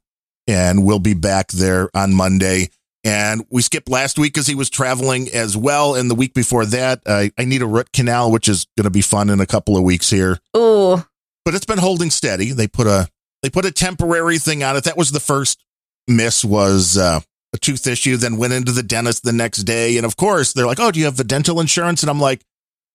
and 0.48 0.84
we'll 0.86 1.00
be 1.00 1.14
back 1.14 1.50
there 1.50 1.90
on 1.96 2.14
Monday. 2.14 2.70
And 3.06 3.46
we 3.52 3.62
skipped 3.62 3.88
last 3.88 4.18
week 4.18 4.34
because 4.34 4.48
he 4.48 4.56
was 4.56 4.70
traveling 4.70 5.30
as 5.32 5.56
well, 5.56 5.94
and 5.94 6.10
the 6.10 6.16
week 6.16 6.34
before 6.34 6.66
that, 6.66 7.02
uh, 7.06 7.28
I 7.38 7.46
need 7.46 7.62
a 7.62 7.68
root 7.68 7.94
canal, 7.94 8.32
which 8.32 8.50
is 8.50 8.66
going 8.76 8.86
to 8.86 8.90
be 8.90 9.02
fun 9.02 9.30
in 9.30 9.40
a 9.40 9.46
couple 9.46 9.78
of 9.78 9.84
weeks 9.84 10.10
here. 10.10 10.40
Oh, 10.56 11.06
But 11.46 11.54
it's 11.54 11.68
been 11.68 11.78
holding 11.78 12.10
steady. 12.10 12.52
They 12.52 12.68
put 12.68 12.88
a 12.88 13.08
they 13.44 13.52
put 13.52 13.64
a 13.66 13.72
temporary 13.72 14.40
thing 14.40 14.64
on 14.64 14.76
it. 14.76 14.86
That 14.86 14.98
was 14.98 15.12
the 15.12 15.20
first 15.20 15.64
miss 16.08 16.44
was 16.44 16.98
uh, 16.98 17.20
a 17.54 17.58
tooth 17.60 17.86
issue. 17.86 18.18
Then 18.18 18.38
went 18.38 18.54
into 18.54 18.72
the 18.72 18.82
dentist 18.82 19.24
the 19.24 19.32
next 19.32 19.60
day, 19.66 19.98
and 19.98 20.06
of 20.06 20.18
course 20.18 20.54
they're 20.54 20.66
like, 20.66 20.80
"Oh, 20.80 20.90
do 20.90 21.00
you 21.00 21.06
have 21.06 21.18
the 21.18 21.24
dental 21.24 21.60
insurance?" 21.62 22.02
And 22.02 22.10
I'm 22.10 22.20
like, 22.20 22.42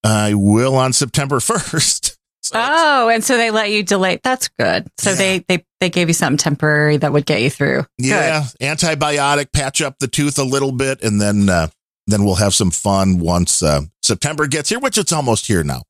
"I 0.03 0.35
will 0.35 0.74
on 0.74 0.93
September 0.93 1.37
1st. 1.39 2.16
So 2.52 2.59
oh, 2.60 3.09
and 3.09 3.22
so 3.22 3.36
they 3.36 3.51
let 3.52 3.70
you 3.70 3.85
delay. 3.85 4.18
That's 4.24 4.48
good. 4.59 4.89
So 4.98 5.10
Yeah. 5.10 5.16
they 5.16 5.39
they 5.48 5.64
they 5.81 5.89
gave 5.90 6.09
you 6.09 6.14
something 6.14 6.36
temporary 6.36 6.97
that 6.97 7.12
would 7.12 7.24
get 7.24 7.43
you 7.43 7.51
through. 7.51 7.86
yeah, 7.97 8.44
antibiotic, 8.60 9.52
patch 9.52 9.81
up 9.81 9.98
the 10.01 10.09
tooth 10.09 10.39
a 10.39 10.43
little 10.44 10.72
bit, 10.72 11.01
and 11.02 11.20
then 11.20 11.48
uh, 11.48 11.68
then 12.09 12.24
we'll 12.24 12.35
have 12.36 12.52
some 12.55 12.70
fun 12.72 13.20
once 13.20 13.62
uh, 13.62 13.82
September 14.02 14.47
gets 14.48 14.68
here, 14.68 14.81
which 14.81 14.98
it's 14.98 15.12
almost 15.12 15.47
here 15.47 15.62
now. 15.62 15.82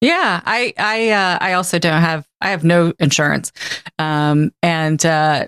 Yeah, 0.00 0.40
I 0.46 0.72
I 0.78 1.10
uh, 1.10 1.38
I 1.40 1.52
also 1.54 1.78
don't 1.78 2.00
have 2.00 2.26
I 2.40 2.50
have 2.50 2.64
no 2.64 2.94
insurance, 2.98 3.52
um, 3.98 4.50
and 4.62 5.04
uh, 5.04 5.46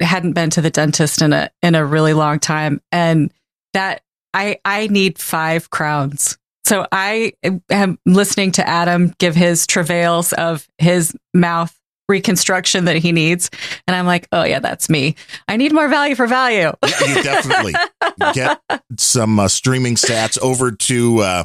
hadn't 0.00 0.32
been 0.32 0.50
to 0.50 0.60
the 0.62 0.70
dentist 0.70 1.22
in 1.22 1.32
a 1.32 1.48
in 1.62 1.74
a 1.76 1.84
really 1.84 2.12
long 2.14 2.40
time, 2.40 2.80
and 2.90 3.30
that 3.72 4.02
I 4.34 4.58
I 4.64 4.88
need 4.88 5.18
five 5.18 5.70
crowns. 5.70 6.38
So 6.64 6.86
I 6.92 7.32
am 7.70 7.98
listening 8.06 8.52
to 8.52 8.68
Adam 8.68 9.14
give 9.18 9.34
his 9.34 9.66
travails 9.66 10.32
of 10.34 10.66
his 10.78 11.14
mouth 11.34 11.76
reconstruction 12.08 12.84
that 12.84 12.96
he 12.96 13.12
needs, 13.12 13.50
and 13.86 13.96
I'm 13.96 14.06
like, 14.06 14.28
oh 14.32 14.44
yeah, 14.44 14.58
that's 14.58 14.90
me. 14.90 15.16
I 15.48 15.56
need 15.56 15.72
more 15.72 15.88
value 15.88 16.14
for 16.14 16.26
value. 16.26 16.72
Yeah, 16.84 17.06
you 17.06 17.22
definitely 17.22 17.74
get 18.34 18.60
some 18.98 19.38
uh, 19.40 19.48
streaming 19.48 19.94
stats 19.96 20.38
over 20.40 20.70
to 20.72 21.18
uh, 21.20 21.44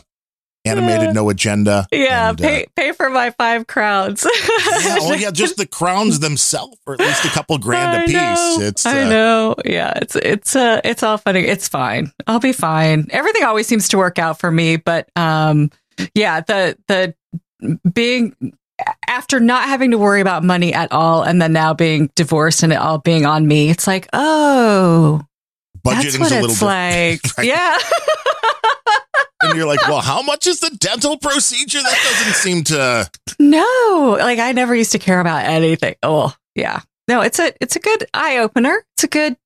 animated 0.67 1.13
no 1.13 1.29
agenda. 1.29 1.87
yeah, 1.91 2.29
and, 2.29 2.41
uh, 2.41 2.43
pay 2.43 2.65
pay 2.75 2.91
for 2.91 3.09
my 3.09 3.31
five 3.31 3.67
crowns. 3.67 4.23
yeah, 4.25 4.97
oh 5.01 5.15
yeah, 5.17 5.31
just 5.33 5.57
the 5.57 5.65
crowns 5.67 6.19
themselves, 6.19 6.77
or 6.85 6.93
at 6.93 6.99
least 6.99 7.25
a 7.25 7.29
couple 7.29 7.57
grand 7.57 7.91
I 7.91 8.03
a 8.03 8.05
piece. 8.05 8.13
know, 8.13 8.57
It's 8.61 8.85
I 8.85 9.03
uh, 9.03 9.09
know. 9.09 9.55
Yeah, 9.65 9.93
it's 10.01 10.15
it's 10.15 10.55
uh 10.55 10.81
it's 10.83 11.03
all 11.03 11.17
funny. 11.17 11.41
It's 11.41 11.67
fine. 11.67 12.11
I'll 12.27 12.39
be 12.39 12.53
fine. 12.53 13.07
Everything 13.11 13.43
always 13.43 13.67
seems 13.67 13.87
to 13.89 13.97
work 13.97 14.19
out 14.19 14.39
for 14.39 14.51
me, 14.51 14.77
but 14.77 15.09
um 15.15 15.71
yeah, 16.13 16.41
the 16.41 16.77
the 16.87 17.13
being 17.91 18.35
after 19.07 19.39
not 19.39 19.63
having 19.65 19.91
to 19.91 19.97
worry 19.97 20.21
about 20.21 20.43
money 20.43 20.73
at 20.73 20.91
all 20.91 21.23
and 21.23 21.41
then 21.41 21.53
now 21.53 21.73
being 21.73 22.11
divorced 22.15 22.61
and 22.63 22.71
it 22.71 22.75
all 22.75 22.99
being 22.99 23.25
on 23.25 23.47
me, 23.47 23.69
it's 23.69 23.87
like, 23.87 24.07
"Oh, 24.13 25.21
that's 25.83 26.05
budgeting's 26.05 26.31
a 26.31 26.41
little 26.41 26.55
bit, 26.55 26.61
like." 26.61 27.21
Right. 27.37 27.47
Yeah. 27.47 27.77
and 29.47 29.57
you're 29.57 29.67
like, 29.67 29.81
well, 29.87 30.01
how 30.01 30.21
much 30.21 30.47
is 30.47 30.59
the 30.59 30.69
dental 30.79 31.17
procedure? 31.17 31.81
That 31.81 31.99
doesn't 32.03 32.35
seem 32.35 32.63
to. 32.65 33.09
no, 33.39 34.17
like 34.19 34.39
I 34.39 34.51
never 34.51 34.75
used 34.75 34.91
to 34.93 34.99
care 34.99 35.19
about 35.19 35.45
anything. 35.45 35.95
Oh, 36.03 36.33
yeah. 36.55 36.81
No, 37.07 37.21
it's 37.21 37.39
a 37.39 37.53
it's 37.61 37.75
a 37.75 37.79
good 37.79 38.05
eye 38.13 38.37
opener. 38.39 38.83
It's 38.95 39.03
a 39.05 39.07
good 39.07 39.37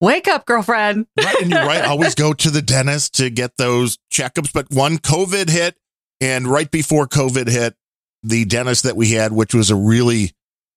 wake 0.00 0.28
up, 0.28 0.44
girlfriend. 0.46 1.06
Right, 1.16 1.40
and 1.40 1.50
you're 1.50 1.64
right. 1.64 1.84
Always 1.84 2.14
go 2.14 2.32
to 2.32 2.50
the 2.50 2.62
dentist 2.62 3.14
to 3.14 3.30
get 3.30 3.56
those 3.56 3.98
checkups. 4.12 4.52
But 4.52 4.70
one 4.70 4.98
COVID 4.98 5.48
hit, 5.48 5.76
and 6.20 6.48
right 6.48 6.70
before 6.70 7.06
COVID 7.06 7.48
hit, 7.48 7.76
the 8.22 8.44
dentist 8.44 8.82
that 8.82 8.96
we 8.96 9.12
had, 9.12 9.32
which 9.32 9.54
was 9.54 9.70
a 9.70 9.76
really 9.76 10.32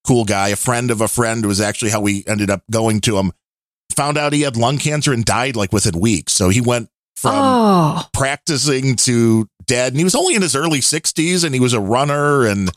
cool 0.05 0.23
guy, 0.25 0.49
a 0.49 0.55
friend 0.55 0.91
of 0.91 1.01
a 1.01 1.07
friend, 1.07 1.45
was 1.45 1.59
actually 1.59 1.91
how 1.91 2.01
we 2.01 2.23
ended 2.27 2.49
up 2.49 2.63
going 2.71 3.01
to 3.01 3.17
him. 3.17 3.31
Found 3.95 4.17
out 4.17 4.33
he 4.33 4.41
had 4.41 4.55
lung 4.55 4.77
cancer 4.77 5.11
and 5.11 5.25
died 5.25 5.55
like 5.55 5.73
within 5.73 5.99
weeks. 5.99 6.33
So 6.33 6.49
he 6.49 6.61
went 6.61 6.89
from 7.19 7.35
oh. 7.35 8.07
practicing 8.13 8.95
to 8.95 9.47
dead, 9.65 9.93
and 9.93 9.97
he 9.97 10.03
was 10.03 10.15
only 10.15 10.35
in 10.35 10.41
his 10.41 10.55
early 10.55 10.79
60s, 10.79 11.43
and 11.43 11.53
he 11.53 11.59
was 11.59 11.73
a 11.73 11.81
runner 11.81 12.45
and. 12.45 12.71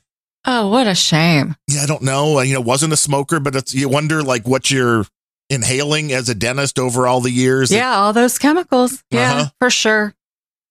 Oh, 0.45 0.69
what 0.69 0.89
a 0.89 0.95
shame. 0.95 1.55
Yeah, 1.69 1.83
I 1.83 1.87
don't 1.87 2.03
know. 2.03 2.41
You 2.41 2.55
know, 2.55 2.61
wasn't 2.61 2.93
a 2.93 2.97
smoker, 2.97 3.39
but 3.39 3.55
it's 3.55 3.73
you 3.73 3.89
wonder 3.89 4.23
like 4.25 4.47
what 4.47 4.73
you're 4.73 5.07
inhaling 5.49 6.13
as 6.13 6.29
a 6.29 6.35
dentist 6.35 6.81
over 6.81 7.07
all 7.07 7.21
the 7.21 7.31
years. 7.31 7.71
Yeah, 7.71 7.95
all 7.95 8.13
those 8.13 8.39
chemicals. 8.39 9.05
Yeah, 9.11 9.33
Uh-huh. 9.33 9.51
for 9.61 9.71
sure. 9.71 10.15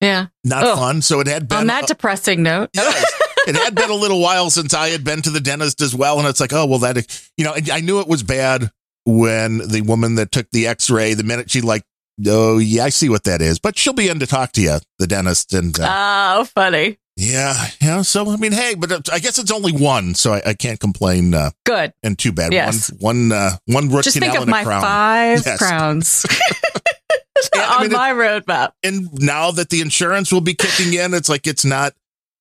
Yeah. 0.02 0.28
not 0.44 0.78
fun. 0.78 1.02
So 1.02 1.20
it 1.20 1.28
had 1.28 1.48
been 1.48 1.60
On 1.60 1.68
that 1.68 1.88
depressing 1.88 2.42
note. 2.44 2.72
yes, 2.74 3.14
it 3.48 3.56
had 3.56 3.76
been 3.76 3.92
a 3.92 3.96
little 3.96 4.20
while 4.20 4.50
since 4.50 4.74
I 4.74 4.90
had 4.90 5.04
been 5.04 5.22
to 5.22 5.30
the 5.30 5.40
dentist 5.40 5.80
as 5.80 5.96
well, 5.96 6.20
and 6.20 6.28
it's 6.28 6.42
like, 6.42 6.52
oh 6.52 6.66
well, 6.66 6.80
that 6.80 7.30
you 7.38 7.46
know, 7.46 7.54
I 7.72 7.80
knew 7.80 8.02
it 8.02 8.08
was 8.08 8.24
bad 8.24 8.72
when 9.06 9.60
the 9.60 9.82
woman 9.82 10.16
that 10.16 10.32
took 10.32 10.50
the 10.52 10.68
X-ray, 10.68 11.14
the 11.14 11.24
minute 11.24 11.50
she 11.50 11.62
like, 11.62 11.84
oh 12.28 12.58
yeah, 12.58 12.84
I 12.86 12.90
see 12.90 13.10
what 13.10 13.24
that 13.26 13.42
is, 13.42 13.60
but 13.60 13.78
she'll 13.78 13.94
be 13.94 14.10
in 14.10 14.20
to 14.20 14.28
talk 14.28 14.52
to 14.54 14.62
you, 14.62 14.78
the 15.00 15.08
dentist, 15.08 15.54
and 15.54 15.78
uh, 15.80 16.38
Oh, 16.40 16.46
funny. 16.46 16.98
yeah, 17.18 17.68
yeah. 17.82 18.02
So 18.02 18.30
I 18.30 18.38
mean, 18.38 18.52
hey, 18.52 18.76
but 18.76 19.12
I 19.12 19.20
guess 19.20 19.38
it's 19.40 19.52
only 19.52 19.72
one, 19.72 20.16
so 20.16 20.34
I, 20.34 20.42
I 20.48 20.54
can't 20.54 20.80
complain. 20.80 21.34
Uh, 21.34 21.52
Good. 21.66 21.94
and 22.04 22.18
too 22.18 22.32
bad. 22.32 22.54
Yes. 22.54 22.92
One, 23.00 23.30
one, 23.30 23.32
uh, 23.38 23.52
one 23.66 23.90
root 23.90 24.04
Just 24.04 24.16
canal 24.18 24.30
think 24.32 24.38
of 24.38 24.44
and 24.44 24.52
my 24.52 24.64
crown. 24.64 24.82
five 24.82 25.44
Yes. 25.46 25.58
crowns 25.58 26.26
Yeah, 27.56 27.62
I 27.70 27.76
on 27.76 27.82
mean, 27.84 27.92
it- 27.92 27.96
my 27.96 28.12
roadmap. 28.12 28.72
and 28.84 29.10
now 29.14 29.52
that 29.52 29.70
the 29.70 29.82
insurance 29.82 30.32
will 30.32 30.42
be 30.42 30.54
kicking 30.54 30.94
in, 30.94 31.14
it's 31.14 31.28
like 31.30 31.48
it's 31.48 31.66
not, 31.66 31.94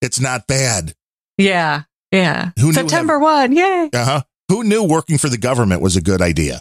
it's 0.02 0.20
not 0.20 0.47
bad. 0.47 0.94
Yeah. 1.39 1.82
Yeah. 2.12 2.51
Who 2.59 2.66
knew 2.66 2.73
September 2.74 3.19
1. 3.19 3.52
Yay. 3.52 3.90
Uh 3.94 4.05
huh. 4.05 4.23
Who 4.48 4.65
knew 4.65 4.82
working 4.85 5.16
for 5.16 5.28
the 5.28 5.39
government 5.39 5.81
was 5.81 5.97
a 5.97 6.02
good 6.02 6.20
idea? 6.20 6.61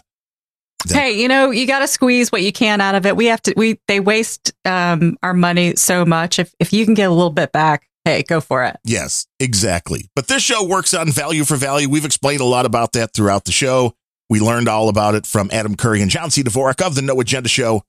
That- 0.86 0.94
Hey, 0.94 1.20
you 1.20 1.28
know, 1.28 1.50
you 1.50 1.66
got 1.66 1.80
to 1.80 1.88
squeeze 1.88 2.30
what 2.32 2.42
you 2.42 2.52
can 2.52 2.80
out 2.80 2.94
of 2.94 3.06
it. 3.06 3.16
We 3.16 3.26
have 3.26 3.42
to, 3.42 3.54
we, 3.56 3.80
they 3.88 4.00
waste 4.00 4.52
um, 4.64 5.16
our 5.22 5.34
money 5.34 5.76
so 5.76 6.04
much. 6.04 6.38
If, 6.38 6.54
if 6.58 6.72
you 6.72 6.84
can 6.84 6.94
get 6.94 7.08
a 7.08 7.12
little 7.12 7.30
bit 7.30 7.52
back, 7.52 7.86
hey, 8.04 8.22
go 8.22 8.40
for 8.40 8.64
it. 8.64 8.76
Yes, 8.84 9.26
exactly. 9.38 10.08
But 10.14 10.28
this 10.28 10.42
show 10.42 10.66
works 10.66 10.94
on 10.94 11.10
value 11.10 11.44
for 11.44 11.56
value. 11.56 11.88
We've 11.88 12.04
explained 12.04 12.40
a 12.40 12.44
lot 12.44 12.66
about 12.66 12.92
that 12.92 13.12
throughout 13.12 13.44
the 13.44 13.52
show. 13.52 13.94
We 14.28 14.40
learned 14.40 14.68
all 14.68 14.88
about 14.88 15.14
it 15.16 15.26
from 15.26 15.50
Adam 15.52 15.76
Curry 15.76 16.02
and 16.02 16.10
John 16.10 16.30
C. 16.30 16.42
Dvorak 16.42 16.84
of 16.86 16.94
the 16.94 17.02
No 17.02 17.20
Agenda 17.20 17.48
Show. 17.48 17.82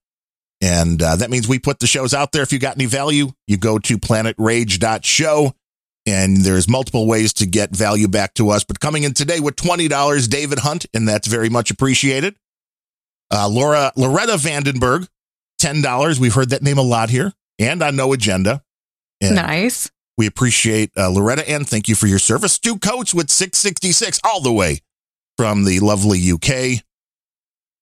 And 0.59 1.01
uh, 1.01 1.15
that 1.15 1.30
means 1.30 1.47
we 1.47 1.59
put 1.59 1.80
the 1.80 1.88
shows 1.88 2.13
out 2.13 2.31
there. 2.31 2.43
If 2.43 2.51
you 2.53 2.59
got 2.59 2.76
any 2.76 2.85
value, 2.85 3.30
you 3.47 3.57
go 3.57 3.80
to 3.80 3.97
planetrage.show 3.97 5.53
and 6.07 6.38
there's 6.38 6.68
multiple 6.68 7.07
ways 7.07 7.34
to 7.34 7.45
get 7.45 7.76
value 7.76 8.07
back 8.07 8.34
to 8.35 8.49
us. 8.49 8.63
But 8.63 8.80
coming 8.80 9.03
in 9.03 9.13
today 9.13 9.39
with 9.39 9.55
$20, 9.55 10.30
David 10.30 10.59
Hunt, 10.59 10.85
and 10.93 11.07
that's 11.07 11.27
very 11.27 11.49
much 11.49 11.69
appreciated. 11.72 12.35
Uh, 13.32 13.48
Laura 13.49 13.91
Loretta 13.95 14.34
Vandenberg, 14.34 15.08
$10. 15.62 16.20
We've 16.20 16.34
heard 16.34 16.49
that 16.49 16.62
name 16.62 16.78
a 16.78 16.84
lot 16.84 17.10
here 17.10 17.32
and 17.60 17.82
on 17.82 17.95
No 17.95 18.12
Agenda. 18.14 18.62
And 19.22 19.36
Nice. 19.36 19.90
we 20.18 20.26
appreciate 20.28 20.91
uh, 20.98 21.10
Loretta 21.10 21.48
and 21.49 21.68
thank 21.68 21.88
you 21.88 21.95
for 21.95 22.08
your 22.08 22.20
service. 22.20 22.53
Stu 22.53 22.78
Coates 22.78 23.14
with 23.14 23.30
666 23.30 24.20
all 24.24 24.41
the 24.41 24.52
way 24.52 24.80
from 25.38 25.64
the 25.64 25.80
lovely 25.80 26.20
UK. 26.32 26.84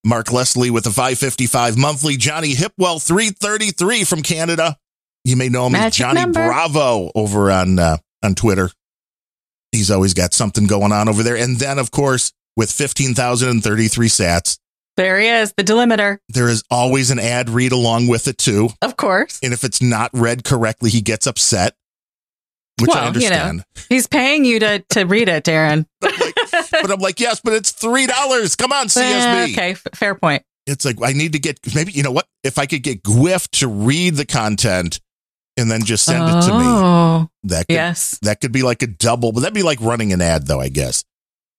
Mark 0.06 0.32
Leslie 0.32 0.70
with 0.70 0.86
a 0.86 0.92
555 0.92 1.78
monthly. 1.78 2.16
Johnny 2.18 2.54
Hipwell 2.54 3.06
333 3.06 4.04
from 4.04 4.22
Canada. 4.22 4.78
You 5.26 5.36
may 5.36 5.50
know 5.50 5.68
him 5.68 5.76
as 5.76 5.96
Johnny 5.96 6.22
number. 6.22 6.46
Bravo 6.46 7.12
over 7.16 7.52
on 7.52 7.80
uh, 7.80 7.98
on 8.24 8.36
Twitter. 8.36 8.70
He's 9.72 9.92
always 9.92 10.14
got 10.14 10.34
something 10.34 10.68
going 10.68 10.92
on 10.92 11.10
over 11.10 11.24
there. 11.24 11.36
And 11.38 11.58
then 11.58 11.80
of 11.80 11.92
course 11.92 12.32
with 12.56 12.72
15,033 12.72 14.08
sats, 14.08 14.59
There 15.00 15.18
he 15.18 15.28
is, 15.30 15.54
the 15.56 15.64
delimiter. 15.64 16.18
there 16.28 16.50
is 16.50 16.62
always 16.70 17.10
an 17.10 17.20
ad 17.20 17.50
read 17.50 17.72
along 17.72 18.08
with 18.08 18.28
it 18.28 18.38
too. 18.38 18.68
Of 18.82 18.98
course. 18.98 19.40
And 19.42 19.54
if 19.54 19.64
it's 19.64 19.82
not 19.82 20.10
read 20.14 20.44
correctly, 20.44 20.90
he 20.90 21.00
gets 21.02 21.26
upset, 21.26 21.76
which 22.82 22.90
I 22.90 23.10
Well, 23.10 23.18
you 23.22 23.30
know. 23.30 23.36
understand. 23.38 23.64
He's 23.88 24.08
paying 24.08 24.44
you 24.44 24.60
to 24.60 24.80
to 24.90 25.06
read 25.06 25.30
it, 25.30 25.46
Darren. 25.46 25.86
but 26.02 26.92
I'm 26.92 27.00
like, 27.00 27.20
yes, 27.22 27.40
but 27.42 27.54
it's 27.54 27.72
three 27.72 28.08
dollars. 28.08 28.58
Come 28.58 28.74
on, 28.74 28.88
CSB. 28.88 29.02
Eh, 29.02 29.44
okay, 29.54 29.72
f- 29.72 29.88
fair 29.96 30.16
point. 30.16 30.44
It's 30.68 30.84
like 30.84 30.98
I 31.02 31.14
need 31.14 31.32
to 31.34 31.40
get 31.40 31.60
maybe 31.74 31.94
you 31.94 32.04
know 32.04 32.12
what? 32.12 32.28
If 32.44 32.58
I 32.58 32.66
could 32.66 32.84
get 32.84 33.02
Gwiff 33.02 33.48
to 33.60 33.68
read 33.70 34.16
the 34.16 34.26
content 34.26 35.00
and 35.58 35.72
then 35.72 35.84
just 35.84 36.04
send 36.06 36.24
it 36.24 36.42
to 36.42 36.52
me, 36.54 36.64
Oh, 36.66 37.30
that 37.44 37.68
could, 37.68 37.74
yes. 37.74 38.20
that 38.22 38.40
could 38.42 38.52
be 38.52 38.64
like 38.64 38.82
a 38.84 38.88
double. 38.88 39.32
But 39.32 39.40
that'd 39.42 39.54
be 39.54 39.64
like 39.64 39.80
running 39.82 40.12
an 40.14 40.22
ad, 40.22 40.46
though. 40.48 40.60
I 40.60 40.68
guess. 40.70 41.04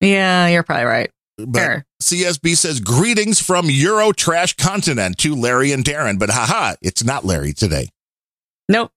Yeah, 0.00 0.46
you're 0.48 0.62
probably 0.62 0.84
right. 0.84 1.10
But 1.46 1.60
Sure. 1.60 1.86
CSB 2.02 2.56
says 2.56 2.80
greetings 2.80 3.40
from 3.40 3.66
Euro 3.70 4.12
Trash 4.12 4.54
Continent 4.56 5.18
to 5.18 5.34
Larry 5.34 5.72
and 5.72 5.84
Darren. 5.84 6.18
But 6.18 6.30
haha, 6.30 6.74
it's 6.82 7.04
not 7.04 7.24
Larry 7.24 7.52
today. 7.52 7.88
Nope. 8.68 8.92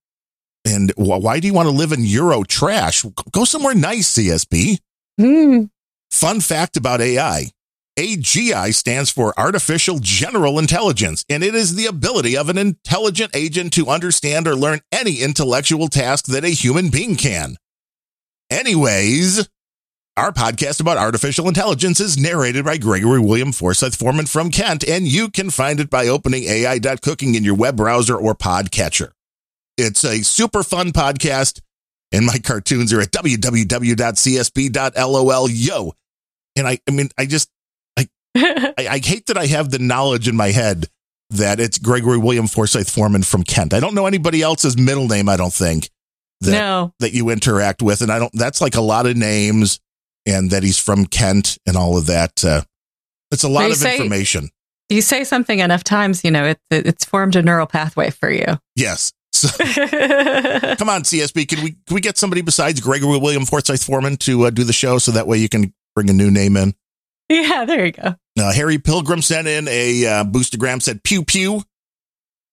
And 0.66 0.92
wh- 0.96 1.22
why 1.22 1.40
do 1.40 1.48
you 1.48 1.54
want 1.54 1.68
to 1.68 1.76
live 1.76 1.92
in 1.92 2.04
Euro 2.06 2.44
trash? 2.44 3.04
Go 3.32 3.44
somewhere 3.46 3.76
nice, 3.76 4.14
CSB. 4.18 4.80
Hmm. 5.20 5.66
Fun 6.12 6.40
fact 6.40 6.78
about 6.78 7.02
AI 7.02 7.52
AGI 7.98 8.74
stands 8.74 9.12
for 9.12 9.38
Artificial 9.38 10.00
General 10.00 10.58
Intelligence, 10.58 11.24
and 11.30 11.44
it 11.44 11.54
is 11.54 11.76
the 11.76 11.86
ability 11.86 12.36
of 12.36 12.50
an 12.50 12.58
intelligent 12.58 13.36
agent 13.36 13.72
to 13.74 13.88
understand 13.90 14.48
or 14.48 14.56
learn 14.56 14.82
any 14.92 15.22
intellectual 15.22 15.88
task 15.90 16.26
that 16.26 16.44
a 16.44 16.50
human 16.50 16.90
being 16.90 17.16
can. 17.16 17.56
Anyways, 18.50 19.48
our 20.16 20.32
podcast 20.32 20.80
about 20.80 20.98
artificial 20.98 21.48
intelligence 21.48 22.00
is 22.00 22.18
narrated 22.18 22.64
by 22.64 22.78
Gregory 22.78 23.20
William 23.20 23.52
Forsyth 23.52 23.96
Foreman 23.96 24.28
from 24.28 24.52
Kent, 24.52 24.88
and 24.88 25.08
you 25.08 25.28
can 25.30 25.50
find 25.50 25.80
it 25.80 25.90
by 25.90 26.08
opening 26.08 26.44
AI.cooking 26.44 27.34
in 27.34 27.44
your 27.44 27.56
web 27.56 27.76
browser 27.78 28.16
or 28.16 28.36
podcatcher. 28.36 29.14
It's 29.76 30.04
a 30.04 30.22
super 30.24 30.62
fun 30.62 30.92
podcast, 30.92 31.62
and 32.12 32.28
my 32.28 32.38
cartoons 32.38 32.94
are 32.94 33.02
at 33.02 33.12
www.csb.lol. 33.12 33.50
Yo. 35.50 35.94
And 36.56 36.68
I, 36.68 36.78
I 36.88 36.92
mean, 36.92 37.10
I 37.18 37.26
just, 37.26 37.50
I, 37.98 38.08
I 38.78 39.02
hate 39.04 39.26
that 39.28 39.38
I 39.38 39.48
have 39.48 39.72
the 39.72 39.80
knowledge 39.80 40.28
in 40.28 40.36
my 40.36 40.52
head 40.52 40.90
that 41.32 41.60
it's 41.60 41.80
Gregory 41.80 42.20
William 42.20 42.46
Forsyth 42.46 42.92
Foreman 42.92 43.24
from 43.24 43.42
Kent. 43.44 43.74
I 43.74 43.80
don't 43.80 43.96
know 43.96 44.06
anybody 44.06 44.44
else's 44.44 44.78
middle 44.78 45.08
name, 45.08 45.28
I 45.28 45.38
don't 45.38 45.54
think, 45.54 45.90
that, 46.42 46.52
no. 46.52 46.94
that 47.00 47.14
you 47.14 47.32
interact 47.32 47.82
with. 47.82 48.02
And 48.04 48.12
I 48.12 48.20
don't, 48.20 48.32
that's 48.34 48.62
like 48.62 48.76
a 48.76 48.82
lot 48.82 49.08
of 49.08 49.18
names 49.18 49.80
and 50.26 50.52
that 50.52 50.64
he's 50.64 50.78
from 50.78 51.06
Kent 51.06 51.58
and 51.66 51.76
all 51.76 51.98
of 51.98 52.06
that. 52.08 52.44
Uh, 52.44 52.62
it's 53.32 53.44
a 53.44 53.50
lot 53.50 53.70
of 53.70 53.78
say- 53.78 53.98
information. 53.98 54.50
You 54.90 55.02
say 55.02 55.24
something 55.24 55.60
enough 55.60 55.84
times, 55.84 56.24
you 56.24 56.30
know, 56.30 56.46
it, 56.46 56.60
it, 56.70 56.86
it's 56.86 57.06
formed 57.06 57.36
a 57.36 57.42
neural 57.42 57.66
pathway 57.66 58.10
for 58.10 58.30
you. 58.30 58.46
Yes. 58.76 59.14
So 59.34 59.48
come 59.50 60.90
on, 60.90 61.02
CSB. 61.02 61.48
Can 61.48 61.64
we, 61.64 61.72
can 61.72 61.96
we 61.96 62.02
get 62.02 62.18
somebody 62.18 62.42
besides 62.42 62.80
Gregory 62.80 63.18
William 63.18 63.46
Forsyth 63.46 63.84
Foreman 63.84 64.16
to 64.18 64.44
uh, 64.44 64.50
do 64.52 64.64
the 64.64 64.72
show 64.72 65.00
so 65.00 65.12
that 65.12 65.28
way 65.28 65.38
you 65.38 65.50
can 65.50 65.74
bring 65.96 66.10
a 66.10 66.14
new 66.14 66.30
name 66.32 66.56
in? 66.56 66.76
yeah, 67.30 67.66
there 67.66 67.86
you 67.86 67.92
go. 67.92 68.16
Uh, 68.40 68.54
Harry 68.54 68.78
Pilgrim 68.78 69.22
sent 69.22 69.48
in 69.48 69.68
a 69.68 70.06
uh, 70.06 70.24
boostergram, 70.24 70.82
said 70.82 71.04
pew 71.04 71.24
pew. 71.24 71.64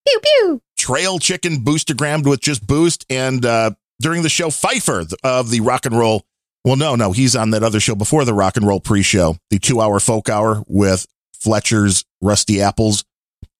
Pew 0.06 0.20
pew. 0.22 0.62
Trail 0.78 1.18
Chicken 1.18 1.56
boostergrammed 1.58 2.28
with 2.28 2.40
just 2.40 2.66
boost. 2.66 3.04
And 3.10 3.44
uh, 3.44 3.72
during 4.00 4.22
the 4.22 4.28
show, 4.28 4.50
Pfeiffer 4.50 5.04
of 5.22 5.50
the 5.50 5.60
rock 5.60 5.86
and 5.86 5.96
roll. 5.96 6.24
Well, 6.64 6.76
no, 6.76 6.94
no, 6.94 7.12
he's 7.12 7.34
on 7.34 7.50
that 7.50 7.62
other 7.62 7.80
show 7.80 7.94
before 7.94 8.24
the 8.24 8.34
rock 8.34 8.56
and 8.56 8.66
roll 8.66 8.80
pre 8.80 9.02
show, 9.02 9.36
the 9.48 9.58
two 9.58 9.80
hour 9.80 9.98
folk 9.98 10.28
hour 10.28 10.62
with 10.66 11.06
Fletcher's 11.32 12.04
Rusty 12.20 12.60
Apples 12.60 13.04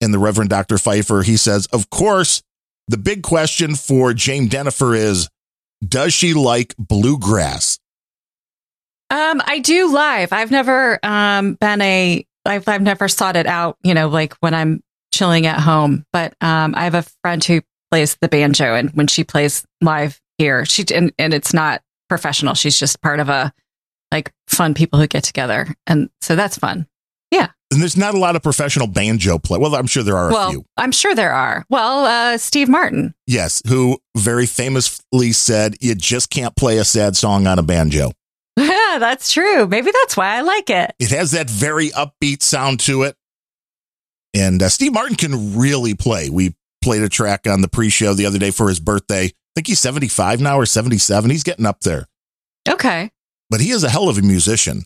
and 0.00 0.12
the 0.12 0.18
Reverend 0.18 0.50
Dr. 0.50 0.76
Pfeiffer. 0.78 1.22
He 1.22 1.36
says, 1.36 1.66
Of 1.66 1.88
course, 1.90 2.42
the 2.88 2.98
big 2.98 3.22
question 3.22 3.74
for 3.74 4.12
Dame 4.12 4.48
Jennifer 4.48 4.94
is 4.94 5.28
Does 5.86 6.12
she 6.12 6.34
like 6.34 6.74
bluegrass? 6.76 7.78
Um, 9.10 9.42
I 9.44 9.58
do 9.58 9.92
live. 9.92 10.32
I've 10.32 10.50
never 10.50 10.98
um 11.04 11.54
been 11.54 11.80
a 11.80 12.24
I've 12.44 12.68
I've 12.68 12.82
never 12.82 13.08
sought 13.08 13.36
it 13.36 13.46
out, 13.46 13.76
you 13.82 13.94
know, 13.94 14.08
like 14.08 14.34
when 14.40 14.54
I'm 14.54 14.82
chilling 15.12 15.46
at 15.46 15.60
home. 15.60 16.04
But 16.12 16.34
um 16.40 16.74
I 16.76 16.84
have 16.84 16.94
a 16.94 17.04
friend 17.22 17.42
who 17.42 17.62
plays 17.90 18.16
the 18.20 18.28
banjo 18.28 18.74
and 18.74 18.90
when 18.90 19.06
she 19.06 19.24
plays 19.24 19.64
live 19.80 20.20
here, 20.38 20.64
she 20.64 20.84
and, 20.94 21.12
and 21.18 21.34
it's 21.34 21.54
not 21.54 21.82
professional. 22.10 22.52
She's 22.54 22.78
just 22.78 23.00
part 23.00 23.20
of 23.20 23.30
a 23.30 23.54
like 24.12 24.32
fun 24.48 24.74
people 24.74 24.98
who 24.98 25.06
get 25.06 25.24
together. 25.24 25.74
And 25.86 26.10
so 26.20 26.36
that's 26.36 26.58
fun. 26.58 26.86
Yeah. 27.30 27.48
And 27.70 27.80
there's 27.80 27.96
not 27.96 28.14
a 28.14 28.18
lot 28.18 28.34
of 28.34 28.42
professional 28.42 28.88
banjo 28.88 29.38
play. 29.38 29.56
Well, 29.56 29.74
I'm 29.76 29.86
sure 29.86 30.02
there 30.02 30.16
are 30.16 30.28
a 30.28 30.32
well, 30.32 30.50
few. 30.50 30.64
I'm 30.76 30.90
sure 30.90 31.14
there 31.14 31.32
are. 31.32 31.64
Well, 31.70 32.04
uh 32.04 32.36
Steve 32.36 32.68
Martin. 32.68 33.14
Yes, 33.26 33.62
who 33.66 33.98
very 34.16 34.46
famously 34.46 35.32
said, 35.32 35.76
You 35.80 35.94
just 35.94 36.28
can't 36.28 36.54
play 36.56 36.78
a 36.78 36.84
sad 36.84 37.16
song 37.16 37.46
on 37.46 37.58
a 37.58 37.62
banjo. 37.62 38.10
Yeah, 38.58 38.96
that's 38.98 39.32
true. 39.32 39.66
Maybe 39.66 39.92
that's 39.92 40.16
why 40.16 40.36
I 40.36 40.40
like 40.40 40.68
it. 40.68 40.92
It 40.98 41.10
has 41.12 41.30
that 41.30 41.48
very 41.48 41.90
upbeat 41.90 42.42
sound 42.42 42.80
to 42.80 43.04
it. 43.04 43.16
And 44.34 44.62
uh, 44.62 44.68
Steve 44.68 44.92
Martin 44.92 45.16
can 45.16 45.56
really 45.56 45.94
play. 45.94 46.28
We 46.28 46.54
played 46.82 47.02
a 47.02 47.08
track 47.08 47.46
on 47.46 47.60
the 47.60 47.68
pre 47.68 47.88
show 47.88 48.14
the 48.14 48.26
other 48.26 48.38
day 48.38 48.50
for 48.50 48.68
his 48.68 48.80
birthday. 48.80 49.30
I 49.52 49.60
think 49.60 49.66
he's 49.66 49.80
75 49.80 50.40
now 50.40 50.56
or 50.58 50.66
77. 50.66 51.30
He's 51.30 51.42
getting 51.42 51.66
up 51.66 51.80
there, 51.80 52.06
Okay. 52.68 53.10
but 53.50 53.60
he 53.60 53.70
is 53.70 53.82
a 53.84 53.88
hell 53.90 54.08
of 54.08 54.16
a 54.18 54.22
musician. 54.22 54.84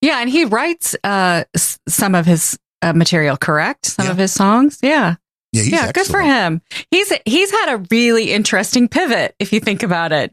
Yeah, 0.00 0.20
and 0.20 0.28
he 0.28 0.44
writes 0.44 0.94
uh 1.04 1.44
some 1.88 2.14
of 2.14 2.26
his 2.26 2.58
uh, 2.82 2.92
material, 2.92 3.36
correct? 3.36 3.86
Some 3.86 4.06
Yeah. 4.06 4.10
of 4.12 4.18
his 4.18 4.32
songs. 4.32 4.78
Yeah. 4.82 5.16
Yeah, 5.52 5.62
he's 5.62 5.72
yeah, 5.72 5.92
good 5.92 6.06
for 6.06 6.20
him. 6.22 6.60
He's 6.90 7.12
he's 7.26 7.50
had 7.50 7.74
a 7.74 7.84
really 7.90 8.32
interesting 8.32 8.88
pivot 8.88 9.34
if 9.38 9.52
you 9.52 9.60
think 9.60 9.82
about 9.82 10.10
it. 10.12 10.32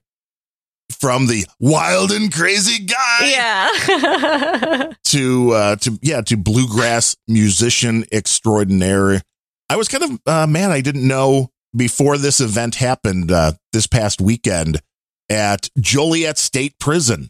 From 0.99 1.27
the 1.27 1.45
wild 1.59 2.11
and 2.11 2.33
crazy 2.33 2.83
guy 2.83 3.19
Yeah. 3.29 4.89
to, 5.05 5.51
uh, 5.51 5.75
to, 5.77 5.99
yeah, 6.01 6.21
to 6.21 6.35
bluegrass 6.35 7.15
musician 7.27 8.05
extraordinaire. 8.11 9.21
I 9.69 9.75
was 9.75 9.87
kind 9.87 10.03
of, 10.03 10.19
uh, 10.25 10.47
man, 10.47 10.71
I 10.71 10.81
didn't 10.81 11.07
know 11.07 11.51
before 11.75 12.17
this 12.17 12.39
event 12.41 12.75
happened, 12.75 13.31
uh, 13.31 13.53
this 13.73 13.87
past 13.87 14.21
weekend 14.21 14.81
at 15.29 15.69
Joliet 15.79 16.37
State 16.37 16.75
Prison. 16.79 17.29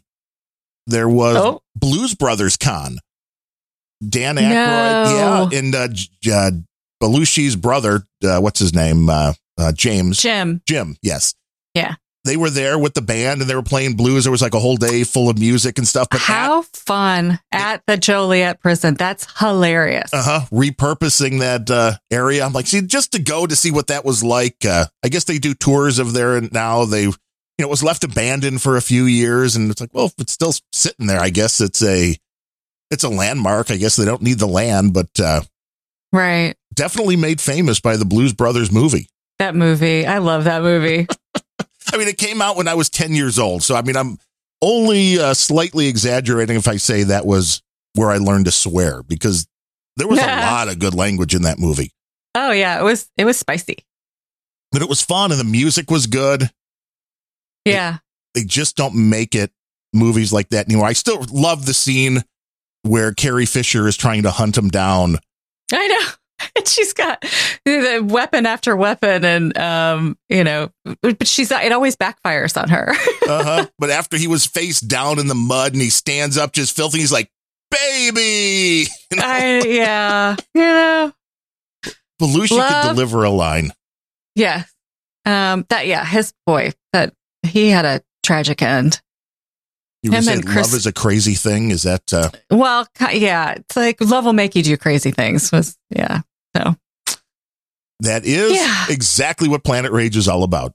There 0.86 1.08
was 1.08 1.36
oh, 1.36 1.62
Blues 1.76 2.14
Brothers 2.14 2.56
Con. 2.56 2.98
Dan 4.06 4.36
Aykroyd, 4.36 4.48
No. 4.48 5.48
yeah, 5.52 5.58
and 5.58 5.74
uh, 5.74 5.88
uh, 6.32 6.50
Belushi's 7.02 7.54
brother, 7.54 8.02
uh, 8.24 8.40
what's 8.40 8.58
his 8.58 8.74
name? 8.74 9.10
Uh, 9.10 9.34
uh, 9.58 9.72
James. 9.72 10.20
Jim. 10.20 10.62
Jim, 10.66 10.96
yes. 11.02 11.34
Yeah. 11.74 11.96
They 12.24 12.36
were 12.36 12.50
there 12.50 12.78
with 12.78 12.92
the 12.92 13.00
band 13.00 13.40
and 13.40 13.48
they 13.48 13.54
were 13.54 13.62
playing 13.62 13.94
blues. 13.96 14.24
There 14.24 14.30
was 14.30 14.42
like 14.42 14.52
a 14.52 14.58
whole 14.58 14.76
day 14.76 15.04
full 15.04 15.30
of 15.30 15.38
music 15.38 15.78
and 15.78 15.88
stuff. 15.88 16.08
But 16.10 16.20
How 16.20 16.62
fun 16.62 17.40
at 17.50 17.82
the 17.86 17.96
Joliet 17.96 18.60
prison. 18.60 18.94
That's 18.94 19.26
hilarious. 19.38 20.12
uh 20.12 20.22
huh, 20.22 20.40
repurposing 20.52 21.40
that 21.40 21.70
uh, 21.70 21.94
area. 22.10 22.44
I'm 22.44 22.52
like, 22.52 22.66
see, 22.66 22.82
just 22.82 23.12
to 23.12 23.22
go 23.22 23.46
to 23.46 23.56
see 23.56 23.70
what 23.70 23.86
that 23.86 24.04
was 24.04 24.22
like. 24.22 24.64
Uh, 24.64 24.86
I 25.02 25.08
guess 25.08 25.24
they 25.24 25.38
do 25.38 25.54
tours 25.54 25.98
of 25.98 26.12
there 26.12 26.36
and 26.36 26.52
now. 26.52 26.84
They, 26.84 27.04
you 27.04 27.14
know, 27.58 27.68
it 27.68 27.70
was 27.70 27.82
left 27.82 28.04
abandoned 28.04 28.60
for 28.60 28.76
a 28.76 28.82
few 28.82 29.04
years, 29.04 29.56
and 29.56 29.70
it's 29.70 29.80
like, 29.80 29.94
well, 29.94 30.06
if 30.06 30.14
it's 30.18 30.32
still 30.32 30.52
sitting 30.74 31.06
there, 31.06 31.20
I 31.20 31.30
guess 31.30 31.60
it's 31.62 31.82
a, 31.82 32.16
it's 32.90 33.04
a 33.04 33.08
landmark. 33.08 33.70
I 33.70 33.76
guess 33.78 33.96
they 33.96 34.04
don't 34.04 34.22
need 34.22 34.38
the 34.38 34.46
land, 34.46 34.92
but 34.92 35.08
uh, 35.18 35.40
right. 36.12 36.54
definitely 36.74 37.16
made 37.16 37.40
famous 37.40 37.80
by 37.80 37.96
the 37.96 38.04
Blues 38.04 38.34
Brothers 38.34 38.70
movie. 38.70 39.08
That 39.38 39.54
movie. 39.54 40.06
I 40.06 40.18
love 40.18 40.44
that 40.44 40.60
movie. 40.60 41.06
I 41.92 41.96
mean, 41.96 42.08
it 42.08 42.18
came 42.18 42.40
out 42.40 42.56
when 42.56 42.68
I 42.68 42.74
was 42.74 42.88
10 42.90 43.14
years 43.14 43.38
old. 43.38 43.62
So, 43.62 43.74
I 43.74 43.82
mean, 43.82 43.96
I'm 43.96 44.18
only 44.62 45.18
uh, 45.18 45.34
slightly 45.34 45.88
exaggerating 45.88 46.56
if 46.56 46.68
I 46.68 46.76
say 46.76 47.04
that 47.04 47.26
was 47.26 47.62
where 47.94 48.10
I 48.10 48.18
learned 48.18 48.44
to 48.46 48.52
swear 48.52 49.02
because 49.02 49.46
there 49.96 50.08
was 50.08 50.18
a 50.20 50.26
lot 50.26 50.68
of 50.68 50.78
good 50.78 50.94
language 50.94 51.34
in 51.34 51.42
that 51.42 51.58
movie. 51.58 51.92
Oh 52.34 52.52
yeah, 52.52 52.78
it 52.78 52.84
was 52.84 53.10
it 53.16 53.24
was 53.24 53.38
spicy. 53.38 53.78
But 54.72 54.82
it 54.82 54.88
was 54.88 55.02
fun 55.02 55.32
and 55.32 55.40
the 55.40 55.44
music 55.44 55.90
was 55.90 56.06
good. 56.06 56.50
Yeah. 57.64 57.98
They 58.34 58.44
just 58.44 58.76
don't 58.76 58.94
make 59.10 59.34
it 59.34 59.50
movies 59.92 60.32
like 60.32 60.50
that 60.50 60.66
anymore. 60.66 60.86
I 60.86 60.92
still 60.92 61.24
love 61.32 61.66
the 61.66 61.74
scene 61.74 62.22
where 62.82 63.12
Carrie 63.12 63.46
Fisher 63.46 63.88
is 63.88 63.96
trying 63.96 64.22
to 64.22 64.30
hunt 64.30 64.56
him 64.56 64.68
down. 64.68 65.16
I 65.72 65.88
know. 65.88 66.06
She's 66.66 66.92
got 66.92 67.22
the 67.64 68.04
weapon 68.06 68.46
after 68.46 68.76
weapon, 68.76 69.24
and 69.24 69.56
um, 69.58 70.18
you 70.28 70.44
know, 70.44 70.70
but 71.02 71.26
she's 71.26 71.50
it 71.50 71.72
always 71.72 71.96
backfires 71.96 72.60
on 72.60 72.68
her. 72.68 72.90
uh-huh. 73.28 73.66
But 73.78 73.90
after 73.90 74.16
he 74.16 74.26
was 74.26 74.46
face 74.46 74.80
down 74.80 75.18
in 75.18 75.26
the 75.26 75.34
mud 75.34 75.72
and 75.72 75.82
he 75.82 75.90
stands 75.90 76.36
up 76.38 76.52
just 76.52 76.74
filthy, 76.76 76.98
he's 76.98 77.12
like, 77.12 77.30
"Baby." 77.70 78.88
You 79.10 79.16
know? 79.16 79.22
I, 79.26 79.62
yeah, 79.66 80.36
you 80.54 80.60
know, 80.60 81.12
Belushi 82.22 82.56
Love- 82.56 82.82
could 82.84 82.88
deliver 82.90 83.24
a 83.24 83.30
line. 83.30 83.72
yeah. 84.36 84.64
Um, 85.26 85.66
that 85.68 85.86
yeah, 85.86 86.04
his 86.04 86.32
boy 86.46 86.72
that 86.92 87.12
he 87.42 87.68
had 87.70 87.84
a 87.84 88.02
tragic 88.22 88.62
end. 88.62 89.00
You 90.02 90.12
were 90.12 90.22
saying 90.22 90.38
and 90.38 90.46
Chris- 90.46 90.68
love 90.72 90.78
is 90.78 90.86
a 90.86 90.92
crazy 90.92 91.34
thing. 91.34 91.70
Is 91.72 91.82
that 91.82 92.14
uh, 92.14 92.30
Well, 92.50 92.86
yeah, 93.12 93.52
it's 93.52 93.76
like 93.76 94.00
love 94.00 94.24
will 94.24 94.32
make 94.32 94.54
you 94.54 94.62
do 94.62 94.76
crazy 94.78 95.10
things. 95.10 95.50
Was 95.52 95.76
yeah. 95.90 96.20
So 96.56 96.76
that 98.00 98.24
is 98.24 98.52
Yeah. 98.52 98.86
exactly 98.88 99.48
what 99.48 99.62
Planet 99.64 99.92
Rage 99.92 100.16
is 100.16 100.28
all 100.28 100.42
about. 100.42 100.72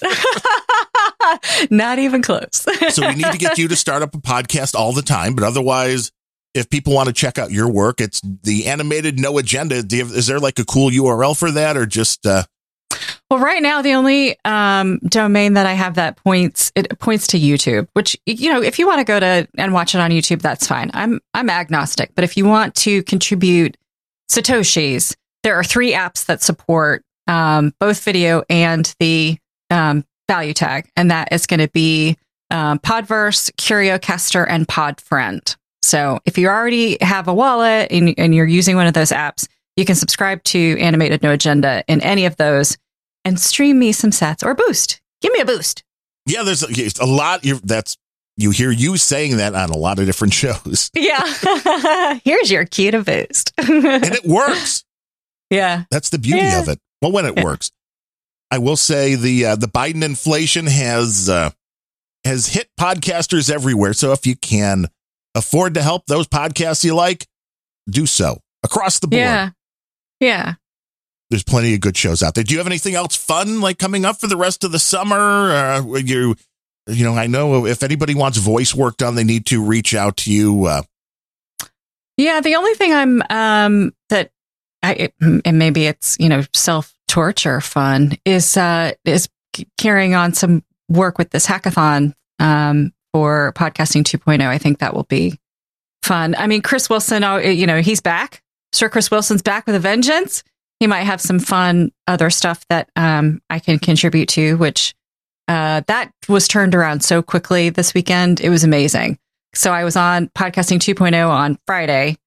not 1.70 1.98
even 1.98 2.22
close. 2.22 2.64
So 2.90 3.06
we 3.08 3.14
need 3.14 3.32
to 3.32 3.38
get 3.38 3.58
you 3.58 3.68
to 3.68 3.76
start 3.76 4.02
up 4.02 4.14
a 4.14 4.18
podcast 4.18 4.74
all 4.74 4.92
the 4.92 5.02
time. 5.02 5.34
But 5.34 5.44
otherwise, 5.44 6.10
if 6.54 6.68
people 6.70 6.94
want 6.94 7.08
to 7.08 7.12
check 7.12 7.38
out 7.38 7.50
your 7.50 7.68
work, 7.70 8.00
it's 8.00 8.20
the 8.42 8.66
animated 8.66 9.18
no 9.18 9.38
agenda. 9.38 9.82
Do 9.82 9.96
you 9.96 10.04
have, 10.04 10.14
is 10.14 10.26
there 10.26 10.38
like 10.40 10.58
a 10.58 10.64
cool 10.64 10.90
URL 10.90 11.38
for 11.38 11.50
that 11.52 11.76
or 11.76 11.86
just 11.86 12.26
uh, 12.26 12.44
Well, 13.30 13.40
right 13.40 13.62
now 13.62 13.82
the 13.82 13.92
only 13.94 14.36
um, 14.44 14.98
domain 15.06 15.54
that 15.54 15.66
I 15.66 15.74
have 15.74 15.94
that 15.94 16.16
points 16.16 16.72
it 16.74 16.98
points 16.98 17.26
to 17.28 17.38
YouTube, 17.38 17.88
which 17.92 18.16
you 18.26 18.50
know, 18.50 18.62
if 18.62 18.78
you 18.78 18.86
want 18.86 18.98
to 19.00 19.04
go 19.04 19.20
to 19.20 19.48
and 19.58 19.72
watch 19.72 19.94
it 19.94 20.00
on 20.00 20.10
YouTube, 20.10 20.40
that's 20.40 20.66
fine. 20.66 20.90
I'm 20.94 21.20
I'm 21.34 21.50
agnostic, 21.50 22.12
but 22.14 22.24
if 22.24 22.36
you 22.36 22.46
want 22.46 22.74
to 22.76 23.02
contribute 23.04 23.76
satoshis, 24.30 25.14
there 25.42 25.54
are 25.54 25.64
three 25.64 25.92
apps 25.92 26.26
that 26.26 26.42
support 26.42 27.02
um, 27.26 27.72
both 27.78 28.02
video 28.02 28.42
and 28.48 28.94
the 28.98 29.38
um, 29.70 30.04
value 30.28 30.54
tag, 30.54 30.90
and 30.96 31.10
that 31.10 31.32
is 31.32 31.46
going 31.46 31.60
to 31.60 31.68
be 31.68 32.16
um, 32.50 32.78
Podverse, 32.78 33.50
CurioCaster, 33.52 34.46
and 34.48 34.66
Podfriend. 34.66 35.56
So 35.82 36.18
if 36.24 36.38
you 36.38 36.48
already 36.48 36.98
have 37.00 37.28
a 37.28 37.34
wallet 37.34 37.92
and, 37.92 38.14
and 38.18 38.34
you're 38.34 38.46
using 38.46 38.76
one 38.76 38.86
of 38.86 38.94
those 38.94 39.10
apps, 39.10 39.46
you 39.76 39.84
can 39.84 39.94
subscribe 39.94 40.42
to 40.44 40.78
Animated 40.80 41.22
No 41.22 41.32
Agenda 41.32 41.84
in 41.86 42.00
any 42.00 42.26
of 42.26 42.36
those 42.36 42.76
and 43.24 43.38
stream 43.38 43.78
me 43.78 43.92
some 43.92 44.10
sats 44.10 44.44
or 44.44 44.54
boost. 44.54 45.00
Give 45.20 45.32
me 45.32 45.40
a 45.40 45.44
boost. 45.44 45.84
yeah? 46.26 46.42
There's 46.42 46.62
a, 46.62 47.04
a 47.04 47.06
lot. 47.06 47.42
That's 47.62 47.96
you 48.38 48.50
hear 48.52 48.70
you 48.70 48.96
saying 48.96 49.36
that 49.36 49.54
on 49.54 49.68
a 49.70 49.76
lot 49.76 49.98
of 49.98 50.06
different 50.06 50.32
shows, 50.42 50.90
Yeah. 50.94 52.18
Here's 52.24 52.50
your 52.50 52.64
cue 52.64 52.92
to 52.92 53.02
boost. 53.02 53.52
and 53.58 54.04
it 54.14 54.24
works. 54.24 54.84
yeah. 55.50 55.84
That's 55.90 56.08
the 56.08 56.18
beauty 56.18 56.40
Yeah. 56.46 56.62
of 56.62 56.68
it. 56.68 56.78
Well, 57.02 57.12
when 57.12 57.26
it 57.26 57.34
Yeah. 57.36 57.44
works, 57.44 57.70
I 58.50 58.58
will 58.58 58.76
say 58.76 59.14
the 59.14 59.44
uh, 59.44 59.56
the 59.56 59.68
Biden 59.68 60.02
inflation 60.02 60.66
has 60.66 61.28
uh, 61.28 61.50
has 62.24 62.46
hit 62.48 62.70
podcasters 62.80 63.50
everywhere. 63.50 63.92
So 63.92 64.12
if 64.12 64.26
you 64.26 64.36
can 64.36 64.86
afford 65.34 65.74
to 65.74 65.82
help 65.82 66.06
those 66.06 66.26
podcasts 66.26 66.82
you 66.82 66.94
like, 66.94 67.26
do 67.90 68.06
so 68.06 68.40
across 68.62 68.98
the 69.00 69.06
board. 69.06 69.20
Yeah. 69.20 69.50
Yeah. 70.20 70.54
There's 71.30 71.44
plenty 71.44 71.74
of 71.74 71.80
good 71.80 71.96
shows 71.96 72.22
out 72.22 72.34
there. 72.34 72.42
Do 72.42 72.54
you 72.54 72.58
have 72.58 72.66
anything 72.66 72.94
else 72.94 73.14
fun 73.14 73.60
like 73.60 73.78
coming 73.78 74.06
up 74.06 74.18
for 74.18 74.26
the 74.28 74.36
rest 74.36 74.64
of 74.64 74.72
the 74.72 74.78
summer? 74.78 75.16
Uh, 75.52 75.82
you 75.96 76.34
you 76.88 77.04
know, 77.04 77.14
I 77.14 77.26
know 77.26 77.66
if 77.66 77.82
anybody 77.82 78.14
wants 78.14 78.38
voice 78.38 78.74
work 78.74 78.96
done, 78.96 79.14
they 79.14 79.24
need 79.24 79.46
to 79.46 79.62
reach 79.62 79.94
out 79.94 80.16
to 80.18 80.32
you. 80.32 80.66
Uh, 80.66 80.82
Yeah. 82.16 82.40
The 82.40 82.56
only 82.56 82.74
thing 82.74 82.92
I'm, 82.92 83.22
um, 83.30 83.92
that 84.08 84.30
I, 84.82 85.10
and 85.20 85.58
maybe 85.58 85.86
it's, 85.86 86.16
you 86.18 86.28
know, 86.28 86.42
self 86.54 86.92
torture 87.06 87.60
fun 87.60 88.16
is, 88.24 88.56
uh, 88.56 88.92
is 89.04 89.28
carrying 89.76 90.14
on 90.14 90.34
some 90.34 90.62
work 90.88 91.18
with 91.18 91.30
this 91.30 91.46
hackathon, 91.46 92.14
um, 92.38 92.92
for 93.12 93.52
podcasting 93.54 94.04
2.0. 94.04 94.46
I 94.46 94.58
think 94.58 94.78
that 94.78 94.94
will 94.94 95.04
be 95.04 95.38
fun. 96.02 96.34
I 96.36 96.46
mean, 96.46 96.62
Chris 96.62 96.88
Wilson, 96.90 97.24
oh, 97.24 97.38
you 97.38 97.66
know, 97.66 97.80
he's 97.80 98.00
back. 98.00 98.42
Sir 98.72 98.88
Chris 98.88 99.10
Wilson's 99.10 99.42
back 99.42 99.66
with 99.66 99.74
a 99.74 99.80
vengeance. 99.80 100.44
He 100.78 100.86
might 100.86 101.04
have 101.04 101.20
some 101.20 101.38
fun 101.38 101.90
other 102.06 102.30
stuff 102.30 102.64
that 102.68 102.88
um, 102.96 103.40
I 103.50 103.58
can 103.58 103.78
contribute 103.78 104.28
to, 104.30 104.56
which 104.58 104.94
uh, 105.48 105.82
that 105.86 106.12
was 106.28 106.46
turned 106.46 106.74
around 106.74 107.02
so 107.02 107.22
quickly 107.22 107.70
this 107.70 107.94
weekend. 107.94 108.40
It 108.40 108.50
was 108.50 108.64
amazing. 108.64 109.18
So 109.54 109.72
I 109.72 109.82
was 109.82 109.96
on 109.96 110.28
podcasting 110.28 110.78
2.0 110.78 111.28
on 111.28 111.58
Friday 111.66 112.18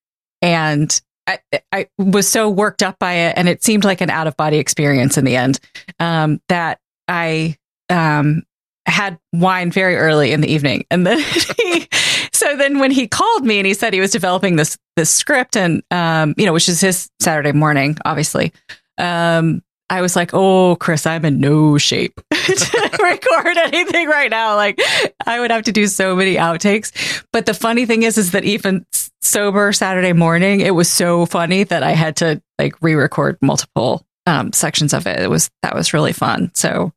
and 0.41 0.99
I, 1.27 1.39
I 1.71 1.87
was 1.99 2.27
so 2.27 2.49
worked 2.49 2.81
up 2.81 2.97
by 2.97 3.13
it 3.13 3.37
and 3.37 3.47
it 3.47 3.63
seemed 3.63 3.83
like 3.83 4.01
an 4.01 4.09
out 4.09 4.25
of 4.25 4.35
body 4.35 4.57
experience 4.57 5.17
in 5.17 5.25
the 5.25 5.35
end 5.35 5.59
um, 5.99 6.41
that 6.49 6.79
I 7.07 7.57
um, 7.89 8.43
had 8.87 9.19
wine 9.31 9.71
very 9.71 9.97
early 9.97 10.31
in 10.31 10.41
the 10.41 10.51
evening. 10.51 10.85
And 10.89 11.05
then 11.05 11.19
he, 11.57 11.87
so 12.33 12.57
then 12.57 12.79
when 12.79 12.89
he 12.89 13.07
called 13.07 13.45
me 13.45 13.59
and 13.59 13.67
he 13.67 13.75
said 13.75 13.93
he 13.93 13.99
was 13.99 14.11
developing 14.11 14.55
this, 14.55 14.79
this 14.95 15.11
script 15.11 15.55
and, 15.55 15.83
um, 15.91 16.33
you 16.37 16.45
know, 16.47 16.53
which 16.53 16.67
is 16.67 16.81
his 16.81 17.09
Saturday 17.19 17.51
morning, 17.51 17.97
obviously. 18.03 18.51
Um, 18.97 19.61
I 19.91 20.01
was 20.01 20.15
like, 20.15 20.31
oh, 20.33 20.77
Chris, 20.77 21.05
I'm 21.05 21.25
in 21.25 21.39
no 21.41 21.77
shape 21.77 22.15
to 22.31 22.89
record 23.03 23.57
anything 23.57 24.07
right 24.07 24.31
now. 24.31 24.55
Like, 24.55 24.79
I 25.25 25.39
would 25.39 25.51
have 25.51 25.63
to 25.65 25.71
do 25.73 25.85
so 25.87 26.15
many 26.15 26.35
outtakes. 26.35 27.23
But 27.33 27.45
the 27.45 27.53
funny 27.53 27.85
thing 27.85 28.03
is, 28.03 28.17
is 28.17 28.31
that 28.31 28.45
even 28.45 28.85
sober 29.21 29.73
Saturday 29.73 30.13
morning, 30.13 30.61
it 30.61 30.73
was 30.73 30.89
so 30.89 31.25
funny 31.25 31.65
that 31.65 31.83
I 31.83 31.91
had 31.91 32.15
to 32.17 32.41
like 32.57 32.81
re-record 32.81 33.37
multiple 33.41 34.05
um, 34.25 34.53
sections 34.53 34.93
of 34.93 35.05
it. 35.07 35.19
It 35.19 35.29
was 35.29 35.49
that 35.61 35.75
was 35.75 35.93
really 35.93 36.13
fun. 36.13 36.51
So 36.53 36.93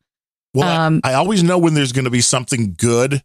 well, 0.55 0.69
I- 0.69 0.87
Um, 0.87 1.01
I, 1.03 1.15
always 1.15 1.43
know 1.43 1.59
when 1.59 1.75
there's 1.75 1.93
going 1.93 2.05
to 2.05 2.11
be 2.13 2.21
something 2.21 2.75
good 2.79 3.23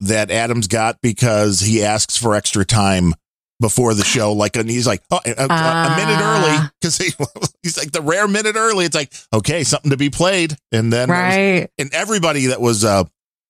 that 0.00 0.30
Adam's 0.30 0.68
got 0.68 1.00
because 1.02 1.58
he 1.60 1.82
asks 1.82 2.16
for 2.16 2.36
extra 2.36 2.64
time 2.64 3.14
before 3.60 3.94
the 3.94 4.04
show. 4.04 4.32
Like, 4.32 4.56
and 4.56 4.68
he's 4.70 4.86
like, 4.86 5.02
oh, 5.10 5.20
a, 5.26 5.30
a- 5.30 5.44
a 5.46 5.96
minute 5.96 6.20
early 6.20 6.50
Ah. 6.56 6.70
because 6.80 6.96
he, 6.98 7.12
he's 7.62 7.76
like 7.76 7.92
the 7.92 8.00
rare 8.02 8.28
minute 8.28 8.56
early. 8.56 8.84
It's 8.84 8.94
like, 8.94 9.12
okay, 9.32 9.64
something 9.64 9.90
to 9.90 9.96
be 9.96 10.10
played. 10.10 10.56
And 10.72 10.92
then, 10.92 11.10
right, 11.10 11.68
and 11.78 11.92
everybody 11.92 12.46
that 12.46 12.60
was 12.60 12.84
uh, 12.84 13.04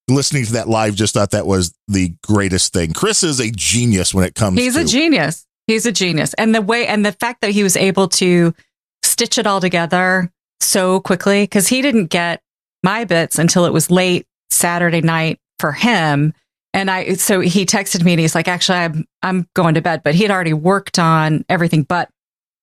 listening 0.09 0.45
to 0.47 0.53
that 0.55 0.69
live 0.69 0.95
just 0.95 1.15
thought 1.15 1.33
that 1.33 1.47
was 1.47 1.75
the 1.89 2.15
greatest 2.27 2.73
thing. 2.73 2.93
Chris 2.93 3.23
is 3.23 3.41
a 3.41 3.51
genius 3.51 4.15
when 4.15 4.25
it 4.25 4.35
comes 4.35 4.57
to 4.57 4.63
he's 4.63 4.75
to 4.75 4.81
a 4.81 4.85
genius. 4.85 5.45
He's 5.67 5.85
a 5.85 5.93
genius, 5.93 6.33
and 6.35 6.55
the 6.55 6.63
way 6.63 6.87
and 6.87 7.05
the 7.05 7.13
fact 7.13 7.43
that 7.43 7.51
he 7.51 7.63
was 7.63 7.77
able 7.77 8.09
to 8.09 8.55
stitch 9.03 9.37
it 9.37 9.47
all 9.47 9.61
together 9.61 10.33
so 10.61 11.01
quickly 11.01 11.43
because 11.43 11.69
he 11.69 11.83
didn't 11.83 12.07
get 12.07 12.41
my 12.83 13.05
bits 13.05 13.39
until 13.39 13.67
it 13.67 13.73
was 13.73 13.91
late 13.91 14.27
Saturday 14.51 15.03
night 15.03 15.39
for 15.59 15.73
him. 15.73 16.33
And 16.75 16.91
I, 16.91 17.15
so 17.15 17.41
he 17.41 17.65
texted 17.65 18.05
me 18.05 18.13
and 18.13 18.21
he's 18.21 18.35
like, 18.35 18.47
actually, 18.49 18.79
I'm, 18.79 19.05
I'm 19.23 19.49
going 19.55 19.75
to 19.75 19.81
bed, 19.81 20.03
but 20.05 20.15
he 20.15 20.23
had 20.23 20.31
already 20.31 20.53
worked 20.53 20.99
on 20.99 21.45
everything 21.49 21.83
but 21.83 22.09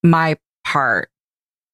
my 0.03 0.38
part. 0.64 1.10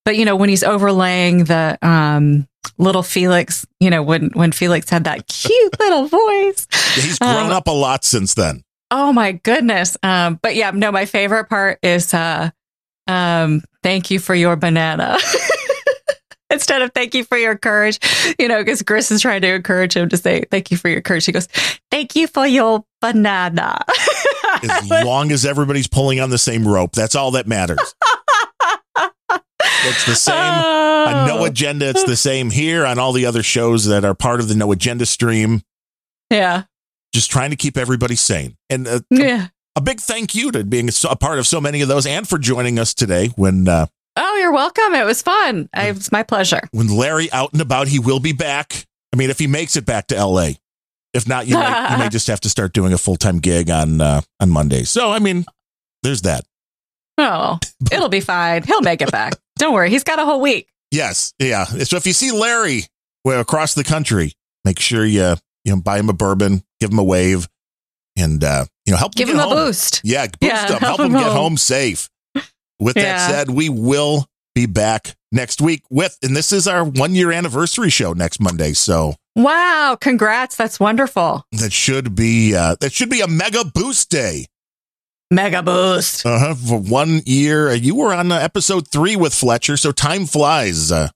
But, 0.06 0.16
you 0.18 0.26
know, 0.26 0.36
when 0.36 0.50
he's 0.50 0.64
overlaying 0.64 1.44
the, 1.44 1.78
um, 1.82 2.48
little 2.78 3.04
Felix, 3.04 3.66
you 3.80 3.90
know, 3.90 4.02
when, 4.02 4.30
when 4.34 4.52
Felix 4.52 4.90
had 4.90 5.04
that 5.04 5.28
cute 5.28 5.80
little 5.80 6.08
voice. 6.08 6.68
He's 6.96 7.20
grown 7.20 7.48
Um, 7.48 7.52
up 7.52 7.68
a 7.68 7.72
lot 7.72 8.04
since 8.04 8.34
then. 8.34 8.64
Oh 8.90 9.14
my 9.14 9.34
goodness. 9.34 9.98
Um, 10.02 10.40
but 10.42 10.56
yeah, 10.56 10.72
no, 10.72 10.92
my 10.92 11.06
favorite 11.06 11.50
part 11.50 11.80
is, 11.84 12.14
uh, 12.14 12.50
um, 13.08 13.62
thank 13.84 14.10
you 14.10 14.20
for 14.20 14.34
your 14.34 14.56
banana. 14.56 15.18
Instead 16.54 16.82
of 16.82 16.92
thank 16.94 17.16
you 17.16 17.24
for 17.24 17.38
your 17.38 17.58
courage, 17.58 18.00
you 18.38 18.48
know, 18.48 18.60
because 18.62 18.82
Chris 18.84 19.10
is 19.12 19.22
trying 19.22 19.42
to 19.42 19.54
encourage 19.54 19.96
him 19.96 20.10
to 20.10 20.18
say 20.18 20.44
thank 20.52 20.70
you 20.72 20.78
for 20.78 20.90
your 20.90 21.02
courage. 21.02 21.26
He 21.26 21.32
goes, 21.32 21.48
thank 21.90 22.16
you 22.16 22.28
for 22.28 22.46
your 22.46 22.84
banana. 23.02 23.80
As 24.64 24.90
long 25.06 25.32
as 25.32 25.46
everybody's 25.46 25.88
pulling 25.88 26.20
on 26.20 26.30
the 26.30 26.38
same 26.38 26.68
rope, 26.68 26.92
that's 26.92 27.16
all 27.16 27.32
that 27.32 27.48
matters. 27.48 27.96
It's 29.84 30.06
the 30.06 30.16
same 30.16 30.36
on 30.36 31.28
No 31.28 31.40
Oh, 31.40 31.46
Agenda. 31.46 31.90
It's 31.90 32.04
the 32.04 32.16
same 32.16 32.50
here 32.52 32.86
on 32.86 33.00
all 33.00 33.14
the 33.14 33.26
other 33.26 33.42
shows 33.42 33.86
that 33.86 34.06
are 34.06 34.14
part 34.14 34.40
of 34.40 34.48
the 34.48 34.56
No 34.56 34.72
Agenda 34.72 35.06
stream. 35.06 35.62
yeah. 36.30 36.64
Just 37.14 37.30
trying 37.30 37.50
to 37.50 37.58
keep 37.58 37.78
everybody 37.78 38.16
sane. 38.16 38.56
And 38.70 38.88
uh, 38.88 39.02
Yeah. 39.10 39.48
a 39.76 39.82
big 39.82 40.00
thank 40.00 40.34
you 40.34 40.50
to 40.52 40.64
being 40.64 40.90
a 41.10 41.16
part 41.18 41.40
of 41.40 41.48
so 41.48 41.60
many 41.60 41.82
of 41.82 41.90
those 41.90 42.06
and 42.06 42.26
for 42.28 42.38
joining 42.38 42.80
us 42.80 42.94
today 42.94 43.28
when 43.36 43.68
uh, 43.68 43.88
Oh, 44.18 44.38
you're 44.38 44.52
welcome. 44.52 44.94
It 44.94 45.06
was 45.06 45.22
fun. 45.22 45.70
I, 45.74 45.88
it 45.90 45.96
was 45.96 46.12
my 46.12 46.24
pleasure. 46.24 46.62
when 46.72 46.88
Larry 46.88 47.32
out 47.32 47.54
and 47.54 47.62
about, 47.62 47.88
he 47.88 48.00
will 48.00 48.20
be 48.20 48.34
back. 48.34 48.86
I 49.14 49.18
mean, 49.18 49.30
if 49.30 49.40
he 49.40 49.48
makes 49.48 49.76
it 49.76 49.86
back 49.86 50.08
to 50.08 50.24
LA. 50.26 50.52
If 51.14 51.28
not, 51.28 51.46
you 51.46 51.56
may, 51.58 51.92
you 51.92 51.98
may 51.98 52.08
just 52.12 52.28
have 52.28 52.40
to 52.42 52.50
start 52.50 52.72
doing 52.72 52.94
a 52.94 52.98
full 52.98 53.18
time 53.18 53.40
gig 53.40 53.70
on 53.70 54.00
uh, 54.00 54.22
on 54.40 54.50
Monday. 54.50 54.84
So, 54.84 55.12
I 55.12 55.20
mean, 55.20 55.44
there's 56.04 56.22
that. 56.22 56.46
Oh, 57.18 57.60
it'll 57.92 58.08
be 58.10 58.22
fine. 58.22 58.64
He'll 58.64 58.82
make 58.82 59.02
it 59.02 59.12
back. 59.12 59.34
Don't 59.58 59.74
worry. 59.74 59.90
He's 59.90 60.06
got 60.06 60.20
a 60.20 60.26
whole 60.26 60.40
week. 60.40 60.70
Yes, 60.90 61.34
yeah. 61.38 61.66
So 61.66 61.98
if 61.98 62.06
you 62.08 62.14
see 62.14 62.32
Larry 62.32 62.84
well, 63.26 63.42
across 63.42 63.74
the 63.74 63.84
country, 63.84 64.32
make 64.64 64.80
sure 64.80 65.06
you 65.06 65.36
you 65.66 65.76
know 65.76 65.82
buy 65.82 66.00
him 66.00 66.08
a 66.10 66.14
bourbon, 66.14 66.64
give 66.80 66.92
him 66.92 67.00
a 67.00 67.04
wave, 67.04 67.50
and 68.18 68.42
uh, 68.44 68.66
you 68.86 68.92
know 68.92 68.98
help 68.98 69.14
Give 69.14 69.28
him, 69.28 69.36
him 69.36 69.42
a 69.42 69.44
home. 69.44 69.54
boost. 69.68 70.00
Yeah, 70.06 70.28
boost 70.28 70.38
Yeah, 70.42 70.62
him, 70.62 70.68
help 70.68 70.82
help 70.82 71.00
him 71.02 71.06
him 71.08 71.12
get 71.14 71.24
home. 71.24 71.36
home 71.36 71.58
safe. 71.58 72.10
With 72.82 72.96
that 72.96 73.30
said, 73.30 73.50
we 73.50 73.70
will 73.70 74.26
be 74.56 74.66
back 74.66 75.16
next 75.32 75.62
week 75.62 75.84
with, 75.90 76.18
and 76.22 76.36
this 76.36 76.52
is 76.52 76.68
our 76.68 76.84
one 76.84 77.16
year 77.16 77.32
anniversary 77.32 77.90
show 77.90 78.12
next 78.14 78.42
Monday. 78.42 78.74
So 78.74 79.16
Wow. 79.36 79.98
Congrats. 80.02 80.56
That's 80.58 80.80
wonderful. 80.80 81.46
that 81.54 81.72
should 81.72 82.16
be 82.16 82.54
uh, 82.56 82.76
that 82.82 82.92
should 82.92 83.10
be 83.10 83.22
a 83.22 83.28
mega 83.28 83.64
boost 83.64 84.10
day. 84.10 84.48
Mega 85.30 85.64
boost. 85.64 86.26
Uh 86.26 86.40
huh. 86.40 86.56
For 86.56 86.78
one 86.80 87.22
year, 87.26 87.70
Uh, 87.70 87.74
you 87.76 87.96
were 87.96 88.14
on 88.14 88.32
uh, 88.32 88.36
episode 88.40 88.90
three 88.92 89.16
with 89.16 89.34
Fletcher, 89.34 89.78
so 89.78 89.92
time 89.94 90.26
flies. 90.26 90.92
Uh, 90.92 91.10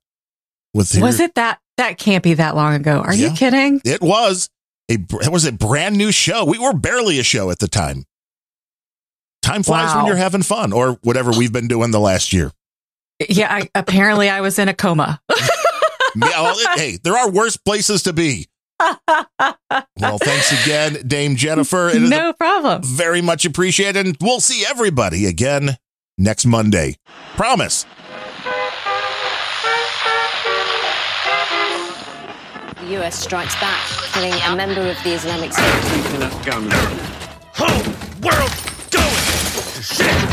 with 0.74 0.94
your- 0.94 1.04
Was 1.04 1.20
it 1.20 1.36
that? 1.36 1.60
That 1.78 1.98
can't 1.98 2.24
be 2.24 2.36
that 2.36 2.56
long 2.56 2.74
ago. 2.76 3.00
Are 3.02 3.14
Yeah. 3.14 3.30
you 3.32 3.36
kidding? 3.36 3.82
It 3.84 4.02
was 4.02 4.50
a 4.90 4.94
it 4.94 5.32
was 5.32 5.44
a 5.46 5.52
brand 5.52 5.98
new 5.98 6.14
show. 6.14 6.46
We 6.46 6.58
were 6.60 6.72
barely 6.74 7.20
a 7.20 7.24
show 7.24 7.50
at 7.50 7.60
the 7.60 7.68
time. 7.68 8.06
Time 9.46 9.64
flies 9.64 9.96
when 9.96 10.06
you're 10.08 10.16
having 10.16 10.42
fun, 10.42 10.74
or 10.74 10.94
whatever 11.04 11.32
we've 11.32 11.54
been 11.54 11.68
doing 11.68 11.92
the 11.92 12.00
last 12.00 12.34
year. 12.34 12.52
Yeah. 13.30 13.54
I, 13.54 13.70
apparently, 13.76 14.28
I 14.30 14.42
was 14.42 14.58
in 14.60 14.68
a 14.70 14.74
coma. 14.74 15.20
Yeah, 16.18 16.44
well, 16.44 16.56
it- 16.58 16.80
hey, 16.80 16.98
there 17.04 17.18
are 17.18 17.30
worse 17.30 17.58
places 17.58 18.04
to 18.04 18.14
be. 18.14 18.48
Well, 20.00 20.18
thanks 20.18 20.64
again, 20.64 21.06
Dame 21.08 21.36
Jennifer. 21.36 21.90
It 21.90 22.04
is 22.04 22.10
no 22.10 22.32
problem. 22.34 22.84
very 22.84 23.22
much 23.22 23.44
appreciated, 23.46 24.06
and 24.06 24.18
we'll 24.22 24.40
see 24.40 24.66
everybody 24.66 25.26
again 25.26 25.78
next 26.18 26.46
Monday. 26.46 26.96
Promise. 27.36 27.86
The 32.80 33.02
US 33.02 33.16
strikes 33.20 33.56
back, 33.60 33.82
killing 34.14 34.34
a 34.34 34.56
member 34.56 34.82
of 34.90 34.98
the 35.04 35.14
Islamic 35.14 35.52
State. 35.54 35.66
Whole 37.56 37.84
world 38.22 38.22
going 38.22 38.48
to 38.48 38.65
shit. 39.96 40.25